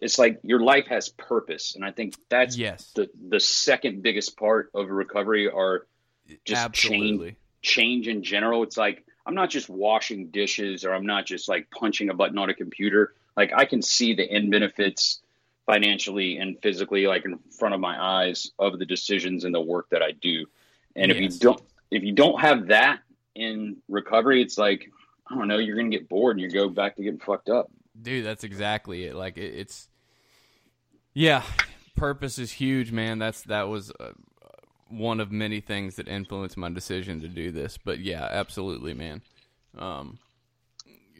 It's 0.00 0.18
like 0.18 0.40
your 0.42 0.60
life 0.60 0.86
has 0.88 1.08
purpose 1.08 1.74
and 1.76 1.84
I 1.84 1.92
think 1.92 2.14
that's 2.28 2.56
yes 2.56 2.92
the 2.94 3.08
the 3.28 3.40
second 3.40 4.02
biggest 4.02 4.36
part 4.36 4.70
of 4.74 4.90
recovery 4.90 5.48
are 5.48 5.86
just 6.44 6.60
absolutely 6.60 7.36
change 7.62 8.08
in 8.08 8.22
general. 8.22 8.62
It's 8.62 8.76
like 8.76 9.04
I'm 9.28 9.34
not 9.34 9.50
just 9.50 9.68
washing 9.68 10.28
dishes 10.28 10.86
or 10.86 10.94
I'm 10.94 11.04
not 11.04 11.26
just 11.26 11.50
like 11.50 11.70
punching 11.70 12.08
a 12.08 12.14
button 12.14 12.38
on 12.38 12.48
a 12.48 12.54
computer. 12.54 13.12
Like 13.36 13.52
I 13.54 13.66
can 13.66 13.82
see 13.82 14.14
the 14.14 14.28
end 14.28 14.50
benefits 14.50 15.20
financially 15.66 16.38
and 16.38 16.56
physically 16.62 17.06
like 17.06 17.26
in 17.26 17.38
front 17.58 17.74
of 17.74 17.80
my 17.80 18.02
eyes 18.02 18.50
of 18.58 18.78
the 18.78 18.86
decisions 18.86 19.44
and 19.44 19.54
the 19.54 19.60
work 19.60 19.90
that 19.90 20.02
I 20.02 20.12
do. 20.12 20.46
And 20.96 21.12
if 21.12 21.20
you 21.20 21.28
don't 21.28 21.62
if 21.90 22.02
you 22.04 22.12
don't 22.12 22.40
have 22.40 22.68
that 22.68 23.00
in 23.34 23.76
recovery, 23.86 24.40
it's 24.40 24.56
like 24.56 24.90
I 25.30 25.34
don't 25.34 25.46
know, 25.46 25.58
you're 25.58 25.76
gonna 25.76 25.90
get 25.90 26.08
bored 26.08 26.38
and 26.38 26.42
you 26.42 26.50
go 26.50 26.70
back 26.70 26.96
to 26.96 27.02
getting 27.02 27.20
fucked 27.20 27.50
up. 27.50 27.70
Dude, 28.00 28.24
that's 28.24 28.44
exactly 28.44 29.04
it. 29.04 29.14
Like 29.14 29.36
it, 29.36 29.52
it's, 29.54 29.90
yeah, 31.12 31.42
purpose 31.96 32.38
is 32.38 32.52
huge, 32.52 32.92
man. 32.92 33.18
That's 33.18 33.42
that 33.42 33.68
was 33.68 33.92
uh, 34.00 34.12
one 34.88 35.20
of 35.20 35.30
many 35.30 35.60
things 35.60 35.96
that 35.96 36.08
influenced 36.08 36.56
my 36.56 36.70
decision 36.70 37.20
to 37.20 37.28
do 37.28 37.50
this. 37.50 37.78
But 37.78 38.00
yeah, 38.00 38.26
absolutely, 38.30 38.94
man. 38.94 39.22
Um, 39.76 40.18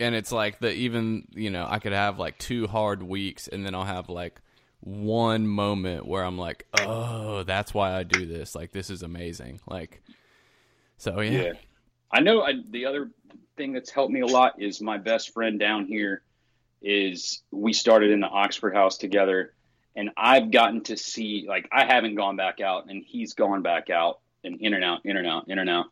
and 0.00 0.14
it's 0.14 0.32
like 0.32 0.58
the 0.58 0.72
even 0.72 1.28
you 1.32 1.50
know 1.50 1.66
I 1.68 1.78
could 1.78 1.92
have 1.92 2.18
like 2.18 2.38
two 2.38 2.66
hard 2.66 3.02
weeks, 3.02 3.48
and 3.48 3.64
then 3.64 3.74
I'll 3.74 3.84
have 3.84 4.08
like 4.08 4.40
one 4.80 5.46
moment 5.46 6.06
where 6.06 6.24
I'm 6.24 6.38
like, 6.38 6.66
oh, 6.80 7.42
that's 7.42 7.74
why 7.74 7.94
I 7.94 8.04
do 8.04 8.26
this. 8.26 8.54
Like 8.54 8.72
this 8.72 8.90
is 8.90 9.02
amazing. 9.02 9.60
Like, 9.66 10.02
so 10.96 11.20
yeah, 11.20 11.30
Yeah. 11.30 11.52
I 12.10 12.20
know 12.20 12.42
I, 12.42 12.54
the 12.70 12.86
other 12.86 13.10
thing 13.56 13.72
that's 13.72 13.90
helped 13.90 14.12
me 14.12 14.20
a 14.20 14.26
lot 14.26 14.62
is 14.62 14.80
my 14.80 14.98
best 14.98 15.34
friend 15.34 15.58
down 15.58 15.86
here 15.86 16.22
is 16.80 17.42
we 17.50 17.72
started 17.72 18.10
in 18.10 18.20
the 18.20 18.28
Oxford 18.28 18.74
house 18.74 18.98
together 18.98 19.54
and 19.98 20.10
I've 20.16 20.52
gotten 20.52 20.84
to 20.84 20.96
see 20.96 21.44
like 21.48 21.68
I 21.72 21.84
haven't 21.84 22.14
gone 22.14 22.36
back 22.36 22.60
out 22.60 22.86
and 22.88 23.02
he's 23.04 23.34
gone 23.34 23.62
back 23.62 23.90
out 23.90 24.20
and 24.44 24.60
in 24.60 24.72
and 24.72 24.84
out, 24.84 25.00
in 25.04 25.16
and 25.16 25.26
out, 25.26 25.48
in 25.48 25.58
and 25.58 25.68
out. 25.68 25.86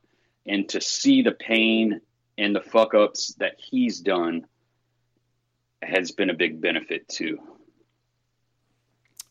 And 0.46 0.68
to 0.68 0.80
see 0.80 1.22
the 1.22 1.32
pain 1.32 2.00
and 2.38 2.54
the 2.54 2.60
fuck 2.60 2.94
ups 2.94 3.34
that 3.40 3.56
he's 3.58 3.98
done 3.98 4.46
has 5.82 6.12
been 6.12 6.30
a 6.30 6.34
big 6.34 6.60
benefit 6.60 7.08
too. 7.08 7.38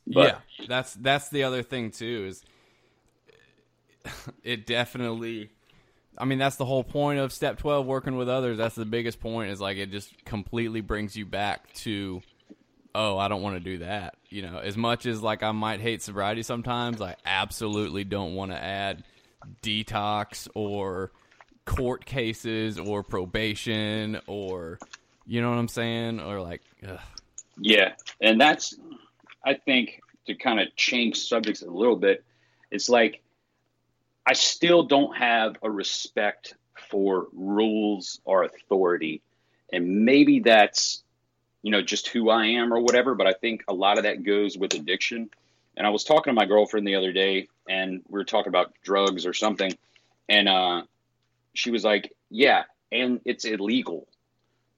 But- 0.06 0.42
yeah, 0.60 0.66
that's 0.68 0.94
that's 0.96 1.30
the 1.30 1.44
other 1.44 1.64
thing 1.64 1.92
too 1.92 2.26
is 2.28 2.44
it 4.44 4.68
definitely. 4.68 5.52
I 6.18 6.26
mean, 6.26 6.38
that's 6.38 6.58
the 6.58 6.66
whole 6.66 6.84
point 6.84 7.20
of 7.20 7.32
step 7.32 7.58
twelve, 7.60 7.86
working 7.86 8.18
with 8.18 8.28
others. 8.28 8.58
That's 8.58 8.76
the 8.76 8.86
biggest 8.86 9.22
point. 9.22 9.52
Is 9.52 9.62
like 9.62 9.78
it 9.78 9.90
just 9.90 10.26
completely 10.26 10.82
brings 10.82 11.16
you 11.16 11.26
back 11.26 11.72
to, 11.76 12.22
oh, 12.96 13.18
I 13.18 13.28
don't 13.28 13.42
want 13.42 13.56
to 13.58 13.60
do 13.60 13.80
that. 13.80 14.16
You 14.30 14.42
know, 14.42 14.58
as 14.58 14.78
much 14.78 15.06
as 15.06 15.22
like 15.22 15.44
I 15.44 15.52
might 15.52 15.82
hate 15.82 16.02
sobriety 16.02 16.44
sometimes, 16.44 17.02
I 17.02 17.16
absolutely 17.26 18.04
don't 18.04 18.34
want 18.36 18.52
to 18.52 18.62
add 18.62 19.04
detox 19.62 20.48
or 20.56 21.12
court 21.66 22.06
cases 22.06 22.80
or 22.80 23.04
probation 23.04 24.20
or 24.28 24.80
you 25.26 25.42
know 25.42 25.50
what 25.50 25.58
I'm 25.58 25.68
saying 25.68 26.20
or 26.20 26.42
like. 26.42 26.62
Ugh. 26.88 27.00
Yeah, 27.60 27.94
and 28.22 28.40
that's 28.40 28.76
I 29.46 29.54
think 29.54 30.02
to 30.28 30.36
kind 30.36 30.60
of 30.60 30.76
change 30.76 31.20
subjects 31.20 31.62
a 31.62 31.70
little 31.70 31.96
bit. 31.96 32.24
It's 32.72 32.90
like 32.90 33.22
I 34.26 34.34
still 34.34 34.84
don't 34.84 35.16
have 35.16 35.58
a 35.62 35.70
respect 35.70 36.56
for 36.90 37.28
rules 37.34 38.20
or 38.26 38.44
authority, 38.44 39.22
and 39.72 40.06
maybe 40.06 40.40
that's 40.40 41.04
you 41.66 41.72
know 41.72 41.82
just 41.82 42.08
who 42.10 42.30
I 42.30 42.46
am 42.46 42.72
or 42.72 42.80
whatever. 42.80 43.16
But 43.16 43.26
I 43.26 43.34
think 43.34 43.64
a 43.68 43.74
lot 43.74 43.98
of 43.98 44.04
that 44.04 44.24
goes 44.24 44.56
with 44.56 44.76
addiction. 44.76 45.32
And 45.76 45.86
I 45.86 45.90
was 45.90 46.04
talking 46.04 46.30
to 46.32 46.36
my 46.36 46.46
girlfriend 46.46 46.88
the 46.88 46.94
other 46.96 47.12
day, 47.12 47.48
and 47.68 48.04
we 48.08 48.20
were 48.20 48.24
talking 48.24 48.50
about 48.50 48.72
drugs 48.84 49.26
or 49.26 49.34
something, 49.34 49.74
and 50.30 50.48
uh, 50.48 50.84
she 51.56 51.72
was 51.72 51.84
like, 51.84 52.14
"Yeah, 52.30 52.64
and 52.92 53.20
it's 53.26 53.46
illegal 53.46 54.08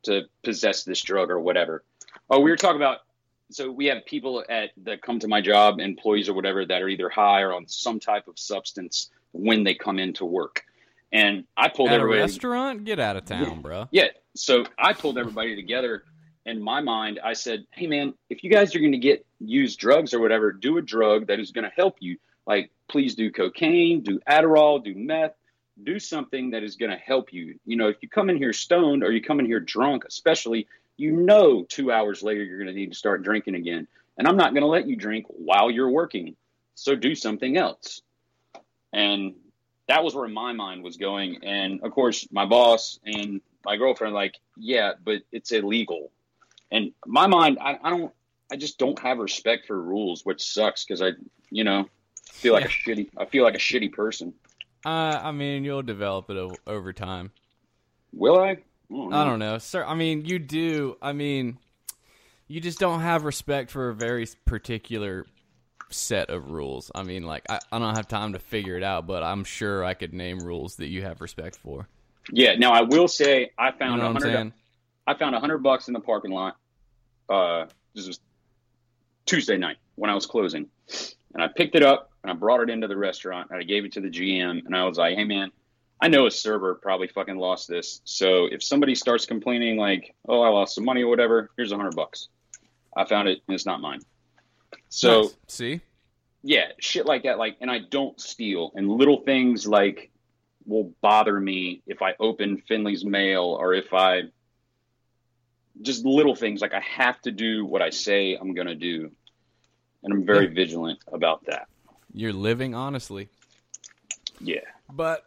to 0.03 0.23
possess 0.43 0.85
this 0.85 1.01
drug 1.01 1.29
or 1.29 1.41
whatever." 1.41 1.83
Oh, 2.29 2.39
we 2.39 2.49
were 2.49 2.57
talking 2.57 2.77
about. 2.77 2.99
So 3.51 3.69
we 3.69 3.87
have 3.87 4.05
people 4.05 4.43
at 4.49 4.71
that 4.83 5.01
come 5.01 5.19
to 5.19 5.27
my 5.27 5.41
job, 5.41 5.79
employees 5.79 6.29
or 6.29 6.33
whatever, 6.33 6.65
that 6.65 6.81
are 6.81 6.87
either 6.89 7.09
high 7.09 7.41
or 7.41 7.53
on 7.53 7.67
some 7.67 7.99
type 7.99 8.27
of 8.29 8.39
substance 8.39 9.09
when 9.33 9.63
they 9.65 9.73
come 9.73 9.99
into 9.99 10.25
work. 10.25 10.63
And 11.11 11.43
I 11.55 11.67
pulled 11.69 11.89
At 11.89 11.93
a 11.93 11.95
everybody. 12.01 12.21
restaurant, 12.21 12.85
get 12.85 12.99
out 12.99 13.15
of 13.17 13.25
town, 13.25 13.61
bro. 13.61 13.87
Yeah. 13.91 14.07
So 14.35 14.65
I 14.77 14.93
pulled 14.93 15.17
everybody 15.17 15.55
together. 15.55 16.03
In 16.47 16.61
my 16.61 16.79
mind, 16.79 17.19
I 17.21 17.33
said, 17.33 17.67
"Hey, 17.71 17.87
man, 17.87 18.13
if 18.29 18.41
you 18.41 18.49
guys 18.49 18.73
are 18.73 18.79
going 18.79 18.93
to 18.93 18.97
get 18.97 19.25
use 19.41 19.75
drugs 19.75 20.13
or 20.13 20.21
whatever, 20.21 20.53
do 20.53 20.77
a 20.77 20.81
drug 20.81 21.27
that 21.27 21.41
is 21.41 21.51
going 21.51 21.65
to 21.65 21.75
help 21.75 21.97
you. 21.99 22.17
Like, 22.45 22.71
please 22.87 23.15
do 23.15 23.29
cocaine, 23.29 24.01
do 24.01 24.19
Adderall, 24.19 24.81
do 24.81 24.95
meth, 24.95 25.35
do 25.83 25.99
something 25.99 26.51
that 26.51 26.63
is 26.63 26.77
going 26.77 26.91
to 26.91 26.97
help 26.97 27.33
you. 27.33 27.59
You 27.65 27.75
know, 27.75 27.89
if 27.89 27.97
you 28.01 28.07
come 28.07 28.29
in 28.29 28.37
here 28.37 28.53
stoned 28.53 29.03
or 29.03 29.11
you 29.11 29.21
come 29.21 29.41
in 29.41 29.45
here 29.45 29.59
drunk, 29.59 30.05
especially, 30.07 30.67
you 30.95 31.11
know, 31.11 31.63
two 31.63 31.91
hours 31.91 32.23
later 32.23 32.45
you're 32.45 32.59
going 32.59 32.73
to 32.73 32.73
need 32.73 32.93
to 32.93 32.97
start 32.97 33.23
drinking 33.23 33.55
again. 33.55 33.85
And 34.17 34.25
I'm 34.25 34.37
not 34.37 34.53
going 34.53 34.61
to 34.61 34.67
let 34.67 34.87
you 34.87 34.95
drink 34.95 35.25
while 35.27 35.69
you're 35.69 35.91
working. 35.91 36.37
So 36.75 36.95
do 36.95 37.13
something 37.13 37.57
else." 37.57 38.01
And 38.93 39.35
that 39.89 40.01
was 40.01 40.15
where 40.15 40.29
my 40.29 40.53
mind 40.53 40.81
was 40.81 40.95
going. 40.95 41.43
And 41.43 41.81
of 41.83 41.91
course, 41.91 42.25
my 42.31 42.45
boss 42.45 42.99
and 43.05 43.41
my 43.65 43.75
girlfriend, 43.75 44.13
like, 44.13 44.35
yeah, 44.55 44.93
but 45.03 45.23
it's 45.33 45.51
illegal. 45.51 46.09
And 46.71 46.91
my 47.05 47.27
mind, 47.27 47.57
I, 47.61 47.77
I 47.81 47.89
don't, 47.89 48.13
I 48.51 48.55
just 48.55 48.77
don't 48.77 48.97
have 48.99 49.17
respect 49.19 49.67
for 49.67 49.81
rules, 49.81 50.25
which 50.25 50.41
sucks 50.41 50.85
because 50.85 51.01
I, 51.01 51.11
you 51.49 51.63
know, 51.63 51.87
feel 52.31 52.53
like 52.53 52.63
yeah. 52.63 52.69
a 52.69 52.95
shitty, 52.95 53.09
I 53.17 53.25
feel 53.25 53.43
like 53.43 53.55
a 53.55 53.59
shitty 53.59 53.91
person. 53.93 54.33
Uh, 54.85 55.19
I 55.21 55.31
mean, 55.31 55.63
you'll 55.63 55.81
develop 55.81 56.29
it 56.29 56.59
over 56.65 56.93
time. 56.93 57.31
Will 58.13 58.39
I? 58.39 58.49
I 58.49 58.57
don't, 58.89 59.13
I 59.13 59.25
don't 59.25 59.39
know, 59.39 59.57
sir. 59.57 59.83
I 59.83 59.95
mean, 59.95 60.25
you 60.25 60.39
do. 60.39 60.97
I 61.01 61.11
mean, 61.11 61.57
you 62.47 62.61
just 62.61 62.79
don't 62.79 63.01
have 63.01 63.25
respect 63.25 63.69
for 63.69 63.89
a 63.89 63.93
very 63.93 64.27
particular 64.45 65.25
set 65.89 66.29
of 66.29 66.51
rules. 66.51 66.91
I 66.95 67.03
mean, 67.03 67.23
like 67.23 67.43
I, 67.49 67.59
I, 67.71 67.79
don't 67.79 67.95
have 67.95 68.07
time 68.07 68.33
to 68.33 68.39
figure 68.39 68.77
it 68.77 68.83
out, 68.83 69.07
but 69.07 69.23
I'm 69.23 69.43
sure 69.43 69.83
I 69.83 69.93
could 69.93 70.13
name 70.13 70.39
rules 70.39 70.75
that 70.77 70.87
you 70.87 71.03
have 71.03 71.21
respect 71.21 71.57
for. 71.57 71.87
Yeah. 72.31 72.55
Now 72.55 72.73
I 72.73 72.81
will 72.81 73.07
say 73.07 73.51
I 73.57 73.71
found 73.71 73.97
you 73.97 74.07
know 74.07 74.13
100, 74.13 74.53
I 75.07 75.13
found 75.13 75.33
a 75.35 75.39
hundred 75.39 75.59
bucks 75.59 75.87
in 75.87 75.93
the 75.93 75.99
parking 75.99 76.31
lot. 76.31 76.57
Uh, 77.29 77.65
this 77.95 78.05
was 78.07 78.19
Tuesday 79.25 79.57
night 79.57 79.77
when 79.95 80.09
I 80.09 80.13
was 80.13 80.25
closing, 80.25 80.67
and 81.33 81.41
I 81.41 81.47
picked 81.47 81.75
it 81.75 81.83
up 81.83 82.11
and 82.23 82.31
I 82.31 82.35
brought 82.35 82.61
it 82.61 82.69
into 82.69 82.87
the 82.87 82.97
restaurant 82.97 83.49
and 83.49 83.59
I 83.59 83.63
gave 83.63 83.85
it 83.85 83.93
to 83.93 84.01
the 84.01 84.09
GM 84.09 84.65
and 84.65 84.75
I 84.75 84.83
was 84.83 84.97
like, 84.97 85.15
"Hey 85.15 85.23
man, 85.23 85.51
I 86.01 86.07
know 86.07 86.27
a 86.27 86.31
server 86.31 86.75
probably 86.75 87.07
fucking 87.07 87.37
lost 87.37 87.67
this. 87.67 88.01
So 88.03 88.45
if 88.45 88.63
somebody 88.63 88.93
starts 88.93 89.25
complaining 89.25 89.77
like, 89.77 90.13
oh, 90.27 90.41
I 90.41 90.49
lost 90.49 90.75
some 90.75 90.85
money 90.85 91.03
or 91.03 91.07
whatever, 91.09 91.49
here's 91.57 91.71
a 91.71 91.75
hundred 91.77 91.95
bucks. 91.95 92.27
I 92.95 93.05
found 93.05 93.27
it 93.27 93.41
and 93.47 93.55
it's 93.55 93.65
not 93.65 93.81
mine. 93.81 94.01
So 94.89 95.21
Nice. 95.21 95.35
see, 95.47 95.81
yeah, 96.43 96.67
shit 96.79 97.05
like 97.05 97.23
that. 97.23 97.37
Like, 97.37 97.57
and 97.61 97.71
I 97.71 97.79
don't 97.79 98.19
steal. 98.19 98.71
And 98.75 98.89
little 98.89 99.21
things 99.21 99.67
like 99.67 100.11
will 100.65 100.93
bother 101.01 101.39
me 101.39 101.81
if 101.87 102.01
I 102.01 102.13
open 102.19 102.61
Finley's 102.67 103.05
mail 103.05 103.43
or 103.59 103.73
if 103.73 103.93
I 103.93 104.23
just 105.81 106.05
little 106.05 106.35
things 106.35 106.61
like 106.61 106.73
I 106.73 106.79
have 106.81 107.21
to 107.21 107.31
do 107.31 107.65
what 107.65 107.81
I 107.81 107.89
say 107.89 108.35
I'm 108.35 108.53
gonna 108.53 108.75
do, 108.75 109.11
and 110.03 110.13
I'm 110.13 110.25
very 110.25 110.47
vigilant 110.47 110.99
about 111.11 111.45
that. 111.45 111.67
you're 112.13 112.33
living 112.33 112.73
honestly. 112.75 113.29
Yeah, 114.39 114.61
But 114.91 115.25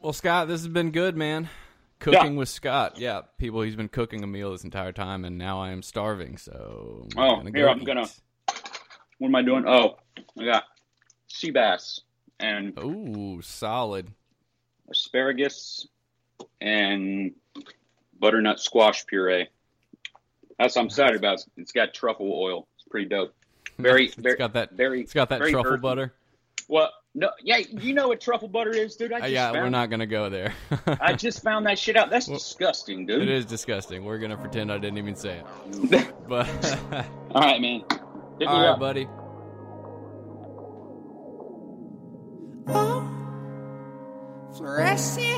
well, 0.00 0.12
Scott, 0.12 0.46
this 0.48 0.60
has 0.60 0.68
been 0.68 0.90
good, 0.92 1.16
man. 1.16 1.48
Cooking 1.98 2.36
with 2.36 2.48
Scott, 2.48 2.98
yeah. 2.98 3.22
People, 3.38 3.60
he's 3.62 3.76
been 3.76 3.88
cooking 3.88 4.22
a 4.24 4.26
meal 4.26 4.52
this 4.52 4.64
entire 4.64 4.92
time, 4.92 5.24
and 5.24 5.36
now 5.36 5.60
I 5.60 5.70
am 5.70 5.82
starving. 5.82 6.36
So 6.38 7.06
I'm 7.16 7.22
Oh, 7.22 7.36
gonna 7.38 7.50
here, 7.54 7.66
go 7.66 7.70
I'm 7.72 7.80
eat. 7.82 7.86
gonna- 7.86 8.08
what 9.18 9.28
am 9.28 9.34
I 9.34 9.42
doing? 9.42 9.64
Oh, 9.66 9.98
I 10.38 10.44
got 10.44 10.64
sea 11.28 11.50
bass 11.50 12.00
and 12.38 12.78
Ooh, 12.78 13.40
solid. 13.42 14.10
asparagus 14.88 15.86
and 16.60 17.34
butternut 18.18 18.60
squash 18.60 19.04
puree. 19.06 19.48
That's 20.60 20.76
what 20.76 20.82
I'm 20.82 20.86
excited 20.86 21.16
about. 21.16 21.32
It's- 21.34 21.48
It's 21.56 21.72
got 21.72 21.92
truffle 21.94 22.30
oil. 22.32 22.68
It's 22.76 22.84
pretty 22.88 23.08
dope. 23.08 23.34
Very, 23.78 24.06
It's 24.06 24.14
very, 24.14 24.36
got 24.36 24.52
that. 24.52 24.72
very. 24.72 25.00
It's 25.00 25.14
got 25.14 25.30
that 25.30 25.38
truffle 25.40 25.66
earthy. 25.72 25.80
butter. 25.80 26.14
Well, 26.68 26.90
no, 27.14 27.30
yeah, 27.42 27.56
you 27.56 27.94
know 27.94 28.08
what 28.08 28.20
truffle 28.20 28.46
butter 28.46 28.70
is, 28.70 28.94
dude. 28.94 29.12
I 29.12 29.20
Uh, 29.20 29.26
yeah, 29.26 29.50
found, 29.52 29.64
we're 29.64 29.70
not 29.70 29.88
gonna 29.90 30.06
go 30.06 30.28
there. 30.28 30.52
I 31.00 31.14
just 31.14 31.42
found 31.42 31.66
that 31.66 31.78
shit 31.78 31.96
out. 31.96 32.10
That's 32.10 32.28
Well, 32.28 32.38
disgusting, 32.38 33.06
dude. 33.06 33.22
It 33.22 33.28
is 33.30 33.46
disgusting. 33.46 34.04
We're 34.04 34.18
gonna 34.18 34.36
pretend 34.36 34.70
I 34.70 34.78
didn't 34.78 34.98
even 34.98 35.16
say 35.16 35.40
it. 35.90 36.14
But 36.28 36.46
All 37.34 37.40
right, 37.42 37.60
man. 37.60 37.80
Hit 37.90 38.40
me 38.40 38.46
all 38.46 38.60
right, 38.60 38.68
up. 38.68 38.78
buddy. 38.78 39.08
Oh, 42.68 43.08
fluorescent 44.56 45.29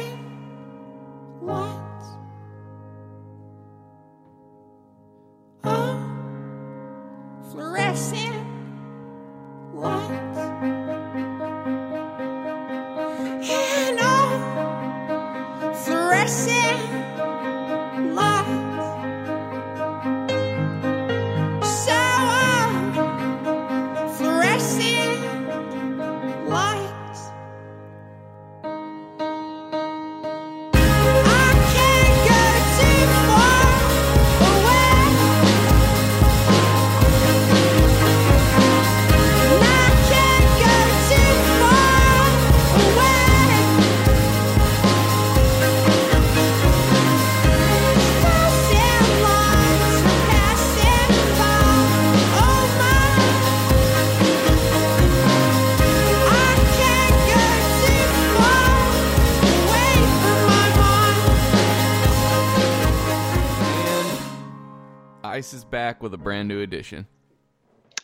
Is 65.42 65.64
back 65.64 66.00
with 66.04 66.14
a 66.14 66.16
brand 66.16 66.46
new 66.46 66.60
edition. 66.60 67.04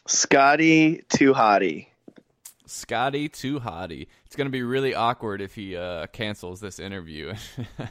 Scotty 0.08 1.04
too 1.08 1.32
hottie. 1.32 1.86
Scotty 2.66 3.28
too 3.28 3.60
hottie. 3.60 4.08
It's 4.26 4.34
gonna 4.34 4.50
be 4.50 4.62
really 4.64 4.92
awkward 4.92 5.40
if 5.40 5.54
he 5.54 5.76
uh, 5.76 6.08
cancels 6.08 6.60
this 6.60 6.80
interview. 6.80 7.32
you 7.68 7.86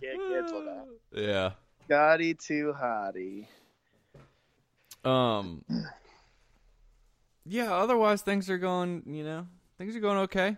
can't 0.00 0.20
cancel 0.28 0.64
that. 0.64 0.86
yeah. 1.12 1.52
Scotty 1.84 2.34
too 2.34 2.74
hottie. 2.76 3.46
Um. 5.04 5.64
Yeah. 7.46 7.72
Otherwise, 7.72 8.22
things 8.22 8.50
are 8.50 8.58
going. 8.58 9.04
You 9.06 9.22
know, 9.22 9.46
things 9.78 9.94
are 9.94 10.00
going 10.00 10.18
okay. 10.18 10.56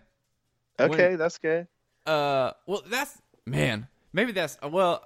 Okay, 0.81 1.09
When- 1.11 1.19
that's 1.19 1.37
good. 1.37 1.69
Uh. 2.07 2.53
Well, 2.67 2.83
that's 2.89 3.21
man. 3.45 3.89
Maybe 4.15 4.33
that's 4.33 4.57
well. 4.63 5.05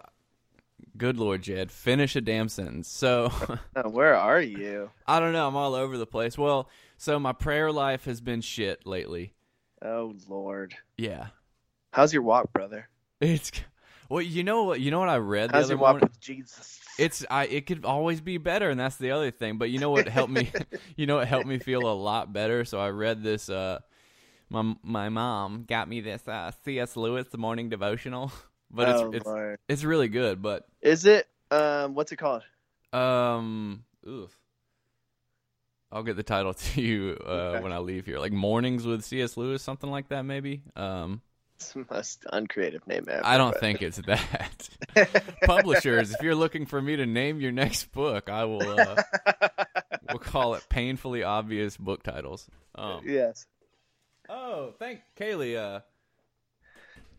Good 0.97 1.17
lord, 1.17 1.43
Jed. 1.43 1.73
Finish 1.73 2.15
a 2.15 2.21
damn 2.21 2.49
sentence. 2.49 2.89
So. 2.89 3.33
Oh, 3.75 3.89
where 3.91 4.15
are 4.15 4.41
you? 4.41 4.91
I 5.07 5.19
don't 5.19 5.33
know. 5.33 5.49
I'm 5.49 5.57
all 5.57 5.75
over 5.75 5.97
the 5.97 6.07
place. 6.07 6.37
Well, 6.37 6.69
so 6.99 7.19
my 7.19 7.33
prayer 7.33 7.73
life 7.73 8.05
has 8.05 8.21
been 8.21 8.43
shit 8.43 8.87
lately. 8.87 9.33
Oh 9.83 10.15
Lord. 10.29 10.75
Yeah. 10.97 11.29
How's 11.93 12.13
your 12.13 12.23
walk, 12.23 12.53
brother? 12.53 12.89
It's 13.21 13.51
well, 14.11 14.23
you 14.23 14.45
know 14.45 14.65
what? 14.65 14.81
You 14.81 14.91
know 14.91 15.01
what 15.01 15.09
I 15.09 15.17
read 15.17 15.51
the 15.51 15.55
How's 15.55 15.65
other 15.65 15.75
your 15.75 15.81
walk 15.81 15.93
morning. 15.95 16.09
with 16.11 16.21
Jesus? 16.21 16.79
It's 16.99 17.25
I. 17.31 17.47
It 17.47 17.67
could 17.67 17.85
always 17.85 18.21
be 18.21 18.39
better, 18.39 18.69
and 18.69 18.79
that's 18.79 18.97
the 18.97 19.13
other 19.13 19.31
thing. 19.31 19.57
But 19.57 19.71
you 19.71 19.79
know 19.79 19.91
what 19.91 20.07
helped 20.09 20.33
me? 20.33 20.51
you 20.97 21.07
know 21.07 21.17
what 21.17 21.29
helped 21.29 21.47
me 21.47 21.59
feel 21.59 21.87
a 21.87 21.95
lot 21.95 22.33
better. 22.33 22.65
So 22.65 22.79
I 22.79 22.91
read 22.91 23.23
this. 23.23 23.49
Uh, 23.49 23.79
my 24.51 24.75
my 24.83 25.09
mom 25.09 25.65
got 25.67 25.89
me 25.89 26.01
this 26.01 26.27
uh, 26.27 26.51
C.S. 26.65 26.97
Lewis 26.97 27.29
the 27.29 27.39
morning 27.39 27.69
devotional, 27.69 28.33
but 28.71 28.89
oh 28.89 29.11
it's 29.13 29.27
it's 29.27 29.61
it's 29.69 29.85
really 29.85 30.09
good. 30.09 30.41
But 30.43 30.67
Is 30.83 31.05
it 31.07 31.27
um 31.51 31.95
what's 31.95 32.13
it 32.13 32.17
called? 32.17 32.43
um, 32.93 33.85
oof. 34.07 34.31
I'll 35.91 36.03
get 36.03 36.17
the 36.17 36.23
title 36.23 36.53
to 36.75 36.81
you 36.83 37.17
uh, 37.27 37.31
Okay. 37.31 37.63
when 37.63 37.73
I 37.73 37.79
leave 37.79 38.05
here. 38.07 38.19
Like 38.19 38.33
mornings 38.33 38.85
with 38.87 39.05
C.S. 39.05 39.37
Lewis, 39.37 39.63
something 39.63 39.91
like 39.91 40.09
that, 40.09 40.23
maybe. 40.23 40.63
Um, 40.77 41.23
It's 41.57 41.73
the 41.73 41.87
most 41.91 42.25
uncreative 42.31 42.87
name 42.87 43.07
ever. 43.09 43.25
I 43.25 43.39
don't 43.39 43.53
but- 43.53 43.61
think 43.61 43.81
it's 43.83 43.97
that. 44.03 44.69
Publishers, 45.45 46.13
if 46.13 46.21
you're 46.23 46.35
looking 46.35 46.67
for 46.67 46.81
me 46.81 46.97
to 46.97 47.07
name 47.07 47.41
your 47.41 47.53
next 47.53 47.91
book, 47.93 48.29
I 48.29 48.45
will. 48.45 48.63
Uh, 48.79 49.03
we'll 50.11 50.19
call 50.19 50.55
it 50.55 50.67
painfully 50.69 51.23
obvious 51.23 51.77
book 51.77 52.03
titles. 52.03 52.47
Um, 52.75 53.01
yes. 53.07 53.47
oh, 54.29 54.75
thank 54.79 55.01
Kaylee. 55.19 55.57
Uh, 55.57 55.81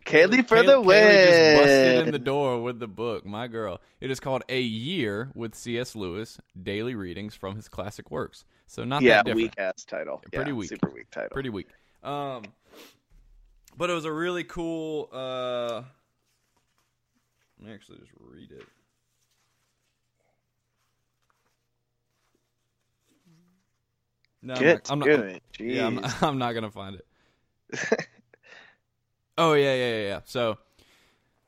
Kaylee 0.09 0.47
for 0.47 0.55
Kay- 0.57 0.65
the 0.65 0.73
Kaylee 0.81 1.25
just 1.25 1.61
busted 1.61 2.07
in 2.07 2.11
the 2.11 2.19
door 2.19 2.61
with 2.63 2.79
the 2.79 2.87
book. 2.87 3.25
My 3.25 3.47
girl. 3.47 3.79
It 4.01 4.09
is 4.09 4.19
called 4.19 4.43
A 4.49 4.59
Year 4.59 5.29
with 5.35 5.53
C.S. 5.55 5.95
Lewis. 5.95 6.39
Daily 6.61 6.95
readings 6.95 7.35
from 7.35 7.55
his 7.55 7.69
classic 7.69 8.09
works. 8.11 8.43
So 8.67 8.83
not 8.83 9.01
yeah, 9.03 9.17
that 9.17 9.25
different. 9.25 9.43
weak 9.43 9.53
ass 9.59 9.83
title. 9.85 10.21
Pretty 10.31 10.49
Yeah, 10.51 10.55
weak. 10.57 10.69
Super 10.69 10.89
weak 10.89 11.09
title. 11.11 11.29
Pretty 11.31 11.49
weak. 11.49 11.67
Um, 12.03 12.43
but 13.77 13.89
it 13.89 13.93
was 13.93 14.05
a 14.05 14.11
really 14.11 14.43
cool. 14.43 15.09
Uh, 15.13 15.83
let 17.59 17.67
me 17.67 17.73
actually 17.73 17.99
just 17.99 18.11
read 18.19 18.51
it. 18.51 18.63
No, 24.41 24.53
I'm 24.53 24.59
Get 24.61 24.89
not, 24.89 24.91
I'm 24.91 24.99
not, 24.99 25.05
to 25.05 25.11
I'm- 25.13 25.29
it. 25.29 25.43
yeah, 25.59 25.85
I'm, 25.87 25.99
I'm 26.21 26.37
not 26.37 26.53
gonna 26.53 26.71
find 26.71 26.95
it. 26.95 27.05
oh 29.39 29.53
yeah, 29.53 29.73
yeah, 29.73 29.89
yeah, 29.89 30.07
yeah. 30.07 30.19
So 30.25 30.57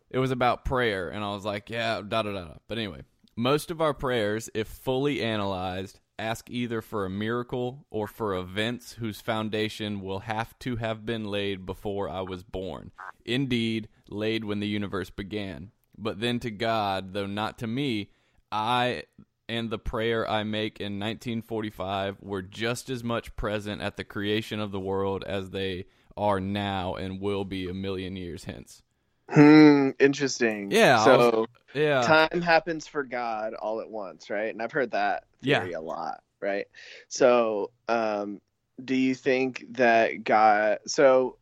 it 0.09 0.17
was 0.17 0.31
about 0.31 0.65
prayer, 0.65 1.09
and 1.09 1.23
I 1.23 1.33
was 1.33 1.45
like, 1.45 1.69
yeah, 1.69 2.01
da 2.07 2.23
da 2.23 2.31
da. 2.31 2.45
da. 2.45 2.53
But 2.67 2.77
anyway, 2.79 3.01
most 3.35 3.69
of 3.69 3.81
our 3.81 3.93
prayers, 3.93 4.49
if 4.53 4.67
fully 4.67 5.21
analyzed, 5.21 5.99
ask 6.17 6.49
either 6.49 6.81
for 6.81 7.05
a 7.05 7.09
miracle 7.09 7.85
or 7.89 8.07
for 8.07 8.35
events 8.35 8.93
whose 8.93 9.21
foundation 9.21 10.01
will 10.01 10.19
have 10.19 10.57
to 10.59 10.77
have 10.77 11.05
been 11.05 11.25
laid 11.25 11.65
before 11.65 12.09
I 12.09 12.21
was 12.21 12.43
born. 12.43 12.91
Indeed, 13.25 13.89
laid 14.09 14.45
when 14.45 14.59
the 14.59 14.67
universe 14.67 15.09
began. 15.09 15.71
But 15.97 16.19
then 16.19 16.39
to 16.39 16.51
God, 16.51 17.13
though 17.13 17.27
not 17.27 17.59
to 17.59 17.67
me, 17.67 18.11
I 18.51 19.03
and 19.49 19.69
the 19.69 19.79
prayer 19.79 20.29
I 20.29 20.43
make 20.43 20.79
in 20.79 20.97
1945 20.97 22.17
were 22.21 22.41
just 22.41 22.89
as 22.89 23.03
much 23.03 23.35
present 23.35 23.81
at 23.81 23.97
the 23.97 24.03
creation 24.05 24.59
of 24.61 24.71
the 24.71 24.79
world 24.79 25.25
as 25.25 25.49
they 25.49 25.87
are 26.17 26.39
now 26.39 26.95
and 26.95 27.19
will 27.19 27.45
be 27.45 27.67
a 27.67 27.73
million 27.73 28.15
years 28.15 28.43
hence. 28.45 28.81
Hmm, 29.29 29.91
interesting. 29.99 30.71
Yeah, 30.71 31.03
So 31.03 31.47
Yeah. 31.73 32.05
time 32.05 32.41
happens 32.41 32.87
for 32.87 33.03
God 33.03 33.53
all 33.53 33.79
at 33.81 33.89
once, 33.89 34.29
right? 34.29 34.51
And 34.53 34.61
I've 34.61 34.71
heard 34.71 34.91
that 34.91 35.25
Yeah. 35.41 35.59
theory 35.59 35.73
a 35.73 35.81
lot, 35.81 36.21
right? 36.41 36.67
So, 37.07 37.71
um, 37.87 38.41
do 38.83 38.95
you 38.95 39.15
think 39.15 39.65
that 39.71 40.23
God? 40.23 40.79
So, 40.87 41.37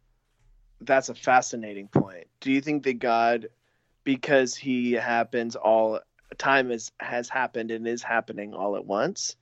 that's 0.81 1.09
a 1.09 1.15
fascinating 1.15 1.87
point. 1.87 2.27
Do 2.41 2.51
you 2.51 2.61
think 2.61 2.83
that 2.83 2.99
God, 2.99 3.47
because 4.03 4.55
He 4.55 4.93
happens 4.93 5.55
all 5.55 5.99
time 6.37 6.71
is 6.71 6.91
has 6.99 7.27
happened 7.27 7.71
and 7.71 7.87
is 7.87 8.03
happening 8.03 8.53
all 8.53 8.75
at 8.75 8.85
once, 8.85 9.35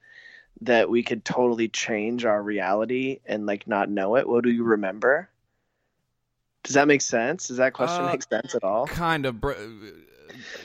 that 0.61 0.89
we 0.89 1.03
could 1.03 1.23
totally 1.23 1.67
change 1.67 2.25
our 2.25 2.41
reality 2.41 3.19
and 3.25 3.45
like 3.45 3.67
not 3.67 3.89
know 3.89 4.15
it? 4.15 4.27
What 4.27 4.43
do 4.43 4.49
you 4.51 4.63
remember? 4.63 5.29
Does 6.63 6.73
that 6.73 6.87
make 6.87 7.01
sense? 7.01 7.47
Does 7.47 7.57
that 7.57 7.73
question 7.73 8.05
Uh, 8.05 8.11
make 8.11 8.23
sense 8.23 8.55
at 8.55 8.63
all? 8.63 8.87
kind 8.87 9.25
of 9.25 9.39
br- 9.39 9.53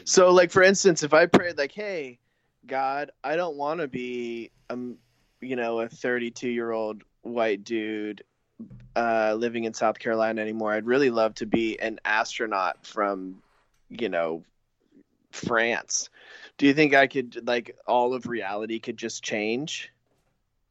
So, 0.04 0.32
like 0.32 0.50
for 0.50 0.62
instance, 0.62 1.02
if 1.02 1.14
I 1.14 1.26
prayed 1.26 1.56
like, 1.58 1.72
"Hey, 1.72 2.18
God, 2.66 3.10
I 3.22 3.36
don't 3.36 3.56
want 3.56 3.80
to 3.80 3.88
be 3.88 4.50
um, 4.70 4.96
you 5.40 5.56
know, 5.56 5.80
a 5.80 5.88
32 5.88 6.48
year 6.48 6.70
old 6.70 7.02
white 7.22 7.64
dude 7.64 8.24
uh, 8.96 9.34
living 9.38 9.64
in 9.64 9.74
South 9.74 9.98
Carolina 9.98 10.40
anymore. 10.40 10.72
I'd 10.72 10.86
really 10.86 11.10
love 11.10 11.34
to 11.36 11.46
be 11.46 11.78
an 11.80 12.00
astronaut 12.04 12.86
from, 12.86 13.42
you 13.90 14.08
know, 14.08 14.44
France." 15.30 16.08
Do 16.58 16.66
you 16.66 16.74
think 16.74 16.94
I 16.94 17.06
could 17.06 17.46
like 17.46 17.76
all 17.86 18.14
of 18.14 18.26
reality 18.26 18.78
could 18.78 18.96
just 18.96 19.22
change? 19.22 19.92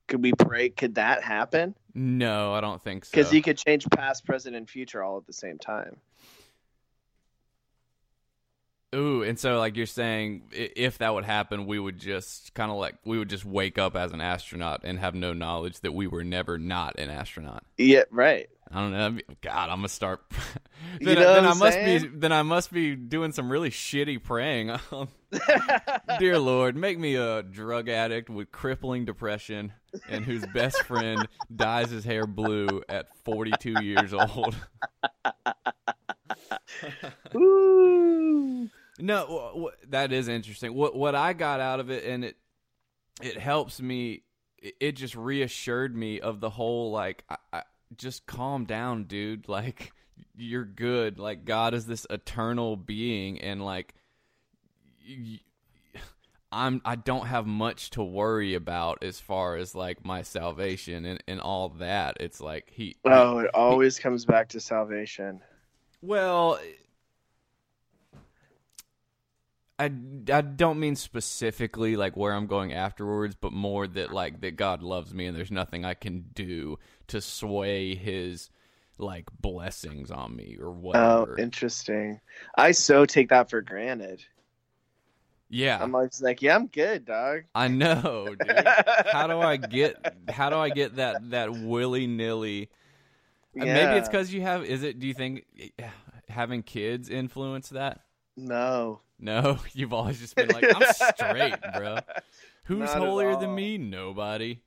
Could 0.08 0.22
we 0.22 0.32
break? 0.34 0.78
Could 0.78 0.96
that 0.96 1.24
happen? 1.24 1.76
no, 1.94 2.54
I 2.54 2.62
don't 2.62 2.82
think 2.82 3.06
so. 3.06 3.12
Because 3.12 3.34
you 3.34 3.42
could 3.42 3.58
change 3.58 3.86
past, 3.90 4.26
present, 4.26 4.56
and 4.56 4.70
future 4.70 5.04
all 5.04 5.18
at 5.18 5.26
the 5.26 5.34
same 5.34 5.58
time. 5.58 5.98
Ooh, 8.94 9.24
and 9.24 9.40
so 9.40 9.58
like 9.58 9.78
you're 9.78 9.86
saying, 9.86 10.44
if 10.52 10.98
that 10.98 11.14
would 11.14 11.24
happen, 11.24 11.66
we 11.66 11.80
would 11.80 11.98
just 11.98 12.54
kind 12.54 12.70
of 12.70 12.78
like 12.78 12.96
we 13.06 13.18
would 13.18 13.30
just 13.30 13.46
wake 13.46 13.78
up 13.78 13.96
as 13.96 14.12
an 14.12 14.20
astronaut 14.20 14.82
and 14.84 15.00
have 15.00 15.16
no 15.16 15.32
knowledge 15.32 15.80
that 15.80 15.94
we 15.94 16.08
were 16.08 16.26
never 16.26 16.58
not 16.58 17.00
an 17.00 17.10
astronaut. 17.10 17.64
Yeah, 17.78 18.04
right. 18.12 18.50
I 18.70 18.82
don't 18.82 18.92
know. 18.92 19.22
God, 19.42 19.70
I'm 19.70 19.78
gonna 19.78 19.90
start. 19.90 20.22
You 21.00 21.06
then, 21.08 21.16
know 21.16 21.34
then 21.34 21.46
I 21.46 21.54
must 21.54 21.78
be. 21.78 21.98
Then 21.98 22.32
I 22.32 22.44
must 22.44 22.72
be 22.72 22.96
doing 22.96 23.32
some 23.32 23.52
really 23.52 23.70
shitty 23.70 24.24
praying. 24.24 24.72
Um, 24.92 25.08
dear 26.20 26.38
Lord, 26.38 26.76
make 26.76 27.00
me 27.00 27.16
a 27.16 27.42
drug 27.42 27.88
addict 27.88 28.30
with 28.30 28.52
crippling 28.52 29.06
depression 29.06 29.72
and 30.10 30.26
whose 30.26 30.46
best 30.48 30.84
friend 30.84 31.26
dyes 31.56 31.90
his 31.90 32.04
hair 32.04 32.28
blue 32.28 32.82
at 32.90 33.16
42 33.24 33.82
years 33.82 34.14
old. 34.14 34.56
No, 39.02 39.72
that 39.90 40.12
is 40.12 40.28
interesting. 40.28 40.74
What 40.74 40.96
what 40.96 41.16
I 41.16 41.34
got 41.34 41.60
out 41.60 41.80
of 41.80 41.90
it, 41.90 42.06
and 42.06 42.24
it 42.24 42.38
it 43.22 43.38
helps 43.38 43.82
me. 43.82 44.24
It, 44.60 44.76
it 44.80 44.92
just 44.94 45.16
reassured 45.16 45.96
me 45.96 46.20
of 46.20 46.40
the 46.40 46.50
whole 46.50 46.92
like, 46.92 47.24
I, 47.30 47.38
I, 47.52 47.64
just 47.98 48.26
calm 48.26 48.66
down, 48.66 49.06
dude. 49.06 49.50
Like 49.50 49.92
you're 50.36 50.66
good. 50.66 51.20
Like 51.20 51.46
God 51.46 51.74
is 51.74 51.86
this 51.86 52.06
eternal 52.10 52.76
being, 52.78 53.40
and 53.42 53.64
like 53.64 53.94
y- 55.08 55.40
I'm 56.52 56.82
I 56.84 56.96
don't 56.96 57.28
have 57.28 57.46
much 57.46 57.92
to 57.92 58.04
worry 58.04 58.54
about 58.56 59.04
as 59.04 59.20
far 59.20 59.56
as 59.56 59.76
like 59.76 60.06
my 60.06 60.22
salvation 60.22 61.06
and 61.06 61.24
and 61.28 61.40
all 61.40 61.70
that. 61.80 62.18
It's 62.20 62.42
like 62.42 62.70
he 62.72 62.98
Oh, 63.06 63.40
it 63.40 63.52
always 63.54 64.00
comes 64.00 64.26
back 64.26 64.50
to 64.50 64.60
salvation. 64.60 65.42
Well, 66.02 66.60
I, 69.80 69.86
I 70.32 70.42
don't 70.42 70.80
mean 70.80 70.96
specifically 70.96 71.96
like 71.96 72.16
where 72.16 72.34
I'm 72.34 72.46
going 72.48 72.72
afterwards, 72.74 73.36
but 73.40 73.52
more 73.52 73.88
that 73.88 74.12
like 74.14 74.42
that 74.42 74.56
God 74.56 74.84
loves 74.84 75.14
me 75.14 75.26
and 75.26 75.36
there's 75.36 75.52
nothing 75.52 75.86
I 75.86 75.96
can 75.96 76.26
do 76.34 76.78
to 77.08 77.20
sway 77.22 77.96
His 77.96 78.50
like 78.98 79.26
blessings 79.40 80.12
on 80.12 80.36
me 80.36 80.58
or 80.60 80.72
whatever. 80.72 81.36
Oh, 81.38 81.42
interesting. 81.42 82.20
I 82.56 82.72
so 82.72 83.06
take 83.06 83.30
that 83.30 83.50
for 83.50 83.62
granted. 83.62 84.24
yeah, 85.50 85.78
I'm 85.82 85.96
always 85.96 86.22
like, 86.22 86.42
yeah, 86.42 86.56
I'm 86.56 86.68
good, 86.68 87.06
dog. 87.06 87.44
I 87.56 87.68
know, 87.68 88.36
dude. 88.36 88.68
how 89.12 89.28
do 89.28 89.40
I 89.40 89.58
get 89.58 89.98
how 90.30 90.50
do 90.50 90.58
I 90.58 90.70
get 90.70 90.96
that 90.98 91.30
that 91.32 91.52
willy 91.52 92.08
nilly? 92.08 92.70
Uh, 93.60 93.66
Maybe 93.66 93.98
it's 93.98 94.08
because 94.08 94.34
you 94.34 94.42
have. 94.42 94.64
Is 94.64 94.84
it? 94.84 95.00
Do 95.00 95.08
you 95.08 95.14
think 95.14 95.46
having 96.30 96.64
kids 96.64 97.10
influence 97.10 97.70
that? 97.70 98.02
No. 98.38 99.02
No, 99.20 99.60
you've 99.74 99.94
always 99.94 100.20
just 100.20 100.36
been 100.36 100.50
like, 100.50 100.66
I'm 100.74 100.84
straight, 100.94 101.56
bro. 101.76 101.98
Who's 102.64 102.94
Not 102.94 102.98
holier 102.98 103.36
than 103.36 103.54
me? 103.54 103.78
Nobody. 103.78 104.62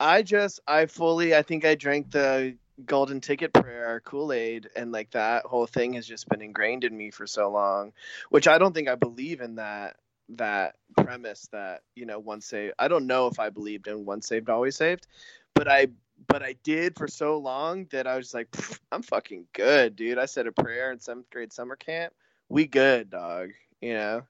I 0.00 0.22
just 0.22 0.60
I 0.66 0.86
fully 0.86 1.34
I 1.34 1.42
think 1.42 1.64
I 1.64 1.74
drank 1.74 2.10
the 2.10 2.56
golden 2.84 3.20
ticket 3.20 3.52
prayer 3.52 4.00
Kool-Aid 4.04 4.70
and 4.74 4.92
like 4.92 5.10
that 5.12 5.46
whole 5.46 5.66
thing 5.66 5.94
has 5.94 6.06
just 6.06 6.28
been 6.28 6.42
ingrained 6.42 6.84
in 6.84 6.96
me 6.96 7.10
for 7.10 7.26
so 7.26 7.50
long, 7.50 7.92
which 8.30 8.48
I 8.48 8.58
don't 8.58 8.74
think 8.74 8.88
I 8.88 8.96
believe 8.96 9.40
in 9.40 9.56
that 9.56 9.96
that 10.30 10.76
premise 10.96 11.48
that, 11.52 11.82
you 11.94 12.06
know, 12.06 12.18
once 12.18 12.46
saved. 12.46 12.74
I 12.78 12.88
don't 12.88 13.06
know 13.06 13.26
if 13.26 13.38
I 13.38 13.50
believed 13.50 13.86
in 13.86 14.04
once 14.04 14.26
saved 14.26 14.48
always 14.48 14.76
saved, 14.76 15.06
but 15.54 15.68
I 15.68 15.88
but 16.26 16.42
I 16.42 16.54
did 16.62 16.96
for 16.96 17.08
so 17.08 17.38
long 17.38 17.86
that 17.90 18.06
I 18.06 18.16
was 18.16 18.32
like, 18.32 18.48
I'm 18.92 19.02
fucking 19.02 19.46
good, 19.52 19.96
dude. 19.96 20.18
I 20.18 20.26
said 20.26 20.46
a 20.46 20.52
prayer 20.52 20.90
in 20.92 21.00
seventh 21.00 21.28
grade 21.30 21.52
summer 21.52 21.76
camp. 21.76 22.14
We 22.48 22.66
good, 22.66 23.10
dog. 23.10 23.50
You 23.80 23.94
know. 23.94 24.22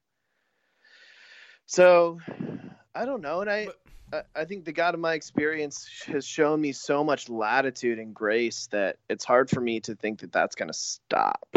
So, 1.67 2.21
I 2.95 3.07
don't 3.07 3.23
know, 3.23 3.41
and 3.41 3.51
I, 3.51 3.55
I, 3.55 3.69
I 4.13 4.45
think 4.45 4.65
the 4.65 4.73
God 4.73 4.95
of 4.95 5.01
my 5.01 5.15
experience 5.15 5.89
has 6.07 6.25
shown 6.25 6.61
me 6.61 6.73
so 6.73 7.03
much 7.03 7.29
latitude 7.29 7.99
and 7.99 8.15
grace 8.15 8.69
that 8.69 8.99
it's 9.09 9.25
hard 9.25 9.51
for 9.51 9.61
me 9.61 9.81
to 9.81 9.95
think 9.95 10.21
that 10.21 10.33
that's 10.33 10.55
going 10.55 10.69
to 10.69 10.75
stop. 10.75 11.49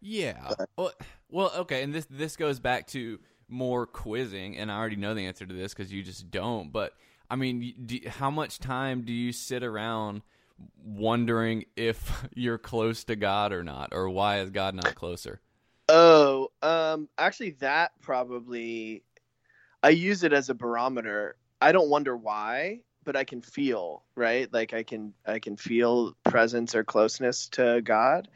Yeah. 0.00 0.52
Well, 0.76 0.92
well, 1.30 1.52
okay, 1.58 1.82
and 1.82 1.94
this 1.94 2.06
this 2.10 2.36
goes 2.36 2.60
back 2.60 2.86
to 2.88 3.18
more 3.48 3.86
quizzing, 3.86 4.56
and 4.58 4.70
I 4.70 4.76
already 4.76 4.96
know 4.96 5.14
the 5.14 5.26
answer 5.26 5.46
to 5.46 5.54
this 5.54 5.72
because 5.72 5.92
you 5.92 6.02
just 6.02 6.30
don't. 6.30 6.70
But 6.70 6.92
I 7.30 7.36
mean, 7.36 7.74
do, 7.86 8.00
how 8.08 8.30
much 8.30 8.58
time 8.58 9.02
do 9.02 9.12
you 9.12 9.32
sit 9.32 9.62
around 9.62 10.22
wondering 10.84 11.64
if 11.76 12.26
you're 12.34 12.58
close 12.58 13.04
to 13.04 13.16
God 13.16 13.52
or 13.52 13.62
not, 13.62 13.90
or 13.92 14.10
why 14.10 14.40
is 14.40 14.50
God 14.50 14.74
not 14.74 14.94
closer? 14.94 15.40
Oh, 15.88 16.50
um, 16.62 17.08
actually, 17.16 17.50
that 17.60 17.92
probably 18.00 19.02
I 19.82 19.90
use 19.90 20.22
it 20.24 20.32
as 20.32 20.48
a 20.48 20.54
barometer. 20.54 21.36
I 21.64 21.72
don't 21.72 21.88
wonder 21.88 22.14
why, 22.16 22.80
but 23.04 23.16
I 23.16 23.24
can 23.24 23.40
feel 23.40 24.02
right. 24.16 24.52
Like 24.52 24.74
I 24.74 24.82
can 24.82 25.14
I 25.26 25.38
can 25.38 25.56
feel 25.56 26.14
presence 26.24 26.74
or 26.74 26.84
closeness 26.84 27.48
to 27.50 27.80
God, 27.82 28.28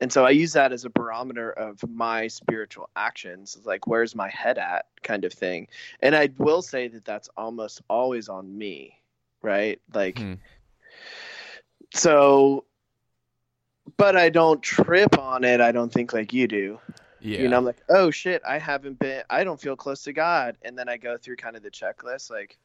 and 0.00 0.12
so 0.12 0.26
I 0.26 0.30
use 0.30 0.52
that 0.54 0.72
as 0.72 0.84
a 0.84 0.90
barometer 0.90 1.50
of 1.52 1.78
my 1.88 2.26
spiritual 2.26 2.90
actions. 2.96 3.54
It's 3.56 3.66
like 3.66 3.86
where's 3.86 4.16
my 4.16 4.28
head 4.28 4.58
at, 4.58 4.86
kind 5.04 5.24
of 5.24 5.32
thing. 5.32 5.68
And 6.00 6.16
I 6.16 6.30
will 6.38 6.60
say 6.60 6.88
that 6.88 7.04
that's 7.04 7.28
almost 7.36 7.82
always 7.88 8.28
on 8.28 8.58
me, 8.58 8.98
right? 9.42 9.80
Like, 9.94 10.18
Hmm. 10.18 10.34
so. 11.94 12.64
But 13.96 14.16
I 14.16 14.30
don't 14.30 14.62
trip 14.62 15.18
on 15.18 15.44
it. 15.44 15.60
I 15.60 15.70
don't 15.72 15.92
think 15.92 16.12
like 16.12 16.32
you 16.32 16.48
do. 16.48 16.80
Yeah. 17.20 17.42
You 17.42 17.48
know, 17.48 17.58
I'm 17.58 17.64
like, 17.64 17.82
oh 17.88 18.10
shit, 18.10 18.42
I 18.46 18.58
haven't 18.58 18.98
been, 18.98 19.22
I 19.30 19.44
don't 19.44 19.60
feel 19.60 19.76
close 19.76 20.02
to 20.04 20.12
God. 20.12 20.56
And 20.62 20.76
then 20.76 20.88
I 20.88 20.96
go 20.96 21.16
through 21.16 21.36
kind 21.36 21.56
of 21.56 21.62
the 21.62 21.70
checklist, 21.70 22.30
like, 22.30 22.58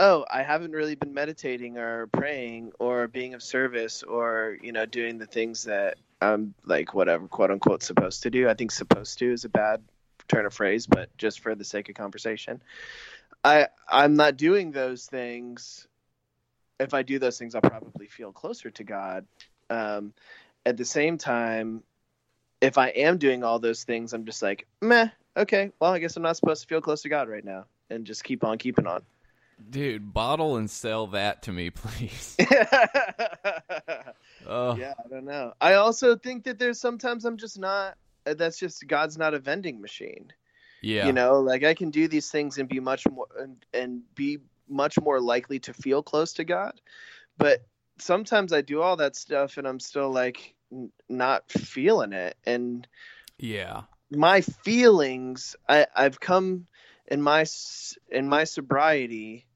oh, 0.00 0.24
I 0.30 0.42
haven't 0.42 0.72
really 0.72 0.94
been 0.94 1.12
meditating 1.12 1.76
or 1.76 2.06
praying 2.06 2.72
or 2.78 3.06
being 3.06 3.34
of 3.34 3.42
service 3.42 4.02
or, 4.02 4.56
you 4.62 4.72
know, 4.72 4.86
doing 4.86 5.18
the 5.18 5.26
things 5.26 5.64
that 5.64 5.98
I'm 6.22 6.54
like, 6.64 6.94
whatever, 6.94 7.28
quote 7.28 7.50
unquote, 7.50 7.82
supposed 7.82 8.22
to 8.22 8.30
do. 8.30 8.48
I 8.48 8.54
think 8.54 8.72
supposed 8.72 9.18
to 9.18 9.30
is 9.30 9.44
a 9.44 9.50
bad 9.50 9.82
turn 10.26 10.46
of 10.46 10.54
phrase, 10.54 10.86
but 10.86 11.14
just 11.18 11.40
for 11.40 11.54
the 11.54 11.64
sake 11.64 11.90
of 11.90 11.96
conversation, 11.96 12.62
I, 13.44 13.68
I'm 13.86 14.14
not 14.14 14.38
doing 14.38 14.72
those 14.72 15.04
things. 15.04 15.86
If 16.78 16.94
I 16.94 17.02
do 17.02 17.18
those 17.18 17.38
things, 17.38 17.54
I'll 17.54 17.60
probably 17.60 18.06
feel 18.06 18.32
closer 18.32 18.70
to 18.70 18.84
God. 18.84 19.26
Um, 19.68 20.14
at 20.64 20.78
the 20.78 20.84
same 20.86 21.18
time, 21.18 21.82
if 22.62 22.78
I 22.78 22.88
am 22.88 23.18
doing 23.18 23.44
all 23.44 23.58
those 23.58 23.84
things, 23.84 24.14
I'm 24.14 24.24
just 24.24 24.40
like, 24.40 24.66
meh, 24.80 25.08
okay, 25.36 25.72
well, 25.78 25.92
I 25.92 25.98
guess 25.98 26.16
I'm 26.16 26.22
not 26.22 26.38
supposed 26.38 26.62
to 26.62 26.68
feel 26.68 26.80
close 26.80 27.02
to 27.02 27.10
God 27.10 27.28
right 27.28 27.44
now, 27.44 27.66
and 27.90 28.06
just 28.06 28.24
keep 28.24 28.44
on 28.44 28.56
keeping 28.56 28.86
on. 28.86 29.02
Dude, 29.68 30.12
bottle 30.12 30.56
and 30.56 30.70
sell 30.70 31.08
that 31.08 31.42
to 31.42 31.52
me, 31.52 31.70
please. 31.70 32.36
Oh, 34.46 34.74
yeah, 34.76 34.94
I 35.04 35.08
don't 35.08 35.26
know. 35.26 35.52
I 35.60 35.74
also 35.74 36.16
think 36.16 36.44
that 36.44 36.58
there's 36.58 36.80
sometimes 36.80 37.26
I'm 37.26 37.36
just 37.36 37.58
not. 37.58 37.98
uh, 38.26 38.34
That's 38.34 38.58
just 38.58 38.86
God's 38.88 39.18
not 39.18 39.34
a 39.34 39.38
vending 39.38 39.80
machine. 39.82 40.32
yeah. 40.80 41.06
You 41.06 41.12
know, 41.12 41.40
like 41.40 41.62
I 41.62 41.74
can 41.74 41.90
do 41.90 42.08
these 42.08 42.30
things 42.30 42.56
and 42.56 42.68
be 42.68 42.80
much 42.80 43.06
more 43.08 43.26
and, 43.38 43.64
and 43.74 44.00
be 44.14 44.38
much 44.68 44.98
more 44.98 45.20
likely 45.20 45.58
to 45.60 45.74
feel 45.74 46.02
close 46.02 46.32
to 46.34 46.44
God, 46.44 46.80
but 47.36 47.66
sometimes 47.98 48.52
I 48.52 48.62
do 48.62 48.80
all 48.80 48.96
that 48.96 49.14
stuff 49.14 49.58
and 49.58 49.68
I'm 49.68 49.78
still 49.80 50.10
like 50.10 50.54
n- 50.72 50.90
not 51.08 51.50
feeling 51.50 52.12
it 52.14 52.36
and. 52.46 52.88
yeah. 53.38 53.82
my 54.10 54.40
feelings 54.40 55.54
I, 55.68 55.86
I've 55.94 56.18
come 56.18 56.66
in 57.06 57.20
my 57.22 57.44
in 58.10 58.28
my 58.28 58.44
sobriety 58.44 59.46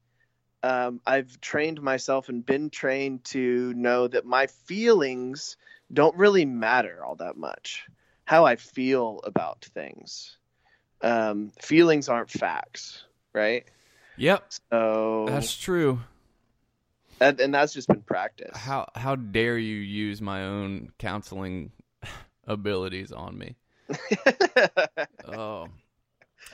um, 0.65 0.99
I've 1.05 1.39
trained 1.41 1.81
myself 1.81 2.29
and 2.29 2.45
been 2.45 2.69
trained 2.69 3.23
to 3.25 3.73
know 3.75 4.07
that 4.07 4.25
my 4.25 4.47
feelings 4.47 5.57
don't 5.93 6.15
really 6.17 6.45
matter 6.45 7.03
all 7.05 7.15
that 7.15 7.37
much 7.37 7.85
how 8.25 8.45
I 8.45 8.55
feel 8.55 9.21
about 9.23 9.63
things 9.73 10.37
um, 11.01 11.51
feelings 11.61 12.09
aren't 12.09 12.31
facts 12.31 13.03
right 13.33 13.65
Yep. 14.17 14.45
so 14.71 15.25
That's 15.27 15.55
true. 15.55 15.99
and, 17.21 17.39
and 17.39 17.53
that's 17.53 17.73
just 17.73 17.87
been 17.87 18.01
practice 18.01 18.55
How 18.57 18.89
how 18.95 19.15
dare 19.15 19.57
you 19.57 19.75
use 19.75 20.21
my 20.21 20.43
own 20.45 20.89
counseling 20.97 21.71
abilities 22.47 23.11
on 23.11 23.37
me? 23.37 23.55
Oh, 25.27 25.69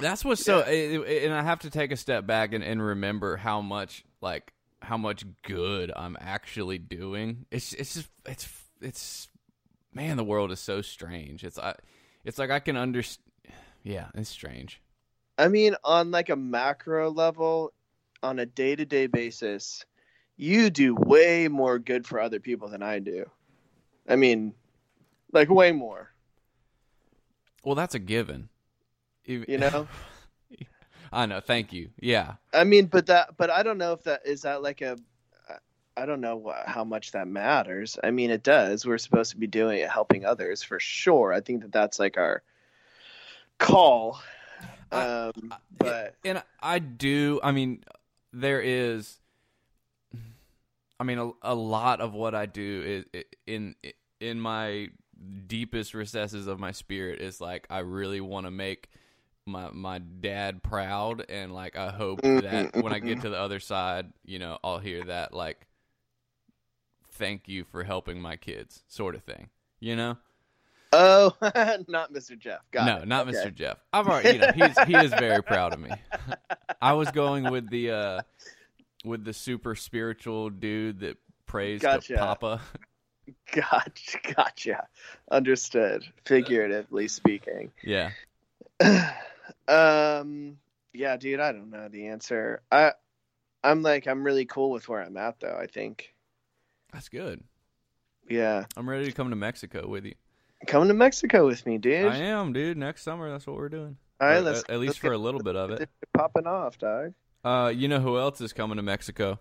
that's 0.02 0.26
what's 0.26 0.44
so. 0.44 0.60
it- 0.60 1.24
And 1.24 1.34
I 1.34 1.42
have 1.44 1.60
to 1.60 1.70
take 1.70 1.92
a 1.92 1.98
step 1.98 2.26
back 2.26 2.54
and, 2.54 2.64
and 2.64 2.84
remember 2.84 3.38
how 3.38 3.62
much 3.62 4.04
like 4.22 4.54
how 4.82 4.98
much 4.98 5.24
good 5.44 5.92
I'm 5.96 6.18
actually 6.20 6.78
doing. 6.78 7.46
It's 7.52 7.74
it's 7.74 7.94
just 7.96 8.10
it's 8.26 8.50
it's 8.82 9.28
man, 9.94 10.18
the 10.18 10.24
world 10.24 10.52
is 10.52 10.60
so 10.60 10.82
strange. 10.82 11.44
It's 11.44 11.58
I, 11.58 11.76
it's 12.26 12.38
like 12.40 12.50
I 12.52 12.60
can 12.60 12.78
understand. 12.78 13.26
Yeah, 13.84 14.08
it's 14.16 14.30
strange. 14.30 14.82
I 15.38 15.48
mean, 15.48 15.76
on 15.84 16.12
like 16.12 16.30
a 16.30 16.36
macro 16.36 17.10
level, 17.10 17.74
on 18.22 18.38
a 18.40 18.46
day 18.46 18.76
to 18.76 18.86
day 18.86 19.08
basis, 19.08 19.86
you 20.38 20.70
do 20.70 20.96
way 20.96 21.48
more 21.48 21.80
good 21.80 22.06
for 22.06 22.20
other 22.20 22.40
people 22.40 22.68
than 22.70 22.84
I 22.84 23.00
do. 23.00 23.26
I 24.08 24.16
mean, 24.16 24.54
like 25.32 25.50
way 25.50 25.72
more. 25.72 26.12
Well, 27.64 27.76
that's 27.76 27.96
a 27.96 28.00
given. 28.00 28.50
You 29.26 29.46
know? 29.58 29.88
I 31.14 31.26
know. 31.26 31.40
Thank 31.42 31.74
you. 31.74 31.90
Yeah. 32.00 32.34
I 32.54 32.64
mean, 32.64 32.86
but 32.86 33.08
that, 33.08 33.36
but 33.38 33.50
I 33.50 33.64
don't 33.64 33.78
know 33.78 33.94
if 33.94 34.04
that 34.04 34.22
is 34.26 34.44
that 34.44 34.62
like 34.64 34.82
a. 34.82 34.98
I 35.98 36.06
don't 36.06 36.22
know 36.22 36.54
how 36.66 36.86
much 36.86 37.12
that 37.12 37.28
matters. 37.28 38.00
I 38.02 38.12
mean, 38.12 38.32
it 38.32 38.44
does. 38.44 38.86
We're 38.86 38.98
supposed 38.98 39.32
to 39.32 39.38
be 39.38 39.46
doing 39.46 39.80
it, 39.80 39.90
helping 39.90 40.26
others 40.26 40.64
for 40.64 40.80
sure. 40.80 41.34
I 41.34 41.42
think 41.42 41.62
that 41.64 41.74
that's 41.74 42.00
like 42.00 42.18
our 42.18 42.42
call. 43.60 44.20
I- 44.92 45.06
Um, 45.06 45.54
but 45.78 46.16
and 46.24 46.42
I 46.62 46.80
do. 46.80 47.40
I 47.44 47.52
mean, 47.52 47.84
there 48.32 48.62
is. 48.62 49.20
I 51.00 51.04
mean, 51.04 51.18
a, 51.18 51.32
a 51.42 51.56
lot 51.56 52.00
of 52.00 52.14
what 52.14 52.36
I 52.36 52.46
do 52.46 53.06
is 53.14 53.24
in 53.48 53.76
in 54.20 54.40
my 54.40 54.90
deepest 55.48 55.94
recesses 55.94 56.48
of 56.48 56.60
my 56.60 56.72
spirit 56.72 57.20
is 57.22 57.42
like 57.42 57.68
I 57.70 57.80
really 57.80 58.22
want 58.22 58.48
to 58.48 58.52
make 58.52 58.90
my 59.46 59.70
my 59.72 60.00
dad 60.00 60.64
proud, 60.64 61.26
and 61.30 61.54
like 61.54 61.76
I 61.78 61.92
hope 61.92 62.22
that 62.22 62.72
when 62.76 62.94
I 62.94 63.00
get 63.00 63.22
to 63.22 63.30
the 63.30 63.38
other 63.40 63.60
side, 63.60 64.12
you 64.26 64.40
know, 64.40 64.58
I'll 64.64 64.80
hear 64.80 65.04
that 65.06 65.34
like, 65.34 65.68
"Thank 67.14 67.48
you 67.48 67.64
for 67.66 67.84
helping 67.84 68.22
my 68.22 68.36
kids," 68.38 68.84
sort 68.88 69.16
of 69.16 69.24
thing. 69.24 69.50
You 69.80 69.96
know. 69.96 70.18
oh, 70.94 71.34
not 71.88 72.14
Mr. 72.14 72.38
Jeff. 72.38 72.60
Got 72.72 72.86
no, 72.86 72.98
it. 72.98 73.08
not 73.08 73.28
Okay. 73.28 73.38
Mr. 73.38 73.54
Jeff. 73.56 73.78
I've 73.94 74.08
already, 74.08 74.34
you 74.34 74.40
know, 74.40 74.52
he's 74.54 74.80
he 74.84 74.96
is 74.96 75.12
very 75.12 75.42
proud 75.42 75.74
of 75.74 75.80
me. 75.80 75.90
I 76.82 76.94
was 76.94 77.10
going 77.12 77.50
with 77.50 77.70
the 77.70 77.92
uh 77.92 78.22
with 79.06 79.24
the 79.24 79.34
super 79.34 79.74
spiritual 79.76 80.50
dude 80.50 81.00
that 81.00 81.18
prays 81.48 81.82
Gotcha. 81.82 82.14
to 82.14 82.20
Papa. 82.20 82.62
Gotcha, 83.54 84.18
gotcha. 84.36 84.88
Understood. 85.32 86.04
Figuratively 86.26 87.08
speaking. 87.08 87.72
Yeah. 87.84 88.12
um, 89.68 90.58
yeah, 90.94 91.18
dude, 91.18 91.40
I 91.40 91.52
don't 91.52 91.70
know 91.70 91.88
the 91.88 92.08
answer. 92.08 92.62
I, 92.72 92.94
I'm 93.64 93.82
like, 93.82 94.08
I'm 94.08 94.24
really 94.24 94.46
cool 94.46 94.72
with 94.72 94.88
where 94.90 95.02
I'm 95.02 95.18
at, 95.18 95.40
though. 95.40 95.58
I 95.60 95.68
think. 95.68 96.14
That's 96.94 97.10
good. 97.10 97.44
Yeah, 98.30 98.66
I'm 98.78 98.90
ready 98.90 99.06
to 99.06 99.12
come 99.12 99.30
to 99.30 99.36
Mexico 99.36 99.88
with 99.88 100.06
you. 100.06 100.14
come 100.68 100.88
to 100.88 100.94
Mexico 100.94 101.46
with 101.46 101.66
me, 101.66 101.78
dude. 101.78 102.06
I 102.08 102.18
am, 102.18 102.54
dude. 102.54 102.78
Next 102.78 103.04
summer, 103.04 103.30
that's 103.30 103.48
what 103.48 103.58
we're 103.58 103.70
doing. 103.70 103.98
All 104.20 104.28
right, 104.28 104.38
Or 104.38 104.42
let's 104.42 104.60
at, 104.64 104.72
at 104.72 104.80
least 104.80 104.90
let's 104.90 105.00
for 105.00 105.10
get 105.10 105.16
a 105.16 105.18
little 105.18 105.42
bit 105.42 105.56
of 105.56 105.72
it. 105.72 105.90
popping 106.14 106.48
off, 106.48 106.78
dog. 106.78 107.14
Uh, 107.44 107.74
you 107.76 107.88
know 107.88 108.00
who 108.00 108.18
else 108.20 108.40
is 108.42 108.54
coming 108.54 108.78
to 108.78 108.84
Mexico? 108.84 109.40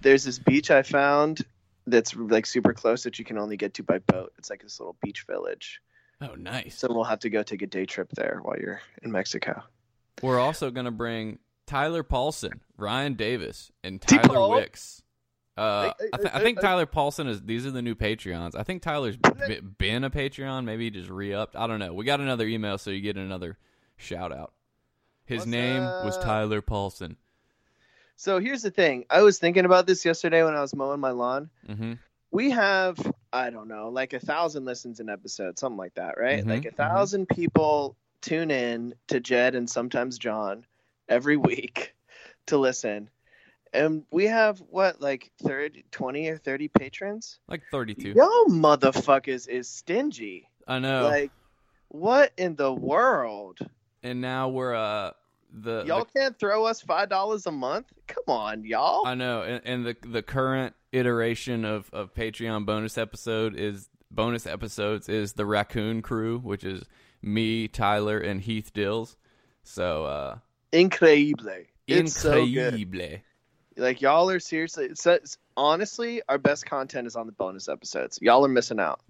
There's 0.00 0.24
this 0.24 0.38
beach 0.38 0.70
I 0.70 0.82
found 0.82 1.44
that's 1.86 2.16
like 2.16 2.46
super 2.46 2.72
close 2.72 3.02
that 3.02 3.18
you 3.18 3.24
can 3.24 3.38
only 3.38 3.56
get 3.56 3.74
to 3.74 3.82
by 3.82 3.98
boat. 3.98 4.32
It's 4.38 4.48
like 4.48 4.62
this 4.62 4.80
little 4.80 4.96
beach 5.02 5.24
village. 5.28 5.82
Oh, 6.22 6.34
nice. 6.36 6.78
So 6.78 6.88
we'll 6.92 7.04
have 7.04 7.20
to 7.20 7.30
go 7.30 7.42
take 7.42 7.62
a 7.62 7.66
day 7.66 7.84
trip 7.84 8.10
there 8.14 8.38
while 8.42 8.56
you're 8.58 8.80
in 9.02 9.10
Mexico. 9.12 9.62
We're 10.22 10.38
also 10.38 10.70
going 10.70 10.84
to 10.86 10.90
bring 10.92 11.38
Tyler 11.66 12.02
Paulson, 12.02 12.60
Ryan 12.76 13.14
Davis, 13.14 13.72
and 13.82 14.00
T-Paul. 14.00 14.28
Tyler 14.34 14.48
Wicks. 14.56 15.02
Uh, 15.58 15.60
I- 15.60 15.64
I- 15.64 15.92
I, 16.12 16.16
th- 16.16 16.34
I 16.34 16.38
I- 16.38 16.42
think 16.42 16.58
I- 16.58 16.62
Tyler 16.62 16.86
Paulson 16.86 17.26
is. 17.28 17.42
These 17.42 17.66
are 17.66 17.70
the 17.70 17.82
new 17.82 17.94
Patreons. 17.94 18.54
I 18.54 18.62
think 18.62 18.82
Tyler's 18.82 19.16
b- 19.16 19.60
been 19.78 20.04
a 20.04 20.10
Patreon. 20.10 20.64
Maybe 20.64 20.84
he 20.84 20.90
just 20.90 21.10
re-upped. 21.10 21.56
I 21.56 21.66
don't 21.66 21.78
know. 21.78 21.92
We 21.92 22.04
got 22.04 22.20
another 22.20 22.46
email, 22.46 22.78
so 22.78 22.90
you 22.90 23.00
get 23.00 23.16
another 23.16 23.58
shout 23.96 24.32
out. 24.32 24.52
His 25.24 25.40
What's 25.40 25.46
name 25.48 25.82
was? 25.82 26.18
Tyler 26.18 26.62
Paulson. 26.62 27.16
So 28.16 28.38
here's 28.38 28.62
the 28.62 28.70
thing. 28.70 29.04
I 29.10 29.22
was 29.22 29.38
thinking 29.38 29.64
about 29.64 29.86
this 29.86 30.04
yesterday 30.04 30.42
when 30.44 30.54
I 30.54 30.60
was 30.60 30.74
mowing 30.74 31.00
my 31.00 31.10
lawn. 31.10 31.50
hmm 31.66 31.94
We 32.32 32.50
have, 32.50 32.98
I 33.32 33.50
don't 33.50 33.68
know, 33.68 33.90
like 33.90 34.14
a 34.14 34.18
thousand 34.20 34.64
listens 34.64 35.00
an 35.00 35.08
episode, 35.10 35.58
something 35.58 35.76
like 35.76 35.94
that, 35.94 36.18
right? 36.18 36.42
Mhm, 36.44 36.48
Like 36.48 36.64
a 36.64 36.70
mhm. 36.70 36.76
thousand 36.76 37.28
people 37.28 37.96
tune 38.22 38.50
in 38.50 38.94
to 39.08 39.20
Jed 39.20 39.54
and 39.54 39.68
sometimes 39.68 40.18
John 40.18 40.64
every 41.08 41.36
week 41.50 41.94
to 42.46 42.56
listen. 42.58 43.10
And 43.74 44.04
we 44.10 44.26
have 44.26 44.58
what, 44.60 45.00
like 45.00 45.30
30, 45.42 45.84
20 45.90 46.28
or 46.28 46.38
30 46.38 46.68
patrons? 46.68 47.38
Like 47.48 47.62
thirty-two. 47.70 48.12
Y'all 48.12 48.46
motherfuckers 48.46 49.48
is 49.48 49.68
stingy. 49.68 50.48
I 50.66 50.78
know. 50.78 51.04
Like, 51.04 51.32
what 51.88 52.32
in 52.36 52.56
the 52.56 52.72
world? 52.72 53.58
and 54.02 54.20
now 54.20 54.48
we're 54.48 54.74
uh 54.74 55.12
the, 55.52 55.84
Y'all 55.86 56.04
the 56.04 56.18
can't 56.18 56.38
throw 56.38 56.64
us 56.64 56.80
five 56.80 57.08
dollars 57.08 57.46
a 57.46 57.52
month? 57.52 57.92
Come 58.06 58.24
on, 58.28 58.64
y'all. 58.64 59.06
I 59.06 59.14
know, 59.14 59.42
and, 59.42 59.60
and 59.64 59.86
the 59.86 59.96
the 60.06 60.22
current 60.22 60.74
iteration 60.92 61.64
of 61.64 61.90
of 61.92 62.14
Patreon 62.14 62.66
bonus 62.66 62.96
episode 62.96 63.54
is 63.56 63.88
bonus 64.10 64.46
episodes 64.46 65.08
is 65.08 65.34
the 65.34 65.46
Raccoon 65.46 66.02
Crew, 66.02 66.38
which 66.38 66.64
is 66.64 66.84
me, 67.20 67.68
Tyler, 67.68 68.18
and 68.18 68.40
Heath 68.40 68.72
Dills. 68.72 69.16
So 69.62 70.04
uh 70.04 70.38
Increíble. 70.72 71.66
It's 71.86 72.16
so 72.16 72.46
increíble. 72.46 73.20
Like 73.76 74.00
y'all 74.00 74.30
are 74.30 74.40
seriously. 74.40 74.86
It's, 74.86 75.38
honestly, 75.56 76.22
our 76.28 76.38
best 76.38 76.66
content 76.66 77.06
is 77.06 77.16
on 77.16 77.26
the 77.26 77.32
bonus 77.32 77.68
episodes. 77.68 78.18
Y'all 78.22 78.44
are 78.44 78.48
missing 78.48 78.80
out. 78.80 79.00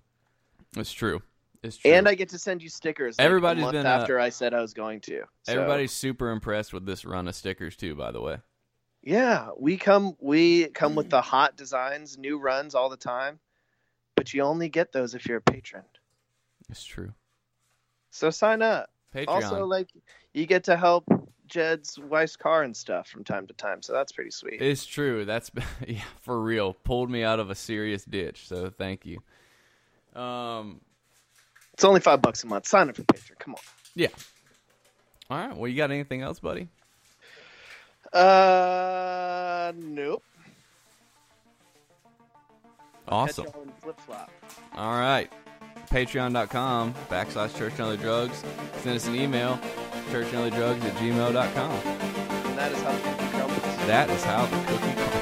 It's 0.76 0.92
true. 0.92 1.22
It's 1.62 1.76
true. 1.76 1.92
And 1.92 2.08
I 2.08 2.14
get 2.14 2.30
to 2.30 2.38
send 2.38 2.62
you 2.62 2.68
stickers. 2.68 3.18
Like, 3.18 3.24
Everybody's 3.24 3.62
a 3.62 3.66
month 3.66 3.72
been, 3.74 3.86
uh, 3.86 3.90
after 3.90 4.18
I 4.18 4.30
said 4.30 4.52
I 4.52 4.60
was 4.60 4.74
going 4.74 5.00
to. 5.02 5.22
So, 5.44 5.52
Everybody's 5.52 5.92
super 5.92 6.30
impressed 6.30 6.72
with 6.72 6.86
this 6.86 7.04
run 7.04 7.28
of 7.28 7.34
stickers 7.34 7.76
too. 7.76 7.94
By 7.94 8.10
the 8.10 8.20
way, 8.20 8.38
Yeah, 9.02 9.50
we 9.58 9.76
come. 9.76 10.16
We 10.20 10.66
come 10.68 10.94
with 10.96 11.10
the 11.10 11.20
hot 11.22 11.56
designs, 11.56 12.18
new 12.18 12.38
runs 12.38 12.74
all 12.74 12.88
the 12.88 12.96
time. 12.96 13.38
But 14.16 14.34
you 14.34 14.42
only 14.42 14.68
get 14.68 14.92
those 14.92 15.14
if 15.14 15.26
you're 15.26 15.38
a 15.38 15.42
patron. 15.42 15.84
it's 16.68 16.84
true. 16.84 17.12
So 18.10 18.30
sign 18.30 18.60
up. 18.62 18.90
Patreon. 19.14 19.28
Also, 19.28 19.64
like 19.64 19.90
you 20.34 20.46
get 20.46 20.64
to 20.64 20.76
help 20.76 21.04
Jed's 21.46 21.98
wife's 21.98 22.36
car 22.36 22.62
and 22.62 22.76
stuff 22.76 23.08
from 23.08 23.24
time 23.24 23.46
to 23.46 23.54
time. 23.54 23.82
So 23.82 23.92
that's 23.92 24.12
pretty 24.12 24.30
sweet. 24.30 24.60
It's 24.60 24.84
true. 24.86 25.24
That's 25.24 25.50
yeah, 25.86 26.02
for 26.20 26.40
real. 26.40 26.74
Pulled 26.74 27.10
me 27.10 27.22
out 27.22 27.40
of 27.40 27.50
a 27.50 27.54
serious 27.54 28.04
ditch. 28.04 28.48
So 28.48 28.70
thank 28.70 29.06
you. 29.06 29.22
Um. 30.20 30.80
It's 31.82 31.88
only 31.88 31.98
five 31.98 32.22
bucks 32.22 32.44
a 32.44 32.46
month. 32.46 32.68
Sign 32.68 32.88
up 32.88 32.94
for 32.94 33.02
Patreon. 33.02 33.40
Come 33.40 33.54
on. 33.54 33.60
Yeah. 33.96 34.06
All 35.28 35.36
right. 35.36 35.56
Well, 35.56 35.66
you 35.66 35.76
got 35.76 35.90
anything 35.90 36.22
else, 36.22 36.38
buddy? 36.38 36.68
Uh, 38.12 39.72
nope. 39.74 40.22
Awesome. 43.08 43.46
Flip 43.80 43.98
flop. 43.98 44.30
All 44.76 44.92
right. 44.92 45.28
Patreon.com 45.90 46.94
backslash 47.10 47.58
church 47.58 47.72
and 47.72 47.80
other 47.80 47.96
drugs. 47.96 48.44
Send 48.82 48.94
us 48.94 49.08
an 49.08 49.16
email, 49.16 49.58
churchandother 50.12 50.54
drugs 50.54 50.84
at 50.84 50.92
gmail.com. 50.92 51.72
And 51.72 52.58
that 52.58 52.70
is 52.70 52.80
how 52.80 52.92
the 52.92 53.00
cookie 53.00 53.28
crumbles. 53.30 53.76
That 53.88 54.08
is 54.08 54.22
how 54.22 54.46
the 54.46 54.56
cookie 54.70 54.92
crumbles. 54.94 55.21